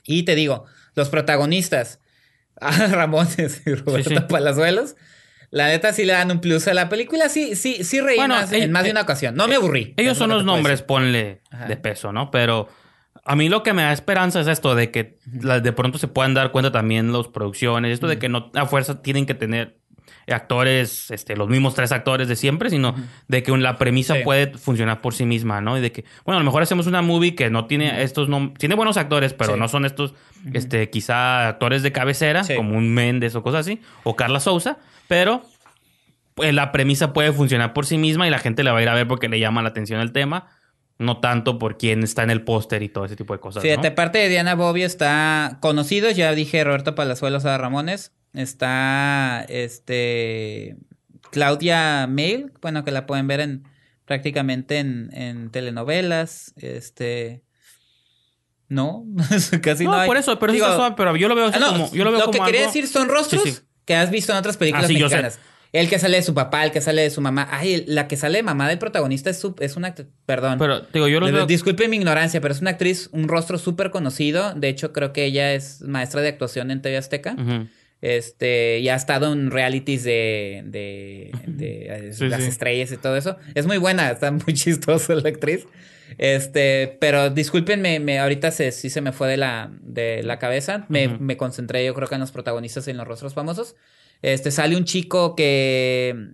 Y 0.07 0.22
te 0.22 0.35
digo, 0.35 0.64
los 0.95 1.11
protagonistas, 1.11 1.99
Ramones 2.57 3.61
y 3.66 3.74
Roberto 3.74 4.09
sí. 4.09 4.16
Palazuelos, 4.30 4.97
la 5.55 5.68
neta 5.68 5.92
sí 5.92 6.05
le 6.05 6.12
dan 6.12 6.30
un 6.30 6.40
plus 6.40 6.66
a 6.68 6.74
la 6.74 6.88
película. 6.88 7.28
Sí, 7.28 7.57
sí, 7.57 7.84
sí 7.84 8.00
reí 8.00 8.16
Bueno, 8.16 8.34
más- 8.34 8.52
en 8.52 8.70
más 8.72 8.84
de 8.84 8.90
una 8.90 9.02
ocasión. 9.02 9.34
No 9.36 9.48
me 9.48 9.55
aburrí. 9.55 9.94
Ellos 9.96 10.18
son 10.18 10.28
lo 10.30 10.36
los 10.36 10.44
nombres, 10.44 10.82
ponle 10.82 11.40
Ajá. 11.50 11.66
de 11.66 11.76
peso, 11.76 12.12
¿no? 12.12 12.30
Pero 12.30 12.68
a 13.24 13.36
mí 13.36 13.48
lo 13.48 13.62
que 13.62 13.72
me 13.72 13.82
da 13.82 13.92
esperanza 13.92 14.40
es 14.40 14.46
esto 14.48 14.74
de 14.74 14.90
que 14.90 15.18
de 15.24 15.72
pronto 15.72 15.98
se 15.98 16.09
puedan 16.09 16.34
dar 16.34 16.50
cuenta 16.50 16.70
también 16.72 17.12
las 17.12 17.28
producciones, 17.28 17.92
esto 17.92 18.07
de 18.09 18.18
que 18.18 18.28
no 18.28 18.50
a 18.55 18.66
fuerza 18.66 19.00
tienen 19.00 19.24
que 19.26 19.34
tener 19.34 19.78
actores, 20.28 21.11
este, 21.11 21.36
los 21.36 21.48
mismos 21.48 21.74
tres 21.74 21.92
actores 21.92 22.28
de 22.28 22.36
siempre, 22.36 22.70
sino 22.70 22.94
de 23.28 23.42
que 23.42 23.57
la 23.57 23.76
premisa 23.78 24.14
Sí. 24.16 24.20
puede 24.24 24.48
funcionar 24.59 25.00
por 25.00 25.14
sí 25.14 25.26
misma, 25.26 25.61
¿no? 25.61 25.76
Y 25.78 25.80
de 25.80 25.92
que, 25.92 26.05
bueno, 26.24 26.36
a 26.38 26.40
lo 26.40 26.44
mejor 26.46 26.62
hacemos 26.62 26.86
una 26.86 27.02
movie 27.02 27.34
que 27.34 27.50
no 27.50 27.66
tiene 27.66 28.02
estos 28.02 28.28
nom- 28.28 28.57
tiene 28.57 28.74
buenos 28.74 28.96
actores, 28.96 29.34
pero 29.34 29.55
Sí. 29.55 29.61
no 29.61 29.68
son 29.68 29.84
estos, 29.84 30.14
este, 30.52 30.88
quizá 30.90 31.48
actores 31.48 31.82
de 31.82 31.92
cabecera, 31.92 32.44
Sí. 32.44 32.55
como 32.55 32.76
un 32.76 32.92
Méndez 32.92 33.34
o 33.34 33.42
cosas 33.42 33.61
así, 33.61 33.80
o 34.02 34.16
Carla 34.16 34.40
Souza, 34.40 34.78
pero 35.09 35.42
pues 36.34 36.52
la 36.55 36.72
premisa 36.72 37.12
puede 37.12 37.32
funcionar 37.32 37.72
por 37.72 37.86
sí 37.86 37.96
misma 37.98 38.26
y 38.26 38.30
la 38.30 38.38
gente 38.38 38.62
la 38.64 38.72
va 38.72 38.78
a 38.80 38.82
ir 38.82 38.88
a 38.88 38.94
ver 38.94 39.07
porque 39.07 39.28
le 39.28 39.38
llama 39.38 39.62
la 39.62 39.68
atención 39.68 40.00
el 40.00 40.12
tema, 40.12 40.48
no 40.98 41.20
tanto 41.20 41.59
por 41.59 41.76
quién 41.78 42.02
está 42.02 42.22
en 42.24 42.30
el 42.30 42.42
póster 42.42 42.82
y 42.82 42.88
todo 42.88 43.05
ese 43.05 43.16
tipo 43.16 43.32
de 43.34 43.40
cosas. 43.40 43.62
¿no? 43.62 43.68
Fíjate, 43.68 43.88
aparte 43.88 44.18
de 44.18 44.28
Diana 44.28 44.55
Bobbio 44.55 44.86
está 44.86 45.59
conocido, 45.61 46.11
ya 46.11 46.32
dije 46.34 46.62
Roberto 46.64 46.94
Palazuelos 46.94 47.44
a 47.44 47.57
Ramones. 47.59 48.12
Está 48.32 49.44
este 49.48 50.76
Claudia 51.30 52.07
Mail, 52.09 52.52
bueno, 52.61 52.84
que 52.84 52.90
la 52.90 53.07
pueden 53.07 53.28
ver 53.28 53.38
en 53.40 53.62
prácticamente 54.07 54.78
en, 54.78 55.11
en 55.12 55.50
telenovelas. 55.50 56.52
Este 56.57 57.44
no, 58.68 59.05
casi 59.62 59.84
no, 59.84 59.92
No, 59.92 59.96
hay. 59.98 60.07
por 60.09 60.16
eso, 60.16 60.36
pero 60.40 60.52
Digo, 60.52 60.66
yo 61.16 61.28
lo 61.28 61.34
veo 61.36 61.46
así 61.46 61.57
ah, 61.59 61.61
no, 61.61 61.72
como 61.72 61.92
yo 61.92 62.02
lo 62.05 62.11
veo 62.11 62.20
que 62.30 62.38
como 62.38 62.46
quería 62.46 62.62
algo- 62.62 62.72
decir 62.72 62.88
son 62.88 63.09
rostros 63.09 63.42
Sí, 63.42 63.52
sí. 63.52 63.59
Que 63.85 63.95
has 63.95 64.11
visto 64.11 64.32
en 64.32 64.39
otras 64.39 64.57
películas 64.57 64.85
Ah, 64.85 64.89
sí, 64.89 64.95
mexicanas. 64.95 65.39
El 65.72 65.89
que 65.89 65.99
sale 65.99 66.18
de 66.18 66.22
su 66.22 66.35
papá, 66.35 66.64
el 66.64 66.70
que 66.70 66.80
sale 66.80 67.03
de 67.03 67.11
su 67.11 67.20
mamá. 67.20 67.49
Ay, 67.51 67.85
la 67.89 68.07
que 68.07 68.16
sale 68.16 68.39
de 68.39 68.43
mamá 68.45 68.68
del 68.68 68.78
protagonista 68.78 69.30
es, 69.30 69.39
su- 69.41 69.57
es 69.59 69.74
una 69.76 69.93
Perdón. 70.24 70.57
Pero 70.59 70.82
digo, 70.93 71.09
yo 71.09 71.18
Le- 71.20 71.32
veo 71.32 71.47
Disculpe 71.47 71.89
mi 71.89 71.97
ignorancia, 71.97 72.41
pero 72.41 72.55
es 72.55 72.61
una 72.61 72.70
actriz, 72.70 73.09
un 73.12 73.26
rostro 73.26 73.59
súper 73.59 73.91
conocido. 73.91 74.55
De 74.55 74.68
hecho, 74.68 74.93
creo 74.93 75.12
que 75.12 75.24
ella 75.24 75.53
es 75.53 75.82
maestra 75.82 76.20
de 76.20 76.28
actuación 76.28 76.70
en 76.70 76.80
TV 76.80 76.97
Azteca. 76.97 77.35
Este, 78.01 78.80
y 78.80 78.89
ha 78.91 78.95
estado 78.97 79.32
en 79.32 79.51
realities 79.51 80.05
de, 80.05 80.62
de, 80.66 81.30
de, 81.47 82.12
Sí, 82.12 82.28
las 82.28 82.43
sí. 82.43 82.49
estrellas 82.51 82.93
y 82.93 82.97
todo 82.99 83.16
eso. 83.16 83.37
Es 83.55 83.66
muy 83.66 83.78
buena, 83.78 84.11
está 84.11 84.30
muy 84.30 84.53
chistosa 84.55 85.14
la 85.14 85.28
actriz. 85.28 85.66
Este, 86.19 86.97
pero 87.01 87.31
discúlpenme, 87.31 88.01
me, 88.01 88.19
ahorita 88.19 88.51
se, 88.51 88.73
sí 88.73 88.91
se 88.91 89.01
me 89.01 89.12
fue 89.12 89.29
de 89.29 89.37
la, 89.37 89.71
de 89.81 90.23
la 90.23 90.39
cabeza. 90.39 90.87
Me, 90.89 91.09
me 91.09 91.37
concentré, 91.37 91.85
yo 91.85 91.95
creo 91.95 92.09
que 92.09 92.15
en 92.15 92.21
los 92.21 92.33
protagonistas 92.33 92.87
y 92.89 92.91
en 92.91 92.97
los 92.97 93.07
rostros 93.07 93.35
famosos. 93.35 93.77
Este, 94.23 94.51
sale 94.51 94.77
un 94.77 94.85
chico 94.85 95.37
que. 95.37 96.33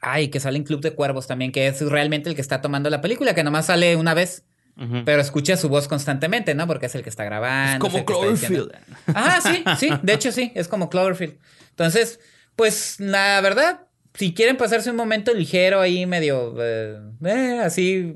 Ay, 0.00 0.28
que 0.28 0.38
sale 0.38 0.58
en 0.58 0.64
Club 0.64 0.80
de 0.80 0.92
Cuervos 0.92 1.26
también, 1.26 1.50
que 1.50 1.66
es 1.66 1.80
realmente 1.80 2.28
el 2.28 2.36
que 2.36 2.40
está 2.40 2.60
tomando 2.60 2.88
la 2.88 3.00
película, 3.00 3.34
que 3.34 3.42
nomás 3.42 3.66
sale 3.66 3.96
una 3.96 4.14
vez, 4.14 4.44
pero 5.04 5.20
escucha 5.20 5.56
su 5.56 5.68
voz 5.68 5.88
constantemente, 5.88 6.54
¿no? 6.54 6.68
Porque 6.68 6.86
es 6.86 6.94
el 6.94 7.02
que 7.02 7.10
está 7.10 7.24
grabando. 7.24 7.84
es 7.84 7.92
como 7.92 8.04
Cloverfield. 8.04 8.70
Ajá, 9.08 9.40
sí, 9.40 9.64
sí, 9.76 9.90
de 10.00 10.12
hecho 10.14 10.30
sí, 10.30 10.52
es 10.54 10.68
como 10.68 10.88
Cloverfield. 10.88 11.36
Entonces, 11.70 12.20
pues 12.54 13.00
la 13.00 13.40
verdad, 13.40 13.88
si 14.14 14.34
quieren 14.34 14.56
pasarse 14.56 14.90
un 14.90 14.96
momento 14.96 15.34
ligero 15.34 15.80
ahí 15.80 16.06
medio, 16.06 16.54
eh, 16.60 17.00
eh, 17.24 17.60
así, 17.64 18.14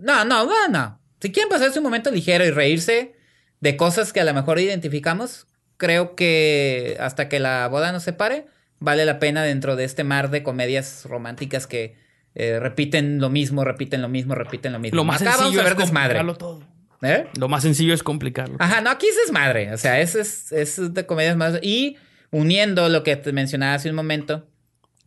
no, 0.00 0.24
no, 0.24 0.46
no, 0.46 0.68
no. 0.68 1.00
Si 1.20 1.32
quieren 1.32 1.48
pasarse 1.50 1.78
un 1.78 1.84
momento 1.84 2.10
ligero 2.10 2.44
y 2.44 2.50
reírse 2.50 3.14
de 3.60 3.76
cosas 3.76 4.12
que 4.12 4.20
a 4.20 4.24
lo 4.24 4.34
mejor 4.34 4.58
identificamos, 4.58 5.46
creo 5.76 6.14
que 6.14 6.96
hasta 7.00 7.28
que 7.28 7.40
la 7.40 7.66
boda 7.68 7.92
nos 7.92 8.02
separe, 8.04 8.46
vale 8.78 9.04
la 9.04 9.18
pena 9.18 9.42
dentro 9.42 9.76
de 9.76 9.84
este 9.84 10.04
mar 10.04 10.30
de 10.30 10.42
comedias 10.42 11.04
románticas 11.06 11.66
que 11.66 11.96
eh, 12.34 12.60
repiten 12.60 13.20
lo 13.20 13.30
mismo, 13.30 13.64
repiten 13.64 14.00
lo 14.02 14.08
mismo, 14.08 14.34
repiten 14.34 14.72
lo 14.72 14.78
mismo. 14.78 14.96
Lo 14.96 15.04
más 15.04 15.20
Acá 15.22 15.30
vamos 15.32 15.44
sencillo 15.46 15.60
a 15.60 15.64
ver 15.64 15.72
es 15.72 15.78
desmadre. 15.78 16.18
complicarlo 16.18 16.36
todo. 16.36 16.78
¿Eh? 17.02 17.26
Lo 17.38 17.48
más 17.48 17.62
sencillo 17.62 17.94
es 17.94 18.02
complicarlo. 18.02 18.56
Ajá, 18.58 18.80
no, 18.80 18.90
aquí 18.90 19.06
es 19.06 19.16
desmadre. 19.16 19.72
O 19.72 19.78
sea, 19.78 20.00
es, 20.00 20.14
es, 20.14 20.52
es 20.52 20.94
de 20.94 21.06
comedias 21.06 21.36
más. 21.36 21.58
Y 21.62 21.96
uniendo 22.30 22.88
lo 22.88 23.02
que 23.02 23.16
te 23.16 23.32
mencionaba 23.32 23.74
hace 23.74 23.88
un 23.88 23.96
momento, 23.96 24.46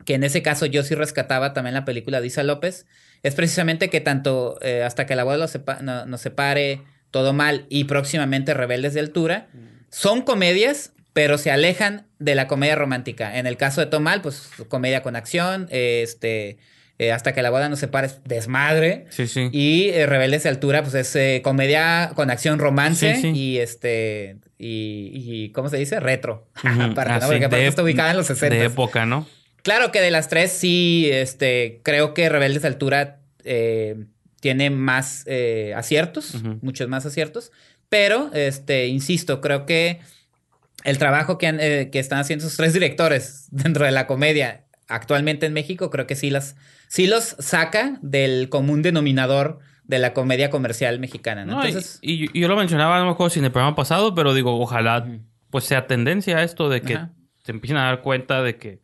que 0.05 0.15
en 0.15 0.23
ese 0.23 0.41
caso 0.41 0.65
yo 0.65 0.83
sí 0.83 0.95
rescataba 0.95 1.53
también 1.53 1.73
la 1.73 1.85
película 1.85 2.21
de 2.21 2.27
Isa 2.27 2.43
López, 2.43 2.85
es 3.23 3.35
precisamente 3.35 3.89
que 3.89 4.01
tanto 4.01 4.57
eh, 4.61 4.83
hasta 4.83 5.05
que 5.05 5.13
el 5.13 5.19
abuelo 5.19 5.45
sepa- 5.47 5.81
no- 5.81 6.05
nos 6.05 6.21
separe, 6.21 6.81
todo 7.11 7.33
mal, 7.33 7.65
y 7.69 7.83
próximamente 7.83 8.53
Rebeldes 8.53 8.93
de 8.93 8.99
Altura, 9.01 9.47
son 9.89 10.21
comedias, 10.21 10.93
pero 11.13 11.37
se 11.37 11.51
alejan 11.51 12.07
de 12.19 12.35
la 12.35 12.47
comedia 12.47 12.75
romántica. 12.75 13.37
En 13.37 13.45
el 13.47 13.57
caso 13.57 13.81
de 13.81 13.87
Todo 13.87 13.99
Mal, 13.99 14.21
pues 14.21 14.49
comedia 14.69 15.03
con 15.03 15.17
acción, 15.17 15.67
eh, 15.69 15.99
este, 16.03 16.57
eh, 16.99 17.11
hasta 17.11 17.33
que 17.33 17.41
la 17.41 17.49
boda 17.49 17.67
nos 17.67 17.79
separe 17.79 18.07
es 18.07 18.21
desmadre. 18.23 19.07
Sí, 19.09 19.27
sí. 19.27 19.49
Y 19.51 19.89
eh, 19.89 20.05
Rebeldes 20.05 20.43
de 20.43 20.49
Altura, 20.49 20.83
pues 20.83 20.93
es 20.95 21.13
eh, 21.17 21.41
comedia 21.43 22.11
con 22.15 22.29
acción 22.31 22.59
romance 22.59 23.15
Sí, 23.15 23.21
sí. 23.23 23.27
y 23.35 23.57
este. 23.57 24.37
Y, 24.57 25.11
y, 25.13 25.49
¿cómo 25.51 25.67
se 25.69 25.77
dice? 25.77 25.99
Retro. 25.99 26.47
Para 26.95 27.15
Ah, 27.15 27.19
no, 27.19 27.27
sí, 27.27 27.33
porque 27.39 27.47
de- 27.55 27.67
está 27.67 27.83
ubicada 27.83 28.11
en 28.11 28.17
los 28.17 28.27
De 28.29 28.35
60. 28.35 28.63
época, 28.63 29.05
¿no? 29.05 29.27
Claro 29.63 29.91
que 29.91 30.01
de 30.01 30.11
las 30.11 30.27
tres, 30.27 30.51
sí, 30.51 31.09
este, 31.11 31.81
creo 31.83 32.13
que 32.13 32.29
Rebeldes 32.29 32.61
de 32.63 32.67
Altura 32.67 33.19
eh, 33.43 34.05
tiene 34.39 34.69
más 34.69 35.23
eh, 35.27 35.73
aciertos, 35.75 36.35
muchos 36.61 36.87
más 36.87 37.05
aciertos. 37.05 37.51
Pero, 37.89 38.31
este, 38.33 38.87
insisto, 38.87 39.41
creo 39.41 39.65
que 39.65 39.99
el 40.83 40.97
trabajo 40.97 41.37
que, 41.37 41.47
han, 41.47 41.59
eh, 41.59 41.89
que 41.91 41.99
están 41.99 42.19
haciendo 42.19 42.45
esos 42.45 42.57
tres 42.57 42.73
directores 42.73 43.47
dentro 43.51 43.85
de 43.85 43.91
la 43.91 44.07
comedia 44.07 44.65
actualmente 44.87 45.45
en 45.45 45.53
México, 45.53 45.89
creo 45.89 46.07
que 46.07 46.15
sí, 46.15 46.29
las, 46.29 46.55
sí 46.87 47.07
los 47.07 47.35
saca 47.39 47.97
del 48.01 48.49
común 48.49 48.81
denominador 48.81 49.59
de 49.83 49.99
la 49.99 50.13
comedia 50.13 50.49
comercial 50.49 50.99
mexicana. 50.99 51.45
¿no? 51.45 51.57
No, 51.57 51.63
y- 51.63 51.67
Entonces, 51.67 51.99
y, 52.01 52.37
y 52.37 52.41
yo 52.41 52.47
lo 52.47 52.55
mencionaba, 52.55 52.97
no 52.99 53.05
me 53.05 53.11
acuerdo 53.11 53.29
si 53.29 53.39
en 53.39 53.45
el 53.45 53.51
programa 53.51 53.75
pasado, 53.75 54.15
pero 54.15 54.33
digo, 54.33 54.59
ojalá 54.59 55.07
pues 55.49 55.65
sea 55.65 55.85
tendencia 55.87 56.37
a 56.37 56.43
esto 56.43 56.69
de 56.69 56.81
que 56.81 56.97
se 57.43 57.51
empiecen 57.51 57.77
a 57.77 57.85
dar 57.85 58.01
cuenta 58.01 58.41
de 58.41 58.55
que 58.57 58.79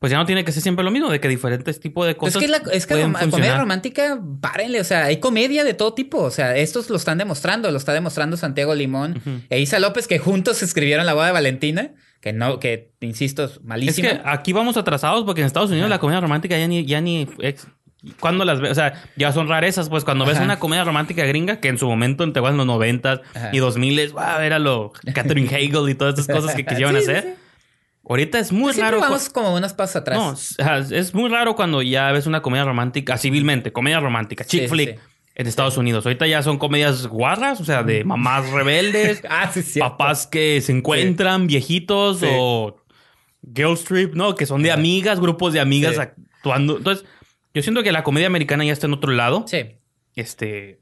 pues 0.00 0.10
ya 0.10 0.16
no 0.18 0.24
tiene 0.26 0.44
que 0.44 0.50
ser 0.50 0.62
siempre 0.62 0.82
lo 0.84 0.90
mismo, 0.90 1.10
de 1.10 1.20
que 1.20 1.28
diferentes 1.28 1.78
tipos 1.78 2.06
de 2.06 2.14
Pues 2.16 2.32
cosas 2.34 2.42
es 2.42 2.50
que, 2.60 2.66
la, 2.66 2.72
es 2.72 2.86
que 2.86 2.94
pueden 2.94 3.12
la 3.12 3.18
comedia 3.20 3.30
funcionar. 3.30 3.60
romántica, 3.60 4.20
párenle, 4.40 4.80
o 4.80 4.84
sea, 4.84 5.04
hay 5.04 5.18
comedia 5.20 5.62
de 5.62 5.74
todo 5.74 5.92
tipo, 5.94 6.18
o 6.22 6.30
sea, 6.30 6.56
estos 6.56 6.90
lo 6.90 6.96
están 6.96 7.18
demostrando, 7.18 7.70
lo 7.70 7.76
está 7.76 7.92
demostrando 7.92 8.36
Santiago 8.36 8.74
Limón 8.74 9.22
e 9.50 9.60
Isa 9.60 9.78
López, 9.78 10.08
que 10.08 10.18
juntos 10.18 10.62
escribieron 10.62 11.04
La 11.06 11.12
boda 11.14 11.26
de 11.26 11.32
Valentina, 11.32 11.92
que 12.20 12.32
no, 12.32 12.58
que 12.58 12.92
insisto, 13.00 13.44
es 13.44 13.60
Es 13.88 13.96
que 13.96 14.20
aquí 14.24 14.52
vamos 14.52 14.76
atrasados 14.76 15.24
porque 15.24 15.42
en 15.42 15.46
Estados 15.46 15.70
Unidos 15.70 15.88
la 15.90 15.98
comedia 15.98 16.20
romántica 16.20 16.58
ya 16.58 16.66
ni, 16.66 16.84
ya 16.84 17.00
ni 17.00 17.28
ex- 17.40 17.66
cuando 18.18 18.46
las 18.46 18.60
ves, 18.62 18.70
o 18.70 18.74
sea, 18.74 19.04
ya 19.16 19.30
son 19.32 19.48
rarezas, 19.48 19.90
pues 19.90 20.04
cuando 20.04 20.24
ves 20.24 20.36
Ajá. 20.36 20.44
una 20.46 20.58
comedia 20.58 20.84
romántica 20.84 21.22
gringa 21.26 21.60
que 21.60 21.68
en 21.68 21.76
su 21.76 21.86
momento 21.86 22.24
en 22.24 22.32
en 22.34 22.56
los 22.56 22.64
noventas 22.66 23.20
Ajá. 23.34 23.50
y 23.52 23.58
dos 23.58 23.76
miles, 23.76 24.12
wow, 24.12 24.40
era 24.42 24.58
lo 24.58 24.92
Catherine 25.14 25.46
Hagel 25.54 25.90
y 25.90 25.94
todas 25.94 26.18
estas 26.18 26.34
cosas 26.34 26.54
que 26.56 26.64
quisieron 26.64 26.94
sí, 26.96 27.02
hacer. 27.02 27.22
sí. 27.22 27.28
Ahorita 28.08 28.38
es 28.38 28.50
muy 28.50 28.72
siempre 28.72 28.96
raro. 28.96 29.00
vamos 29.02 29.28
como 29.28 29.54
unos 29.54 29.72
pasos 29.72 29.96
atrás. 29.96 30.56
No, 30.58 30.76
es 30.96 31.14
muy 31.14 31.28
raro 31.28 31.54
cuando 31.54 31.82
ya 31.82 32.10
ves 32.12 32.26
una 32.26 32.42
comedia 32.42 32.64
romántica, 32.64 33.16
civilmente, 33.18 33.72
comedia 33.72 34.00
romántica, 34.00 34.44
chick 34.44 34.62
Sí, 34.62 34.68
flick 34.68 34.94
sí. 34.96 35.00
en 35.34 35.46
Estados 35.46 35.76
Unidos. 35.76 36.06
Ahorita 36.06 36.26
ya 36.26 36.42
son 36.42 36.58
comedias 36.58 37.06
guarras, 37.06 37.60
o 37.60 37.64
sea, 37.64 37.82
de 37.82 38.02
mamás 38.04 38.50
rebeldes, 38.50 39.22
ah, 39.30 39.50
papás 39.78 40.26
que 40.26 40.60
se 40.60 40.72
encuentran 40.72 41.46
viejitos 41.46 42.22
o 42.26 42.76
girls 43.54 43.84
trip, 43.84 44.14
¿no? 44.14 44.34
Que 44.34 44.46
son 44.46 44.62
de 44.62 44.72
amigas, 44.72 45.20
grupos 45.20 45.52
de 45.52 45.60
amigas 45.60 45.98
actuando. 45.98 46.78
Entonces, 46.78 47.06
yo 47.54 47.62
siento 47.62 47.82
que 47.82 47.92
la 47.92 48.02
comedia 48.02 48.26
americana 48.26 48.64
ya 48.64 48.72
está 48.72 48.86
en 48.86 48.94
otro 48.94 49.12
lado. 49.12 49.44
Sí. 49.46 49.76
Este. 50.16 50.79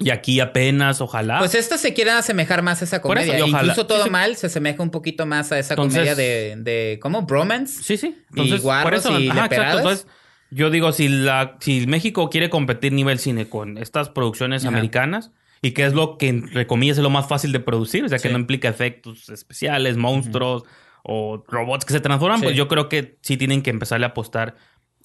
Y 0.00 0.10
aquí 0.10 0.38
apenas, 0.38 1.00
ojalá. 1.00 1.38
Pues 1.40 1.54
estas 1.56 1.80
se 1.80 1.92
quieren 1.92 2.14
asemejar 2.14 2.62
más 2.62 2.80
a 2.82 2.84
esa. 2.84 3.02
Por 3.02 3.18
eso, 3.18 3.26
comedia. 3.26 3.44
ojalá- 3.46 3.62
Incluso 3.64 3.86
todo 3.86 3.98
sí, 3.98 4.04
sí. 4.04 4.10
mal 4.10 4.36
se 4.36 4.46
asemeja 4.46 4.82
un 4.82 4.90
poquito 4.90 5.26
más 5.26 5.50
a 5.50 5.58
esa 5.58 5.74
Entonces- 5.74 5.98
comedia 5.98 6.14
de, 6.14 6.54
de 6.58 6.98
¿cómo? 7.02 7.22
Bromance. 7.22 7.82
Sí, 7.82 7.96
sí. 7.96 8.06
Y 8.16 8.28
Entonces, 8.30 8.62
guarros 8.62 9.04
y 9.18 9.28
ajá. 9.28 9.48
Entonces, 9.50 10.06
yo 10.50 10.70
digo, 10.70 10.92
si 10.92 11.08
la, 11.08 11.56
si 11.60 11.86
México 11.88 12.30
quiere 12.30 12.48
competir 12.48 12.92
nivel 12.92 13.18
cine 13.18 13.48
con 13.48 13.76
estas 13.76 14.08
producciones 14.08 14.62
Ajá. 14.64 14.68
americanas, 14.74 15.32
y 15.60 15.72
que 15.72 15.84
es 15.84 15.92
lo 15.92 16.16
que, 16.18 16.28
entre 16.28 16.68
comillas, 16.68 16.98
es 16.98 17.02
lo 17.02 17.10
más 17.10 17.26
fácil 17.26 17.50
de 17.50 17.58
producir, 17.58 18.04
o 18.04 18.08
sea, 18.08 18.18
que 18.18 18.28
Sí. 18.28 18.32
no 18.32 18.38
implica 18.38 18.68
efectos 18.68 19.28
especiales, 19.28 19.96
monstruos 19.96 20.62
o 21.02 21.42
robots 21.48 21.84
que 21.84 21.92
se 21.92 21.98
transforman, 22.00 22.40
pues 22.40 22.54
yo 22.54 22.68
creo 22.68 22.88
que 22.88 23.18
sí 23.22 23.36
tienen 23.36 23.62
que 23.62 23.70
empezarle 23.70 24.06
a 24.06 24.10
apostar 24.10 24.54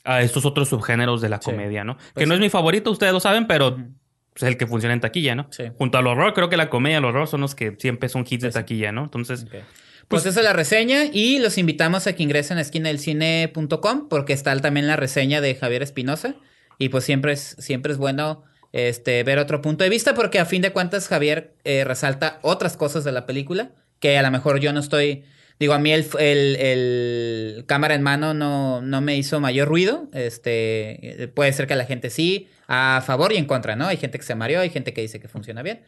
a 0.04 0.22
estos 0.22 0.46
otros 0.46 0.70
subgéneros 0.70 1.22
de 1.22 1.30
la 1.30 1.40
comedia, 1.40 1.84
¿no? 1.84 1.98
que 1.98 2.04
Pues 2.14 2.28
no 2.28 2.34
sí. 2.36 2.36
es 2.36 2.42
mi 2.42 2.50
favorito, 2.50 2.92
ustedes 2.92 3.14
lo 3.14 3.20
saben, 3.20 3.48
pero 3.48 3.78
Es 4.36 4.44
el 4.44 4.58
que 4.58 4.66
funciona 4.68 4.94
en 4.94 5.00
taquilla, 5.02 5.36
¿no? 5.36 5.48
Sí. 5.52 5.66
Junto 5.78 5.98
al 5.98 6.08
horror, 6.08 6.34
creo 6.34 6.50
que 6.50 6.58
la 6.58 6.70
comedia 6.70 6.96
y 6.96 7.00
el 7.00 7.06
horror 7.06 7.28
son 7.28 7.42
los 7.42 7.54
que 7.56 7.76
siempre 7.80 8.10
son 8.10 8.22
hits 8.28 8.42
de 8.42 8.48
Pues 8.48 8.54
taquilla, 8.54 8.92
¿no? 8.92 9.04
Entonces, 9.04 9.44
Ok. 9.44 9.56
Pues, 10.08 10.26
esa 10.26 10.42
es 10.42 10.44
la 10.46 10.54
reseña 10.54 11.06
y 11.12 11.40
los 11.40 11.58
invitamos 11.58 12.08
a 12.08 12.14
que 12.14 12.24
ingresen 12.24 12.58
a 12.58 12.62
esquinadelcine.com 12.62 14.10
porque 14.10 14.34
está 14.34 14.56
también 14.60 14.88
la 14.88 14.96
reseña 14.96 15.42
de 15.42 15.56
Javier 15.56 15.82
Espinosa 15.84 16.36
y 16.78 16.90
pues 16.90 17.04
siempre 17.04 17.34
es, 17.34 17.56
siempre 17.60 17.92
es 17.92 17.98
bueno 17.98 18.44
este, 18.72 19.24
ver 19.24 19.40
otro 19.40 19.62
punto 19.62 19.84
de 19.84 19.90
vista 19.90 20.14
porque 20.14 20.40
a 20.40 20.46
fin 20.46 20.62
de 20.62 20.72
cuentas 20.72 21.08
Javier 21.08 21.54
eh, 21.64 21.84
resalta 21.84 22.40
otras 22.42 22.78
cosas 22.78 23.04
de 23.04 23.12
la 23.12 23.26
película 23.26 23.72
que 24.00 24.18
a 24.18 24.22
lo 24.24 24.32
mejor 24.32 24.60
yo 24.60 24.74
no 24.74 24.82
estoy, 24.82 25.24
digo, 25.60 25.74
a 25.74 25.80
mí 25.80 25.92
el, 25.94 26.06
el- 26.20 26.56
el 26.58 27.66
cámara 27.68 27.96
en 27.96 28.02
mano 28.02 28.34
no, 28.34 28.82
no 28.82 29.00
me 29.02 29.16
hizo 29.16 29.40
mayor 29.40 29.68
ruido, 29.70 30.10
este, 30.14 31.24
eh, 31.24 31.28
puede 31.30 31.54
ser 31.54 31.68
que 31.68 31.76
la 31.76 31.86
gente 31.86 32.10
sí, 32.10 32.50
a 32.68 33.02
favor 33.06 33.32
y 33.34 33.38
en 33.38 33.46
contra, 33.46 33.76
¿no? 33.76 33.88
Hay 33.88 33.98
gente 33.98 34.18
que 34.18 34.24
se 34.26 34.36
mareó, 34.36 34.62
hay 34.62 34.70
gente 34.70 34.94
que 34.94 35.02
dice 35.02 35.20
que 35.20 35.28
funciona 35.28 35.62
bien. 35.62 35.82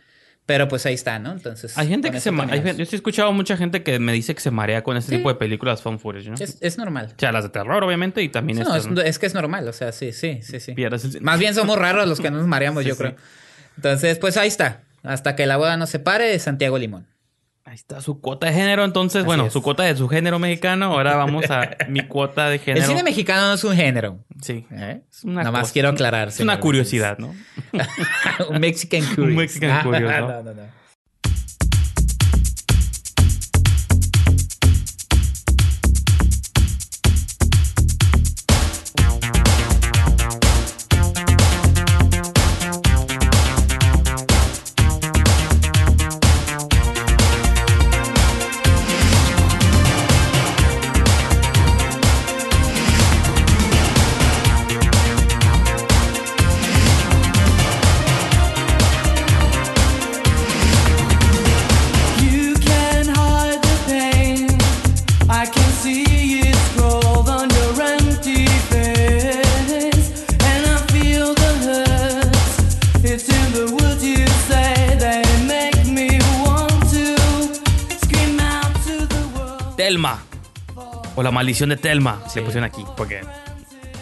Pero 0.48 0.68
pues 0.68 0.86
ahí 0.86 0.94
está, 0.94 1.18
¿no? 1.18 1.32
Entonces. 1.32 1.76
Hay 1.76 1.88
gente 1.88 2.12
que 2.12 2.20
se 2.20 2.30
marea. 2.30 2.62
Yo 2.74 2.86
sí 2.86 2.96
he 2.96 2.98
escuchado 2.98 3.34
mucha 3.34 3.58
gente 3.58 3.82
que 3.82 3.98
me 3.98 4.14
dice 4.14 4.36
que 4.36 4.42
se 4.42 4.52
marea 4.52 4.84
con 4.84 4.96
este 4.96 5.10
Sí. 5.12 5.18
tipo 5.18 5.30
de 5.30 5.36
películas 5.36 5.82
fan 5.82 6.00
footage, 6.00 6.28
¿no? 6.30 6.36
Es, 6.36 6.58
es 6.62 6.78
normal. 6.78 7.14
O 7.16 7.20
sea, 7.20 7.32
las 7.32 7.44
de 7.46 7.50
terror, 7.50 7.84
obviamente, 7.84 8.22
y 8.22 8.30
también 8.30 8.60
No, 8.60 8.64
estas. 8.64 8.86
es, 8.86 8.92
¿no? 8.92 9.02
es 9.02 9.18
que 9.18 9.26
es 9.26 9.34
normal, 9.34 9.68
o 9.68 9.74
sea, 9.74 9.92
sí, 9.92 10.12
sí, 10.14 10.42
sí, 10.44 10.60
sí. 10.60 10.76
El- 10.78 11.22
Más 11.22 11.40
bien 11.40 11.56
somos 11.56 11.80
raros 11.80 12.08
los 12.08 12.20
que 12.22 12.30
nos 12.30 12.46
mareamos, 12.46 12.84
Sí, 12.84 12.90
yo 12.90 12.94
sí. 12.96 13.00
creo. 13.02 13.16
Entonces, 13.78 14.20
pues 14.20 14.38
ahí 14.38 14.48
está. 14.48 14.82
Hasta 15.02 15.36
que 15.36 15.48
la 15.48 15.58
boda 15.58 15.78
no 15.78 15.88
se 15.88 15.98
pare, 15.98 16.38
Santiago 16.38 16.78
Limón. 16.78 17.08
Ahí 17.68 17.74
está 17.74 18.00
su 18.00 18.22
cuota 18.22 18.46
de 18.46 18.54
género, 18.54 18.84
entonces, 18.86 19.22
Así 19.22 19.26
bueno, 19.26 19.48
es. 19.48 19.54
su 19.54 19.64
cuota 19.64 19.82
de 19.84 19.96
su 19.98 20.08
género 20.08 20.38
mexicano. 20.38 20.86
Ahora 20.86 21.16
vamos 21.16 21.50
a 21.50 21.68
mi 21.90 22.02
cuota 22.02 22.48
de 22.48 22.60
género. 22.60 22.84
El 22.86 22.90
cine 22.90 23.02
mexicano 23.04 23.48
no 23.48 23.54
es 23.56 23.64
un 23.64 23.76
género. 23.76 24.20
Sí. 24.40 24.68
¿eh? 24.72 25.02
Es 25.12 25.24
una 25.24 25.38
Nada 25.42 25.52
más 25.52 25.72
quiero 25.72 25.88
es 25.88 25.94
un- 25.94 25.96
aclarar. 25.96 26.28
Es 26.28 26.40
una 26.42 26.60
curiosidad, 26.60 27.18
¿no? 27.18 27.34
un 28.50 28.60
Mexican 28.60 29.02
Curious. 29.16 29.18
Un 29.30 29.36
Mexican 29.36 29.84
Curious, 29.84 30.12
¿no? 30.12 30.28
no, 30.28 30.44
no, 30.44 30.54
no. 30.54 30.62
Maldición 81.36 81.70
de 81.70 81.78
Telma. 81.78 82.22
Se 82.28 82.42
pusieron 82.42 82.64
aquí. 82.64 82.84
Porque. 82.98 83.22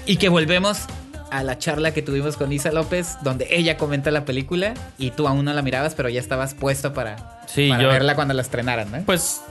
Y 0.06 0.16
que 0.18 0.30
volvemos 0.30 0.86
a 1.32 1.44
la 1.44 1.58
charla 1.58 1.94
que 1.94 2.02
tuvimos 2.02 2.38
con 2.38 2.54
Isa 2.54 2.72
López, 2.72 3.18
donde 3.24 3.48
ella 3.50 3.76
comenta 3.78 4.12
la 4.12 4.24
película 4.24 4.74
y 5.00 5.12
tú 5.12 5.28
aún 5.28 5.44
no 5.46 5.54
la 5.54 5.62
mirabas, 5.64 5.96
pero 5.96 6.08
ya 6.10 6.20
estabas 6.20 6.54
puesto 6.54 6.94
para, 6.94 7.42
Sí, 7.48 7.70
para 7.70 7.82
yo- 7.82 7.90
verla 7.90 8.16
cuando 8.16 8.34
la 8.34 8.42
estrenaran, 8.44 8.92
¿no? 8.92 9.00
Pues. 9.06 9.42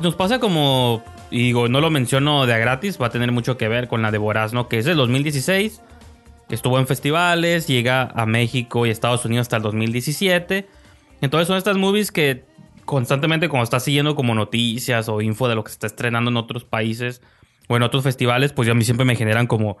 nos 0.00 0.14
pasa 0.16 0.38
como. 0.40 1.02
y 1.30 1.38
Digo, 1.44 1.68
no 1.68 1.80
lo 1.80 1.90
menciono 1.90 2.46
de 2.46 2.54
a 2.54 2.58
gratis. 2.58 2.98
Va 3.00 3.06
a 3.06 3.10
tener 3.10 3.30
mucho 3.32 3.56
que 3.56 3.68
ver 3.68 3.88
con 3.88 4.02
la 4.02 4.10
de 4.10 4.18
Voraz, 4.18 4.52
¿no? 4.52 4.68
Que 4.68 4.78
es 4.78 4.84
del 4.84 4.96
2016. 4.96 5.80
que 6.48 6.54
Estuvo 6.54 6.78
en 6.78 6.86
festivales. 6.86 7.66
Llega 7.66 8.10
a 8.14 8.24
México 8.26 8.86
y 8.86 8.90
Estados 8.90 9.24
Unidos 9.24 9.44
hasta 9.44 9.56
el 9.58 9.62
2017. 9.62 10.66
Entonces 11.20 11.46
son 11.48 11.58
estas 11.58 11.76
movies 11.76 12.10
que 12.12 12.44
constantemente 12.88 13.50
cuando 13.50 13.64
estás 13.64 13.84
siguiendo 13.84 14.14
como 14.16 14.34
noticias 14.34 15.10
o 15.10 15.20
info 15.20 15.46
de 15.46 15.54
lo 15.54 15.62
que 15.62 15.68
se 15.68 15.74
está 15.74 15.86
estrenando 15.86 16.30
en 16.30 16.38
otros 16.38 16.64
países 16.64 17.20
o 17.68 17.76
en 17.76 17.82
otros 17.82 18.02
festivales, 18.02 18.54
pues 18.54 18.64
yo 18.66 18.72
a 18.72 18.74
mí 18.74 18.82
siempre 18.82 19.04
me 19.04 19.14
generan 19.14 19.46
como 19.46 19.76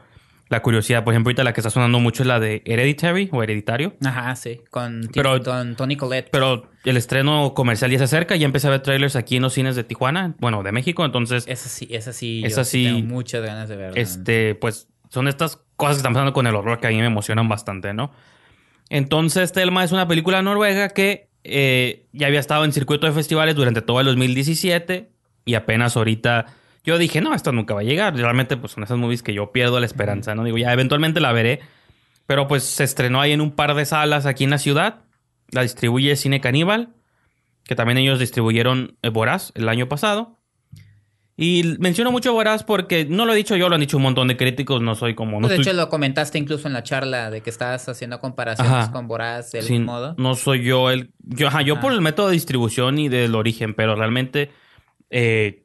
la 0.50 0.60
curiosidad. 0.60 1.04
Por 1.04 1.14
ejemplo, 1.14 1.28
ahorita 1.30 1.42
la 1.42 1.54
que 1.54 1.60
está 1.62 1.70
sonando 1.70 2.00
mucho 2.00 2.22
es 2.22 2.26
la 2.26 2.38
de 2.38 2.60
Hereditary 2.66 3.30
o 3.32 3.42
Hereditario. 3.42 3.94
Ajá, 4.04 4.36
sí, 4.36 4.60
con, 4.70 5.08
Pero- 5.14 5.42
con 5.42 5.74
Tony 5.74 5.96
Collette. 5.96 6.28
Pero 6.30 6.68
el 6.84 6.98
estreno 6.98 7.54
comercial 7.54 7.90
ya 7.90 7.96
se 7.98 8.04
acerca. 8.04 8.36
Ya 8.36 8.44
empecé 8.44 8.66
a 8.66 8.70
ver 8.70 8.80
trailers 8.80 9.16
aquí 9.16 9.36
en 9.36 9.42
los 9.42 9.54
cines 9.54 9.74
de 9.74 9.84
Tijuana, 9.84 10.34
bueno, 10.38 10.62
de 10.62 10.72
México. 10.72 11.02
Entonces, 11.06 11.44
esa 11.48 11.70
sí, 11.70 11.88
esa 11.90 12.12
sí, 12.12 12.42
Esa 12.44 12.60
yo 12.60 12.64
sí- 12.66 12.84
tengo 12.84 13.06
muchas 13.06 13.42
ganas 13.42 13.70
de 13.70 13.76
verla. 13.76 13.98
este, 13.98 14.54
pues 14.54 14.88
son 15.08 15.28
estas 15.28 15.56
cosas 15.76 15.96
que 15.96 16.00
están 16.00 16.12
pasando 16.12 16.34
con 16.34 16.46
el 16.46 16.54
horror 16.54 16.78
que 16.78 16.88
a 16.88 16.90
mí 16.90 16.98
me 16.98 17.06
emocionan 17.06 17.48
bastante, 17.48 17.94
¿no? 17.94 18.10
Entonces, 18.90 19.52
Telma 19.52 19.84
es 19.84 19.92
una 19.92 20.08
película 20.08 20.42
noruega 20.42 20.90
que 20.90 21.27
eh, 21.50 22.06
ya 22.12 22.26
había 22.26 22.40
estado 22.40 22.64
en 22.64 22.72
circuito 22.72 23.06
de 23.06 23.12
festivales 23.12 23.54
durante 23.54 23.82
todo 23.82 24.00
el 24.00 24.06
2017 24.06 25.10
y 25.44 25.54
apenas 25.54 25.96
ahorita 25.96 26.46
yo 26.88 26.96
dije, 26.96 27.20
no, 27.20 27.34
esto 27.34 27.52
nunca 27.52 27.74
va 27.74 27.80
a 27.80 27.84
llegar. 27.84 28.16
Realmente, 28.16 28.56
pues 28.56 28.72
son 28.72 28.82
esas 28.82 28.96
movies 28.96 29.22
que 29.22 29.34
yo 29.34 29.52
pierdo 29.52 29.78
la 29.78 29.84
esperanza, 29.84 30.34
¿no? 30.34 30.42
Digo, 30.42 30.56
ya 30.56 30.72
eventualmente 30.72 31.20
la 31.20 31.32
veré. 31.32 31.60
Pero 32.26 32.48
pues 32.48 32.64
se 32.64 32.82
estrenó 32.82 33.20
ahí 33.20 33.32
en 33.32 33.42
un 33.42 33.52
par 33.52 33.74
de 33.74 33.84
salas 33.84 34.24
aquí 34.24 34.44
en 34.44 34.50
la 34.50 34.58
ciudad. 34.58 35.02
La 35.50 35.60
distribuye 35.60 36.16
Cine 36.16 36.40
Caníbal, 36.40 36.94
que 37.64 37.74
también 37.74 37.98
ellos 37.98 38.18
distribuyeron 38.18 38.96
eh, 39.02 39.10
Voraz 39.10 39.52
el 39.54 39.68
año 39.68 39.86
pasado. 39.86 40.37
Y 41.40 41.76
menciono 41.78 42.10
mucho 42.10 42.32
Voraz 42.32 42.64
porque 42.64 43.04
no 43.04 43.24
lo 43.24 43.32
he 43.32 43.36
dicho 43.36 43.54
yo, 43.54 43.68
lo 43.68 43.76
han 43.76 43.80
dicho 43.80 43.96
un 43.96 44.02
montón 44.02 44.26
de 44.26 44.36
críticos, 44.36 44.82
no 44.82 44.96
soy 44.96 45.14
como... 45.14 45.40
No 45.40 45.46
de 45.46 45.54
estoy- 45.54 45.68
hecho, 45.68 45.72
lo 45.76 45.88
comentaste 45.88 46.36
incluso 46.36 46.66
en 46.66 46.74
la 46.74 46.82
charla 46.82 47.30
de 47.30 47.42
que 47.42 47.50
estabas 47.50 47.88
haciendo 47.88 48.18
comparaciones 48.18 48.72
Ajá. 48.72 48.90
con 48.92 49.06
Boraz 49.06 49.52
del 49.52 49.62
Sí, 49.62 49.78
modo. 49.78 50.16
No 50.18 50.34
soy 50.34 50.64
yo 50.64 50.90
el. 50.90 51.12
Yo, 51.20 51.46
ajá, 51.46 51.62
yo 51.62 51.74
Ajá. 51.74 51.82
por 51.82 51.92
el 51.92 52.00
método 52.00 52.26
de 52.26 52.32
distribución 52.32 52.98
y 52.98 53.08
del 53.08 53.36
origen, 53.36 53.74
pero 53.74 53.94
realmente 53.94 54.50
eh, 55.10 55.62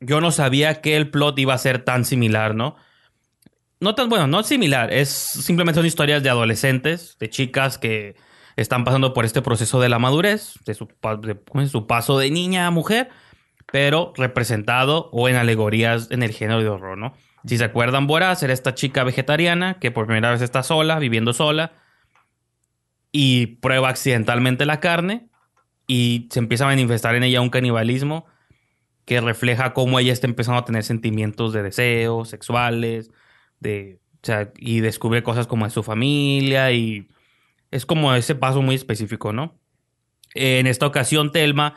yo 0.00 0.20
no 0.20 0.32
sabía 0.32 0.80
que 0.80 0.96
el 0.96 1.10
plot 1.10 1.38
iba 1.38 1.54
a 1.54 1.58
ser 1.58 1.84
tan 1.84 2.04
similar, 2.04 2.56
¿no? 2.56 2.74
No 3.78 3.94
tan 3.94 4.08
bueno, 4.08 4.26
no 4.26 4.42
similar, 4.42 4.92
es 4.92 5.10
simplemente 5.10 5.78
son 5.78 5.86
historias 5.86 6.24
de 6.24 6.30
adolescentes, 6.30 7.16
de 7.20 7.30
chicas 7.30 7.78
que 7.78 8.16
están 8.56 8.82
pasando 8.84 9.14
por 9.14 9.24
este 9.24 9.42
proceso 9.42 9.80
de 9.80 9.88
la 9.88 10.00
madurez, 10.00 10.54
de 10.66 10.74
de, 10.74 11.68
su 11.68 11.86
paso 11.86 12.18
de 12.18 12.30
niña 12.32 12.66
a 12.66 12.70
mujer, 12.72 13.10
pero 13.70 14.12
representado 14.16 15.10
o 15.12 15.28
en 15.28 15.36
alegorías 15.36 16.10
en 16.10 16.22
el 16.22 16.32
género 16.32 16.60
de 16.60 16.68
horror, 16.68 16.98
¿no? 16.98 17.14
Si 17.46 17.58
se 17.58 17.64
acuerdan, 17.64 18.06
Boraz 18.06 18.42
era 18.42 18.52
esta 18.52 18.74
chica 18.74 19.04
vegetariana 19.04 19.78
que 19.78 19.90
por 19.90 20.06
primera 20.06 20.30
vez 20.30 20.40
está 20.40 20.62
sola, 20.62 20.98
viviendo 20.98 21.32
sola, 21.32 21.72
y 23.12 23.46
prueba 23.46 23.90
accidentalmente 23.90 24.66
la 24.66 24.80
carne 24.80 25.28
y 25.86 26.28
se 26.32 26.40
empieza 26.40 26.64
a 26.64 26.68
manifestar 26.68 27.14
en 27.14 27.22
ella 27.22 27.40
un 27.40 27.50
canibalismo 27.50 28.26
que 29.04 29.20
refleja 29.20 29.74
cómo 29.74 29.98
ella 29.98 30.12
está 30.12 30.26
empezando 30.26 30.58
a 30.60 30.64
tener 30.64 30.82
sentimientos 30.82 31.52
de 31.52 31.62
deseos 31.62 32.30
sexuales, 32.30 33.10
de, 33.60 34.00
y 34.56 34.80
descubre 34.80 35.22
cosas 35.22 35.46
como 35.46 35.66
de 35.66 35.70
su 35.70 35.82
familia 35.82 36.72
y 36.72 37.08
es 37.70 37.86
como 37.86 38.14
ese 38.14 38.34
paso 38.34 38.62
muy 38.62 38.74
específico, 38.74 39.32
¿no? 39.32 39.58
En 40.34 40.66
esta 40.66 40.86
ocasión, 40.86 41.32
Telma 41.32 41.74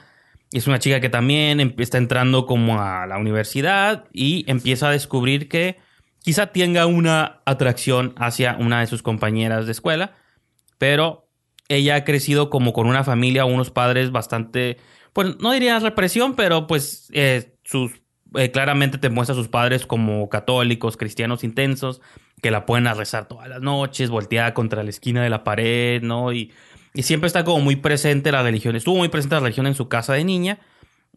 es 0.51 0.67
una 0.67 0.79
chica 0.79 0.99
que 0.99 1.09
también 1.09 1.75
está 1.77 1.97
entrando 1.97 2.45
como 2.45 2.81
a 2.81 3.05
la 3.05 3.17
universidad 3.17 4.05
y 4.13 4.45
empieza 4.47 4.89
a 4.89 4.91
descubrir 4.91 5.49
que 5.49 5.77
quizá 6.19 6.47
tenga 6.47 6.85
una 6.85 7.41
atracción 7.45 8.13
hacia 8.17 8.55
una 8.59 8.79
de 8.79 8.87
sus 8.87 9.03
compañeras 9.03 9.65
de 9.65 9.71
escuela, 9.73 10.15
pero 10.77 11.29
ella 11.69 11.95
ha 11.95 12.03
crecido 12.03 12.49
como 12.49 12.73
con 12.73 12.87
una 12.87 13.03
familia, 13.03 13.45
unos 13.45 13.71
padres 13.71 14.11
bastante, 14.11 14.77
pues 15.13 15.37
no 15.39 15.51
diría 15.51 15.79
represión, 15.79 16.35
pero 16.35 16.65
pues 16.65 17.09
eh, 17.13 17.55
sus 17.63 17.91
eh, 18.35 18.51
claramente 18.51 18.97
te 18.97 19.09
muestra 19.09 19.33
a 19.33 19.37
sus 19.37 19.47
padres 19.49 19.85
como 19.85 20.29
católicos, 20.29 20.97
cristianos 20.97 21.43
intensos, 21.43 22.01
que 22.41 22.51
la 22.51 22.65
pueden 22.65 22.93
rezar 22.95 23.27
todas 23.27 23.49
las 23.49 23.61
noches, 23.61 24.09
volteada 24.09 24.53
contra 24.53 24.83
la 24.83 24.89
esquina 24.89 25.23
de 25.23 25.29
la 25.29 25.43
pared, 25.43 26.01
¿no? 26.01 26.31
Y, 26.31 26.51
y 26.97 27.03
siempre 27.03 27.27
está 27.27 27.43
como 27.43 27.59
muy 27.59 27.75
presente 27.75 28.31
la 28.31 28.41
religión. 28.41 28.75
Estuvo 28.75 28.95
muy 28.95 29.09
presente 29.09 29.35
la 29.35 29.41
religión 29.41 29.67
en 29.67 29.75
su 29.75 29.87
casa 29.87 30.13
de 30.13 30.23
niña. 30.23 30.57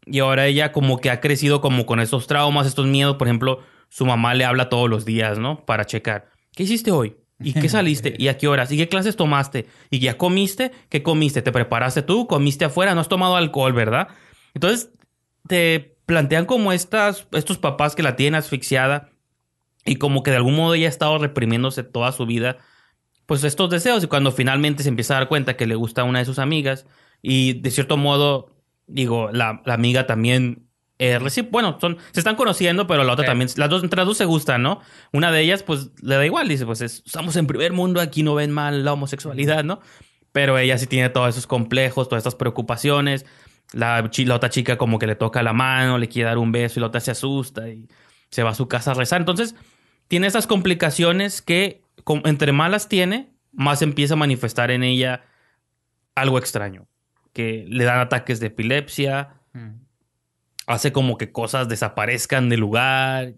Y 0.04 0.18
ahora 0.18 0.46
ella 0.46 0.72
como 0.72 0.98
que 0.98 1.08
ha 1.08 1.22
crecido 1.22 1.62
como 1.62 1.86
con 1.86 2.00
estos 2.00 2.26
traumas, 2.26 2.66
estos 2.66 2.86
miedos. 2.86 3.16
Por 3.16 3.28
ejemplo, 3.28 3.60
su 3.88 4.04
mamá 4.04 4.34
le 4.34 4.44
habla 4.44 4.68
todos 4.68 4.90
los 4.90 5.06
días, 5.06 5.38
¿no? 5.38 5.64
Para 5.64 5.86
checar. 5.86 6.28
¿Qué 6.54 6.64
hiciste 6.64 6.90
hoy? 6.90 7.16
¿Y 7.38 7.54
qué 7.54 7.68
saliste? 7.70 8.14
¿Y 8.18 8.28
a 8.28 8.36
qué 8.36 8.46
horas? 8.46 8.70
¿Y 8.72 8.76
qué 8.76 8.88
clases 8.88 9.16
tomaste? 9.16 9.68
¿Y 9.88 10.00
ya 10.00 10.18
comiste? 10.18 10.70
¿Qué 10.90 11.02
comiste? 11.02 11.40
¿Te 11.40 11.50
preparaste 11.50 12.02
tú? 12.02 12.26
¿Comiste 12.26 12.66
afuera? 12.66 12.94
No 12.94 13.00
has 13.00 13.08
tomado 13.08 13.36
alcohol, 13.36 13.72
¿verdad? 13.72 14.08
Entonces, 14.52 14.90
te 15.48 15.96
plantean 16.04 16.44
como 16.44 16.72
estas, 16.72 17.26
estos 17.32 17.56
papás 17.56 17.94
que 17.94 18.02
la 18.02 18.16
tienen 18.16 18.34
asfixiada 18.34 19.08
y 19.86 19.96
como 19.96 20.22
que 20.22 20.30
de 20.30 20.36
algún 20.36 20.56
modo 20.56 20.74
ella 20.74 20.88
ha 20.88 20.90
estado 20.90 21.16
reprimiéndose 21.16 21.84
toda 21.84 22.12
su 22.12 22.26
vida, 22.26 22.58
pues 23.30 23.44
estos 23.44 23.70
deseos 23.70 24.02
y 24.02 24.08
cuando 24.08 24.32
finalmente 24.32 24.82
se 24.82 24.88
empieza 24.88 25.14
a 25.14 25.18
dar 25.20 25.28
cuenta 25.28 25.56
que 25.56 25.64
le 25.64 25.76
gusta 25.76 26.00
a 26.00 26.04
una 26.04 26.18
de 26.18 26.24
sus 26.24 26.40
amigas 26.40 26.84
y 27.22 27.52
de 27.60 27.70
cierto 27.70 27.96
modo, 27.96 28.50
digo, 28.88 29.30
la, 29.32 29.62
la 29.64 29.74
amiga 29.74 30.04
también... 30.04 30.66
eh, 30.98 31.16
bueno, 31.52 31.78
son, 31.80 31.98
se 32.10 32.18
están 32.18 32.34
conociendo, 32.34 32.88
pero 32.88 33.04
la 33.04 33.12
otra 33.12 33.26
Sí. 33.26 33.28
también, 33.28 33.48
las 33.54 33.70
dos, 33.70 33.84
entre 33.84 33.98
las 33.98 34.06
dos 34.08 34.16
se 34.16 34.24
gustan, 34.24 34.64
¿no? 34.64 34.80
Una 35.12 35.30
de 35.30 35.42
ellas, 35.42 35.62
pues, 35.62 35.90
le 36.02 36.16
da 36.16 36.26
igual, 36.26 36.48
dice, 36.48 36.66
pues, 36.66 36.80
es- 36.80 37.04
estamos 37.06 37.36
en 37.36 37.46
primer 37.46 37.72
mundo, 37.72 38.00
aquí 38.00 38.24
no 38.24 38.34
ven 38.34 38.50
mal 38.50 38.84
la 38.84 38.94
homosexualidad, 38.94 39.62
¿no? 39.62 39.78
Pero 40.32 40.58
ella 40.58 40.76
sí 40.76 40.88
tiene 40.88 41.08
todos 41.08 41.28
esos 41.28 41.46
complejos, 41.46 42.08
todas 42.08 42.22
estas 42.22 42.34
preocupaciones. 42.34 43.26
La, 43.72 44.10
la 44.16 44.34
otra 44.34 44.50
chica 44.50 44.76
como 44.76 44.98
que 44.98 45.06
le 45.06 45.14
toca 45.14 45.44
la 45.44 45.52
mano, 45.52 45.98
le 45.98 46.08
quiere 46.08 46.26
dar 46.30 46.38
un 46.38 46.50
beso 46.50 46.78
y 46.78 46.80
la 46.80 46.88
otra 46.88 47.00
se 47.00 47.12
asusta 47.12 47.68
y 47.68 47.86
se 48.28 48.42
va 48.42 48.50
a 48.50 48.54
su 48.56 48.66
casa 48.66 48.90
a 48.90 48.94
rezar. 48.94 49.20
Entonces, 49.20 49.54
tiene 50.08 50.26
esas 50.26 50.48
complicaciones 50.48 51.42
que 51.42 51.79
entre 52.24 52.52
más 52.52 52.70
las 52.70 52.88
tiene, 52.88 53.30
más 53.52 53.82
empieza 53.82 54.14
a 54.14 54.16
manifestar 54.16 54.70
en 54.70 54.82
ella 54.82 55.24
algo 56.14 56.38
extraño. 56.38 56.86
Que 57.32 57.64
le 57.68 57.84
dan 57.84 58.00
ataques 58.00 58.40
de 58.40 58.48
epilepsia, 58.48 59.34
Mm. 59.52 59.80
hace 60.66 60.92
como 60.92 61.18
que 61.18 61.32
cosas 61.32 61.68
desaparezcan 61.68 62.48
del 62.48 62.60
lugar, 62.60 63.32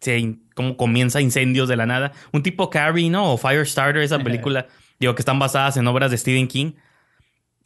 se 0.00 0.36
como 0.54 0.76
comienza 0.76 1.20
incendios 1.22 1.68
de 1.68 1.76
la 1.76 1.86
nada. 1.86 2.12
Un 2.32 2.42
tipo 2.42 2.68
Carrie, 2.68 3.08
¿no? 3.10 3.32
O 3.32 3.38
Firestarter, 3.38 4.02
esa 4.02 4.18
película, 4.50 4.66
digo, 5.00 5.14
que 5.14 5.22
están 5.22 5.38
basadas 5.38 5.76
en 5.78 5.86
obras 5.86 6.10
de 6.10 6.18
Stephen 6.18 6.48
King. 6.48 6.72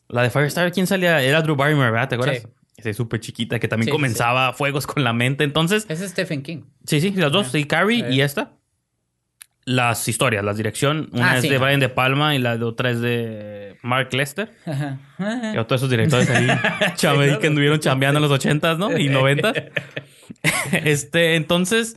La 0.09 0.23
de 0.23 0.31
Firestarter, 0.31 0.73
¿quién 0.73 0.87
salía? 0.87 1.21
Era 1.23 1.43
Drew 1.43 1.57
Barrymore, 1.57 1.91
¿verdad? 1.91 2.09
¿Te 2.09 2.15
acuerdas? 2.17 2.43
Sí. 2.43 2.49
Esa 2.77 2.95
súper 2.95 3.21
chiquita 3.21 3.59
que 3.61 3.69
también 3.69 3.87
Sí, 3.87 3.91
comenzaba 3.93 4.53
fuegos 4.55 4.87
con 4.87 5.05
la 5.05 5.13
mente. 5.13 5.45
Entonces, 5.45 5.85
es 5.89 6.01
Stephen 6.01 6.43
King. 6.43 6.63
sí, 6.87 7.01
sí, 7.01 7.11
las 7.13 7.31
dos, 7.31 7.49
sí, 7.49 7.65
Carrie 7.65 8.07
y 8.11 8.21
esta. 8.23 8.53
Las 9.67 10.09
historias, 10.09 10.43
la 10.43 10.55
dirección, 10.55 11.11
una 11.13 11.33
Ah, 11.33 11.37
es 11.37 11.43
sí. 11.43 11.49
de 11.49 11.59
Brian 11.59 11.81
De 11.81 11.89
Palma 11.91 12.35
y 12.35 12.39
la 12.39 12.57
de 12.57 12.65
otra 12.65 12.91
es 12.91 13.01
de 13.01 13.77
Mark 13.83 14.09
Lester. 14.13 14.51
Ajá. 14.67 14.99
Y 15.55 15.59
otros 15.59 15.69
de 15.69 15.87
esos 15.87 15.91
directores 15.91 16.31
ahí 16.31 16.47
chame- 16.97 17.39
que 17.39 17.47
anduvieron 17.49 17.79
chambeando 17.79 18.19
en 18.19 18.23
los 18.23 18.33
ochentas, 18.33 18.79
¿no? 18.79 18.97
Y 18.97 19.09
noventas. 19.11 19.55
este, 20.73 21.37
entonces, 21.37 21.97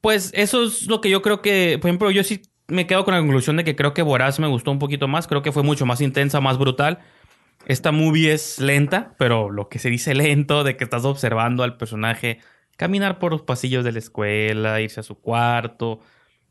pues 0.00 0.30
eso 0.34 0.64
es 0.64 0.86
lo 0.86 1.00
que 1.00 1.10
yo 1.10 1.22
creo 1.22 1.42
que, 1.42 1.78
por 1.80 1.88
ejemplo, 1.88 2.10
yo 2.10 2.22
sí 2.22 2.42
me 2.68 2.86
quedo 2.86 3.04
con 3.04 3.14
la 3.14 3.20
conclusión 3.20 3.56
de 3.56 3.64
que 3.64 3.76
creo 3.76 3.94
que 3.94 4.02
Voraz 4.02 4.38
me 4.38 4.46
gustó 4.46 4.70
un 4.70 4.78
poquito 4.78 5.08
más. 5.08 5.26
Creo 5.26 5.42
que 5.42 5.52
fue 5.52 5.62
mucho 5.62 5.86
más 5.86 6.00
intensa, 6.00 6.40
más 6.40 6.58
brutal. 6.58 6.98
Esta 7.66 7.90
movie 7.92 8.32
es 8.32 8.58
lenta, 8.60 9.14
pero 9.18 9.50
lo 9.50 9.68
que 9.68 9.78
se 9.78 9.88
dice 9.90 10.14
lento, 10.14 10.62
de 10.64 10.76
que 10.76 10.84
estás 10.84 11.04
observando 11.04 11.62
al 11.64 11.76
personaje 11.76 12.38
caminar 12.76 13.18
por 13.18 13.32
los 13.32 13.42
pasillos 13.42 13.84
de 13.84 13.92
la 13.92 13.98
escuela, 13.98 14.80
irse 14.80 15.00
a 15.00 15.02
su 15.02 15.18
cuarto, 15.18 16.00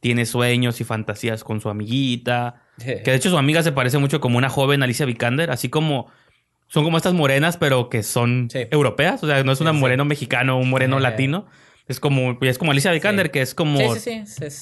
tiene 0.05 0.27
sueños 0.27 0.79
y 0.81 0.83
fantasías 0.83 1.43
con 1.43 1.61
su 1.61 1.67
amiguita. 1.67 2.61
Que 2.77 3.01
de 3.03 3.15
hecho 3.15 3.31
su 3.31 3.39
amiga 3.39 3.63
se 3.63 3.71
parece 3.71 3.97
mucho 3.97 4.19
como 4.21 4.37
una 4.37 4.49
joven 4.49 4.83
Alicia 4.83 5.03
Vikander, 5.07 5.49
así 5.49 5.67
como 5.69 6.11
son 6.67 6.83
como 6.83 6.97
estas 6.97 7.15
morenas, 7.15 7.57
pero 7.57 7.89
que 7.89 8.03
son 8.03 8.47
Sí. 8.51 8.67
europeas. 8.69 9.23
O 9.23 9.27
sea, 9.27 9.43
no 9.43 9.51
es 9.51 9.59
un 9.61 9.65
Sí, 9.67 9.73
sí. 9.73 9.79
moreno 9.79 10.05
mexicano 10.05 10.57
o 10.57 10.59
un 10.61 10.69
moreno 10.69 10.99
Eh. 10.99 11.01
latino. 11.01 11.47
Es 11.87 11.99
como, 11.99 12.37
es 12.39 12.59
como 12.59 12.69
Alicia 12.71 12.91
Vikander, 12.91 13.31
que 13.31 13.41
es 13.41 13.55
como. 13.55 13.79
Es, 13.81 14.05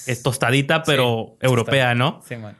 es- 0.07 0.23
tostadita, 0.23 0.83
pero 0.83 1.35
europea, 1.41 1.93
¿no? 1.93 2.21
Sí, 2.25 2.37
man. 2.37 2.55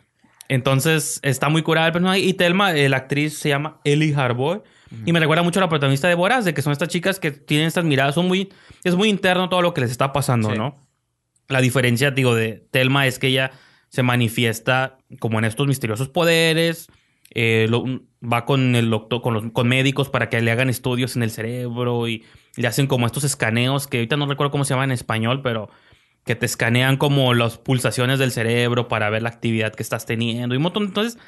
Entonces 0.50 1.22
está 1.24 1.48
muy 1.48 1.62
curada 1.62 1.88
el 1.88 1.94
personaje. 1.94 2.20
Y 2.20 2.34
Telma, 2.34 2.74
eh, 2.76 2.90
la 2.90 2.98
actriz 2.98 3.38
se 3.38 3.48
llama 3.48 3.80
Ellie 3.86 4.14
Harbour. 4.14 4.66
Y 5.06 5.14
me 5.14 5.22
recuerda 5.22 5.42
mucho 5.42 5.60
a 5.60 5.62
la 5.62 5.70
protagonista 5.70 6.10
de 6.10 6.16
Boras, 6.16 6.44
de 6.44 6.54
que 6.54 6.62
son 6.62 6.74
estas 6.74 6.90
chicas 6.90 7.18
que 7.22 7.32
tienen 7.32 7.66
estas 7.68 7.86
miradas, 7.86 8.14
son 8.14 8.28
muy, 8.28 8.50
es 8.84 8.94
muy 8.94 9.08
interno 9.08 9.48
todo 9.48 9.62
lo 9.62 9.74
que 9.74 9.80
les 9.80 9.90
está 9.90 10.12
pasando. 10.12 10.54
¿no? 10.54 10.83
La 11.54 11.62
diferencia, 11.62 12.10
digo, 12.10 12.34
de 12.34 12.66
Telma 12.72 13.06
es 13.06 13.20
que 13.20 13.28
ella 13.28 13.52
se 13.88 14.02
manifiesta 14.02 14.98
como 15.20 15.38
en 15.38 15.46
estos 15.46 15.68
misteriosos 15.68 16.10
poderes, 16.10 16.88
eh, 17.36 17.70
va 18.24 18.46
con 18.46 18.76
el 18.76 18.90
doctor, 18.90 19.22
con 19.22 19.36
los 19.36 19.52
con 19.52 19.68
médicos 19.68 20.10
para 20.10 20.30
que 20.30 20.42
le 20.42 20.50
hagan 20.50 20.72
estudios 20.72 21.16
en 21.16 21.22
el 21.22 21.30
cerebro 21.30 22.08
y 22.08 22.26
le 22.56 22.68
hacen 22.68 22.88
como 22.88 23.06
estos 23.06 23.24
escaneos 23.24 23.86
que 23.86 23.98
ahorita 23.98 24.18
no 24.18 24.26
recuerdo 24.26 24.50
cómo 24.50 24.66
se 24.66 24.74
llama 24.74 24.86
en 24.86 24.94
español, 24.94 25.44
pero 25.44 25.70
que 26.26 26.36
te 26.36 26.48
escanean 26.48 26.98
como 26.98 27.36
las 27.36 27.60
pulsaciones 27.60 28.18
del 28.18 28.32
cerebro 28.32 28.88
para 28.88 29.12
ver 29.12 29.22
la 29.22 29.30
actividad 29.30 29.76
que 29.76 29.84
estás 29.84 30.08
teniendo 30.08 30.56
y. 30.56 30.58
Entonces, 30.58 31.20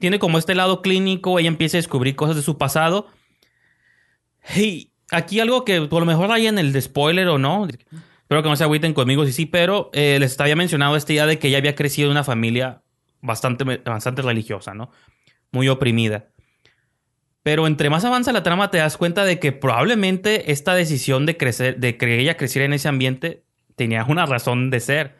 tiene 0.00 0.18
como 0.18 0.38
este 0.38 0.56
lado 0.56 0.82
clínico, 0.82 1.38
ella 1.38 1.46
empieza 1.46 1.76
a 1.76 1.82
descubrir 1.82 2.16
cosas 2.16 2.34
de 2.34 2.42
su 2.42 2.58
pasado. 2.58 3.06
Y 4.56 4.90
aquí 5.12 5.38
algo 5.38 5.64
que 5.64 5.82
por 5.82 6.00
lo 6.00 6.06
mejor 6.06 6.32
hay 6.32 6.48
en 6.48 6.58
el 6.58 6.82
spoiler 6.82 7.28
o 7.28 7.38
no, 7.38 7.68
espero 8.28 8.42
que 8.42 8.50
no 8.50 8.56
se 8.56 8.64
agüiten 8.64 8.92
conmigo, 8.92 9.24
sí, 9.24 9.32
sí, 9.32 9.46
pero 9.46 9.88
eh, 9.94 10.18
les 10.20 10.38
había 10.38 10.54
mencionado 10.54 10.96
esta 10.96 11.14
idea 11.14 11.24
de 11.24 11.38
que 11.38 11.48
ella 11.48 11.56
había 11.56 11.74
crecido 11.74 12.08
en 12.08 12.10
una 12.12 12.24
familia 12.24 12.82
bastante, 13.22 13.64
bastante 13.64 14.20
religiosa, 14.20 14.74
¿no? 14.74 14.90
Muy 15.50 15.70
oprimida. 15.70 16.28
Pero 17.42 17.66
entre 17.66 17.88
más 17.88 18.04
avanza 18.04 18.30
la 18.32 18.42
trama 18.42 18.70
te 18.70 18.76
das 18.76 18.98
cuenta 18.98 19.24
de 19.24 19.38
que 19.38 19.52
probablemente 19.52 20.52
esta 20.52 20.74
decisión 20.74 21.24
de 21.24 21.38
crecer, 21.38 21.78
de 21.78 21.96
que 21.96 22.20
ella 22.20 22.36
creciera 22.36 22.66
en 22.66 22.74
ese 22.74 22.88
ambiente 22.88 23.44
tenía 23.76 24.04
una 24.04 24.26
razón 24.26 24.68
de 24.68 24.80
ser. 24.80 25.16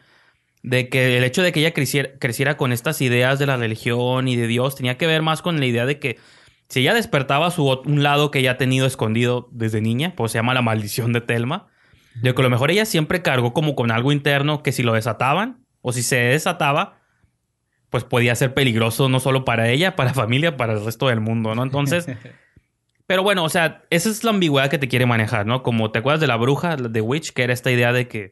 De 0.61 0.87
que 0.89 1.17
el 1.17 1.23
hecho 1.23 1.41
de 1.41 1.51
que 1.51 1.61
ella 1.61 1.73
creciera, 1.73 2.11
creciera 2.19 2.57
con 2.57 2.71
estas 2.71 3.01
ideas 3.01 3.39
de 3.39 3.47
la 3.47 3.57
religión 3.57 4.27
y 4.27 4.35
de 4.35 4.45
Dios 4.45 4.75
tenía 4.75 4.99
que 4.99 5.07
ver 5.07 5.23
más 5.23 5.41
con 5.41 5.59
la 5.59 5.65
idea 5.65 5.87
de 5.87 5.97
que 5.97 6.19
si 6.67 6.81
ella 6.81 6.93
despertaba 6.93 7.49
su, 7.49 7.67
un 7.67 8.03
lado 8.03 8.29
que 8.29 8.37
ella 8.37 8.51
ha 8.51 8.57
tenido 8.57 8.85
escondido 8.85 9.49
desde 9.51 9.81
niña, 9.81 10.13
pues 10.15 10.31
se 10.31 10.37
llama 10.37 10.53
la 10.53 10.61
maldición 10.61 11.11
de 11.11 11.21
Telma, 11.21 11.69
de 12.21 12.33
que 12.33 12.41
a 12.41 12.43
lo 12.43 12.49
mejor 12.49 12.71
ella 12.71 12.85
siempre 12.85 13.21
cargó 13.21 13.53
como 13.53 13.75
con 13.75 13.91
algo 13.91 14.11
interno 14.11 14.63
que 14.63 14.71
si 14.71 14.83
lo 14.83 14.93
desataban 14.93 15.65
o 15.81 15.91
si 15.91 16.03
se 16.03 16.17
desataba, 16.17 16.99
pues 17.89 18.03
podía 18.03 18.35
ser 18.35 18.53
peligroso 18.53 19.09
no 19.09 19.19
solo 19.19 19.45
para 19.45 19.69
ella, 19.69 19.95
para 19.95 20.09
la 20.09 20.15
familia, 20.15 20.57
para 20.57 20.73
el 20.73 20.83
resto 20.83 21.07
del 21.07 21.19
mundo, 21.19 21.55
¿no? 21.55 21.63
Entonces, 21.63 22.07
pero 23.07 23.23
bueno, 23.23 23.43
o 23.43 23.49
sea, 23.49 23.83
esa 23.89 24.09
es 24.09 24.23
la 24.23 24.31
ambigüedad 24.31 24.69
que 24.69 24.77
te 24.77 24.87
quiere 24.87 25.05
manejar, 25.05 25.45
¿no? 25.45 25.63
Como 25.63 25.91
te 25.91 25.99
acuerdas 25.99 26.21
de 26.21 26.27
la 26.27 26.35
bruja, 26.35 26.75
de 26.75 27.01
Witch, 27.01 27.31
que 27.31 27.43
era 27.43 27.53
esta 27.53 27.71
idea 27.71 27.93
de 27.93 28.07
que, 28.07 28.31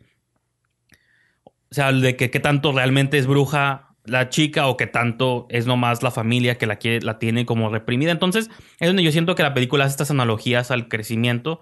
o 1.45 1.73
sea, 1.73 1.91
de 1.91 2.15
que 2.15 2.29
qué 2.29 2.39
tanto 2.39 2.71
realmente 2.71 3.17
es 3.17 3.27
bruja 3.27 3.87
la 4.07 4.29
chica 4.29 4.67
o 4.67 4.77
qué 4.77 4.87
tanto 4.87 5.47
es 5.49 5.67
nomás 5.67 6.01
la 6.01 6.11
familia 6.11 6.57
que 6.57 6.65
la, 6.65 6.77
quiere, 6.77 7.05
la 7.05 7.19
tiene 7.19 7.45
como 7.45 7.69
reprimida. 7.69 8.11
Entonces, 8.11 8.49
es 8.79 8.87
donde 8.87 9.03
yo 9.03 9.11
siento 9.11 9.35
que 9.35 9.43
la 9.43 9.53
película 9.53 9.83
hace 9.83 9.91
estas 9.91 10.11
analogías 10.11 10.71
al 10.71 10.87
crecimiento 10.87 11.61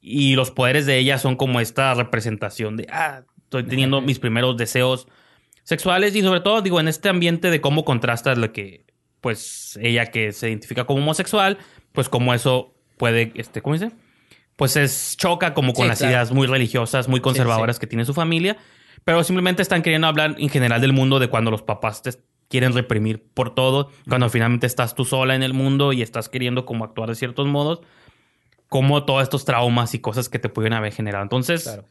y 0.00 0.34
los 0.34 0.50
poderes 0.50 0.86
de 0.86 0.98
ella 0.98 1.18
son 1.18 1.36
como 1.36 1.60
esta 1.60 1.92
representación 1.94 2.76
de, 2.76 2.86
ah, 2.90 3.22
estoy 3.42 3.64
teniendo 3.64 4.00
mis 4.00 4.18
primeros 4.18 4.56
deseos 4.56 5.08
sexuales 5.64 6.14
y 6.16 6.22
sobre 6.22 6.40
todo, 6.40 6.62
digo, 6.62 6.80
en 6.80 6.88
este 6.88 7.08
ambiente 7.08 7.50
de 7.50 7.60
cómo 7.60 7.84
contrasta 7.84 8.34
lo 8.34 8.52
que, 8.52 8.84
pues, 9.20 9.78
ella 9.82 10.06
que 10.06 10.32
se 10.32 10.48
identifica 10.48 10.84
como 10.84 11.00
homosexual, 11.02 11.58
pues 11.92 12.08
como 12.08 12.32
eso 12.34 12.74
puede, 12.96 13.32
este, 13.34 13.60
¿cómo 13.62 13.74
dice? 13.74 13.90
Pues 14.56 14.76
es 14.76 15.16
choca 15.16 15.54
como 15.54 15.72
con 15.72 15.84
Sí, 15.84 15.88
las 15.88 15.98
claro. 15.98 16.12
ideas 16.12 16.32
muy 16.32 16.46
religiosas, 16.46 17.08
muy 17.08 17.20
conservadoras 17.20 17.78
que 17.78 17.86
tiene 17.86 18.04
su 18.04 18.14
familia, 18.14 18.56
pero 19.04 19.22
simplemente 19.24 19.62
están 19.62 19.82
queriendo 19.82 20.06
hablar 20.06 20.34
en 20.38 20.48
general 20.48 20.80
del 20.80 20.92
mundo 20.92 21.18
de 21.18 21.28
cuando 21.28 21.50
los 21.50 21.62
papás 21.62 22.02
te 22.02 22.10
quieren 22.48 22.72
reprimir 22.72 23.22
por 23.34 23.54
todo, 23.54 23.90
cuando 24.08 24.28
finalmente 24.30 24.66
estás 24.66 24.94
tú 24.94 25.04
sola 25.04 25.34
en 25.34 25.42
el 25.42 25.54
mundo 25.54 25.92
y 25.92 26.02
estás 26.02 26.28
queriendo 26.28 26.64
como 26.64 26.84
actuar 26.84 27.08
de 27.10 27.14
ciertos 27.14 27.46
modos, 27.46 27.80
como 28.68 29.04
todos 29.04 29.22
estos 29.22 29.44
traumas 29.44 29.94
y 29.94 29.98
cosas 30.00 30.28
que 30.28 30.38
te 30.38 30.48
pueden 30.48 30.72
haber 30.72 30.92
generado. 30.92 31.22
Entonces, 31.22 31.64
Claro. 31.64 31.84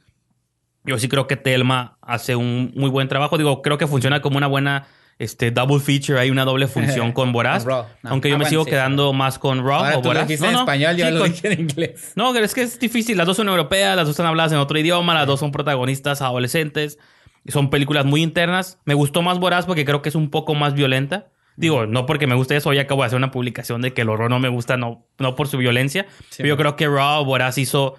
yo 0.83 0.97
sí 0.99 1.09
creo 1.09 1.27
que 1.27 1.35
Telma 1.35 1.97
hace 2.01 2.35
un 2.35 2.71
muy 2.75 2.89
buen 2.89 3.07
trabajo. 3.07 3.37
Digo, 3.37 3.61
creo 3.61 3.77
que 3.77 3.87
funciona 3.87 4.21
como 4.21 4.37
una 4.37 4.47
buena 4.47 4.87
este, 5.19 5.49
double 5.49 5.79
feature. 5.79 6.19
Hay 6.19 6.29
una 6.29 6.45
doble 6.45 6.67
función 7.01 7.11
con 7.11 7.31
Boraz. 7.31 7.65
No. 7.65 7.85
Aunque 8.03 8.29
yo 8.29 8.35
Ah, 8.35 8.37
me 8.37 8.43
bueno, 8.43 8.49
sigo 8.49 8.63
sí, 8.65 8.69
quedando 8.69 9.11
más 9.13 9.39
con 9.39 9.59
Raw 9.65 9.73
Ahora 9.79 9.97
o 9.97 10.01
tú 10.01 10.09
lo 10.09 10.09
Boraz. 10.09 10.27
dijiste 10.27 10.45
No, 10.45 10.51
en 10.53 10.59
español, 10.59 10.95
yo 10.95 11.05
Sí, 11.07 11.11
lo 11.11 11.19
con- 11.21 11.31
dije 11.31 11.53
en 11.53 11.59
inglés. 11.61 12.13
No, 12.15 12.35
es 12.35 12.53
que 12.53 12.61
es 12.61 12.79
difícil. 12.79 13.17
Las 13.17 13.25
dos 13.25 13.37
son 13.37 13.49
europeas, 13.49 13.95
las 13.95 14.05
dos 14.05 14.11
están 14.11 14.27
habladas 14.27 14.51
en 14.51 14.59
otro 14.59 14.77
idioma, 14.77 15.15
las 15.15 15.25
dos 15.25 15.39
son 15.39 15.51
protagonistas 15.51 16.21
adolescentes. 16.21 16.99
Son 17.47 17.69
películas 17.71 18.05
muy 18.05 18.21
internas. 18.21 18.77
Me 18.85 18.93
gustó 18.93 19.21
más 19.23 19.39
Boraz 19.39 19.65
porque 19.65 19.85
creo 19.85 20.01
que 20.03 20.09
es 20.09 20.15
un 20.15 20.29
poco 20.29 20.53
más 20.53 20.73
violenta. 20.75 21.29
Digo, 21.57 21.87
no 21.87 22.05
porque 22.05 22.27
me 22.27 22.35
guste 22.35 22.55
eso, 22.55 22.69
hoy 22.69 22.79
acabo 22.79 23.01
de 23.01 23.07
hacer 23.07 23.17
una 23.17 23.31
publicación 23.31 23.81
de 23.81 23.91
que 23.91 24.03
el 24.03 24.09
horror 24.09 24.29
no 24.29 24.39
me 24.39 24.47
gusta, 24.47 24.77
no, 24.77 25.07
no 25.17 25.35
por 25.35 25.47
su 25.47 25.57
violencia. 25.57 26.05
Sí, 26.29 26.37
pero 26.37 26.49
yo 26.49 26.57
creo 26.57 26.75
que 26.75 26.87
Raw 26.87 27.25
Boraz 27.25 27.57
hizo 27.57 27.95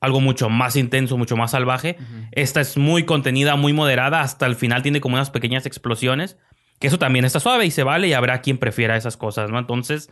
algo 0.00 0.20
mucho 0.20 0.48
más 0.48 0.76
intenso, 0.76 1.16
mucho 1.16 1.36
más 1.36 1.52
salvaje. 1.52 1.96
Esta 2.32 2.60
es 2.60 2.76
muy 2.76 3.04
contenida, 3.04 3.56
muy 3.56 3.72
moderada. 3.72 4.20
Hasta 4.20 4.46
el 4.46 4.56
final 4.56 4.82
tiene 4.82 5.00
como 5.00 5.16
unas 5.16 5.30
pequeñas 5.30 5.66
explosiones. 5.66 6.36
Que 6.78 6.86
eso 6.86 6.98
también 6.98 7.24
está 7.24 7.40
suave 7.40 7.66
y 7.66 7.72
se 7.72 7.82
vale 7.82 8.06
y 8.06 8.12
habrá 8.12 8.40
quien 8.40 8.58
prefiera 8.58 8.96
esas 8.96 9.16
cosas, 9.16 9.50
¿no? 9.50 9.58
Entonces, 9.58 10.10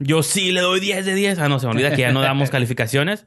yo 0.00 0.24
sí 0.24 0.50
le 0.50 0.60
doy 0.62 0.80
10 0.80 1.06
de 1.06 1.14
10. 1.14 1.38
Ah, 1.38 1.48
no, 1.48 1.60
se 1.60 1.66
me 1.66 1.72
olvida 1.72 1.90
que 1.90 2.00
ya 2.00 2.12
no 2.12 2.22
damos 2.22 2.50
calificaciones. 2.50 3.26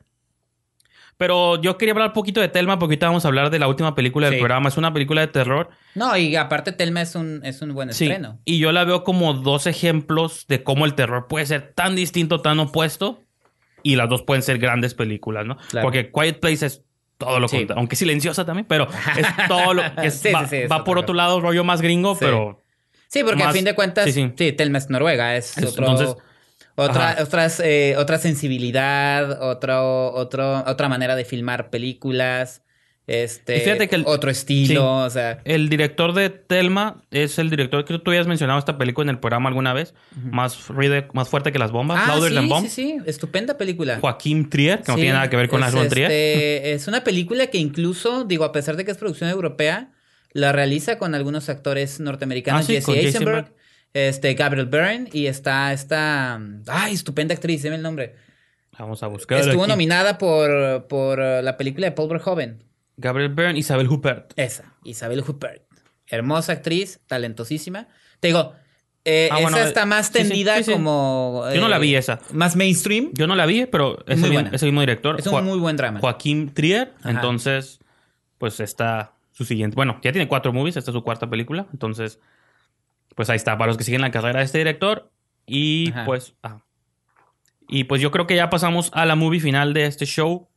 Pero 1.18 1.61
yo 1.61 1.78
quería 1.78 1.93
hablar 1.93 2.09
un 2.09 2.13
poquito 2.13 2.41
de 2.41 2.49
Telma 2.49 2.78
porque 2.78 2.93
ahorita 2.93 3.07
vamos 3.07 3.24
a 3.24 3.30
hablar 3.30 3.49
de 3.49 3.57
la 3.59 3.68
última 3.70 3.95
película 3.95 4.28
del 4.28 4.36
Sí. 4.36 4.39
programa. 4.41 4.68
Es 4.70 4.76
una 4.78 4.91
película 4.91 5.22
de 5.22 5.28
terror. 5.28 5.70
No, 5.93 6.16
y 6.18 6.36
aparte 6.36 6.74
Telma 6.74 7.01
es 7.01 7.16
un, 7.16 7.39
es 7.45 7.61
un 7.61 7.74
buen 7.74 7.93
Sí. 7.93 8.05
estreno. 8.05 8.39
Y 8.43 8.59
yo 8.59 8.72
la 8.74 8.84
veo 8.84 9.03
como 9.05 9.34
dos 9.34 9.66
ejemplos 9.66 10.45
de 10.47 10.61
cómo 10.63 10.86
el 10.86 10.93
terror 10.93 11.28
puede 11.28 11.45
ser 11.45 11.72
tan 11.74 11.95
distinto, 11.95 12.41
tan 12.41 12.59
opuesto. 12.59 13.22
Y 13.82 13.95
las 13.95 14.09
dos 14.09 14.24
pueden 14.24 14.41
ser 14.43 14.57
grandes 14.57 14.93
películas, 14.93 15.45
¿no? 15.45 15.57
Claro. 15.70 15.86
Porque 15.86 16.11
Quiet 16.11 16.39
Place 16.39 16.66
es 16.66 16.82
todo 17.18 17.39
lo 17.39 17.47
Sí. 17.47 17.57
contrario. 17.59 17.80
Aunque 17.80 17.95
silenciosa 17.95 18.43
también, 18.45 18.66
pero 18.68 18.88
es 19.18 19.26
todo 19.47 19.74
lo 19.74 19.84
que 19.95 20.07
es- 20.07 20.20
Sí, 20.20 20.32
va, 20.34 20.49
va 20.70 20.84
por 20.84 20.97
otro 20.97 21.13
lado, 21.16 21.39
rollo 21.39 21.63
más 21.63 21.82
gringo, 21.82 22.17
pero 22.20 22.62
Sí, 23.08 23.24
porque 23.24 23.43
a 23.43 23.51
fin 23.51 23.63
de 23.63 23.74
cuentas, 23.75 24.12
sí. 24.12 24.28
Telma 24.51 24.79
es 24.79 24.89
Noruega, 24.89 25.37
es, 25.37 25.58
Es- 25.58 25.63
otro, 25.66 25.87
entonces- 25.89 26.17
otra, 26.76 27.18
otras, 27.22 27.60
eh, 27.60 27.96
otra 27.97 28.18
sensibilidad, 28.18 29.42
otro, 29.42 30.14
otro, 30.14 30.64
otra 30.68 30.89
manera 30.89 31.16
de 31.16 31.26
filmar 31.26 31.70
películas, 31.70 32.62
este, 33.08 33.58
Y 33.58 33.60
fíjate 33.60 33.88
que 33.88 33.96
el- 33.97 34.04
otro 34.08 34.32
estilo, 34.32 34.74
sí. 34.74 34.78
o 34.78 35.10
sea, 35.12 35.39
el 35.46 35.70
director 35.70 36.14
de 36.14 36.32
Telma 36.32 37.04
es 37.12 37.38
el 37.38 37.52
director 37.52 37.86
que 37.86 38.00
tú 38.00 38.10
habías 38.10 38.26
mencionado 38.26 38.58
esta 38.58 38.80
película 38.80 39.04
en 39.06 39.10
el 39.10 39.20
programa 39.20 39.47
alguna 39.50 39.74
vez. 39.74 39.93
más, 40.16 40.56
fuerte 40.58 41.52
que 41.52 41.60
las 41.60 41.72
bombas. 41.72 42.00
ah, 42.04 42.16
Louder 42.16 42.30
sí, 42.32 42.36
Than 42.36 42.50
Bomb. 42.50 42.66
sí, 42.68 42.70
sí, 42.72 42.97
estupenda 43.06 43.58
película. 43.60 44.00
Joaquín 44.02 44.50
Trier, 44.50 44.82
que 44.82 44.92
no 44.92 44.96
tiene 44.96 45.14
nada 45.14 45.30
que 45.30 45.36
ver 45.38 45.47
con 45.50 45.60
es, 45.60 45.66
Lars 45.66 45.76
von 45.76 45.88
Trier. 45.88 46.10
este, 46.12 46.72
es 46.74 46.88
una 46.88 47.04
película 47.04 47.46
que 47.47 47.60
incluso, 47.60 48.24
digo, 48.24 48.43
a 48.43 48.52
pesar 48.52 48.76
de 48.76 48.86
que 48.86 48.92
es 48.92 48.97
producción 48.97 49.30
europea, 49.30 49.92
la 50.34 50.52
realiza 50.52 50.97
con 50.97 51.14
algunos 51.14 51.47
actores 51.47 52.00
norteamericanos, 52.00 52.64
Ah, 52.64 52.68
Jesse 52.68 52.89
Eisenberg, 52.89 53.46
Berg. 53.46 53.56
Este, 53.96 54.34
Gabriel 54.34 54.66
Byrne, 54.66 55.09
y 55.13 55.28
está 55.28 55.72
esta, 55.72 56.36
ay, 56.67 56.93
estupenda 56.93 57.34
actriz, 57.34 57.63
dime 57.63 57.78
el 57.78 57.82
nombre. 57.82 58.16
Vamos 58.78 59.01
a 59.04 59.08
buscar. 59.08 59.39
Estuvo 59.39 59.63
aquí. 59.63 59.72
nominada 59.72 60.17
por, 60.17 60.86
por 60.88 61.17
uh, 61.17 61.42
la 61.42 61.55
película 61.55 61.88
de 61.88 61.92
Paul 61.93 62.09
Verhoeven. 62.09 62.62
Gabriel 62.97 63.34
Byrne, 63.34 63.58
Isabel 63.58 63.88
Huppert. 63.88 64.34
Esa, 64.36 64.76
Isabel 64.84 65.24
Huppert. 65.26 65.63
Hermosa 66.08 66.51
actriz, 66.51 67.00
talentosísima. 67.08 67.88
Te 68.20 68.28
digo, 68.28 68.54
eh, 69.05 69.30
Ah, 69.32 69.38
esa 69.38 69.50
bueno, 69.50 69.58
está 69.66 69.84
eh, 69.84 69.86
más 69.86 70.08
sí, 70.08 70.13
tendida 70.13 70.58
sí, 70.58 70.66
sí. 70.66 70.72
como... 70.74 71.46
Yo 71.54 71.62
no 71.62 71.70
la 71.70 71.78
eh, 71.78 71.80
vi 71.80 71.96
esa. 71.96 72.20
Más 72.34 72.58
mainstream. 72.58 73.12
Yo 73.13 73.28
no 73.28 73.36
la 73.36 73.46
vi, 73.46 73.66
pero 73.66 74.04
es 74.08 74.20
Muy 74.20 74.36
el, 74.36 74.51
mismo 74.51 74.82
director. 74.82 75.17
Es 75.20 75.28
un 75.28 75.46
muy 75.46 75.58
buen 75.58 75.78
drama. 75.78 76.01
Joaquín 76.01 76.54
Trier. 76.54 76.92
Ajá. 77.00 77.12
Entonces, 77.12 77.80
pues 78.39 78.59
está 78.59 79.13
su 79.32 79.46
siguiente. 79.46 79.76
Bueno, 79.76 80.01
ya 80.04 80.12
tiene 80.12 80.28
cuatro 80.28 80.51
movies. 80.51 80.76
Esta 80.76 80.92
es 80.92 80.96
su 80.96 81.01
cuarta 81.01 81.30
película. 81.30 81.67
Entonces, 81.72 82.20
pues 83.16 83.29
ahí 83.29 83.37
está. 83.37 83.58
Para 83.58 83.67
los 83.70 83.78
que 83.78 83.83
siguen 83.83 84.01
la 84.01 84.12
carrera 84.12 84.39
de 84.39 84.46
este 84.46 84.58
director. 84.59 85.12
Y 85.47 85.92
Ajá. 85.92 86.05
pues. 86.05 86.36
ah. 86.43 86.59
Y 87.67 87.86
pues 87.86 88.00
yo 88.01 88.12
creo 88.12 88.28
que 88.28 88.36
ya 88.36 88.50
pasamos 88.51 88.92
a 88.93 89.05
la 89.05 89.16
movie 89.16 89.39
final 89.39 89.74
de 89.74 89.86
este 89.87 90.05
show. 90.05 90.47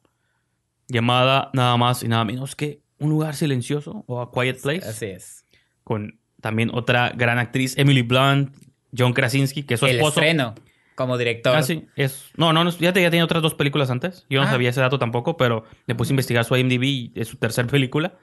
Llamada 0.89 1.51
nada 1.53 1.77
más 1.77 2.03
y 2.03 2.09
nada 2.09 2.25
menos 2.25 2.57
que 2.57 2.81
Un 2.99 3.11
lugar 3.11 3.35
silencioso 3.35 4.05
o 4.07 4.21
A 4.21 4.31
Quiet 4.33 4.61
Place. 4.63 4.89
Así 4.89 5.07
es. 5.07 5.45
Con 5.85 6.19
también 6.41 6.71
otra 6.73 7.11
gran 7.15 7.39
actriz, 7.39 7.77
Emily 7.77 8.03
Blunt, 8.03 8.55
John 8.97 9.13
Krasinski, 9.13 9.65
que 9.65 9.75
es 9.75 9.81
su 9.81 9.87
El 9.87 9.97
esposo. 9.97 10.21
estreno 10.21 10.55
como 10.95 11.17
director. 11.17 11.55
Ah, 11.55 11.63
sí. 11.63 11.87
Es... 11.95 12.25
No, 12.37 12.53
no, 12.53 12.65
no, 12.65 12.71
ya, 12.71 12.93
te- 12.93 13.01
ya 13.03 13.11
tenía 13.11 13.25
otras 13.25 13.41
dos 13.43 13.55
películas 13.55 13.89
antes. 13.91 14.27
Yo 14.31 14.41
no 14.41 14.47
Ah. 14.49 14.51
sabía 14.51 14.71
ese 14.71 14.81
dato 14.81 14.99
tampoco, 14.99 15.37
pero 15.37 15.65
le 15.87 15.95
puse 15.95 16.11
a 16.11 16.15
investigar 16.15 16.45
su 16.45 16.57
IMDb 16.57 16.83
y 16.85 17.13
es 17.15 17.29
su 17.29 17.37
tercera 17.37 17.69
película. 17.71 18.15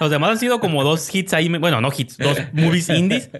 Los 0.00 0.10
demás 0.10 0.30
han 0.30 0.38
sido 0.38 0.58
como 0.60 0.82
dos 0.84 1.12
hits 1.14 1.34
ahí. 1.34 1.48
Bueno, 1.48 1.80
no 1.80 1.90
hits, 1.96 2.16
dos 2.18 2.38
movies 2.54 2.88
indies. 2.88 3.30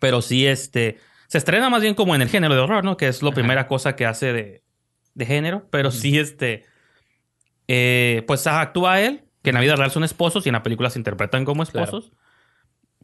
Pero 0.00 0.20
sí, 0.22 0.46
este... 0.48 0.98
Se 1.28 1.38
estrena 1.38 1.70
más 1.70 1.80
bien 1.82 1.94
como 1.94 2.16
en 2.16 2.22
el 2.22 2.28
género 2.28 2.54
de 2.56 2.60
horror, 2.60 2.82
¿no? 2.82 2.96
Que 2.96 3.06
es 3.06 3.22
la 3.22 3.28
Ajá. 3.28 3.34
primera 3.36 3.68
cosa 3.68 3.94
que 3.94 4.04
hace 4.06 4.32
de, 4.32 4.64
de 5.14 5.26
género. 5.26 5.68
Pero 5.70 5.92
sí, 5.92 6.18
este... 6.18 6.64
eh, 7.68 8.24
pues 8.26 8.46
actúa 8.48 9.00
él, 9.00 9.22
que 9.42 9.50
en 9.50 9.54
la 9.54 9.60
vida 9.60 9.76
real 9.76 9.90
son 9.92 10.02
esposos 10.04 10.44
y 10.44 10.48
en 10.48 10.54
la 10.54 10.62
película 10.64 10.90
se 10.90 10.98
interpretan 10.98 11.44
como 11.44 11.62
esposos. 11.62 12.12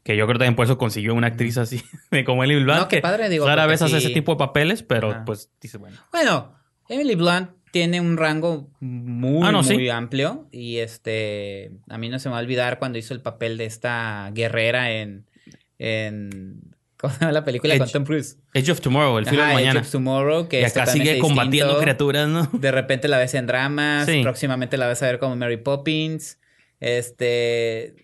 Que 0.03 0.17
yo 0.17 0.27
creo 0.27 0.39
también 0.39 0.55
por 0.57 0.65
eso 0.65 0.79
consiguió 0.79 1.15
una 1.15 1.27
actriz 1.29 1.59
así, 1.59 1.83
de 2.11 2.25
como 2.25 2.43
Emily 2.45 2.63
Blunt. 2.63 2.79
No, 2.81 2.89
qué 2.89 2.97
que 2.97 3.03
padre, 3.03 3.29
digo, 3.29 3.47
Rara 3.47 3.67
vez 3.67 3.83
hace 3.83 4.01
sí- 4.01 4.07
ese 4.07 4.15
tipo 4.15 4.33
de 4.33 4.39
papeles, 4.39 4.83
pero 4.83 5.11
Ajá. 5.11 5.25
pues 5.25 5.51
dice, 5.61 5.79
bueno. 5.79 5.97
Bueno, 6.13 6.55
Emily 6.89 7.15
Blunt 7.17 7.51
tiene 7.73 8.01
un 8.01 8.17
rango 8.17 8.71
muy, 8.81 9.47
Ah, 9.47 9.53
no, 9.53 9.63
muy 9.63 9.77
sí. 9.77 9.89
amplio. 9.89 10.49
Y 10.53 10.79
este. 10.79 11.73
A 11.89 11.99
mí 11.99 12.09
no 12.09 12.19
se 12.21 12.29
me 12.29 12.35
va 12.35 12.39
a 12.39 12.43
olvidar 12.43 12.79
cuando 12.79 12.99
hizo 12.99 13.15
el 13.15 13.21
papel 13.21 13.57
de 13.59 13.67
esta 13.67 14.31
guerrera 14.33 14.91
en. 14.93 15.27
en 15.79 16.76
¿Cómo 16.99 17.13
se 17.13 17.21
llama 17.21 17.33
la 17.33 17.45
película 17.45 17.75
Edge. 17.75 17.81
con 17.83 17.91
Tom 17.93 18.05
Cruise? 18.05 18.39
Edge 18.55 18.71
of 18.71 18.81
Tomorrow, 18.81 19.19
el 19.19 19.27
filo 19.27 19.43
Ajá, 19.43 19.51
de 19.51 19.55
Edge 19.57 19.65
mañana. 19.65 19.81
of 19.81 19.91
Tomorrow, 19.91 20.49
que 20.49 20.61
Y 20.61 20.65
acá 20.65 20.87
sigue 20.87 21.19
combatiendo 21.19 21.75
distinto. 21.75 21.81
criaturas, 21.83 22.29
¿no? 22.29 22.49
De 22.53 22.71
repente 22.71 23.09
la 23.09 23.19
ves 23.19 23.35
en 23.35 23.47
dramas, 23.47 24.07
Sí. 24.07 24.23
próximamente 24.23 24.77
la 24.77 24.87
vas 24.87 25.03
a 25.03 25.07
ver 25.07 25.19
como 25.19 25.37
Mary 25.37 25.57
Poppins. 25.59 26.39
Este. 26.81 27.95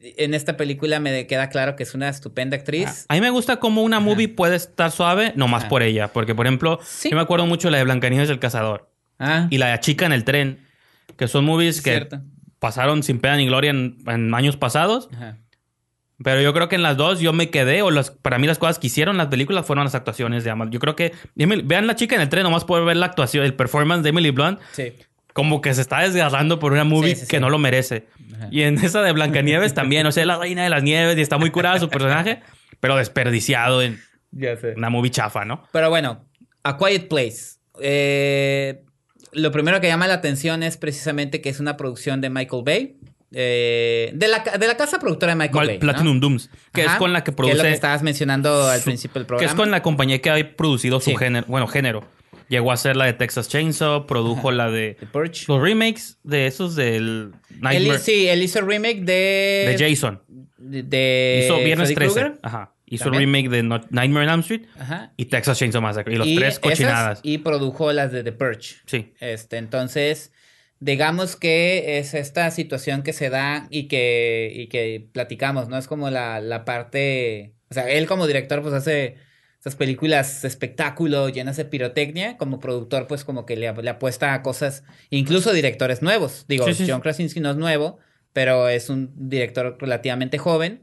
En 0.00 0.34
esta 0.34 0.58
película 0.58 1.00
me 1.00 1.26
queda 1.26 1.48
claro 1.48 1.76
que 1.76 1.82
es 1.82 1.94
una 1.94 2.10
estupenda 2.10 2.58
actriz. 2.58 3.06
A 3.08 3.14
mí 3.14 3.22
me 3.22 3.30
gusta 3.30 3.56
cómo 3.56 3.82
una 3.82 4.00
movie 4.00 4.28
puede 4.28 4.56
estar 4.56 4.90
suave, 4.90 5.32
nomás 5.34 5.62
Ajá. 5.62 5.70
por 5.70 5.82
ella. 5.82 6.08
Porque, 6.12 6.34
por 6.34 6.46
ejemplo, 6.46 6.78
Sí. 6.84 7.08
yo 7.08 7.16
me 7.16 7.22
acuerdo 7.22 7.46
mucho 7.46 7.70
la 7.70 7.78
de 7.78 7.84
Blancanieves 7.84 8.28
el 8.28 8.38
Cazador 8.38 8.90
Ah, 9.18 9.46
y 9.48 9.56
la 9.56 9.68
de 9.68 9.80
Chica 9.80 10.04
en 10.04 10.12
el 10.12 10.24
Tren, 10.24 10.58
que 11.16 11.26
son 11.26 11.46
movies 11.46 11.80
que 11.80 11.90
cierto. 11.92 12.20
pasaron 12.58 13.02
sin 13.02 13.18
pena 13.18 13.38
ni 13.38 13.46
gloria 13.46 13.70
en, 13.70 13.96
en 14.06 14.34
años 14.34 14.58
pasados. 14.58 15.08
Ajá. 15.14 15.38
Pero 16.22 16.40
yo 16.40 16.52
creo 16.54 16.68
que 16.68 16.76
en 16.76 16.82
las 16.82 16.96
dos 16.96 17.18
yo 17.20 17.32
me 17.32 17.50
quedé, 17.50 17.82
o 17.82 17.90
las, 17.90 18.10
para 18.12 18.38
mí 18.38 18.46
las 18.46 18.58
cosas 18.58 18.78
que 18.78 18.86
hicieron 18.86 19.16
las 19.16 19.26
películas 19.26 19.66
fueron 19.66 19.84
las 19.84 19.94
actuaciones 19.96 20.44
de 20.44 20.50
ambas. 20.50 20.68
Yo 20.70 20.78
creo 20.78 20.94
que, 20.94 21.12
Emily- 21.36 21.62
vean 21.64 21.86
la 21.88 21.96
chica 21.96 22.14
en 22.14 22.20
el 22.20 22.28
tren, 22.28 22.44
nomás 22.44 22.64
por 22.64 22.84
ver 22.84 22.96
la 22.96 23.06
actuación, 23.06 23.44
el 23.44 23.54
performance 23.54 24.02
de 24.04 24.10
Emily 24.10 24.30
Blunt, 24.30 24.60
Sí. 24.72 24.92
como 25.32 25.60
que 25.60 25.74
se 25.74 25.80
está 25.80 26.00
desgarrando 26.00 26.60
por 26.60 26.72
una 26.72 26.84
movie 26.84 27.16
Sí, 27.16 27.22
sí, 27.22 27.26
que 27.26 27.40
no 27.40 27.50
lo 27.50 27.58
merece. 27.58 28.06
Ajá. 28.36 28.48
Y 28.52 28.62
en 28.62 28.78
esa 28.78 29.02
de 29.02 29.10
Blancanieves 29.10 29.74
también, 29.74 30.06
o 30.06 30.12
sea, 30.12 30.24
la 30.24 30.38
reina 30.38 30.62
de 30.62 30.68
las 30.70 30.84
nieves 30.84 31.18
y 31.18 31.20
está 31.20 31.36
muy 31.36 31.50
curada 31.50 31.80
su 31.80 31.88
personaje, 31.88 32.40
pero 32.78 32.96
desperdiciado 32.96 33.82
en 33.82 34.00
Ya 34.30 34.56
sé. 34.56 34.74
una 34.76 34.90
movie 34.90 35.10
chafa, 35.10 35.44
¿no? 35.44 35.64
Pero 35.72 35.90
bueno, 35.90 36.24
A 36.62 36.76
Quiet 36.78 37.08
Place. 37.08 37.56
Eh, 37.82 38.82
lo 39.32 39.50
primero 39.50 39.80
que 39.80 39.88
llama 39.88 40.06
la 40.06 40.14
atención 40.14 40.62
es 40.62 40.76
precisamente 40.76 41.40
que 41.40 41.48
es 41.48 41.58
una 41.58 41.76
producción 41.76 42.20
de 42.20 42.30
Michael 42.30 42.62
Bay. 42.64 42.96
Eh, 43.34 44.10
de, 44.14 44.28
la, 44.28 44.38
de 44.40 44.66
la 44.66 44.76
casa 44.76 44.98
productora 44.98 45.32
de 45.32 45.36
Michael 45.36 45.66
Bay. 45.66 45.76
¿no? 45.76 45.80
Platinum 45.80 46.20
Dooms, 46.20 46.50
que 46.72 46.82
Ajá, 46.82 46.92
es 46.94 46.98
con 46.98 47.12
la 47.12 47.24
que 47.24 47.30
es 47.30 47.36
lo 47.36 47.44
que 47.44 47.50
produce, 47.52 47.72
estabas 47.72 48.02
mencionando 48.02 48.68
al 48.68 48.78
su- 48.78 48.84
principio 48.86 49.14
del 49.14 49.24
que 49.24 49.28
programa. 49.28 49.50
es 49.50 49.56
con 49.56 49.70
la 49.70 49.82
compañía 49.82 50.20
que 50.20 50.30
ha 50.30 50.56
producido 50.56 51.00
su 51.00 51.10
Sí. 51.10 51.16
género, 51.16 51.46
bueno, 51.48 51.66
género. 51.66 52.04
Llegó 52.48 52.72
a 52.72 52.76
ser 52.76 52.94
la 52.96 53.06
de 53.06 53.14
Texas 53.14 53.48
Chainsaw, 53.48 54.06
produjo 54.06 54.52
la 54.52 54.70
de 54.70 54.96
The 55.00 55.06
Purge. 55.06 55.44
los 55.48 55.60
remakes 55.62 56.18
de 56.24 56.46
esos 56.46 56.76
del 56.76 57.32
Él, 57.50 57.60
Nightmare 57.60 57.98
sí, 57.98 58.28
él 58.28 58.42
hizo 58.42 58.58
el 58.58 58.66
remake 58.66 59.00
de... 59.00 59.74
de 59.74 59.76
Jason. 59.78 60.20
de, 60.58 60.82
de 60.82 61.42
Hizo 61.44 61.56
Viernes 61.58 61.88
Freddy 61.88 61.94
13. 61.94 62.12
Krueger. 62.20 62.38
Ajá. 62.42 62.70
Hizo 62.86 63.08
el 63.08 63.14
remake 63.16 63.48
de 63.48 63.62
No- 63.62 63.80
Nightmare 63.90 64.26
on 64.26 64.32
Elm 64.34 64.40
Street 64.40 64.62
Ajá. 64.78 65.12
y 65.16 65.24
Texas 65.24 65.58
Chainsaw 65.58 65.80
Massacre. 65.80 66.14
Y 66.14 66.18
los 66.18 66.26
Y 66.26 66.36
tres 66.36 66.48
esas, 66.50 66.60
cochinadas. 66.60 67.20
y 67.22 67.38
produjo 67.38 67.90
las 67.92 68.12
de 68.12 68.22
The 68.22 68.32
Purge. 68.32 68.76
Sí. 68.84 69.14
Este, 69.20 69.56
entonces, 69.56 70.30
digamos 70.80 71.36
que 71.36 71.98
es 71.98 72.14
esta 72.14 72.50
situación 72.50 73.02
que 73.02 73.12
se 73.12 73.30
da 73.30 73.66
y 73.70 73.84
que, 73.88 74.52
y 74.54 74.66
que 74.68 75.06
platicamos, 75.12 75.68
¿no? 75.68 75.78
Es 75.78 75.86
como 75.86 76.10
la, 76.10 76.40
la 76.40 76.64
parte, 76.64 77.54
o 77.70 77.74
sea, 77.74 77.88
él 77.90 78.06
como 78.06 78.26
director 78.26 78.60
pues 78.62 78.74
hace 78.74 79.16
esas 79.60 79.76
películas 79.76 80.44
espectáculo 80.44 81.28
llenas 81.30 81.56
de 81.56 81.64
pirotecnia, 81.64 82.36
como 82.36 82.60
productor 82.60 83.06
pues 83.06 83.24
como 83.24 83.46
que 83.46 83.56
le, 83.56 83.72
le 83.72 83.90
apuesta 83.90 84.34
a 84.34 84.42
cosas, 84.42 84.84
incluso 85.10 85.52
directores 85.52 86.02
nuevos. 86.02 86.44
Digo, 86.48 86.66
Sí, 86.66 86.74
sí, 86.74 86.84
sí. 86.84 86.90
John 86.90 87.00
Krasinski 87.00 87.40
no 87.40 87.50
es 87.50 87.56
nuevo, 87.56 87.98
pero 88.34 88.68
es 88.68 88.90
un 88.90 89.12
director 89.16 89.76
relativamente 89.80 90.36
joven. 90.38 90.82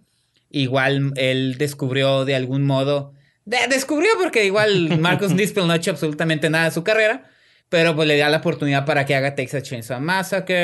Igual 0.49 1.13
él 1.15 1.57
descubrió 1.59 2.25
de 2.25 2.35
algún 2.35 2.63
modo... 2.63 3.13
de- 3.45 3.67
descubrió 3.69 4.09
porque 4.19 4.45
igual 4.45 4.97
Marcus 4.99 5.31
Nispel 5.35 5.67
no 5.67 5.73
ha 5.73 5.77
hecho 5.77 5.91
absolutamente 5.91 6.49
nada 6.49 6.65
de 6.65 6.71
su 6.71 6.83
carrera. 6.83 7.29
Pero 7.71 7.95
pues 7.95 8.05
le 8.05 8.17
da 8.17 8.27
la 8.27 8.37
oportunidad 8.39 8.85
para 8.85 9.05
que 9.05 9.15
haga 9.15 9.33
Texas 9.33 9.63
Chainsaw 9.63 10.01
Massacre. 10.01 10.55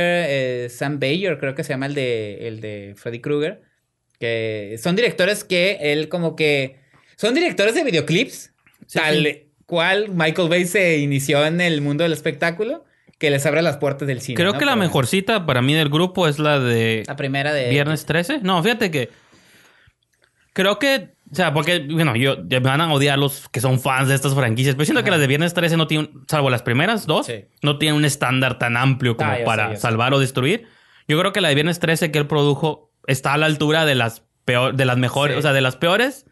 eh, 0.65 0.69
Sam 0.69 0.99
Bayer, 0.99 1.38
creo 1.39 1.55
que 1.55 1.63
se 1.63 1.69
llama 1.71 1.85
el 1.85 1.93
de, 1.95 2.49
el 2.49 2.59
de 2.59 2.95
Freddy 2.97 3.21
Krueger. 3.21 3.61
Que 4.19 4.75
son 4.77 4.97
directores 4.97 5.45
que 5.45 5.77
él 5.93 6.09
como 6.09 6.35
que... 6.35 6.81
Son 7.15 7.34
directores 7.34 7.75
de 7.75 7.85
videoclips. 7.85 8.51
Sí, 8.88 8.99
tal 8.99 9.23
sí. 9.23 9.49
cual 9.65 10.09
Michael 10.09 10.49
Bay 10.49 10.65
se 10.65 10.97
inició 10.97 11.45
en 11.45 11.61
el 11.61 11.79
mundo 11.79 12.03
del 12.03 12.11
espectáculo. 12.11 12.84
Que 13.17 13.29
les 13.31 13.45
abre 13.45 13.61
las 13.61 13.77
puertas 13.77 14.05
del 14.05 14.19
cine. 14.19 14.35
Creo 14.35 14.51
¿no? 14.51 14.59
que 14.59 14.65
la 14.65 14.73
Pero- 14.73 14.84
mejorcita 14.84 15.45
para 15.45 15.61
mí 15.61 15.73
del 15.75 15.88
grupo 15.88 16.27
es 16.27 16.39
la 16.39 16.59
de 16.59 17.03
La 17.07 17.15
primera 17.15 17.53
de... 17.53 17.69
Viernes 17.69 18.05
13. 18.05 18.39
No, 18.43 18.61
fíjate 18.61 18.91
que. 18.91 19.09
Creo 20.51 20.77
que. 20.77 21.15
O 21.31 21.35
sea, 21.35 21.53
porque, 21.53 21.79
bueno, 21.79 22.15
yo 22.15 22.37
me 22.49 22.59
van 22.59 22.79
a 22.81 22.93
odiar 22.93 23.19
los 23.19 23.49
que 23.49 23.59
son 23.59 23.79
fans 23.79 24.07
de 24.09 24.15
estas 24.15 24.33
franquicias. 24.33 24.75
Pero 24.75 24.85
siento 24.85 25.03
que 25.03 25.11
las 25.11 25.19
de 25.19 25.27
Viernes 25.27 25.53
13 25.53 25.75
no 25.75 25.85
tienen, 25.87 26.11
salvo 26.27 26.49
las 26.49 26.61
primeras 26.63 27.05
dos, 27.05 27.25
Sí. 27.25 27.45
no 27.61 27.77
tienen 27.77 27.97
un 27.97 28.05
estándar 28.05 28.57
tan 28.59 28.77
amplio 28.77 29.17
como 29.17 29.31
Ah, 29.31 29.37
sé, 29.37 29.43
para 29.43 29.69
sé. 29.71 29.77
salvar 29.77 30.13
o 30.13 30.19
destruir. 30.19 30.67
Yo 31.07 31.19
creo 31.19 31.33
que 31.33 31.41
la 31.41 31.49
de 31.49 31.55
Viernes 31.55 31.79
13 31.79 32.11
que 32.11 32.19
él 32.19 32.27
produjo 32.27 32.93
está 33.07 33.33
a 33.33 33.37
la 33.37 33.45
altura 33.45 33.85
de 33.85 33.95
las 33.95 34.23
peor, 34.45 34.75
de 34.75 34.85
las 34.85 34.97
mejores, 34.97 35.35
Sí. 35.35 35.39
o 35.39 35.41
sea, 35.41 35.53
de 35.53 35.61
las 35.61 35.75
peores. 35.75 36.25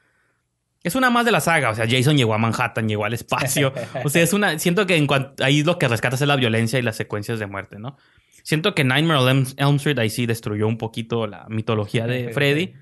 Es 0.84 0.96
una 0.96 1.10
más 1.10 1.26
de 1.26 1.32
la 1.32 1.40
saga. 1.42 1.72
O 1.72 1.76
sea, 1.76 1.86
Jason 1.90 2.16
llegó 2.16 2.34
a 2.34 2.38
Manhattan, 2.38 2.88
llegó 2.88 3.06
al 3.06 3.14
espacio. 3.14 3.74
O 4.06 4.10
sea, 4.10 4.22
es 4.24 4.32
una. 4.34 4.58
Siento 4.60 4.86
que 4.86 4.96
en 4.96 5.08
cuanto, 5.08 5.44
ahí 5.44 5.64
lo 5.64 5.78
que 5.80 5.88
rescatas 5.88 6.22
es 6.22 6.28
la 6.28 6.36
violencia 6.36 6.78
y 6.80 6.84
las 6.84 6.96
secuencias 6.96 7.40
de 7.40 7.48
muerte, 7.48 7.80
¿no? 7.80 7.98
Siento 8.44 8.76
que 8.76 8.84
Nightmare 8.84 9.20
on 9.20 9.30
Elm, 9.30 9.46
Elm 9.58 9.76
Street 9.78 9.98
ahí 9.98 10.10
sí 10.12 10.26
destruyó 10.28 10.68
un 10.68 10.78
poquito 10.78 11.26
la 11.28 11.48
mitología 11.50 12.06
de 12.06 12.30
Freddy. 12.30 12.74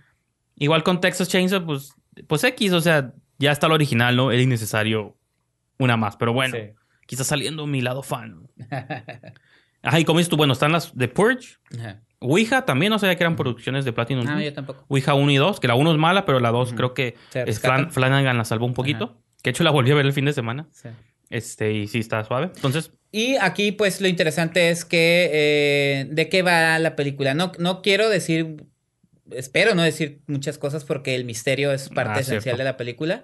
Igual 0.57 0.83
con 0.83 0.99
Texas 1.01 1.29
Chainsaw, 1.29 1.65
pues, 1.65 1.93
pues 2.27 2.43
X, 2.43 2.71
o 2.73 2.81
sea, 2.81 3.13
ya 3.39 3.51
está 3.51 3.67
lo 3.67 3.75
original, 3.75 4.15
¿no? 4.15 4.31
Era 4.31 4.41
innecesario 4.41 5.17
una 5.79 5.97
más. 5.97 6.15
Pero 6.17 6.33
bueno, 6.33 6.55
Sí. 6.57 6.71
quizás 7.07 7.27
saliendo 7.27 7.65
mi 7.67 7.81
lado 7.81 8.03
fan. 8.03 8.47
Ajá, 9.81 9.99
y 9.99 10.05
como 10.05 10.19
dices 10.19 10.29
tú, 10.29 10.37
bueno, 10.37 10.53
están 10.53 10.71
las 10.71 10.95
de 10.97 11.07
Purge. 11.07 11.57
Ajá. 11.77 12.01
Ouija 12.19 12.63
también, 12.63 12.89
no 12.89 12.99
sabía 12.99 13.17
que 13.17 13.23
eran 13.23 13.35
producciones 13.35 13.83
de 13.83 13.91
Platinum. 13.91 14.23
No, 14.23 14.31
Dunes. 14.31 14.45
yo 14.45 14.53
tampoco. 14.53 14.85
Ouija 14.87 15.13
1 15.13 15.29
y 15.31 15.35
2, 15.35 15.59
que 15.59 15.67
la 15.67 15.75
1 15.75 15.91
es 15.91 15.97
mala, 15.97 16.25
pero 16.25 16.39
la 16.39 16.51
2 16.51 16.71
creo 16.73 16.93
que 16.93 17.15
es. 17.33 17.61
Flan- 17.61 17.91
Flanagan 17.91 18.37
la 18.37 18.45
salvó 18.45 18.65
un 18.65 18.73
poquito. 18.73 19.21
Que 19.41 19.49
de 19.49 19.51
hecho 19.51 19.65
la 19.65 19.71
volví 19.71 19.91
a 19.91 19.95
ver 19.95 20.05
el 20.05 20.13
fin 20.13 20.23
de 20.23 20.31
semana. 20.31 20.67
Sí. 20.71 20.87
Este, 21.29 21.73
y 21.73 21.87
sí 21.87 21.99
está 21.99 22.23
suave. 22.23 22.51
Entonces, 22.55 22.91
Y 23.11 23.35
aquí, 23.35 23.73
pues, 23.73 23.99
lo 23.99 24.07
interesante 24.07 24.69
es 24.69 24.85
que 24.85 25.29
eh, 25.33 26.07
de 26.09 26.29
qué 26.29 26.43
va 26.43 26.79
la 26.79 26.95
película. 26.95 27.33
No, 27.33 27.51
no 27.59 27.81
quiero 27.81 28.07
decir, 28.09 28.63
espero 29.31 29.75
no 29.75 29.83
decir 29.83 30.21
muchas 30.27 30.57
cosas 30.57 30.83
porque 30.85 31.15
el 31.15 31.25
misterio 31.25 31.71
es 31.71 31.89
parte 31.89 32.19
Ah, 32.19 32.21
esencial 32.21 32.41
cierto. 32.41 32.57
de 32.59 32.63
la 32.63 32.77
película. 32.77 33.23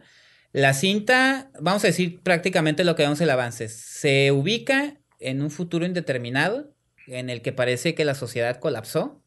La 0.51 0.73
cinta, 0.73 1.51
vamos 1.59 1.83
a 1.83 1.87
decir 1.87 2.21
prácticamente 2.21 2.83
lo 2.83 2.95
que 2.95 3.03
vemos 3.03 3.21
el 3.21 3.29
avance. 3.29 3.69
Se 3.69 4.31
ubica 4.31 4.97
en 5.19 5.41
un 5.41 5.51
futuro 5.51 5.85
indeterminado 5.85 6.73
en 7.07 7.29
el 7.29 7.41
que 7.41 7.51
parece 7.51 7.93
que 7.95 8.05
la 8.05 8.15
sociedad 8.15 8.57
colapsó 8.59 9.21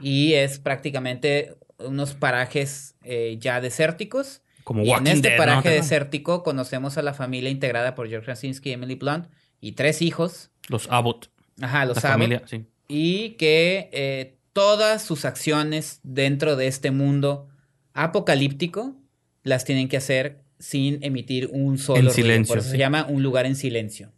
y 0.00 0.34
es 0.34 0.58
prácticamente 0.58 1.54
unos 1.78 2.14
parajes 2.14 2.96
eh, 3.02 3.36
ya 3.38 3.60
desérticos. 3.60 4.42
como 4.64 4.82
Y 4.82 4.90
en 4.90 5.06
este 5.06 5.28
Dead, 5.30 5.38
paraje 5.38 5.68
¿no? 5.68 5.74
desértico 5.74 6.42
conocemos 6.42 6.98
a 6.98 7.02
la 7.02 7.14
familia 7.14 7.50
integrada 7.50 7.94
por 7.94 8.08
George 8.08 8.24
Krasinski 8.26 8.70
y 8.70 8.72
Emily 8.72 8.94
Blunt 8.96 9.26
y 9.60 9.72
tres 9.72 10.02
hijos. 10.02 10.50
Los 10.68 10.88
Abbott. 10.90 11.30
Ajá, 11.60 11.84
los 11.84 11.96
la 12.02 12.08
Abbott, 12.10 12.12
familia, 12.12 12.42
sí. 12.46 12.64
Y 12.88 13.30
que 13.30 13.88
eh, 13.92 14.33
todas 14.54 15.02
sus 15.04 15.26
acciones 15.26 16.00
dentro 16.02 16.56
de 16.56 16.66
este 16.68 16.90
mundo 16.90 17.48
apocalíptico 17.92 18.94
las 19.42 19.64
tienen 19.64 19.88
que 19.88 19.96
hacer 19.98 20.42
sin 20.58 21.02
emitir 21.04 21.48
un 21.52 21.76
solo 21.78 21.98
En 21.98 22.04
ruido. 22.06 22.14
silencio, 22.14 22.52
Por 22.54 22.58
eso 22.60 22.70
se 22.70 22.78
llama 22.78 23.06
un 23.08 23.22
lugar 23.22 23.44
en 23.44 23.56
silencio. 23.56 24.12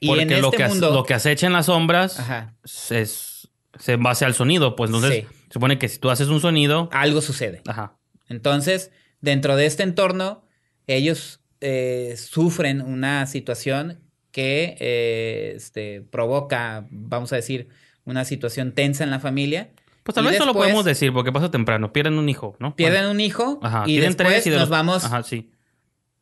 Y 0.00 0.08
Porque 0.08 0.22
en 0.22 0.30
este 0.30 0.42
lo, 0.42 0.50
que, 0.50 0.66
mundo... 0.68 0.90
lo 0.92 1.04
que 1.04 1.14
acecha 1.14 1.46
en 1.46 1.52
las 1.52 1.66
sombras 1.66 2.18
Ajá, 2.20 2.54
es, 2.90 3.48
se 3.78 3.96
base 3.96 4.24
al 4.24 4.34
sonido. 4.34 4.76
Pues 4.76 4.88
entonces, 4.90 5.24
Sí. 5.24 5.26
se 5.48 5.52
supone 5.54 5.78
que 5.78 5.88
si 5.88 5.98
tú 5.98 6.10
haces 6.10 6.28
un 6.28 6.40
sonido. 6.40 6.88
algo 6.92 7.20
sucede. 7.20 7.62
Ajá. 7.66 7.96
Entonces, 8.28 8.90
dentro 9.20 9.56
de 9.56 9.66
este 9.66 9.82
entorno, 9.82 10.44
ellos 10.86 11.40
eh, 11.60 12.14
sufren 12.18 12.80
una 12.82 13.26
situación 13.26 14.00
que 14.32 14.76
eh, 14.80 15.52
este, 15.56 16.02
provoca, 16.02 16.86
vamos 16.90 17.32
a 17.32 17.36
decir, 17.36 17.68
una 18.06 18.24
situación 18.24 18.72
tensa 18.72 19.04
en 19.04 19.10
la 19.10 19.20
familia. 19.20 19.68
Pues 20.02 20.14
tal 20.14 20.24
vez 20.24 20.34
eso 20.36 20.44
lo 20.44 20.52
después 20.52 20.64
podemos 20.68 20.84
decir 20.84 21.12
porque 21.12 21.32
pasa 21.32 21.50
temprano. 21.50 21.92
Pierden 21.92 22.14
un 22.18 22.28
hijo, 22.28 22.56
¿no? 22.60 22.74
Pierden 22.76 23.06
un 23.06 23.20
hijo 23.20 23.58
Ajá. 23.62 23.84
y 23.86 23.96
después 23.98 24.16
tres 24.16 24.46
y 24.46 24.50
de 24.50 24.56
nos 24.56 24.62
los- 24.62 24.70
vamos 24.70 25.04
Ajá, 25.04 25.22
sí. 25.24 25.50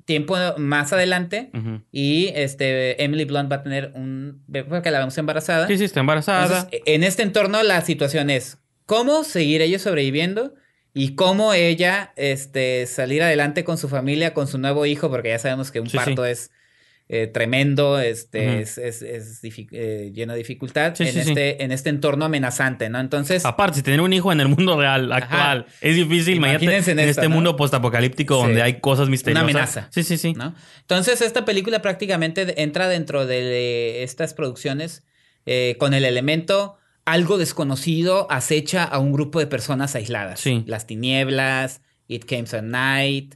tiempo 0.07 0.37
más 0.59 0.93
adelante 0.93 1.51
Ujú. 1.55 1.81
y 1.93 2.29
este 2.35 3.03
Emily 3.05 3.25
Blunt 3.25 3.51
va 3.51 3.57
a 3.57 3.63
tener 3.63 3.93
un 3.95 4.43
porque 4.69 4.91
la 4.91 4.99
vemos 4.99 5.17
embarazada. 5.19 5.67
Sí, 5.67 5.79
sí, 5.79 5.85
está 5.85 6.01
embarazada. 6.01 6.45
Entonces, 6.45 6.81
en 6.87 7.05
este 7.05 7.23
entorno 7.23 7.63
la 7.63 7.81
situación 7.83 8.31
es 8.31 8.59
cómo 8.87 9.25
seguir 9.25 9.63
ellos 9.63 9.83
sobreviviendo 9.83 10.55
y 10.95 11.15
cómo 11.15 11.53
ella 11.55 12.13
este, 12.17 12.87
salir 12.87 13.23
adelante 13.23 13.65
con 13.65 13.79
su 13.79 13.89
familia, 13.89 14.33
con 14.35 14.47
su 14.47 14.59
nuevo 14.59 14.87
hijo, 14.87 15.11
porque 15.11 15.31
ya 15.31 15.39
sabemos 15.39 15.71
que 15.71 15.81
un 15.81 15.89
Sí, 15.91 15.97
parto 15.97 16.25
sí. 16.25 16.31
es 16.31 16.51
eh, 17.09 17.27
tremendo, 17.27 18.01
este, 18.01 18.61
es, 18.61 18.79
es- 18.79 19.03
es 19.03 19.41
eh, 19.45 20.11
lleno 20.15 20.33
de 20.33 20.39
dificultad 20.39 20.95
Sí, 20.95 21.03
en, 21.05 21.13
sí, 21.13 21.23
sí. 21.23 21.29
este, 21.31 21.63
en 21.63 21.71
este 21.71 21.91
entorno 21.91 22.25
amenazante, 22.25 22.89
¿no? 22.89 22.99
Entonces, 22.99 23.45
Aparte, 23.45 23.77
si 23.77 23.83
tener 23.83 24.01
un 24.01 24.13
hijo 24.15 24.33
en 24.33 24.41
el 24.41 24.49
mundo 24.49 24.79
real, 24.81 25.13
actual, 25.13 25.67
es 25.83 25.97
difícil. 25.97 26.37
Imagínate 26.37 26.93
en, 26.93 26.99
en 26.99 27.09
este 27.09 27.29
¿no? 27.29 27.35
mundo 27.35 27.57
postapocalíptico 27.57 28.37
donde 28.37 28.63
hay 28.63 28.81
cosas 28.81 29.09
misteriosas. 29.11 29.45
amenaza. 29.45 29.89
Sí, 29.91 30.03
sí, 30.03 30.17
sí. 30.17 30.33
¿no? 30.33 30.55
Entonces, 30.81 31.21
esta 31.21 31.45
película 31.45 31.83
prácticamente 31.83 32.63
entra 32.63 32.89
dentro 32.89 33.27
de 33.27 34.03
estas 34.03 34.33
producciones 34.33 35.05
eh, 35.47 35.77
con 35.79 35.93
el 35.93 36.05
elemento 36.07 36.79
algo 37.05 37.37
desconocido 37.37 38.27
acecha 38.31 38.83
a 38.83 38.99
un 38.99 39.13
grupo 39.13 39.39
de 39.41 39.47
personas 39.47 39.95
aisladas. 39.95 40.41
Sí. 40.41 40.65
Las 40.67 40.87
tinieblas, 40.87 41.83
It 42.09 42.25
Came 42.25 42.45
at 42.51 42.63
Night, 42.63 43.35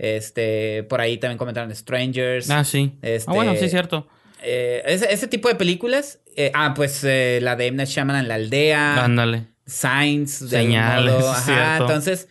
este, 0.00 0.82
por 0.84 1.00
ahí 1.00 1.18
también 1.18 1.38
comentaron 1.38 1.74
Strangers. 1.74 2.48
Ah, 2.50 2.64
sí. 2.64 2.92
Este- 3.02 3.30
Ah, 3.30 3.34
bueno, 3.34 3.54
sí, 3.56 3.68
cierto. 3.68 4.08
Eh, 4.42 4.82
ese, 4.86 5.12
ese 5.12 5.28
tipo 5.28 5.48
de 5.48 5.54
películas. 5.54 6.18
eh, 6.36 6.50
ah, 6.54 6.72
pues 6.74 7.04
eh, 7.04 7.38
la 7.42 7.54
de 7.56 7.66
M. 7.66 7.76
Night 7.76 7.88
Shyamalan, 7.90 8.26
La 8.28 8.36
Aldea. 8.36 9.04
Ándale. 9.04 9.46
Signs, 9.66 10.32
Señales, 10.48 11.24
Ajá, 11.24 11.42
cierto. 11.44 11.84
entonces, 11.84 12.28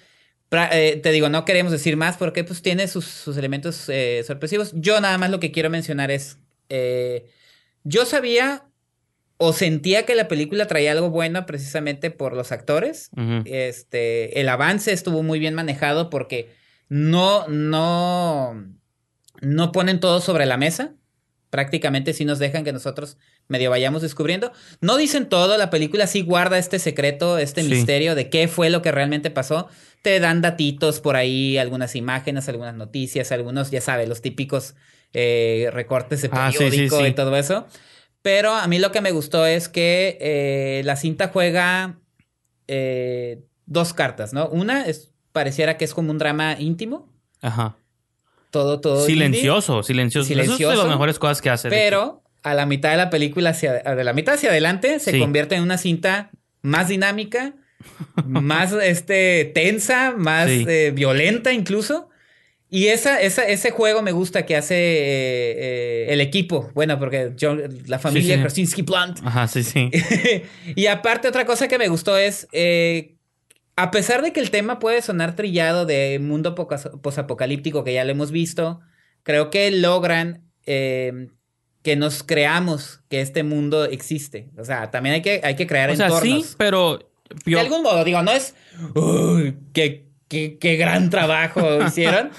eh, 0.72 1.00
te 1.04 1.12
digo, 1.12 1.30
no 1.30 1.46
queremos 1.46 1.72
decir 1.72 1.96
más 1.96 2.18
porque 2.18 2.44
pues 2.44 2.62
tiene 2.62 2.88
sus, 2.88 3.06
sus 3.06 3.38
elementos 3.38 3.88
eh, 3.88 4.24
sorpresivos. 4.26 4.72
Yo 4.74 5.00
nada 5.00 5.18
más 5.18 5.30
lo 5.30 5.40
que 5.40 5.52
quiero 5.52 5.70
mencionar 5.70 6.10
es, 6.12 6.38
eh, 6.70 7.26
yo 7.84 8.06
sabía 8.06 8.64
o 9.38 9.54
sentía 9.54 10.06
que 10.06 10.16
la 10.16 10.28
película 10.28 10.66
traía 10.68 10.92
algo 10.92 11.12
bueno 11.12 11.46
precisamente 11.46 12.10
por 12.12 12.34
los 12.34 12.52
actores. 12.52 13.10
Este, 13.46 14.42
el 14.42 14.50
avance 14.50 14.92
estuvo 14.92 15.24
muy 15.24 15.40
bien 15.40 15.54
manejado 15.54 16.10
porque 16.10 16.50
no, 16.90 17.48
no, 17.48 18.66
no 19.42 19.72
ponen 19.72 20.00
todo 20.00 20.22
sobre 20.22 20.46
la 20.46 20.58
mesa. 20.58 20.96
Prácticamente 21.50 22.14
sí 22.14 22.26
nos 22.26 22.38
dejan 22.38 22.64
que 22.64 22.72
nosotros 22.74 23.18
medio 23.48 23.72
vayamos 23.72 24.04
descubriendo. 24.04 24.52
No 24.82 24.98
dicen 24.98 25.28
todo, 25.30 25.58
la 25.58 25.72
película 25.72 26.06
sí 26.06 26.22
guarda 26.22 26.60
este 26.60 26.78
secreto, 26.78 27.40
este 27.40 27.64
Sí. 27.64 27.70
misterio 27.70 28.14
de 28.14 28.30
qué 28.30 28.48
fue 28.48 28.70
lo 28.70 28.84
que 28.84 28.92
realmente 28.92 29.32
pasó. 29.32 29.68
Te 30.04 30.20
dan 30.20 30.42
datitos 30.42 31.00
por 31.00 31.16
ahí, 31.16 31.58
algunas 31.58 31.96
imágenes, 31.96 32.48
algunas 32.50 32.76
noticias, 32.76 33.32
algunos, 33.32 33.72
ya 33.72 33.82
sabes, 33.82 34.08
los 34.08 34.22
típicos 34.22 34.76
eh, 35.14 35.70
recortes 35.74 36.22
de 36.22 36.30
Ah, 36.32 36.52
sí, 36.52 36.60
periódico 36.60 37.00
sí. 37.00 37.06
y 37.08 37.14
todo 37.14 37.36
eso. 37.36 37.66
Pero 38.22 38.54
a 38.54 38.68
mí 38.68 38.78
lo 38.78 38.92
que 38.92 39.02
me 39.02 39.12
gustó 39.12 39.48
es 39.48 39.68
que 39.70 40.20
eh, 40.22 40.84
la 40.86 40.96
cinta 40.98 41.30
juega 41.30 41.98
eh, 42.68 43.42
dos 43.66 43.94
cartas, 43.96 44.34
¿no? 44.34 44.48
Una 44.50 44.86
es 44.86 45.12
pareciera 45.40 45.78
que 45.78 45.86
es 45.86 45.94
como 45.94 46.12
un 46.12 46.18
drama 46.18 46.56
íntimo, 46.60 47.08
Ajá. 47.42 47.76
todo, 48.52 48.80
todo. 48.82 49.00
indie, 49.02 49.16
Silencioso, 49.16 49.84
silencioso. 49.84 50.26
Eso 50.26 50.34
es 50.34 50.38
de 50.38 50.44
Silencioso. 50.46 50.84
las 50.84 50.88
mejores 50.92 51.18
cosas 51.20 51.42
que 51.42 51.50
hace. 51.50 51.70
pero 51.70 52.22
a 52.44 52.54
la 52.54 52.66
mitad 52.66 52.92
de 52.92 52.98
la 52.98 53.10
película, 53.10 53.50
hacia, 53.52 53.74
de 53.74 54.04
la 54.04 54.14
mitad 54.14 54.36
hacia 54.36 54.50
adelante, 54.50 55.00
se 55.00 55.12
Sí. 55.12 55.20
convierte 55.20 55.56
en 55.56 55.64
una 55.64 55.78
cinta 55.78 56.30
más 56.62 56.88
dinámica, 56.90 57.54
más 58.26 58.74
este, 58.74 59.46
tensa, 59.56 60.14
más 60.18 60.50
Sí. 60.50 60.66
eh, 60.68 60.92
violenta 60.94 61.54
incluso. 61.54 62.08
Y 62.72 62.88
esa, 62.88 63.20
esa, 63.20 63.44
ese 63.48 63.72
juego 63.72 64.02
me 64.04 64.12
gusta 64.12 64.46
que 64.46 64.56
hace 64.56 64.76
eh, 64.76 65.52
eh, 65.58 66.06
el 66.10 66.22
equipo. 66.22 66.70
Bueno, 66.76 67.00
porque 67.00 67.32
yo, 67.36 67.56
la 67.88 67.98
familia 67.98 68.36
sí. 68.36 68.42
Krasinski 68.42 68.84
Plant 68.84 69.20
Ajá, 69.24 69.48
sí, 69.48 69.64
sí. 69.64 69.90
y 70.76 70.86
aparte, 70.86 71.28
otra 71.28 71.46
cosa 71.46 71.68
que 71.68 71.78
me 71.80 71.88
gustó 71.88 72.16
es. 72.18 72.48
eh, 72.52 73.16
a 73.84 73.92
pesar 73.92 74.22
de 74.22 74.34
que 74.34 74.40
el 74.40 74.52
tema 74.52 74.80
puede 74.80 75.02
sonar 75.02 75.36
trillado 75.36 75.86
de 75.86 76.20
mundo 76.20 76.56
poca- 76.56 76.92
posapocalíptico, 77.02 77.84
que 77.84 77.94
ya 77.94 78.04
lo 78.04 78.12
hemos 78.12 78.32
visto, 78.32 78.80
creo 79.24 79.50
que 79.50 79.70
logran 79.72 80.44
eh, 80.66 81.28
que 81.82 81.96
nos 81.96 82.24
creamos 82.24 83.02
que 83.10 83.22
este 83.22 83.44
mundo 83.44 83.86
existe. 83.86 84.50
O 84.58 84.66
sea, 84.66 84.92
también 84.92 85.16
hay 85.16 85.22
que, 85.22 85.42
hay 85.44 85.56
que 85.56 85.66
crear 85.68 85.90
O 85.90 85.96
sea, 85.96 86.08
entornos. 86.08 86.46
sí, 86.48 86.56
pero 86.58 87.00
yo- 87.46 87.58
De 87.58 87.62
algún 87.64 87.84
modo, 87.84 88.04
digo, 88.04 88.22
no 88.22 88.32
es. 88.32 88.54
Uy, 88.96 89.56
qué, 89.74 90.08
qué- 90.28 90.58
qué 90.60 90.76
gran 90.76 91.10
trabajo 91.10 91.62
hicieron. 91.88 92.32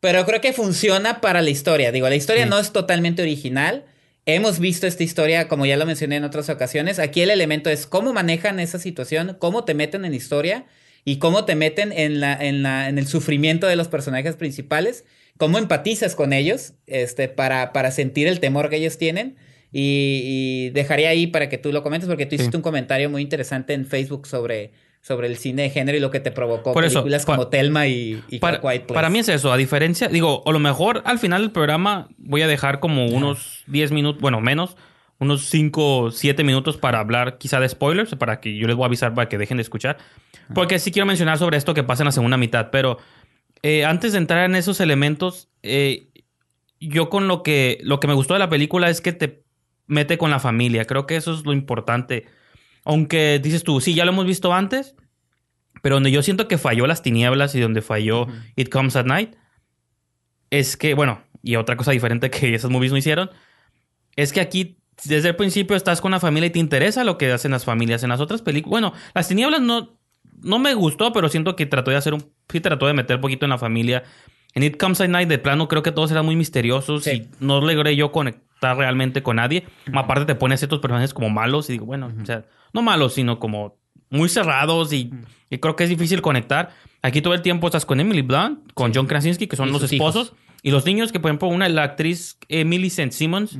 Pero 0.00 0.24
creo 0.26 0.40
que 0.40 0.52
funciona 0.52 1.20
para 1.20 1.42
la 1.42 1.50
historia. 1.50 1.90
Digo, 1.92 2.08
la 2.08 2.14
historia 2.16 2.44
Sí. 2.44 2.50
no 2.50 2.58
es 2.58 2.72
totalmente 2.72 3.22
original. 3.22 3.84
Hemos 4.26 4.58
visto 4.58 4.86
esta 4.86 5.02
historia, 5.02 5.48
como 5.48 5.64
ya 5.66 5.76
lo 5.76 5.86
mencioné 5.86 6.16
en 6.16 6.24
otras 6.24 6.48
ocasiones. 6.50 6.98
Aquí 6.98 7.20
el 7.22 7.30
elemento 7.30 7.70
es 7.70 7.86
cómo 7.86 8.12
manejan 8.12 8.60
esa 8.60 8.78
situación, 8.78 9.36
cómo 9.40 9.64
te 9.64 9.74
meten 9.74 10.04
en 10.04 10.10
la 10.12 10.16
historia 10.16 10.66
y 11.12 11.18
cómo 11.18 11.44
te 11.44 11.54
meten 11.54 11.92
en, 11.92 12.20
la, 12.20 12.34
en, 12.34 12.62
la, 12.62 12.88
en 12.88 12.98
el 12.98 13.06
sufrimiento 13.06 13.66
de 13.66 13.76
los 13.76 13.88
personajes 13.88 14.36
principales, 14.36 15.04
cómo 15.38 15.58
empatizas 15.58 16.14
con 16.14 16.32
ellos 16.32 16.74
este, 16.86 17.28
para, 17.28 17.72
para 17.72 17.90
sentir 17.90 18.26
el 18.26 18.40
temor 18.40 18.68
que 18.68 18.76
ellos 18.76 18.98
tienen. 18.98 19.36
Y, 19.72 20.22
y 20.24 20.70
dejaría 20.70 21.10
ahí 21.10 21.26
para 21.26 21.48
que 21.48 21.58
tú 21.58 21.72
lo 21.72 21.82
comentes, 21.82 22.08
porque 22.08 22.24
tú 22.26 22.30
Sí. 22.30 22.36
hiciste 22.36 22.56
un 22.56 22.62
comentario 22.62 23.10
muy 23.10 23.20
interesante 23.22 23.74
en 23.74 23.84
Facebook 23.86 24.26
sobre, 24.26 24.72
sobre 25.02 25.26
el 25.28 25.36
cine 25.36 25.62
de 25.62 25.70
género 25.70 25.96
y 25.98 26.00
lo 26.00 26.10
que 26.10 26.20
te 26.20 26.30
provocó 26.30 26.72
Por 26.72 26.84
eso, 26.84 27.00
películas 27.00 27.26
como 27.26 27.48
Telma 27.48 27.86
y, 27.86 28.22
y 28.28 28.38
para, 28.38 28.60
Quiet 28.60 28.82
Place. 28.86 28.94
para 28.94 29.10
mí 29.10 29.18
es 29.18 29.28
eso, 29.28 29.52
a 29.52 29.56
diferencia, 29.58 30.08
digo, 30.08 30.42
a 30.46 30.52
lo 30.52 30.58
mejor 30.58 31.02
al 31.04 31.18
final 31.18 31.42
del 31.42 31.50
programa 31.52 32.08
voy 32.16 32.40
a 32.42 32.46
dejar 32.48 32.80
como 32.80 33.06
unos 33.06 33.62
10 33.66 33.92
minutos, 33.92 34.20
bueno, 34.22 34.40
menos, 34.40 34.76
unos 35.20 35.46
5, 35.46 36.10
7 36.12 36.44
minutos 36.44 36.76
para 36.76 37.00
hablar 37.00 37.38
quizá 37.38 37.60
de 37.60 37.68
spoilers, 37.68 38.14
para 38.14 38.40
que 38.40 38.56
yo 38.56 38.66
les 38.66 38.76
voy 38.76 38.84
a 38.84 38.86
avisar 38.86 39.14
para 39.14 39.28
que 39.28 39.38
dejen 39.38 39.56
de 39.56 39.62
escuchar. 39.62 39.98
Porque 40.54 40.78
sí 40.78 40.92
quiero 40.92 41.06
mencionar 41.06 41.38
sobre 41.38 41.56
esto 41.56 41.74
que 41.74 41.82
pasa 41.82 42.02
en 42.02 42.06
la 42.06 42.12
segunda 42.12 42.36
mitad, 42.36 42.70
pero 42.70 42.98
eh, 43.62 43.84
antes 43.84 44.12
de 44.12 44.18
entrar 44.18 44.44
en 44.44 44.54
esos 44.54 44.80
elementos, 44.80 45.48
eh, 45.62 46.08
yo 46.80 47.10
con 47.10 47.26
lo 47.26 47.42
que, 47.42 47.78
lo 47.82 48.00
que 48.00 48.06
me 48.06 48.14
gustó 48.14 48.34
de 48.34 48.40
la 48.40 48.48
película 48.48 48.88
es 48.88 49.00
que 49.00 49.12
te 49.12 49.42
mete 49.86 50.18
con 50.18 50.30
la 50.30 50.38
familia. 50.38 50.84
Creo 50.84 51.06
que 51.06 51.16
eso 51.16 51.34
es 51.34 51.44
lo 51.44 51.52
importante. 51.52 52.26
Aunque 52.84 53.40
dices 53.42 53.64
tú, 53.64 53.80
sí, 53.80 53.94
ya 53.94 54.04
lo 54.04 54.12
hemos 54.12 54.26
visto 54.26 54.54
antes, 54.54 54.94
pero 55.82 55.96
donde 55.96 56.10
yo 56.12 56.22
siento 56.22 56.46
que 56.46 56.58
falló 56.58 56.86
las 56.86 57.02
tinieblas 57.02 57.54
y 57.54 57.60
donde 57.60 57.82
falló. 57.82 58.28
It 58.54 58.70
Comes 58.70 58.94
at 58.96 59.06
Night, 59.06 59.34
es 60.50 60.76
que, 60.76 60.94
bueno, 60.94 61.22
y 61.42 61.56
otra 61.56 61.76
cosa 61.76 61.90
diferente 61.90 62.30
que 62.30 62.54
esas 62.54 62.70
movies 62.70 62.92
no 62.92 62.98
hicieron, 62.98 63.30
es 64.16 64.32
que 64.32 64.40
aquí 64.40 64.77
desde 65.04 65.28
el 65.30 65.36
principio 65.36 65.76
estás 65.76 66.00
con 66.00 66.10
la 66.10 66.20
familia 66.20 66.48
y 66.48 66.50
te 66.50 66.58
interesa 66.58 67.04
lo 67.04 67.18
que 67.18 67.30
hacen 67.32 67.50
las 67.52 67.64
familias. 67.64 68.02
En 68.02 68.08
las 68.10 68.20
otras 68.20 68.42
películas, 68.42 68.70
bueno, 68.70 68.92
las 69.14 69.28
tinieblas 69.28 69.60
no, 69.60 69.98
no 70.42 70.58
me 70.58 70.74
gustó, 70.74 71.12
pero 71.12 71.28
siento 71.28 71.56
que 71.56 71.66
trató 71.66 71.90
de 71.90 71.96
hacer 71.96 72.14
un, 72.14 72.32
sí 72.48 72.60
trató 72.60 72.86
de 72.86 72.94
meter 72.94 73.16
un 73.16 73.22
poquito 73.22 73.46
en 73.46 73.50
la 73.50 73.58
familia. 73.58 74.04
En 74.54 74.62
It 74.62 74.76
Comes 74.78 75.00
at 75.00 75.08
Night, 75.08 75.28
de 75.28 75.38
plano, 75.38 75.68
creo 75.68 75.82
que 75.82 75.92
todos 75.92 76.10
eran 76.10 76.24
muy 76.24 76.34
misteriosos 76.34 77.04
Sí. 77.04 77.10
y 77.10 77.28
no 77.44 77.60
logré 77.60 77.94
yo 77.96 78.10
conectar 78.12 78.76
realmente 78.76 79.22
con 79.22 79.36
nadie. 79.36 79.64
Aparte, 79.94 80.24
te 80.24 80.34
pones 80.34 80.58
ciertos 80.60 80.80
personajes 80.80 81.14
como 81.14 81.30
malos 81.30 81.68
y 81.68 81.74
digo, 81.74 81.86
bueno, 81.86 82.10
o 82.20 82.24
sea, 82.26 82.44
no 82.72 82.82
malos, 82.82 83.14
sino 83.14 83.38
como 83.38 83.76
muy 84.10 84.28
cerrados 84.28 84.92
y, 84.92 85.10
y 85.50 85.58
creo 85.58 85.76
que 85.76 85.84
es 85.84 85.90
difícil 85.90 86.22
conectar. 86.22 86.70
Aquí 87.02 87.20
todo 87.22 87.34
el 87.34 87.42
tiempo 87.42 87.68
estás 87.68 87.86
con 87.86 88.00
Emily 88.00 88.22
Blunt, 88.22 88.72
con 88.72 88.92
John 88.92 89.06
Krasinski, 89.06 89.46
que 89.46 89.54
son 89.54 89.70
los 89.70 89.82
esposos, 89.84 90.28
hijos. 90.28 90.38
y 90.62 90.70
los 90.72 90.84
niños, 90.86 91.12
que 91.12 91.20
por 91.20 91.30
ejemplo, 91.30 91.46
una, 91.48 91.68
la 91.68 91.84
actriz 91.84 92.38
Emily 92.48 92.88
St. 92.88 93.12
Simmons, 93.12 93.58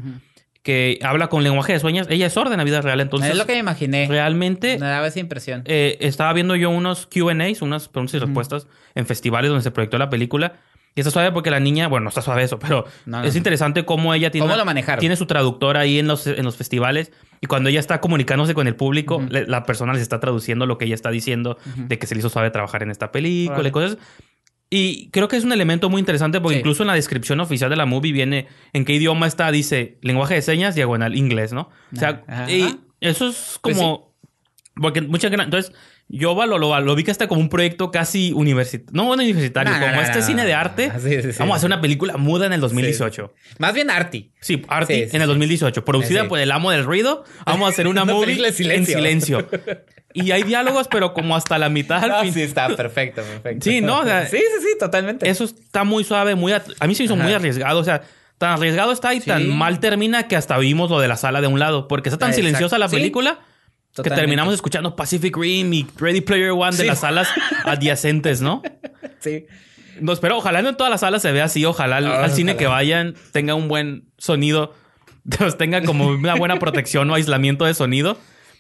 que 0.69 0.99
habla 1.03 1.29
con 1.29 1.43
lenguaje 1.43 1.73
de 1.73 1.81
sueños, 1.81 2.07
ella 2.11 2.27
es 2.27 2.33
sorda 2.35 2.53
en 2.53 2.59
la 2.59 2.65
vida 2.65 2.83
real, 2.83 3.01
entonces 3.01 3.31
es 3.31 3.39
lo 3.39 3.47
que 3.47 3.55
me 3.55 3.61
imaginé. 3.61 4.07
realmente 4.07 4.79
Me 4.79 4.85
daba 4.87 5.07
esa 5.07 5.19
impresión. 5.19 5.63
eh, 5.65 5.97
estaba 6.01 6.31
viendo 6.35 6.57
yo 6.57 6.69
unos 6.69 7.07
QAs, 7.07 7.63
unas 7.63 7.89
preguntas 7.89 8.15
y 8.15 8.19
respuestas 8.19 8.67
en 8.95 9.07
festivales 9.07 9.49
donde 9.49 9.63
se 9.63 9.71
proyectó 9.71 9.97
la 9.97 10.11
película. 10.11 10.57
Y 10.95 11.01
está 11.01 11.11
suave 11.11 11.33
porque 11.33 11.51
la 11.51 11.59
niña, 11.61 11.89
bueno, 11.89 12.05
no 12.05 12.09
está 12.11 12.21
suave 12.21 12.43
eso, 12.43 12.59
pero 12.59 12.85
No, 13.07 13.23
no, 13.23 13.25
es 13.27 13.35
interesante 13.35 13.85
cómo 13.87 14.13
ella 14.13 14.31
tiene, 14.31 14.47
¿Cómo 14.47 14.57
lo 14.59 14.65
manejaron? 14.67 15.01
tiene 15.01 15.17
su 15.17 15.25
traductor 15.27 15.79
ahí 15.79 15.99
en 15.99 16.07
los, 16.07 16.27
en 16.27 16.45
los 16.45 16.57
festivales. 16.57 17.13
Y 17.41 17.47
cuando 17.47 17.71
ella 17.71 17.81
está 17.81 18.01
comunicándose 18.03 18.53
con 18.53 18.67
el 18.67 18.75
público, 18.77 19.17
Ujú. 19.17 19.29
le- 19.31 19.47
la 19.47 19.63
persona 19.63 19.95
les 19.95 20.03
está 20.03 20.21
traduciendo 20.21 20.67
lo 20.67 20.77
que 20.77 20.85
ella 20.85 20.95
está 20.97 21.11
diciendo, 21.11 21.57
de 21.77 21.99
que 21.99 22.07
se 22.07 22.15
le 22.15 22.19
hizo 22.19 22.29
suave 22.29 22.51
trabajar 22.51 22.83
en 22.83 22.91
esta 22.91 23.11
película 23.11 23.67
y 23.67 23.71
cosas. 23.71 23.97
Y 24.71 25.09
creo 25.11 25.29
que 25.29 25.37
es 25.37 25.45
un 25.45 25.53
elemento 25.53 25.89
muy 25.89 25.99
interesante 26.01 26.41
porque 26.41 26.57
Sí. 26.57 26.61
incluso 26.61 26.83
en 26.83 26.89
la 26.89 26.95
descripción 26.95 27.41
oficial 27.41 27.71
de 27.71 27.77
la 27.77 27.87
movie 27.87 28.13
viene 28.13 28.49
en 28.75 28.85
qué 28.85 28.93
idioma 28.95 29.27
está, 29.27 29.51
dice 29.51 29.97
lenguaje 30.03 30.35
de 30.35 30.43
señas, 30.43 30.75
diagonal 30.75 31.17
inglés, 31.17 31.53
¿no? 31.55 31.71
O 31.93 31.97
sea, 31.97 32.23
Ajá. 32.29 32.51
y 32.51 32.79
eso 33.01 33.29
es 33.29 33.59
Pues 33.63 33.77
como... 33.77 34.15
Porque 34.75 35.01
mucha 35.01 35.29
gran- 35.31 35.47
Entonces, 35.47 35.73
yo 36.11 36.35
lo, 36.47 36.59
lo, 36.59 36.81
lo 36.81 36.95
vi 36.95 37.05
que 37.05 37.11
hasta 37.11 37.29
como 37.29 37.41
un 37.41 37.49
proyecto 37.51 37.91
casi 37.91 38.33
universitario. 38.33 38.93
No, 38.97 39.05
bueno, 39.05 39.23
universitario. 39.23 39.73
No, 39.73 39.79
no, 39.79 39.87
como 39.87 39.97
no, 40.01 40.03
este 40.03 40.23
cine 40.23 40.45
de 40.47 40.55
arte. 40.55 40.91
Sí, 40.99 41.21
sí, 41.23 41.33
sí. 41.33 41.39
vamos 41.39 41.55
a 41.55 41.57
hacer 41.59 41.67
una 41.67 41.81
película 41.81 42.17
muda 42.17 42.47
en 42.47 42.55
el 42.55 42.61
2018. 42.61 43.35
Más 43.59 43.75
bien 43.75 43.91
Arty. 43.91 44.33
Sí, 44.41 44.63
sí, 44.87 44.93
en 44.95 45.07
el 45.17 45.23
sí. 45.23 45.27
2018. 45.27 45.85
Producida 45.85 46.27
por 46.29 46.39
El 46.39 46.51
Amo 46.51 46.71
del 46.71 46.85
Ruido. 46.85 47.25
Vamos 47.45 47.67
a 47.69 47.73
hacer 47.73 47.87
una, 47.87 48.03
Una 48.05 48.13
movie 48.15 48.27
película 48.27 48.49
en 48.49 48.55
silencio. 48.55 48.97
en 48.97 49.03
silencio. 49.05 49.49
Y 50.15 50.31
hay 50.31 50.43
diálogos, 50.45 50.89
pero 50.89 51.13
como 51.13 51.37
hasta 51.37 51.59
la 51.59 51.69
mitad 51.69 52.03
al 52.03 52.11
Ah, 52.11 52.23
fin. 52.23 52.33
sí, 52.33 52.41
está 52.43 52.75
perfecto, 52.75 53.23
perfecto. 53.23 53.65
Sí, 53.65 53.83
¿no? 53.83 54.01
O 54.01 54.05
sea, 54.05 54.27
sí, 54.27 54.39
sí, 54.39 54.63
sí, 54.63 54.79
totalmente. 54.81 55.29
Eso 55.29 55.45
está 55.45 55.85
muy 55.85 56.05
suave, 56.05 56.35
muy... 56.35 56.53
A 56.53 56.63
mí 56.87 56.95
se 56.95 57.05
hizo 57.05 57.15
Ajá. 57.15 57.23
muy 57.23 57.33
arriesgado. 57.35 57.79
O 57.81 57.85
sea, 57.85 58.01
tan 58.39 58.53
arriesgado 58.53 58.93
está 58.93 59.13
y 59.13 59.21
tan 59.21 59.47
mal 59.49 59.79
termina 59.81 60.27
que 60.27 60.37
hasta 60.37 60.57
vimos 60.57 60.89
lo 60.91 61.01
de 61.01 61.09
la 61.09 61.17
sala 61.19 61.43
de 61.43 61.47
un 61.49 61.59
lado. 61.59 61.87
Porque 61.87 62.09
está 62.09 62.19
tan 62.19 62.31
exacto. 62.31 62.47
silenciosa 62.47 62.79
la 62.79 62.89
Sí. 62.89 62.97
Que 63.95 64.11
terminamos 64.11 64.55
escuchando 64.55 64.95
Pacific 64.95 65.37
Rim 65.37 65.73
y 65.73 65.87
Ready 65.99 66.21
Player 66.21 66.51
One 66.53 66.71
de 66.77 66.83
Sí. 66.83 66.87
las 66.87 67.01
salas 67.01 67.29
adyacentes, 67.65 68.41
¿no? 68.41 68.63
Sí. 69.21 69.47
No, 70.01 70.15
pero 70.17 70.37
ojalá 70.39 70.63
no 70.63 70.69
en 70.69 70.77
todas 70.77 70.91
las 70.93 71.01
salas 71.01 71.23
se 71.23 71.33
vea 71.33 71.45
así. 71.45 71.65
Ojalá 71.65 71.97
al, 71.97 72.31
cine 72.31 72.57
que 72.57 72.67
vayan 72.69 73.15
tenga 73.33 73.55
un 73.57 73.67
buen 73.67 74.05
sonido. 74.17 74.75
Tenga 75.59 75.83
como 75.83 76.07
una 76.07 76.37
buena 76.37 76.57
protección 76.61 77.11
o 77.11 77.15
aislamiento 77.15 77.65
de 77.65 77.75
sonido. 77.75 78.15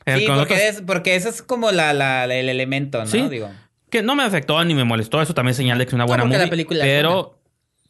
Sí, 0.05 0.25
porque, 0.27 0.31
otros- 0.31 0.59
es, 0.61 0.83
porque 0.83 1.15
eso 1.17 1.29
es 1.29 1.43
como 1.43 1.71
la, 1.71 1.93
la- 1.93 2.27
la- 2.27 2.35
el 2.35 2.49
elemento, 2.49 2.99
¿no? 2.99 3.07
Sí. 3.07 3.23
Digo. 3.31 3.51
Que 3.89 4.03
no 4.03 4.17
me 4.17 4.25
afectó 4.25 4.63
ni 4.65 4.75
me 4.75 4.83
molestó. 4.85 5.23
Eso 5.23 5.33
también 5.33 5.53
es 5.53 5.57
señal 5.57 5.79
de 5.79 5.85
que 5.87 5.91
es 5.91 5.95
una 5.95 6.05
buena 6.07 6.25
movie. 6.25 6.39
la 6.39 6.51
película 6.51 6.83
pero 6.85 7.39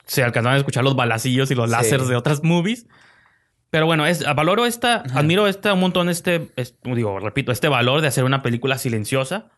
se 0.06 0.22
alcanzaron 0.22 0.54
a 0.56 0.58
escuchar 0.58 0.84
los 0.84 0.94
balacillos 0.94 1.50
y 1.50 1.54
los 1.54 1.66
Sí. 1.70 1.72
láseres 1.72 2.08
de 2.08 2.16
otras 2.16 2.42
movies. 2.44 2.86
Pero 3.70 3.86
bueno, 3.86 4.06
es, 4.06 4.24
valoro 4.34 4.64
esta, 4.66 5.02
admiro 5.14 5.46
esta 5.46 5.74
un 5.74 5.80
montón 5.80 6.08
este, 6.08 6.48
es- 6.56 6.74
digo, 6.84 7.18
repito, 7.20 7.52
este 7.52 7.68
valor 7.68 8.00
de 8.00 8.08
hacer 8.08 8.24
una 8.24 8.42
película 8.42 8.78
silenciosa 8.78 9.50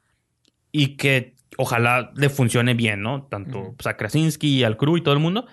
y 0.73 0.97
que 0.97 1.37
ojalá 1.57 2.11
le 2.17 2.29
funcione 2.29 2.75
bien, 2.75 3.03
¿no? 3.03 3.23
Tanto 3.31 3.75
pues, 3.77 3.87
a 3.87 3.97
Krasinski 3.97 4.59
y 4.59 4.65
al 4.65 4.77
crew 4.77 4.97
y 4.97 5.03
todo 5.03 5.15
el 5.15 5.21
mundo. 5.21 5.47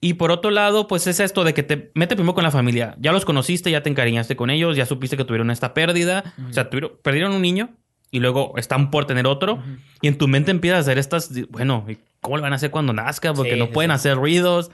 Y 0.00 0.14
por 0.14 0.30
otro 0.30 0.50
lado, 0.50 0.86
pues 0.86 1.06
es 1.08 1.18
esto 1.18 1.42
de 1.44 1.54
que 1.54 1.62
te 1.64 1.90
mete 1.94 2.14
primero 2.14 2.34
con 2.34 2.44
la 2.44 2.50
familia. 2.52 2.94
Ya 3.00 3.10
los 3.12 3.24
conociste, 3.24 3.70
ya 3.70 3.82
te 3.82 3.90
encariñaste 3.90 4.36
con 4.36 4.48
ellos, 4.48 4.76
ya 4.76 4.86
supiste 4.86 5.16
que 5.16 5.24
tuvieron 5.24 5.50
esta 5.50 5.74
pérdida. 5.74 6.34
O 6.48 6.52
sea, 6.52 6.70
tuvieron- 6.70 6.92
perdieron 7.02 7.32
un 7.32 7.42
niño 7.42 7.70
y 8.10 8.20
luego 8.20 8.54
están 8.56 8.90
por 8.90 9.06
tener 9.06 9.26
otro. 9.26 9.60
Y 10.00 10.06
en 10.08 10.16
tu 10.16 10.28
mente 10.28 10.52
empiezas 10.52 10.78
a 10.78 10.80
hacer 10.82 10.98
estas, 10.98 11.32
bueno, 11.50 11.84
¿y 11.88 11.98
¿cómo 12.20 12.36
le 12.36 12.42
van 12.44 12.52
a 12.52 12.56
hacer 12.56 12.70
cuando 12.70 12.92
nazca? 12.92 13.34
Porque 13.34 13.54
Sí, 13.54 13.58
no 13.58 13.70
pueden 13.70 13.90
sí. 13.90 13.94
hacer 13.96 14.16
ruidos. 14.16 14.70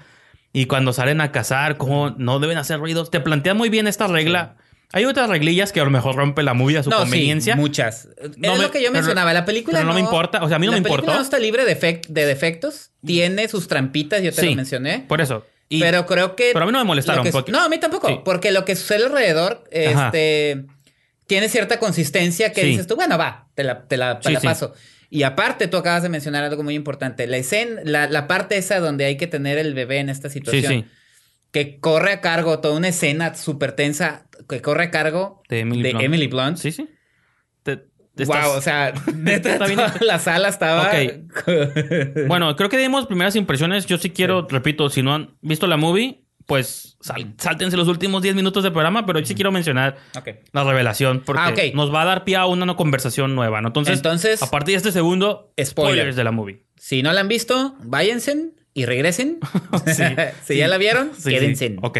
Y 0.54 0.64
cuando 0.66 0.92
salen 0.94 1.20
a 1.20 1.32
cazar, 1.32 1.76
¿cómo 1.76 2.14
no 2.16 2.38
deben 2.38 2.56
hacer 2.56 2.78
ruidos? 2.78 3.10
Te 3.10 3.20
plantea 3.20 3.52
muy 3.54 3.68
bien 3.68 3.86
esta 3.86 4.06
regla. 4.06 4.56
Hay 4.92 5.04
otras 5.04 5.28
reglillas 5.28 5.72
que 5.72 5.80
a 5.80 5.84
lo 5.84 5.90
mejor 5.90 6.14
rompe 6.14 6.44
la 6.44 6.54
movie 6.54 6.78
a 6.78 6.82
su 6.84 6.88
no, 6.90 6.98
conveniencia. 7.00 7.54
sí, 7.54 7.60
muchas. 7.60 8.08
No 8.36 8.52
es 8.52 8.58
me- 8.58 8.64
lo 8.64 8.70
que 8.70 8.80
yo 8.80 8.92
mencionaba. 8.92 9.32
La 9.34 9.44
película 9.44 9.78
pero 9.78 9.88
no 9.88 9.94
me 9.94 10.00
importa. 10.00 10.42
O 10.44 10.46
sea, 10.48 10.56
a 10.56 10.58
mí 10.60 10.66
no 10.66 10.72
la 10.72 10.78
me 10.78 10.82
película 10.84 11.00
importó. 11.02 11.18
no 11.18 11.22
está 11.24 11.38
libre 11.40 11.64
de, 11.64 11.78
efec- 11.78 12.06
de 12.06 12.24
defectos. 12.24 12.92
Tiene 13.04 13.48
sus 13.48 13.66
trampitas, 13.66 14.22
yo 14.22 14.32
te 14.32 14.40
Sí, 14.42 14.50
lo 14.50 14.54
mencioné. 14.56 15.04
Por 15.08 15.20
eso. 15.20 15.44
Y- 15.68 15.80
pero 15.80 16.06
creo 16.06 16.36
que. 16.36 16.50
pero 16.52 16.62
a 16.62 16.66
mí 16.66 16.72
no 16.72 16.78
me 16.78 16.84
molestaron, 16.84 17.24
que- 17.24 17.32
porque- 17.32 17.50
no, 17.50 17.60
a 17.64 17.68
mí 17.68 17.78
tampoco. 17.78 18.06
Sí. 18.06 18.20
Porque 18.24 18.52
lo 18.52 18.64
que 18.64 18.76
sucede 18.76 19.04
alrededor 19.06 19.64
Ajá. 19.92 20.06
este, 20.06 20.66
tiene 21.26 21.48
cierta 21.48 21.80
consistencia 21.80 22.52
que 22.52 22.62
dices 22.62 22.86
tú, 22.86 22.94
bueno, 22.94 23.18
va, 23.18 23.48
te 23.56 23.64
la, 23.64 23.88
te 23.88 23.96
la, 23.96 24.20
te 24.20 24.28
Sí, 24.28 24.34
la 24.34 24.40
paso. 24.40 24.74
Y 25.10 25.22
aparte, 25.22 25.68
tú 25.68 25.76
acabas 25.76 26.02
de 26.02 26.08
mencionar 26.08 26.44
algo 26.44 26.62
muy 26.62 26.74
importante. 26.74 27.26
La 27.26 27.36
escena, 27.36 27.80
la, 27.84 28.08
la 28.08 28.26
parte 28.26 28.56
esa 28.56 28.80
donde 28.80 29.04
hay 29.04 29.16
que 29.16 29.26
tener 29.26 29.58
el 29.58 29.74
bebé 29.74 29.98
en 29.98 30.08
esta 30.08 30.28
sí, 30.28 30.34
situación. 30.40 30.72
sí. 30.72 30.84
Que 31.50 31.78
corre 31.78 32.12
a 32.12 32.20
cargo, 32.20 32.58
toda 32.60 32.76
una 32.76 32.88
escena 32.88 33.34
súper 33.36 33.72
tensa, 33.72 34.26
que 34.48 34.60
corre 34.60 34.84
a 34.84 34.90
cargo 34.90 35.42
De 35.48 35.60
Emily 35.60 35.90
Blunt. 35.90 36.04
Emily 36.04 36.26
Blunt. 36.26 36.56
Sí, 36.56 36.72
sí. 36.72 36.88
Te- 37.62 37.76
te 37.76 38.24
Wow, 38.24 38.34
estás- 38.36 38.56
o 38.56 38.60
sea, 38.60 38.94
neta, 39.14 39.58
toda 39.58 39.94
la 40.00 40.18
sala 40.18 40.48
estaba. 40.48 40.90
Bueno, 42.28 42.56
creo 42.56 42.68
que 42.68 42.78
dimos 42.78 43.06
primeras 43.06 43.36
impresiones. 43.36 43.86
Yo 43.86 43.98
sí 43.98 44.10
quiero, 44.10 44.46
repito, 44.48 44.88
si 44.90 45.02
no 45.02 45.14
han 45.14 45.36
visto 45.42 45.66
la 45.66 45.76
movie, 45.76 46.23
pues 46.46 46.96
sal- 47.00 47.34
sáltense 47.38 47.76
los 47.76 47.88
últimos 47.88 48.22
10 48.22 48.34
minutos 48.34 48.62
del 48.62 48.72
programa, 48.72 49.06
pero 49.06 49.18
yo 49.18 49.26
sí 49.26 49.34
quiero 49.34 49.50
mencionar 49.52 49.96
la 50.52 50.64
revelación 50.64 51.22
porque 51.24 51.72
Ah, 51.72 51.76
nos 51.76 51.92
va 51.92 52.02
a 52.02 52.04
dar 52.04 52.24
pie 52.24 52.36
a 52.36 52.46
una 52.46 52.74
conversación 52.76 53.34
nueva, 53.34 53.60
¿no? 53.60 53.68
Entonces, 53.68 53.96
Entonces- 53.96 54.42
a 54.42 54.50
partir 54.50 54.74
de 54.74 54.76
este 54.78 54.92
segundo, 54.92 55.52
Spoiler. 55.58 55.66
spoilers 55.66 56.16
de 56.16 56.24
la 56.24 56.30
movie. 56.32 56.64
Si 56.76 57.02
no 57.02 57.12
la 57.12 57.20
han 57.22 57.28
visto, 57.28 57.76
váyanse 57.82 58.50
y 58.74 58.84
regresen. 58.84 59.38
Sí. 59.86 60.02
si 60.44 60.56
ya 60.58 60.68
la 60.68 60.76
vieron, 60.78 61.12
Sí, 61.16 61.30
quédense. 61.30 61.76
Ok. 61.82 61.98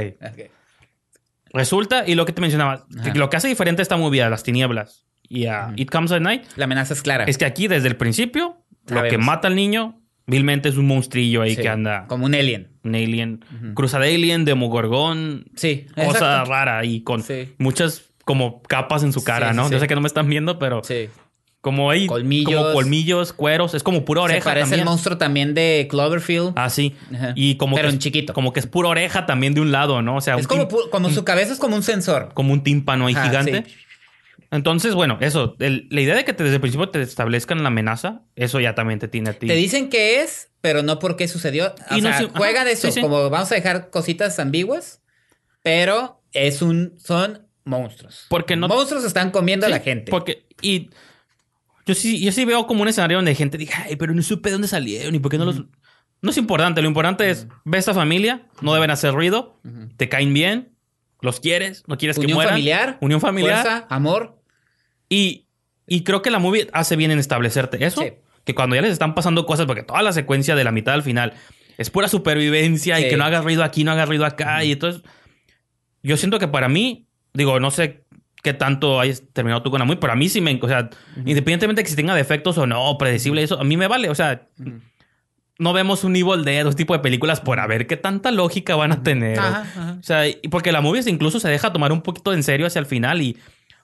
Resulta, 1.52 2.04
y 2.06 2.14
lo 2.16 2.26
que 2.26 2.32
te 2.32 2.40
mencionaba, 2.40 2.86
Ajá. 2.98 3.14
lo 3.14 3.30
que 3.30 3.36
hace 3.36 3.48
diferente 3.48 3.80
a 3.80 3.84
esta 3.84 3.96
movie 3.96 4.22
a 4.22 4.28
Las 4.30 4.42
Tinieblas 4.42 5.06
y 5.28 5.46
a 5.46 5.72
It 5.76 5.88
Comes 5.90 6.10
at 6.10 6.20
Night 6.20 6.44
La 6.56 6.64
amenaza 6.64 6.94
es 6.94 7.02
clara. 7.02 7.24
es 7.24 7.38
que 7.38 7.44
aquí 7.44 7.68
desde 7.68 7.86
el 7.88 7.96
principio, 7.96 8.58
lo 8.88 9.02
que 9.04 9.18
mata 9.18 9.46
al 9.48 9.54
niño, 9.54 10.00
vilmente 10.26 10.68
es 10.68 10.76
un 10.76 10.86
monstrillo 10.86 11.42
ahí 11.42 11.54
Sí, 11.54 11.62
que 11.62 11.68
anda, 11.68 12.06
Como 12.08 12.24
un 12.26 12.34
alien. 12.34 12.68
un 12.82 12.94
alien, 12.94 13.44
cruza 13.74 13.98
de 13.98 14.14
alien, 14.14 14.44
demogorgón, 14.44 15.46
Sí. 15.56 15.86
cosa 15.94 16.10
exacto. 16.10 16.50
rara 16.50 16.84
y 16.84 17.02
con 17.02 17.22
Sí. 17.22 17.54
muchas 17.58 18.02
como 18.24 18.62
capas 18.62 19.02
en 19.02 19.12
su 19.12 19.22
cara, 19.22 19.50
Sí, 19.50 19.56
¿no? 19.56 19.70
Yo 19.70 19.78
sé 19.78 19.86
que 19.86 19.94
no 19.94 20.00
me 20.00 20.06
están 20.08 20.28
viendo, 20.28 20.58
pero 20.58 20.82
Sí. 20.82 21.08
como 21.60 21.90
hay 21.90 22.06
Colmillos. 22.06 22.54
como 22.62 22.72
colmillos, 22.72 23.32
cueros, 23.34 23.74
es 23.74 23.82
como 23.82 24.04
pura 24.06 24.22
Se 24.22 24.24
oreja 24.26 24.44
parece 24.44 24.62
también. 24.62 24.80
el 24.80 24.84
monstruo 24.86 25.18
también 25.18 25.52
de 25.54 25.86
Cloverfield. 25.90 26.52
Ah, 26.56 26.70
sí. 26.70 26.94
Ajá. 27.14 27.32
Y 27.36 27.56
como 27.56 27.76
Pero 27.76 27.88
que 27.88 27.90
en 27.90 27.98
es- 27.98 28.02
chiquito. 28.04 28.32
Como 28.34 28.52
que 28.54 28.60
es 28.60 28.66
pura 28.66 28.88
oreja 28.88 29.26
también 29.26 29.52
de 29.54 29.60
un 29.60 29.72
lado, 29.72 30.00
¿no? 30.02 30.16
O 30.16 30.20
sea, 30.22 30.36
es 30.36 30.46
como, 30.46 30.68
como 30.68 31.10
su 31.10 31.24
cabeza 31.24 31.52
es 31.52 31.58
como 31.58 31.76
un 31.76 31.82
sensor. 31.82 32.30
como 32.34 32.52
un 32.52 32.62
tímpano 32.62 33.06
ahí 33.06 33.14
Ajá, 33.14 33.28
gigante. 33.28 33.64
sí. 33.66 33.74
Entonces, 34.54 34.94
bueno, 34.94 35.18
eso, 35.20 35.56
el- 35.58 35.88
la 35.90 36.00
idea 36.00 36.14
de 36.14 36.24
que 36.24 36.32
te- 36.32 36.44
desde 36.44 36.56
el 36.56 36.60
principio 36.60 36.88
te 36.88 37.02
establezcan 37.02 37.62
la 37.62 37.68
amenaza, 37.68 38.22
eso 38.36 38.60
ya 38.60 38.74
también 38.74 38.98
te 39.00 39.08
tiene 39.08 39.30
a 39.30 39.32
ti. 39.38 39.46
Te 39.48 39.54
dicen 39.54 39.88
qué 39.90 40.22
es, 40.22 40.50
pero 40.60 40.82
no 40.82 40.98
por 40.98 41.16
qué 41.16 41.26
sucedió. 41.28 41.74
O 41.90 41.96
Y 41.96 42.00
no 42.00 42.08
sea, 42.10 42.18
ajá, 42.20 42.28
juegan 42.38 42.68
eso. 42.68 42.86
sí, 42.86 42.92
sí. 42.92 43.00
Como 43.00 43.28
vamos 43.30 43.50
a 43.50 43.54
dejar 43.56 43.90
cositas 43.90 44.38
ambiguas, 44.38 45.02
pero 45.62 46.22
es 46.32 46.62
un, 46.62 46.94
son 46.98 47.46
monstruos. 47.64 48.26
Porque 48.28 48.56
no- 48.56 48.68
Monstruos 48.68 49.04
están 49.04 49.30
comiendo 49.30 49.66
Sí, 49.66 49.72
a 49.72 49.76
la 49.76 49.82
gente. 49.82 50.10
Porque, 50.10 50.46
y 50.62 50.90
yo 51.86 51.94
sí, 51.94 52.22
yo 52.24 52.30
sí 52.32 52.44
veo 52.44 52.66
como 52.66 52.82
un 52.82 52.88
escenario 52.88 53.18
donde 53.18 53.34
gente 53.34 53.58
diga, 53.58 53.74
ay, 53.86 53.96
pero 53.96 54.14
no 54.14 54.22
supe 54.22 54.50
de 54.50 54.52
dónde 54.52 54.68
salieron 54.68 55.14
y 55.14 55.18
por 55.18 55.30
qué 55.30 55.38
no 55.38 55.46
los. 55.46 55.62
No 56.22 56.30
es 56.30 56.36
importante, 56.38 56.80
lo 56.80 56.88
importante 56.88 57.28
es, 57.28 57.46
ve 57.64 57.78
a 57.78 57.82
familia, 57.82 58.46
no 58.62 58.72
deben 58.72 58.90
hacer 58.90 59.12
ruido, 59.12 59.60
te 59.98 60.08
caen 60.08 60.32
bien, 60.32 60.70
los 61.20 61.40
quieres, 61.40 61.82
no 61.86 61.98
quieres 61.98 62.16
que 62.16 62.22
Unión 62.22 62.36
mueran. 62.36 62.52
familiar. 62.54 62.98
Unión 63.02 63.20
familiar. 63.20 63.60
Fuerza, 63.62 63.86
amor. 63.90 64.40
Y, 65.14 65.46
y 65.86 66.02
creo 66.04 66.22
que 66.22 66.30
la 66.30 66.38
movie 66.38 66.68
hace 66.72 66.96
bien 66.96 67.10
en 67.10 67.18
establecerte 67.18 67.84
eso. 67.84 68.00
Sí. 68.02 68.12
Que 68.44 68.54
cuando 68.54 68.74
ya 68.76 68.82
les 68.82 68.92
están 68.92 69.14
pasando 69.14 69.46
cosas, 69.46 69.66
porque 69.66 69.82
toda 69.82 70.02
la 70.02 70.12
secuencia 70.12 70.54
de 70.54 70.64
la 70.64 70.72
mitad 70.72 70.94
al 70.94 71.02
final 71.02 71.32
es 71.78 71.90
pura 71.90 72.08
supervivencia 72.08 72.98
y 73.00 73.04
Sí. 73.04 73.08
que 73.10 73.16
no 73.16 73.24
haga 73.24 73.40
ruido 73.40 73.64
aquí, 73.64 73.84
no 73.84 73.92
haga 73.92 74.06
ruido 74.06 74.24
acá. 74.26 74.64
Y 74.64 74.72
entonces, 74.72 75.02
yo 76.02 76.16
siento 76.16 76.38
que 76.38 76.48
para 76.48 76.68
mí, 76.68 77.06
digo, 77.32 77.58
no 77.60 77.70
sé 77.70 78.04
qué 78.42 78.52
tanto 78.52 79.00
hayas 79.00 79.22
terminado 79.32 79.62
tú 79.62 79.70
con 79.70 79.78
la 79.78 79.84
movie, 79.86 79.98
pero 80.00 80.12
a 80.12 80.16
mí 80.16 80.28
sí 80.28 80.40
me. 80.40 80.58
O 80.62 80.68
sea, 80.68 80.90
independientemente 81.24 81.80
de 81.80 81.84
que 81.84 81.90
si 81.90 81.96
tenga 81.96 82.14
defectos 82.14 82.58
o 82.58 82.66
no, 82.66 82.96
predecible, 82.98 83.42
eso, 83.42 83.58
a 83.58 83.64
mí 83.64 83.76
me 83.76 83.86
vale. 83.88 84.10
O 84.10 84.14
sea, 84.14 84.46
no 85.58 85.72
vemos 85.72 86.04
un 86.04 86.14
Evil 86.16 86.44
Dead, 86.44 86.64
dos 86.64 86.76
tipos 86.76 86.96
de 86.98 87.02
películas 87.02 87.40
por 87.40 87.58
a 87.60 87.66
ver 87.66 87.86
qué 87.86 87.96
tanta 87.96 88.30
lógica 88.30 88.76
van 88.76 88.92
a 88.92 89.02
tener. 89.02 89.38
Ajá, 89.38 89.60
ajá. 89.60 89.96
O 89.98 90.02
sea, 90.02 90.28
y 90.28 90.34
porque 90.50 90.72
la 90.72 90.80
movie 90.82 91.02
incluso 91.06 91.40
se 91.40 91.48
deja 91.48 91.72
tomar 91.72 91.92
un 91.92 92.02
poquito 92.02 92.32
en 92.34 92.42
serio 92.42 92.66
hacia 92.66 92.80
el 92.80 92.86
final 92.86 93.22
y 93.22 93.38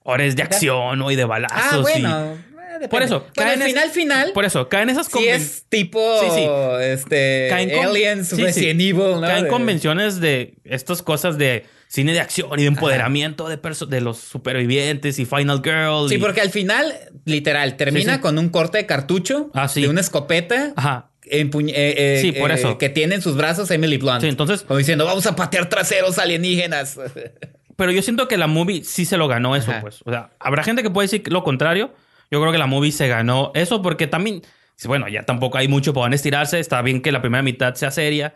ahora 0.05 0.24
es 0.24 0.36
de 0.36 0.43
acción 0.43 1.02
y 1.10 1.16
de 1.16 1.24
balazos. 1.24 1.59
Ah, 1.62 1.77
y- 1.78 1.81
bueno. 2.02 2.32
eh, 2.32 2.36
depende. 2.72 2.89
Por 2.89 3.02
eso, 3.02 3.18
Bueno, 3.20 3.32
caen 3.35 3.62
al 3.62 3.68
es- 3.68 3.74
final, 3.74 3.90
final. 3.90 4.32
Por 4.32 4.44
eso, 4.44 4.68
caen 4.68 4.89
esas 4.90 5.06
sí 5.06 5.12
conven- 5.12 5.35
es 5.35 5.64
tipo 5.68 6.20
Sí, 6.20 6.27
sí. 6.35 6.47
este 6.82 7.47
caen 7.51 7.70
Aliens, 7.85 8.28
sí, 8.28 8.36
sí. 8.36 8.43
Resident 8.43 8.81
Evil, 8.81 8.94
¿no? 9.14 9.20
Caen 9.22 9.44
De- 9.44 9.51
convenciones 9.51 10.20
de 10.20 10.55
estas 10.64 11.02
cosas 11.02 11.36
de 11.39 11.66
cine 11.89 12.12
de 12.12 12.20
acción 12.20 12.48
y 12.59 12.62
de 12.62 12.68
empoderamiento 12.68 13.48
de, 13.48 13.59
de 13.89 14.01
los 14.01 14.18
supervivientes 14.18 15.18
y 15.18 15.24
Final 15.24 15.60
Girl. 15.64 16.09
Sí, 16.09 16.14
y- 16.14 16.18
porque 16.18 16.40
al 16.40 16.51
final, 16.51 16.94
literal, 17.24 17.77
termina 17.77 18.12
Sí, 18.12 18.16
sí. 18.18 18.22
con 18.22 18.39
un 18.39 18.48
corte 18.48 18.78
de 18.78 18.86
cartucho 18.86 19.51
Ah, 19.55 19.66
sí. 19.68 19.82
de 19.82 19.89
una 19.89 20.01
escopeta 20.01 20.72
Ajá. 20.77 21.10
eh, 21.24 21.51
eh, 21.74 22.18
Sí, 22.22 22.31
por 22.32 22.51
eh, 22.52 22.55
eso. 22.55 22.78
que 22.78 22.89
tiene 22.89 23.16
en 23.16 23.22
sus 23.22 23.36
brazos 23.36 23.70
Emily 23.72 23.97
Blunt. 23.98 24.20
Sí, 24.22 24.28
entonces- 24.28 24.62
Como 24.62 24.78
diciendo, 24.78 25.05
vamos 25.05 25.27
a 25.27 25.35
patear 25.36 25.68
traseros 25.68 26.18
alienígenas. 26.18 26.97
Pero 27.81 27.93
yo 27.93 28.02
siento 28.02 28.28
que 28.28 28.36
la 28.36 28.47
movie 28.47 28.85
sí 28.85 29.07
se 29.07 29.16
lo 29.16 29.27
ganó 29.27 29.57
eso, 29.57 29.70
Ajá. 29.70 29.81
pues. 29.81 30.02
O 30.05 30.11
sea, 30.11 30.31
habrá 30.39 30.62
gente 30.62 30.82
que 30.82 30.90
puede 30.90 31.07
decir 31.07 31.23
lo 31.32 31.43
contrario. 31.43 31.94
Yo 32.31 32.39
creo 32.39 32.52
que 32.52 32.59
la 32.59 32.66
movie 32.66 32.93
se 32.93 33.09
ganó 33.09 33.52
eso 33.55 33.81
porque 33.81 34.07
también, 34.07 34.43
bueno, 34.85 35.09
ya 35.09 35.23
tampoco 35.23 35.57
hay 35.57 35.66
mucho 35.66 35.94
para 35.94 36.15
estirarse. 36.15 36.61
Está 36.61 36.82
bien 36.82 37.01
que 37.01 37.11
la 37.11 37.23
primera 37.23 37.43
mitad 37.43 37.74
sea 37.77 37.90
seria, 37.90 38.35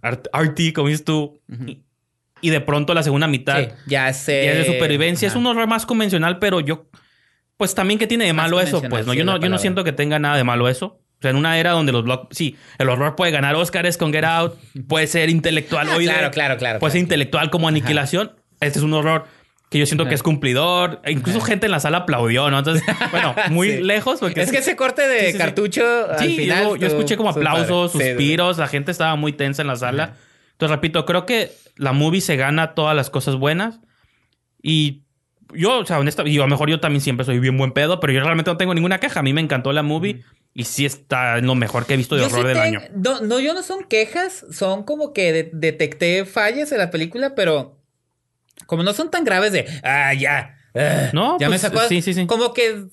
art- 0.00 0.28
arty, 0.32 0.72
como 0.72 0.88
dices 0.88 1.04
tú, 1.04 1.38
y, 1.66 1.82
y 2.40 2.48
de 2.48 2.60
pronto 2.62 2.94
la 2.94 3.02
segunda 3.02 3.26
mitad 3.28 3.58
Sí, 3.60 3.68
ya 3.88 4.10
sé. 4.14 4.44
ya 4.46 4.52
es 4.52 4.66
de 4.66 4.72
supervivencia. 4.72 5.28
Ajá. 5.28 5.36
Es 5.36 5.38
un 5.38 5.46
horror 5.46 5.66
más 5.68 5.84
convencional, 5.84 6.38
pero 6.38 6.60
yo, 6.60 6.88
pues 7.58 7.74
también 7.74 7.98
que 7.98 8.06
tiene 8.06 8.24
de 8.24 8.32
Más 8.32 8.46
malo 8.46 8.60
eso, 8.62 8.80
pues. 8.88 9.04
¿no? 9.06 9.12
sí, 9.12 9.18
yo 9.18 9.24
no, 9.26 9.38
yo 9.38 9.50
no 9.50 9.58
siento 9.58 9.84
que 9.84 9.92
tenga 9.92 10.18
nada 10.18 10.36
de 10.38 10.44
malo 10.44 10.66
eso. 10.68 10.86
O 11.18 11.20
sea, 11.20 11.30
en 11.32 11.36
una 11.36 11.58
era 11.58 11.72
donde 11.72 11.90
los 11.92 12.04
block... 12.04 12.32
Sí, 12.32 12.56
el 12.78 12.88
horror 12.88 13.16
puede 13.16 13.32
ganar 13.32 13.54
Oscars 13.56 13.96
con 13.98 14.12
Get 14.12 14.22
Out, 14.24 14.54
puede 14.88 15.08
ser 15.08 15.28
intelectual 15.30 15.88
Ah, 15.90 15.96
hoy 15.96 16.04
claro, 16.04 16.30
claro, 16.30 16.56
claro, 16.56 16.78
Puede 16.78 16.92
ser 16.92 16.98
claro. 17.00 17.04
intelectual 17.04 17.50
como 17.50 17.66
aniquilación. 17.66 18.32
Este 18.60 18.78
es 18.78 18.84
un 18.84 18.92
horror 18.94 19.24
que 19.70 19.78
yo 19.78 19.84
siento 19.86 20.06
que 20.06 20.14
es 20.14 20.22
cumplidor. 20.22 21.00
E 21.04 21.12
incluso 21.12 21.40
gente 21.40 21.66
en 21.66 21.72
la 21.72 21.80
sala 21.80 21.98
aplaudió, 21.98 22.50
¿no? 22.50 22.58
Entonces, 22.58 22.82
bueno, 23.10 23.34
muy 23.50 23.70
Sí. 23.72 23.82
lejos 23.82 24.18
porque... 24.20 24.40
Es 24.40 24.50
que 24.50 24.58
ese 24.58 24.76
corte 24.76 25.06
de 25.06 25.18
Sí, 25.20 25.26
sí, 25.26 25.32
sí. 25.32 25.38
cartucho 25.38 26.10
al 26.10 26.18
Sí, 26.18 26.36
final. 26.36 26.78
yo, 26.78 26.86
escuché 26.86 27.16
como 27.16 27.34
padre. 27.34 27.46
aplausos, 27.48 27.92
suspiros, 27.92 28.56
la 28.58 28.66
gente 28.68 28.90
estaba 28.90 29.14
muy 29.16 29.32
tensa 29.32 29.62
en 29.62 29.68
la 29.68 29.76
sala. 29.76 30.14
Entonces, 30.52 30.74
repito, 30.74 31.04
creo 31.04 31.26
que 31.26 31.52
la 31.76 31.92
movie 31.92 32.20
se 32.20 32.36
gana 32.36 32.74
todas 32.74 32.96
las 32.96 33.10
cosas 33.10 33.36
buenas. 33.36 33.80
Y 34.62 35.02
yo, 35.54 35.78
o 35.78 35.86
sea, 35.86 35.98
honestamente, 35.98 36.34
y 36.34 36.38
a 36.38 36.42
lo 36.42 36.48
mejor 36.48 36.68
yo 36.70 36.80
también 36.80 37.00
siempre 37.00 37.24
soy 37.24 37.38
bien 37.38 37.56
buen 37.56 37.72
pedo, 37.72 38.00
pero 38.00 38.12
yo 38.12 38.20
realmente 38.20 38.50
no 38.50 38.56
tengo 38.56 38.74
ninguna 38.74 38.98
queja. 39.00 39.20
A 39.20 39.22
mí 39.22 39.32
me 39.32 39.40
encantó 39.40 39.72
la 39.72 39.82
movie 39.82 40.24
y 40.54 40.64
sí 40.64 40.84
está 40.84 41.38
en 41.38 41.46
lo 41.46 41.54
mejor 41.54 41.86
que 41.86 41.94
he 41.94 41.96
visto 41.96 42.16
de 42.16 42.22
Yo 42.22 42.26
horror 42.28 42.40
sí 42.42 42.46
del 42.48 42.56
te- 42.56 42.62
año. 42.62 42.80
No, 42.96 43.20
no, 43.20 43.38
yo 43.38 43.54
no 43.54 43.62
son 43.62 43.84
quejas, 43.84 44.44
son 44.50 44.82
como 44.82 45.12
que 45.12 45.32
de- 45.32 45.50
detecté 45.52 46.24
fallas 46.24 46.72
en 46.72 46.78
la 46.78 46.90
película, 46.90 47.34
pero 47.34 47.77
como 48.66 48.82
no 48.82 48.92
son 48.92 49.10
tan 49.10 49.24
graves 49.24 49.52
de, 49.52 49.66
ah, 49.82 50.12
ya, 50.14 50.56
ah, 50.74 51.10
No, 51.12 51.38
ya 51.38 51.48
pues, 51.48 51.62
me 51.62 51.68
sacó. 51.68 51.88
sí, 51.88 52.02
sí, 52.02 52.14
sí. 52.14 52.26
Como 52.26 52.52
que 52.52 52.84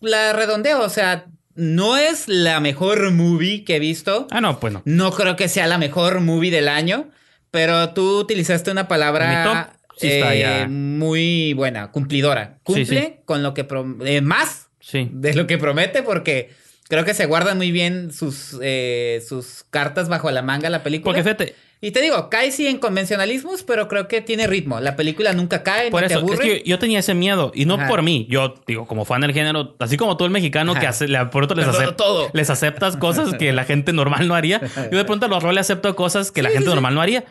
la 0.00 0.32
redondeo, 0.32 0.80
o 0.82 0.88
sea, 0.88 1.26
no 1.54 1.96
es 1.96 2.28
la 2.28 2.60
mejor 2.60 3.10
movie 3.10 3.64
que 3.64 3.76
he 3.76 3.78
visto. 3.78 4.26
Ah, 4.30 4.40
no, 4.40 4.58
pues 4.60 4.72
no. 4.72 4.82
No 4.84 5.12
creo 5.12 5.36
que 5.36 5.48
sea 5.48 5.66
la 5.66 5.78
mejor 5.78 6.20
movie 6.20 6.50
del 6.50 6.68
año, 6.68 7.10
pero 7.50 7.90
tú 7.90 8.18
utilizaste 8.20 8.70
una 8.70 8.88
palabra 8.88 9.74
sí 9.98 10.08
eh, 10.10 10.66
muy 10.68 11.52
buena, 11.54 11.90
cumplidora. 11.90 12.58
Cumple 12.62 12.86
Sí, 12.86 12.96
sí. 12.96 13.14
con 13.24 13.42
lo 13.42 13.54
que 13.54 13.66
eh, 14.04 14.20
más 14.20 14.68
Sí. 14.80 15.08
de 15.12 15.34
lo 15.34 15.46
que 15.46 15.58
promete 15.58 16.02
porque 16.02 16.50
creo 16.88 17.04
que 17.04 17.14
se 17.14 17.26
guardan 17.26 17.56
muy 17.56 17.70
bien 17.70 18.12
sus, 18.12 18.58
eh, 18.62 19.22
sus 19.26 19.64
cartas 19.70 20.08
bajo 20.08 20.30
la 20.30 20.42
manga 20.42 20.70
la 20.70 20.82
película. 20.82 21.12
Porque 21.14 21.22
fíjate, 21.22 21.54
Y 21.84 21.90
te 21.90 22.00
digo, 22.00 22.30
cae 22.30 22.52
sí 22.52 22.68
en 22.68 22.78
convencionalismos, 22.78 23.64
pero 23.64 23.88
creo 23.88 24.06
que 24.06 24.20
tiene 24.20 24.46
ritmo. 24.46 24.78
La 24.78 24.94
película 24.94 25.32
nunca 25.32 25.64
cae, 25.64 25.90
por 25.90 26.00
te 26.00 26.06
eso, 26.06 26.18
es 26.18 26.22
aburre. 26.22 26.38
que 26.38 26.58
yo, 26.60 26.64
yo 26.64 26.78
tenía 26.78 27.00
ese 27.00 27.12
miedo. 27.12 27.50
Y 27.56 27.64
no 27.64 27.74
Ajá. 27.74 27.88
por 27.88 28.02
mí. 28.02 28.24
Yo, 28.30 28.54
digo, 28.68 28.86
como 28.86 29.04
fan 29.04 29.20
del 29.22 29.32
género, 29.32 29.74
así 29.80 29.96
como 29.96 30.16
tú 30.16 30.24
el 30.24 30.30
mexicano 30.30 30.72
Ajá. 30.72 30.80
que 30.80 30.86
hace, 30.86 31.08
le- 31.08 31.26
por 31.26 31.42
otro 31.42 31.56
les, 31.56 31.66
Todo, 31.66 31.80
acep- 31.82 31.96
todo. 31.96 32.30
les 32.34 32.48
aceptas 32.50 32.96
cosas 32.96 33.34
que 33.34 33.52
la 33.52 33.64
gente 33.64 33.92
normal 33.92 34.28
no 34.28 34.36
haría. 34.36 34.60
Yo 34.92 34.96
de 34.96 35.04
pronto 35.04 35.26
a 35.26 35.28
los 35.28 35.42
roles 35.42 35.62
acepto 35.62 35.94
cosas 35.96 36.30
que 36.30 36.42
la 36.42 36.50
gente 36.50 36.66
normal 36.68 36.94
no 36.94 37.00
haría. 37.00 37.24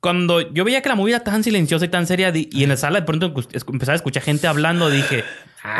Cuando 0.00 0.52
yo 0.52 0.64
veía 0.64 0.82
que 0.82 0.88
la 0.88 0.96
movie 0.96 1.14
era 1.14 1.22
tan 1.22 1.44
silenciosa 1.44 1.84
y 1.84 1.88
tan 1.88 2.08
seria 2.08 2.32
y 2.34 2.64
en 2.64 2.70
la 2.70 2.76
sala 2.76 2.98
de 2.98 3.06
pronto 3.06 3.26
empezaba 3.68 3.92
a 3.92 3.96
escuchar 3.96 4.24
gente 4.24 4.48
hablando, 4.48 4.90
dije, 4.90 5.22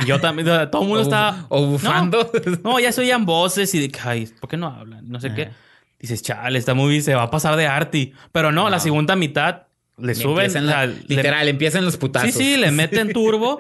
y 0.01 0.07
yo 0.07 0.21
también, 0.21 0.47
todo 0.71 0.83
el 0.83 0.89
mundo 0.89 1.01
O- 1.01 1.03
estaba... 1.03 1.47
o 1.49 1.67
bufando. 1.67 2.31
No, 2.63 2.71
no, 2.75 2.79
ya 2.79 2.93
se 2.93 3.01
oían 3.01 3.27
voces 3.27 3.75
y 3.75 3.81
de 3.81 3.91
ay, 4.05 4.29
¿por 4.41 4.49
qué 4.49 4.57
no 4.57 4.69
hablan? 4.69 5.09
No 5.09 5.19
sé 5.19 5.35
qué. 5.35 5.49
Dices, 6.03 6.21
chale, 6.23 6.59
esta 6.59 6.75
movie 6.75 7.01
se 7.01 7.15
va 7.15 7.23
a 7.23 7.31
pasar 7.31 7.57
de 7.57 7.67
arty. 7.67 8.13
Pero 8.33 8.53
no, 8.53 8.69
la 8.69 8.79
segunda 8.81 9.17
mitad 9.17 9.63
le 9.97 10.09
Le 10.09 10.15
suben... 10.17 10.47
empiezan 10.47 10.67
la- 10.67 10.87
le- 10.87 10.97
literal, 11.07 11.49
empiezan 11.49 11.85
los 11.85 11.95
Sí, 11.95 12.01
putazos. 12.01 12.35
sí, 12.35 12.57
le 12.59 12.71
meten 12.73 13.13
turbo. 13.13 13.59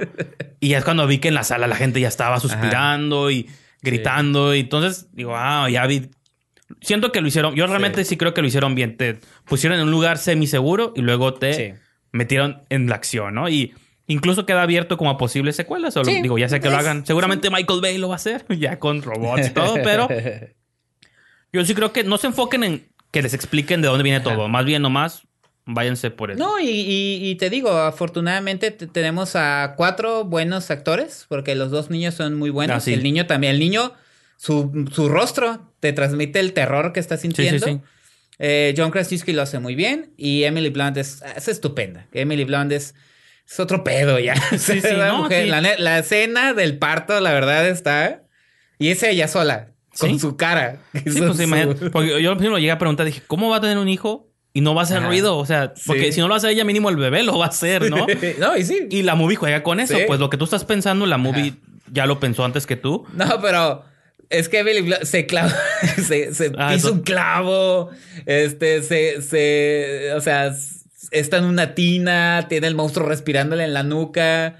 y 0.60 0.68
ya 0.68 0.78
es 0.78 0.84
cuando 0.84 1.06
vi 1.06 1.18
que 1.18 1.28
en 1.28 1.34
la 1.34 1.44
sala 1.44 1.66
la 1.68 1.76
gente 1.76 2.00
ya 2.00 2.08
estaba 2.08 2.38
suspirando 2.40 3.30
y 3.30 3.48
gritando. 3.80 4.54
Y 4.54 4.60
entonces 4.60 5.06
digo, 5.12 5.34
ah, 5.36 5.70
ya 5.70 5.86
vi. 5.86 6.10
Siento 6.80 7.12
que 7.12 7.20
lo 7.20 7.28
hicieron. 7.28 7.54
Yo 7.54 7.66
realmente 7.66 8.04
sí, 8.04 8.16
creo 8.16 8.34
que 8.34 8.40
lo 8.42 8.48
hicieron 8.48 8.74
bien. 8.74 8.96
Te 8.96 9.20
pusieron 9.44 9.78
en 9.78 9.84
un 9.84 9.90
lugar 9.92 10.18
semiseguro 10.18 10.92
y 10.96 11.02
luego 11.02 11.34
te 11.34 11.54
Sí. 11.54 11.72
metieron 12.12 12.62
en 12.70 12.88
la 12.88 12.96
acción, 12.96 13.34
¿no? 13.34 13.48
Y 13.48 13.72
incluso 14.08 14.46
queda 14.46 14.62
abierto 14.62 14.96
como 14.96 15.10
a 15.10 15.16
posibles 15.18 15.54
secuelas. 15.54 15.96
O 15.96 16.00
lo- 16.00 16.06
Sí, 16.06 16.22
digo, 16.22 16.38
ya 16.38 16.48
sé 16.48 16.58
que 16.60 16.68
lo 16.70 16.74
es- 16.74 16.80
hagan. 16.80 17.06
Seguramente 17.06 17.50
Michael 17.50 17.80
Bay 17.80 17.98
lo 17.98 18.08
va 18.08 18.14
a 18.14 18.16
hacer, 18.16 18.44
ya 18.58 18.78
con 18.80 19.02
robots 19.02 19.46
y 19.46 19.50
todo, 19.50 19.74
pero 19.84 20.08
yo 21.52 21.64
sí 21.64 21.74
creo 21.74 21.92
que 21.92 22.04
no 22.04 22.18
se 22.18 22.28
enfoquen 22.28 22.64
en 22.64 22.88
que 23.10 23.22
les 23.22 23.34
expliquen 23.34 23.82
de 23.82 23.88
dónde 23.88 24.04
viene 24.04 24.20
todo. 24.20 24.48
Más 24.48 24.64
bien 24.64 24.82
nomás 24.82 25.22
váyanse 25.66 26.10
por 26.10 26.30
eso. 26.30 26.38
No, 26.38 26.58
y, 26.58 26.68
y- 26.68 27.30
y 27.30 27.34
te 27.36 27.50
digo, 27.50 27.70
afortunadamente 27.70 28.70
te- 28.70 28.86
tenemos 28.86 29.36
a 29.36 29.74
cuatro 29.76 30.24
buenos 30.24 30.70
actores, 30.70 31.26
porque 31.28 31.54
los 31.54 31.70
dos 31.70 31.90
niños 31.90 32.14
son 32.14 32.34
muy 32.34 32.50
buenos. 32.50 32.76
Ah, 32.76 32.80
sí. 32.80 32.94
El 32.94 33.02
niño 33.02 33.26
también, 33.26 33.52
el 33.54 33.58
niño, 33.60 33.92
su, 34.36 34.88
su 34.92 35.08
rostro 35.08 35.72
te 35.80 35.92
transmite 35.92 36.40
el 36.40 36.52
terror 36.52 36.92
que 36.92 37.00
está 37.00 37.16
sí, 37.16 37.22
sintiendo. 37.22 37.66
sí. 37.66 37.80
Eh, 38.38 38.74
John 38.76 38.90
Krasinski 38.90 39.32
lo 39.32 39.42
hace 39.42 39.58
muy 39.60 39.74
bien 39.76 40.14
y 40.16 40.44
Emily 40.44 40.70
Blunt 40.70 40.96
es, 40.96 41.22
es 41.36 41.46
estupenda. 41.48 42.08
Emily 42.12 42.44
Blunt 42.44 42.72
es, 42.72 42.94
es 43.48 43.60
otro 43.60 43.84
pedo 43.84 44.18
ya. 44.18 44.34
Sí, 44.58 44.80
sí, 44.80 44.88
la, 44.96 45.08
no, 45.08 45.18
mujer- 45.24 45.44
sí. 45.44 45.50
la 45.50 45.60
la 45.78 45.98
escena 45.98 46.54
del 46.54 46.78
parto, 46.78 47.20
la 47.20 47.32
verdad, 47.32 47.68
está... 47.68 48.22
Y 48.78 48.88
es 48.88 49.02
ella 49.04 49.28
sola, 49.28 49.68
con 49.98 50.10
Sí. 50.10 50.18
su 50.18 50.36
cara. 50.36 50.80
Sí, 50.92 51.20
pues 51.20 51.36
su- 51.36 51.42
imagínate. 51.42 51.90
Porque 51.90 52.22
yo 52.22 52.36
primero 52.36 52.58
llegué 52.58 52.70
a 52.72 52.78
preguntar, 52.78 53.06
dije, 53.06 53.22
¿cómo 53.26 53.50
va 53.50 53.56
a 53.58 53.60
tener 53.60 53.78
un 53.78 53.88
hijo 53.88 54.28
y 54.54 54.60
no 54.60 54.74
va 54.74 54.82
a 54.82 54.84
hacer 54.84 54.98
Ajá. 54.98 55.06
ruido? 55.08 55.36
O 55.38 55.46
sea, 55.46 55.72
porque 55.86 56.06
Sí. 56.06 56.12
si 56.12 56.20
no 56.20 56.28
lo 56.28 56.34
hace 56.34 56.50
ella, 56.50 56.64
mínimo 56.64 56.88
el 56.90 56.96
bebé 56.96 57.22
lo 57.22 57.38
va 57.38 57.46
a 57.46 57.48
hacer, 57.48 57.90
¿no? 57.90 58.06
no, 58.38 58.56
y 58.56 58.64
sí. 58.64 58.86
y 58.90 59.02
la 59.02 59.14
movie 59.14 59.36
juega 59.36 59.62
con 59.62 59.80
eso. 59.80 59.96
Sí. 59.96 60.04
Pues 60.06 60.20
lo 60.20 60.30
que 60.30 60.36
tú 60.36 60.44
estás 60.44 60.64
pensando, 60.64 61.06
la 61.06 61.18
movie 61.18 61.54
ya 61.90 62.06
lo 62.06 62.18
pensó 62.20 62.44
antes 62.44 62.66
que 62.66 62.76
tú. 62.76 63.04
No, 63.14 63.40
pero 63.42 63.84
es 64.30 64.48
que 64.48 64.62
Blunt 64.62 65.02
se 65.04 65.26
clava, 65.26 65.52
se, 66.06 66.32
se 66.34 66.52
Ah, 66.56 66.74
eso- 66.74 66.92
un 66.92 67.00
clavo, 67.00 67.90
este, 68.26 68.82
se, 68.82 69.20
se, 69.20 70.12
o 70.14 70.20
sea, 70.22 70.54
está 71.10 71.36
en 71.36 71.44
una 71.44 71.74
tina, 71.74 72.46
tiene 72.48 72.66
el 72.66 72.74
monstruo 72.74 73.06
respirándole 73.06 73.64
en 73.64 73.74
la 73.74 73.82
nuca, 73.82 74.56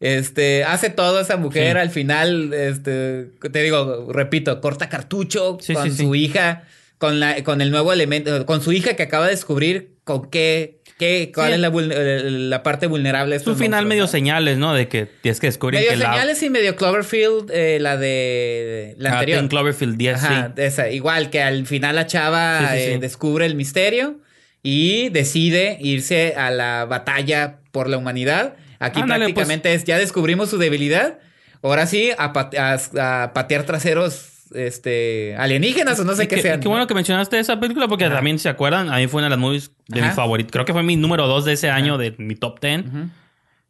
este, 0.00 0.64
hace 0.64 0.90
todo 0.90 1.20
esa 1.20 1.36
mujer 1.36 1.72
Sí. 1.76 1.78
al 1.80 1.90
final, 1.90 2.52
este, 2.52 3.30
te 3.52 3.62
digo, 3.62 4.08
repito, 4.12 4.60
corta 4.60 4.88
cartucho 4.88 5.58
Sí, 5.60 5.72
con 5.74 5.90
sí, 5.90 6.04
su 6.04 6.14
hija, 6.14 6.64
con 6.98 7.20
la, 7.20 7.42
con 7.44 7.60
el 7.60 7.70
nuevo 7.70 7.92
elemento, 7.92 8.44
con 8.46 8.60
su 8.62 8.72
hija 8.72 8.94
que 8.94 9.02
acaba 9.04 9.24
de 9.26 9.30
descubrir 9.32 9.96
con 10.04 10.30
qué, 10.30 10.80
qué, 10.98 11.32
cuál 11.34 11.52
es 11.54 11.60
la, 11.60 12.62
parte 12.62 12.86
vulnerable 12.86 13.30
de 13.34 13.36
Es 13.40 13.46
un 13.46 13.52
estos 13.54 13.58
final 13.64 13.70
monstruos, 13.84 13.88
medio 13.88 14.02
¿no? 14.04 14.08
señales, 14.08 14.56
¿no? 14.58 14.72
De 14.74 14.86
que 14.88 15.06
tienes 15.06 15.40
que 15.40 15.48
descubrir 15.48 15.80
Medio 15.80 15.90
que 15.92 15.96
la... 15.96 16.12
señales 16.12 16.42
y 16.42 16.50
medio 16.50 16.76
Cloverfield, 16.76 17.50
eh, 17.52 17.78
la 17.80 17.96
de 17.96 18.94
la 18.98 19.10
Ah, 19.10 19.12
anterior. 19.14 19.38
Ten 19.40 19.48
Cloverfield 19.48 19.96
10, 19.96 20.14
Ajá, 20.16 20.52
sí. 20.54 20.62
esa. 20.62 20.90
Igual 20.90 21.30
que 21.30 21.42
al 21.42 21.66
final 21.66 21.96
la 21.96 22.06
chava 22.06 22.76
eh, 22.78 22.98
descubre 23.00 23.46
el 23.46 23.56
misterio 23.56 24.20
y 24.62 25.08
decide 25.10 25.76
irse 25.80 26.34
a 26.36 26.50
la 26.50 26.84
batalla 26.84 27.58
por 27.72 27.88
la 27.88 27.96
humanidad. 27.98 28.54
Aquí 28.78 29.00
Ándale, 29.00 29.24
pues. 29.26 29.34
prácticamente 29.34 29.74
es, 29.74 29.84
ya 29.84 29.98
descubrimos 29.98 30.50
su 30.50 30.58
debilidad. 30.58 31.18
Ahora 31.62 31.86
sí, 31.86 32.10
a, 32.16 32.32
pat- 32.32 32.54
a- 32.56 33.24
a 33.24 33.32
patear 33.32 33.64
traseros 33.64 34.32
este, 34.54 35.34
alienígenas 35.36 35.98
o 35.98 36.04
no 36.04 36.14
sé 36.14 36.24
Y 36.24 36.26
qué 36.28 36.40
sean. 36.42 36.60
qué 36.60 36.68
bueno 36.68 36.86
que 36.86 36.94
mencionaste 36.94 37.38
esa 37.38 37.58
película 37.58 37.88
porque 37.88 38.04
Ajá. 38.04 38.14
también, 38.16 38.38
¿se 38.38 38.48
acuerdan? 38.48 38.88
A 38.92 38.98
mí 38.98 39.06
fue 39.08 39.18
una 39.18 39.26
de 39.26 39.30
las 39.30 39.38
movies 39.38 39.72
de 39.88 40.00
Ajá. 40.00 40.08
mis 40.08 40.16
favoritos. 40.16 40.52
Creo 40.52 40.64
que 40.64 40.72
fue 40.72 40.82
mi 40.82 40.96
número 40.96 41.26
2 41.26 41.44
de 41.44 41.52
ese 41.54 41.70
año, 41.70 41.98
de 41.98 42.14
mi 42.18 42.36
top 42.36 42.60
10. 42.60 42.86
Ujú. 42.86 43.08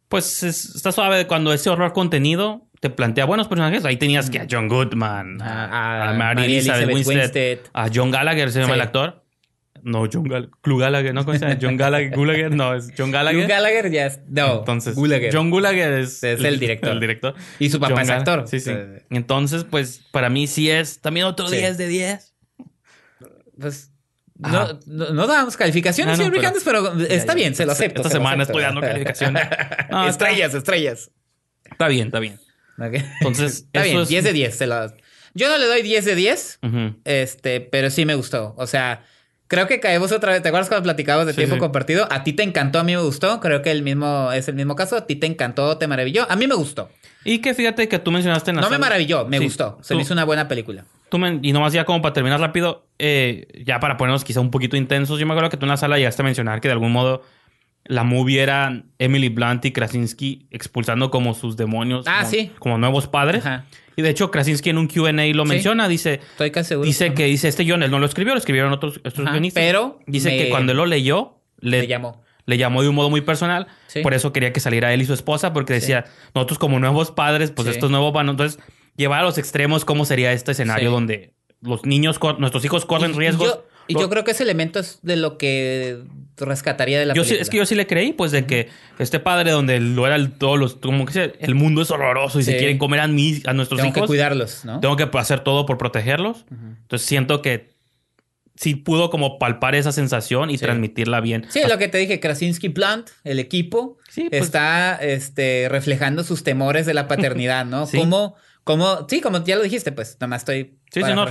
Pues 0.09 0.43
es- 0.43 0.75
está 0.75 0.91
suave 0.91 1.25
cuando 1.27 1.51
ese 1.53 1.69
horror 1.69 1.93
contenido 1.93 2.61
te 2.79 2.89
plantea 2.91 3.25
buenos 3.25 3.47
personajes. 3.47 3.83
Ahí 3.85 3.97
tenías 3.97 4.29
que 4.29 4.39
a 4.39 4.47
John 4.49 4.67
Goodman, 4.67 5.41
a, 5.41 5.65
A- 5.65 6.09
a 6.09 6.13
Mary 6.13 6.43
Elizabeth 6.43 6.83
Elizabeth 6.83 6.95
Winstead, 7.07 7.17
Winstead. 7.55 7.59
a 7.73 7.89
John 7.93 8.11
Gallagher, 8.11 8.51
se 8.51 8.59
llama 8.59 8.73
Sí. 8.73 8.79
el 8.79 8.81
actor. 8.81 9.23
No, 9.83 10.07
John 10.11 10.23
Gallagher. 10.23 10.49
Clu 10.61 10.77
Gallagher, 10.77 11.13
¿no? 11.13 11.25
¿Cómo 11.25 11.37
se 11.37 11.45
llama? 11.45 11.57
John 11.61 11.77
Gallagher. 11.77 12.09
Gallagher, 12.11 12.51
no, 12.55 12.73
es 12.75 12.89
John 12.97 13.11
Gallagher. 13.11 13.43
Hugh 13.45 13.47
Gallagher 13.49 13.91
ya 13.91 14.05
es. 14.07 14.19
No, 14.27 14.59
Entonces, 14.59 14.95
Gallagher. 14.95 15.33
John 15.33 15.51
Gallagher 15.51 15.93
es, 15.93 16.23
Es 16.23 16.43
el 16.43 16.59
director. 16.59 16.91
El 16.91 16.99
director. 16.99 17.35
Y 17.59 17.69
su 17.69 17.79
papá 17.79 17.93
John 17.95 18.03
es 18.03 18.09
actor. 18.09 18.47
Sí, 18.47 18.59
sí. 18.59 18.71
Entonces, 19.09 19.63
pues, 19.63 20.01
para 20.11 20.29
mí 20.29 20.47
sí 20.47 20.69
es 20.69 20.99
también 21.01 21.25
otro 21.25 21.47
Sí. 21.47 21.57
10 21.57 21.77
de 21.77 21.87
10. 21.87 22.33
Pues. 23.59 23.91
No, 24.39 24.79
no, 24.85 25.09
no 25.13 25.25
damos 25.25 25.57
calificaciones, 25.57 26.13
Ah, 26.13 26.17
no, 26.17 26.23
señor 26.31 26.53
pero- 26.63 26.87
pero 26.93 27.01
está 27.01 27.15
Ya, 27.15 27.25
ya. 27.25 27.33
bien, 27.33 27.55
se 27.55 27.65
lo 27.65 27.71
acepto. 27.71 28.01
Esta 28.01 28.09
se 28.09 28.17
semana 28.17 28.43
acepto. 28.43 28.59
estoy 28.59 28.63
dando 28.63 28.81
calificaciones. 28.81 29.43
No, 29.89 30.07
está- 30.07 30.09
estrellas, 30.29 30.53
estrellas. 30.53 31.11
Está 31.65 31.87
bien, 31.87 32.07
está 32.07 32.19
bien. 32.19 32.39
Ok. 32.77 33.01
Entonces, 33.21 33.55
está 33.73 33.79
eso 33.81 33.89
bien, 33.89 34.01
es- 34.03 34.09
10 34.09 34.23
de 34.25 34.33
10. 34.33 34.55
se 34.55 34.67
lo- 34.67 34.93
Yo 35.33 35.49
no 35.49 35.57
le 35.57 35.65
doy 35.65 35.81
10 35.81 36.05
de 36.05 36.13
10, 36.15 36.59
Ujú. 36.61 36.95
este, 37.03 37.61
pero 37.61 37.89
sí 37.89 38.05
me 38.05 38.13
gustó. 38.13 38.53
O 38.57 38.67
sea, 38.67 39.03
creo 39.47 39.67
que 39.67 39.79
caemos 39.79 40.11
otra 40.11 40.31
vez. 40.31 40.41
¿Te 40.41 40.49
acuerdas 40.49 40.67
cuando 40.69 40.83
platicabas 40.83 41.25
de 41.25 41.33
Sí, 41.33 41.37
tiempo 41.37 41.55
sí. 41.55 41.59
compartido? 41.59 42.07
A 42.11 42.23
ti 42.23 42.33
te 42.33 42.43
encantó, 42.43 42.79
a 42.79 42.83
mí 42.83 42.95
me 42.95 43.01
gustó. 43.01 43.39
Creo 43.39 43.61
que 43.61 43.71
el 43.71 43.81
mismo 43.83 44.31
es 44.31 44.47
el 44.47 44.55
mismo 44.55 44.75
caso. 44.75 44.95
A 44.97 45.05
ti 45.07 45.15
te 45.15 45.27
encantó, 45.27 45.77
te 45.77 45.87
maravilló. 45.87 46.25
A 46.29 46.35
mí 46.35 46.47
me 46.47 46.55
gustó. 46.55 46.89
Y 47.23 47.39
que 47.39 47.53
fíjate 47.53 47.87
que 47.89 47.99
tú 47.99 48.11
mencionaste 48.11 48.51
en 48.51 48.57
la 48.57 48.61
No 48.61 48.69
me 48.69 48.77
maravilló, 48.77 49.25
me 49.25 49.37
Sí, 49.39 49.43
gustó. 49.45 49.77
Se 49.81 49.93
tú- 49.93 49.97
me 49.97 50.03
hizo 50.03 50.13
una 50.13 50.23
buena 50.23 50.47
película. 50.47 50.85
Tú 51.09 51.17
y 51.41 51.53
nomás 51.53 51.73
ya 51.73 51.83
como 51.85 52.01
para 52.01 52.13
terminar 52.13 52.39
rápido, 52.39 52.85
eh, 52.99 53.47
ya 53.65 53.79
para 53.79 53.97
ponernos 53.97 54.23
quizá 54.23 54.39
un 54.41 54.51
poquito 54.51 54.75
intensos, 54.77 55.19
yo 55.19 55.25
me 55.25 55.33
acuerdo 55.33 55.49
que 55.49 55.57
tú 55.57 55.65
en 55.65 55.69
la 55.69 55.77
sala 55.77 55.97
llegaste 55.97 56.21
a 56.21 56.25
mencionar 56.25 56.59
que 56.61 56.67
de 56.67 56.73
algún 56.73 56.91
modo 56.91 57.23
la 57.87 58.03
movie 58.03 58.41
era 58.41 58.83
Emily 58.99 59.29
Blunt 59.29 59.65
y 59.65 59.71
Krasinski 59.71 60.47
expulsando 60.51 61.09
como 61.11 61.33
sus 61.33 61.57
demonios. 61.57 62.05
Ah, 62.07 62.19
como, 62.19 62.29
sí. 62.31 62.51
Como 62.59 62.77
nuevos 62.77 63.07
padres. 63.07 63.45
Ajá. 63.45 63.65
Y 63.95 64.01
de 64.03 64.09
hecho 64.09 64.29
Krasinski 64.29 64.69
en 64.69 64.77
un 64.77 64.87
Q&A 64.87 65.11
lo 65.33 65.43
Sí. 65.43 65.49
menciona, 65.49 65.87
dice... 65.87 66.19
Estoy 66.31 66.51
casi 66.51 66.69
seguro. 66.69 66.85
Dice 66.85 67.13
que 67.13 67.25
dice 67.25 67.47
este 67.47 67.63
guion, 67.63 67.81
él 67.81 67.89
no 67.89 67.97
lo 67.99 68.05
escribió, 68.05 68.33
lo 68.33 68.37
escribieron 68.39 68.71
otros, 68.71 68.97
otros 68.99 69.19
Ajá, 69.25 69.31
guionistas. 69.31 69.63
pero 69.63 69.99
Dice 70.05 70.29
me- 70.29 70.37
que 70.37 70.49
cuando 70.49 70.71
él 70.73 70.77
lo 70.77 70.85
leyó, 70.85 71.39
le, 71.59 71.81
Me 71.81 71.87
llamó. 71.87 72.21
le 72.45 72.57
llamó 72.59 72.83
de 72.83 72.89
un 72.89 72.95
modo 72.95 73.09
muy 73.09 73.21
personal. 73.21 73.65
Sí. 73.87 74.01
Por 74.01 74.13
eso 74.13 74.31
quería 74.33 74.53
que 74.53 74.59
saliera 74.59 74.93
él 74.93 75.01
y 75.01 75.05
su 75.05 75.13
esposa, 75.13 75.51
porque 75.53 75.73
decía, 75.73 76.05
nosotros 76.35 76.59
como 76.59 76.79
nuevos 76.79 77.09
padres, 77.11 77.49
pues 77.51 77.67
Sí. 77.67 77.71
estos 77.73 77.89
nuevos 77.89 78.13
van. 78.13 78.29
Entonces, 78.29 78.59
llevar 78.95 79.21
a 79.21 79.23
los 79.23 79.39
extremos 79.39 79.83
cómo 79.83 80.05
sería 80.05 80.31
este 80.31 80.51
escenario 80.51 80.91
donde 80.91 81.33
los 81.61 81.83
niños, 81.85 82.19
nuestros 82.37 82.63
hijos 82.65 82.85
corren 82.85 83.15
riesgos. 83.15 83.47
Yo, 83.47 83.66
y 83.87 83.93
yo 83.99 84.09
creo 84.09 84.23
que 84.23 84.31
ese 84.31 84.43
elemento 84.43 84.79
es 84.79 84.99
de 85.01 85.15
lo 85.15 85.37
que 85.37 85.99
rescataría 86.37 86.99
de 86.99 87.05
la 87.07 87.13
yo 87.15 87.23
sí- 87.23 87.35
es 87.39 87.49
que 87.49 87.57
yo 87.57 87.65
sí 87.65 87.73
le 87.75 87.87
creí, 87.87 88.13
pues, 88.13 88.31
de 88.31 88.45
que 88.45 88.69
este 88.99 89.19
padre 89.19 89.51
donde 89.51 89.79
lo 89.79 90.05
era 90.05 90.15
el, 90.15 90.31
todos 90.33 90.59
los, 90.59 90.75
como 90.75 91.05
que 91.05 91.13
sea, 91.13 91.31
el 91.39 91.55
mundo 91.55 91.81
es 91.81 91.89
horroroso 91.91 92.39
y 92.39 92.43
Sí. 92.43 92.51
se 92.51 92.57
quieren 92.57 92.77
comer 92.77 92.99
a, 92.99 93.07
mí, 93.07 93.41
a 93.45 93.53
nuestros 93.53 93.79
Tengo 93.81 93.93
que 93.93 93.99
hijos. 94.01 94.07
cuidarlos, 94.07 94.63
¿no? 94.65 94.79
Tengo 94.79 94.95
que 94.97 95.09
hacer 95.17 95.39
todo 95.41 95.65
por 95.65 95.77
protegerlos. 95.77 96.45
Entonces 96.51 97.07
siento 97.07 97.41
que 97.41 97.69
sí 98.55 98.75
pudo 98.75 99.09
como 99.11 99.37
palpar 99.39 99.75
esa 99.75 99.91
sensación 99.91 100.49
y 100.49 100.57
Sí. 100.57 100.65
transmitirla 100.65 101.21
bien. 101.21 101.45
Sí, 101.49 101.61
lo 101.69 101.77
que 101.77 101.87
te 101.87 101.97
dije, 101.99 102.19
Krasinski 102.19 102.69
Plant, 102.69 103.09
el 103.23 103.39
equipo, 103.39 103.97
Sí, 104.09 104.27
pues- 104.29 104.41
está 104.43 104.95
este, 104.95 105.67
reflejando 105.69 106.23
sus 106.23 106.43
temores 106.43 106.85
de 106.85 106.93
la 106.95 107.07
paternidad, 107.07 107.65
¿no? 107.65 107.85
Sí. 107.87 107.97
Como, 107.97 108.35
como, 108.63 109.07
sí, 109.09 109.21
como 109.21 109.43
ya 109.43 109.55
lo 109.55 109.63
dijiste, 109.63 109.91
pues 109.91 110.15
nada 110.15 110.27
más 110.27 110.41
estoy 110.41 110.75
Sí, 110.91 111.01
sí, 111.03 111.13
no, 111.13 111.25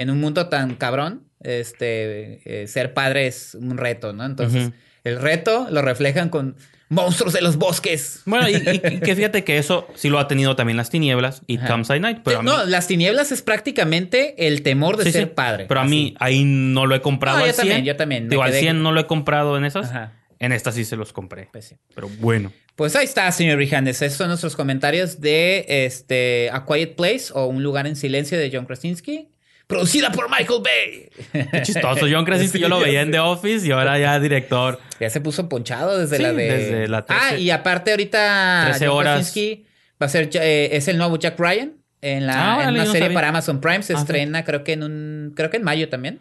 en 0.00 0.10
un 0.10 0.20
mundo 0.20 0.48
tan 0.48 0.74
cabrón, 0.76 1.24
este, 1.40 2.62
eh, 2.62 2.66
ser 2.66 2.94
padre 2.94 3.26
es 3.26 3.54
un 3.54 3.76
reto, 3.76 4.12
¿no? 4.12 4.24
Entonces, 4.24 4.70
el 5.04 5.20
reto 5.20 5.68
lo 5.70 5.82
reflejan 5.82 6.28
con 6.28 6.56
monstruos 6.88 7.32
de 7.34 7.42
los 7.42 7.56
bosques. 7.56 8.22
Bueno, 8.24 8.48
y, 8.48 8.54
y 8.56 9.00
que 9.00 9.14
fíjate 9.14 9.44
que 9.44 9.58
eso 9.58 9.86
sí 9.94 10.08
lo 10.08 10.18
ha 10.18 10.26
tenido 10.28 10.56
también 10.56 10.76
las 10.76 10.88
tinieblas 10.90 11.42
y 11.46 11.58
Ajá. 11.58 11.66
Campsite 11.68 12.00
Night. 12.00 12.18
Pero 12.24 12.38
a 12.38 12.42
mí, 12.42 12.48
no, 12.50 12.64
las 12.64 12.86
tinieblas 12.86 13.30
es 13.30 13.42
prácticamente 13.42 14.46
el 14.46 14.62
temor 14.62 14.96
de 14.96 15.04
Sí, 15.04 15.12
ser 15.12 15.24
sí, 15.24 15.30
padre. 15.34 15.66
Pero 15.68 15.80
a 15.80 15.84
mí 15.84 16.14
ahí 16.18 16.44
no 16.44 16.86
lo 16.86 16.94
he 16.94 17.00
comprado 17.02 17.38
No, 17.38 17.44
al 17.44 17.50
yo 17.50 17.56
también, 17.56 17.76
100. 17.78 17.84
yo 17.84 17.96
también, 17.96 18.28
Digo, 18.28 18.42
al 18.42 18.50
quedé- 18.52 18.60
100 18.60 18.82
no 18.82 18.92
lo 18.92 19.00
he 19.00 19.06
comprado 19.06 19.56
en 19.58 19.64
esas. 19.64 19.88
Ajá. 19.90 20.12
En 20.40 20.52
estas 20.52 20.76
sí 20.76 20.84
se 20.84 20.96
los 20.96 21.12
compré. 21.12 21.48
Pues. 21.52 21.74
Pero 21.94 22.08
bueno. 22.20 22.52
Pues 22.76 22.94
ahí 22.94 23.04
está, 23.04 23.30
señor 23.32 23.58
Rijandes. 23.58 24.00
Esos 24.02 24.18
son 24.18 24.28
nuestros 24.28 24.54
comentarios 24.54 25.20
de 25.20 25.64
este 25.68 26.48
A 26.52 26.64
Quiet 26.64 26.94
Place 26.94 27.24
o 27.34 27.46
Un 27.46 27.62
lugar 27.64 27.86
en 27.88 27.96
silencio 27.96 28.38
de 28.38 28.48
John 28.52 28.64
Krasinski. 28.64 29.28
Producida 29.68 30.10
por 30.10 30.28
Michael 30.28 30.60
Bay. 30.64 31.10
Qué 31.52 31.62
chistoso. 31.62 32.06
John 32.10 32.24
Krasinski 32.24 32.58
yo 32.60 32.68
lo 32.68 32.80
veía 32.80 33.02
en 33.02 33.10
The 33.12 33.20
Office 33.20 33.64
y 33.66 33.70
ahora 33.70 33.98
ya 33.98 34.18
director. 34.18 34.80
Ya 34.98 35.10
se 35.10 35.20
puso 35.20 35.48
ponchado 35.48 35.98
desde 35.98 36.16
Sí, 36.16 36.22
la 36.22 36.32
de. 36.32 36.44
desde 36.52 36.88
la 36.88 36.98
Ah, 36.98 37.04
13 37.28 37.38
y 37.40 37.50
aparte 37.50 37.90
ahorita 37.92 38.62
13 38.70 38.86
John 38.86 38.96
horas. 38.96 39.14
Krasinski 39.14 39.66
va 40.02 40.06
a 40.06 40.08
ser 40.08 40.30
eh, 40.34 40.70
es 40.72 40.88
el 40.88 40.96
nuevo 40.98 41.16
Jack 41.18 41.38
Ryan 41.38 41.74
en 42.00 42.26
la 42.26 42.56
Ah, 42.56 42.62
en 42.64 42.70
una 42.70 42.84
no 42.84 42.86
serie 42.92 43.02
sabía. 43.08 43.14
para 43.14 43.28
Amazon 43.28 43.60
Prime 43.60 43.82
se 43.82 43.92
Ah, 43.92 43.96
sí. 43.96 44.02
estrena 44.02 44.44
creo 44.44 44.64
que 44.64 44.72
en 44.72 44.82
un 44.84 45.32
creo 45.36 45.50
que 45.50 45.58
en 45.58 45.64
mayo 45.64 45.88
también. 45.88 46.18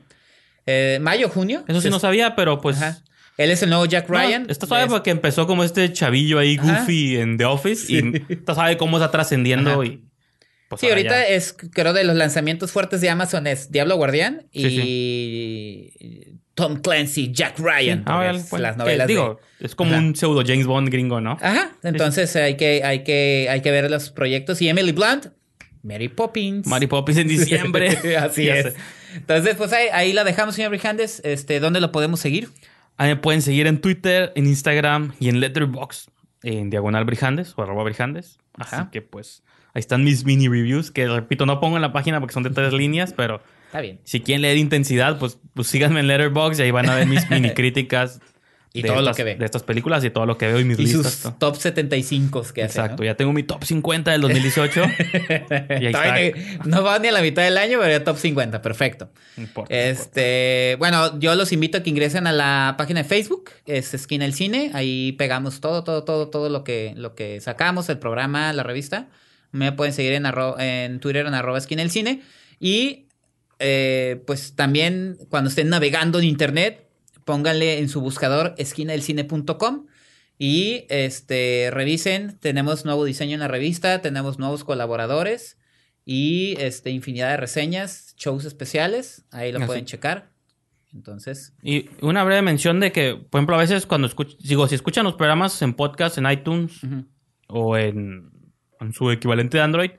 Eh, 0.66 1.00
mayo 1.02 1.30
junio. 1.30 1.64
Eso 1.70 1.80
sí 1.80 1.90
no 1.90 2.00
sabía, 2.00 2.36
pero 2.36 2.60
pues. 2.60 2.82
Ajá. 2.82 2.98
Él 3.38 3.52
es 3.52 3.62
el 3.64 3.70
nuevo 3.70 3.86
Jack 3.86 4.10
no, 4.10 4.18
Ryan. 4.18 4.48
está 4.50 4.66
suave 4.66 4.86
Es- 4.86 4.90
porque 4.90 5.12
empezó 5.12 5.48
como 5.48 5.64
este 5.64 5.94
chavillo 5.94 6.40
ahí 6.40 6.58
Ajá. 6.60 6.80
goofy 6.80 7.18
en 7.18 7.38
The 7.38 7.46
Office 7.46 7.94
y 7.94 8.24
está 8.34 8.56
sabe 8.56 8.76
cómo 8.78 8.98
está 8.98 9.12
trascendiendo 9.12 9.84
y 9.84 10.04
pues 10.68 10.82
Sí, 10.82 10.88
ahorita 10.90 11.10
ya. 11.12 11.28
es, 11.28 11.54
creo, 11.54 11.94
de 11.94 12.04
los 12.04 12.16
lanzamientos 12.16 12.72
fuertes 12.72 13.02
de 13.02 13.10
Amazon 13.10 13.48
es 13.48 13.72
Diablo 13.72 13.96
Guardián 13.96 14.48
Sí, 14.54 15.92
y 16.02 16.38
Tom 16.56 16.78
Clancy, 16.82 17.32
Jack 17.32 17.60
Ryan. 17.60 18.00
Ah, 18.06 18.14
porque 18.16 18.28
vale, 18.28 18.40
es 18.40 18.50
bueno, 18.50 18.64
las 18.64 18.76
que 18.76 18.80
novelas 18.80 19.08
digo, 19.08 19.40
es 19.60 19.76
como 19.76 19.92
Ajá. 19.92 20.00
un 20.00 20.16
pseudo 20.16 20.44
James 20.46 20.66
Bond 20.66 20.90
gringo, 20.90 21.22
¿no? 21.22 21.36
de... 21.40 21.46
Ajá, 21.46 21.72
entonces 21.84 22.36
hay 22.36 22.58
que, 22.58 22.84
hay, 22.84 23.04
que, 23.04 23.48
hay 23.50 23.62
que 23.62 23.72
ver 23.72 23.90
los 23.92 24.10
proyectos. 24.10 24.62
Y 24.62 24.68
Emily 24.70 24.92
Blunt, 24.92 25.28
Mary 25.84 26.10
Poppins. 26.10 26.66
Mary 26.68 26.88
Poppins 26.88 27.20
en 27.20 27.28
diciembre. 27.28 27.90
Así 28.20 28.50
es. 28.50 28.74
Entonces, 29.16 29.56
pues 29.56 29.72
ahí, 29.72 29.88
ahí 29.94 30.14
la 30.14 30.24
dejamos, 30.24 30.56
señor 30.56 30.72
Brijandes. 30.72 31.22
Este, 31.24 31.60
¿Dónde 31.60 31.80
lo 31.80 31.92
podemos 31.92 32.20
seguir? 32.20 32.50
Ahí 32.98 33.10
me 33.10 33.16
pueden 33.16 33.42
seguir 33.44 33.68
en 33.68 33.80
Twitter, 33.80 34.34
en 34.36 34.48
Instagram 34.48 35.14
y 35.20 35.30
en 35.30 35.40
Letterboxd, 35.40 36.10
en 36.44 36.70
Diagonal 36.72 37.06
Brijandes 37.06 37.54
o 37.56 37.62
arroba 37.62 37.84
Brijandes. 37.84 38.40
Así 38.56 38.76
Ajá. 38.76 38.90
que 38.92 39.04
pues 39.04 39.44
ahí 39.78 39.82
están 39.82 40.04
mis 40.04 40.26
mini 40.26 40.48
reviews, 40.48 40.90
que 40.90 41.08
repito, 41.08 41.46
no 41.46 41.60
pongo 41.60 41.76
en 41.76 41.84
la 41.84 41.94
página 41.94 42.20
porque 42.20 42.34
son 42.34 42.42
de 42.42 42.50
tres 42.50 42.74
líneas, 42.74 43.14
pero 43.16 43.42
Está 43.68 43.80
bien. 43.82 44.00
si 44.06 44.22
quieren 44.22 44.42
leer 44.42 44.58
intensidad, 44.58 45.20
pues, 45.20 45.38
pues 45.54 45.68
síganme 45.68 46.00
en 46.00 46.08
Letterboxd 46.08 46.60
y 46.60 46.64
ahí 46.64 46.72
van 46.72 46.90
a 46.90 46.96
ver 46.96 47.06
mis 47.06 47.30
mini 47.30 47.52
críticas 47.52 48.20
Y 48.74 48.82
de 48.82 48.88
todo 48.90 48.98
lo 48.98 49.02
estas- 49.04 49.18
que 49.18 49.24
ve. 49.24 49.36
de 49.36 49.46
estas 49.46 49.62
películas 49.62 50.04
y 50.04 50.10
todo 50.10 50.26
lo 50.26 50.36
que 50.38 50.48
veo 50.48 50.60
y 50.60 50.64
mis 50.66 50.80
Y 50.80 50.84
listas. 50.84 51.14
sus 51.14 51.22
todo. 51.22 51.52
top 51.52 51.56
75 51.58 52.42
que 52.56 52.64
hace. 52.64 52.80
Exacto, 52.80 53.04
¿no? 53.04 53.06
ya 53.06 53.16
tengo 53.16 53.34
mi 53.34 53.44
top 53.44 53.64
50 53.64 54.12
del 54.12 54.22
2018. 54.22 54.82
y 55.80 55.86
ahí 55.86 55.88
está. 55.88 56.16
No 56.66 56.82
va 56.84 56.98
ni 57.00 57.08
a 57.10 57.12
la 57.12 57.22
mitad 57.22 57.44
del 57.44 57.58
año, 57.60 57.78
pero 57.80 57.92
ya 57.92 58.04
top 58.04 58.18
50. 58.18 58.62
Perfecto. 58.64 59.10
No 59.36 59.44
importa, 59.44 59.74
no 59.76 59.80
importa. 59.80 60.02
Este, 60.02 60.76
bueno, 60.80 61.20
yo 61.20 61.36
los 61.36 61.52
invito 61.52 61.78
a 61.78 61.84
que 61.84 61.90
ingresen 61.90 62.26
a 62.28 62.32
la 62.32 62.76
página 62.78 63.04
de 63.04 63.10
Facebook, 63.10 63.52
es 63.68 63.94
Esquina 63.94 64.26
el 64.26 64.34
Cine, 64.34 64.72
ahí 64.74 65.12
pegamos 65.14 65.60
todo, 65.62 65.84
todo, 65.84 66.04
todo, 66.04 66.30
todo 66.30 66.50
lo 66.50 66.64
que, 66.64 66.94
lo 66.96 67.16
que 67.16 67.40
sacamos, 67.42 67.90
el 67.90 67.98
programa, 68.00 68.54
la 68.54 68.64
revista. 68.64 69.08
Me 69.52 69.72
pueden 69.72 69.94
seguir 69.94 70.14
en, 70.14 70.24
arro- 70.26 70.60
en 70.60 71.00
Twitter 71.00 71.26
en 71.26 71.34
arroba 71.34 71.58
Esquina 71.58 71.82
el 71.82 71.92
Cine. 71.92 72.22
Y 72.60 73.08
eh, 73.60 74.22
pues 74.28 74.56
también 74.56 75.18
cuando 75.30 75.50
estén 75.50 75.70
navegando 75.70 76.20
en 76.20 76.26
internet, 76.26 76.88
pónganle 77.26 77.80
en 77.80 77.90
su 77.90 78.02
buscador 78.02 78.56
esquinadelcine.com 78.58 79.88
y 80.40 80.86
este 80.90 81.70
revisen, 81.72 82.38
tenemos 82.40 82.86
nuevo 82.86 83.04
diseño 83.06 83.34
en 83.34 83.40
la 83.40 83.48
revista, 83.48 84.02
tenemos 84.02 84.38
nuevos 84.38 84.64
colaboradores 84.64 85.58
y 86.06 86.56
este 86.60 86.92
infinidad 86.92 87.32
de 87.32 87.38
reseñas, 87.38 88.14
shows 88.18 88.46
especiales, 88.46 89.26
ahí 89.32 89.52
lo 89.52 89.58
Así. 89.58 89.66
pueden 89.68 89.86
checar. 89.86 90.30
Entonces, 90.94 91.54
Y 91.64 91.90
una 92.02 92.24
breve 92.24 92.42
mención 92.44 92.80
de 92.80 92.92
que, 92.92 93.16
por 93.16 93.40
ejemplo, 93.40 93.56
a 93.56 93.60
veces 93.60 93.86
cuando 93.86 94.08
escuch 94.08 94.38
digo, 94.40 94.68
si 94.68 94.76
escuchan 94.76 95.04
los 95.04 95.16
programas 95.16 95.60
en 95.62 95.74
podcast, 95.74 96.18
en 96.18 96.30
iTunes 96.32 96.80
o 97.48 97.76
en, 97.78 98.32
en 98.80 98.94
su 98.94 99.12
equivalente 99.12 99.58
de 99.58 99.64
Android, 99.64 99.92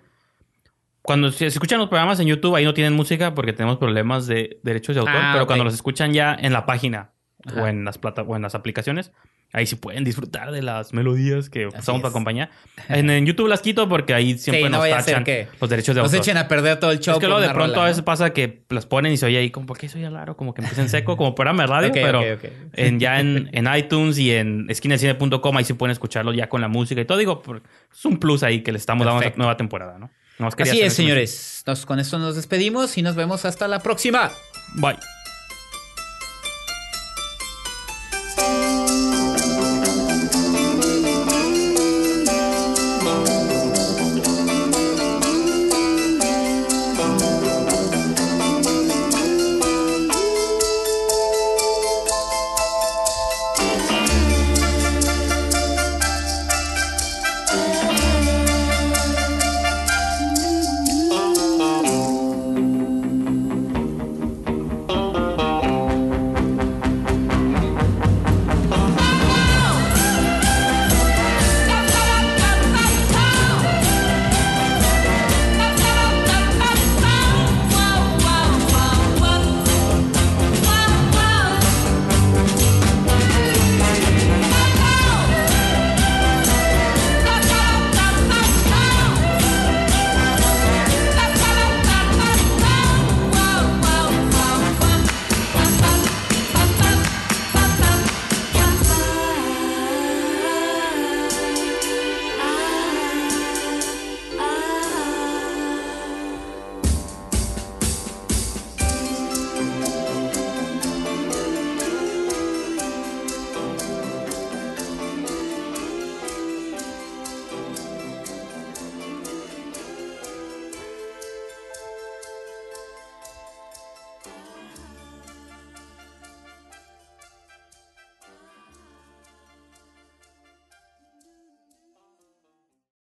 cuando 1.03 1.33
si 1.33 1.47
escuchan 1.47 1.79
los 1.79 1.89
programas 1.89 2.21
en 2.21 2.27
YouTube, 2.27 2.55
ahí 2.55 2.65
no 2.65 2.75
tienen 2.75 2.93
música 2.93 3.35
porque 3.35 3.53
tenemos 3.53 3.79
problemas 3.79 4.27
de 4.27 4.61
derechos 4.63 4.95
de 4.95 5.01
autor, 5.01 5.17
Ah, 5.17 5.31
pero 5.33 5.47
cuando 5.47 5.65
los 5.65 5.75
escuchan 5.75 6.13
ya 6.13 6.35
en 6.39 6.53
la 6.53 6.67
página 6.67 7.13
o 7.57 7.67
en 7.67 7.85
las 7.85 7.99
plata 7.99 8.23
o 8.23 8.37
en 8.37 8.43
las 8.43 8.55
aplicaciones, 8.55 9.13
ahí 9.53 9.67
sí 9.67 9.77
pueden 9.77 10.05
disfrutar 10.05 10.51
de 10.53 10.63
las 10.63 10.93
melodías 10.93 11.49
que 11.49 11.67
usamos 11.67 12.03
para 12.03 12.11
acompañar. 12.11 12.51
En, 12.89 13.09
en 13.11 13.25
YouTube 13.27 13.49
las 13.49 13.61
quito 13.61 13.89
porque 13.89 14.15
ahí 14.15 14.37
siempre 14.39 14.65
Sí, 14.65 14.71
no 14.71 14.79
nos 14.79 14.89
tachan 14.89 15.25
que 15.25 15.49
los 15.61 15.71
derechos 15.71 15.95
de 15.95 16.03
nos 16.03 16.13
autor. 16.13 16.25
echen 16.25 16.37
a 16.37 16.49
perder 16.49 16.79
todo 16.79 16.91
el 16.93 17.01
show. 17.01 17.15
Es 17.15 17.21
que 17.21 17.27
luego 17.27 17.41
de 17.41 17.49
pronto 17.49 17.75
rola, 17.75 17.83
a 17.85 17.87
veces 17.87 17.99
¿no? 18.03 18.05
pasa 18.05 18.31
que 18.31 18.63
las 18.69 18.87
ponen 18.87 19.13
y 19.13 19.17
se 19.17 19.27
oye 19.27 19.39
ahí 19.39 19.51
como, 19.51 19.67
¿por 19.67 19.79
qué 19.79 19.89
soy 19.89 20.07
raro? 20.09 20.37
Como 20.37 20.53
que 20.55 20.61
empieza 20.61 20.83
en 20.83 20.89
seco, 20.89 21.17
como 21.17 21.35
programa 21.35 21.63
de 21.63 21.67
radio, 21.69 21.89
Ok, 21.89 21.95
pero 21.95 22.21
ok, 22.21 22.27
ok. 22.37 22.51
En, 22.75 23.01
ya 23.01 23.21
en, 23.21 23.49
en 23.55 23.75
iTunes 23.75 24.19
y 24.19 24.33
en 24.33 24.67
esquinacine.com 24.69 25.57
ahí 25.57 25.65
sí 25.65 25.73
pueden 25.73 25.93
escucharlo 25.93 26.33
ya 26.33 26.49
con 26.49 26.61
la 26.61 26.69
música 26.69 27.01
y 27.01 27.05
todo. 27.05 27.19
Digo, 27.19 27.43
es 27.93 28.05
un 28.05 28.19
plus 28.19 28.43
ahí 28.43 28.63
que 28.63 28.73
le 28.73 28.79
estamos 28.79 29.05
dando 29.05 29.17
a 29.17 29.21
Perfecto. 29.21 29.35
esta 29.35 29.39
nueva 29.43 29.57
temporada, 29.57 29.99
¿no? 29.99 30.11
Así 30.57 30.81
es, 30.81 30.93
señores. 30.95 31.65
Nos, 31.67 31.85
con 31.85 31.99
esto 31.99 32.19
nos 32.19 32.37
despedimos 32.37 32.97
y 32.97 33.03
nos 33.03 33.17
vemos 33.17 33.45
hasta 33.45 33.67
la 33.67 33.81
próxima. 33.81 34.31
Bye. 34.77 35.18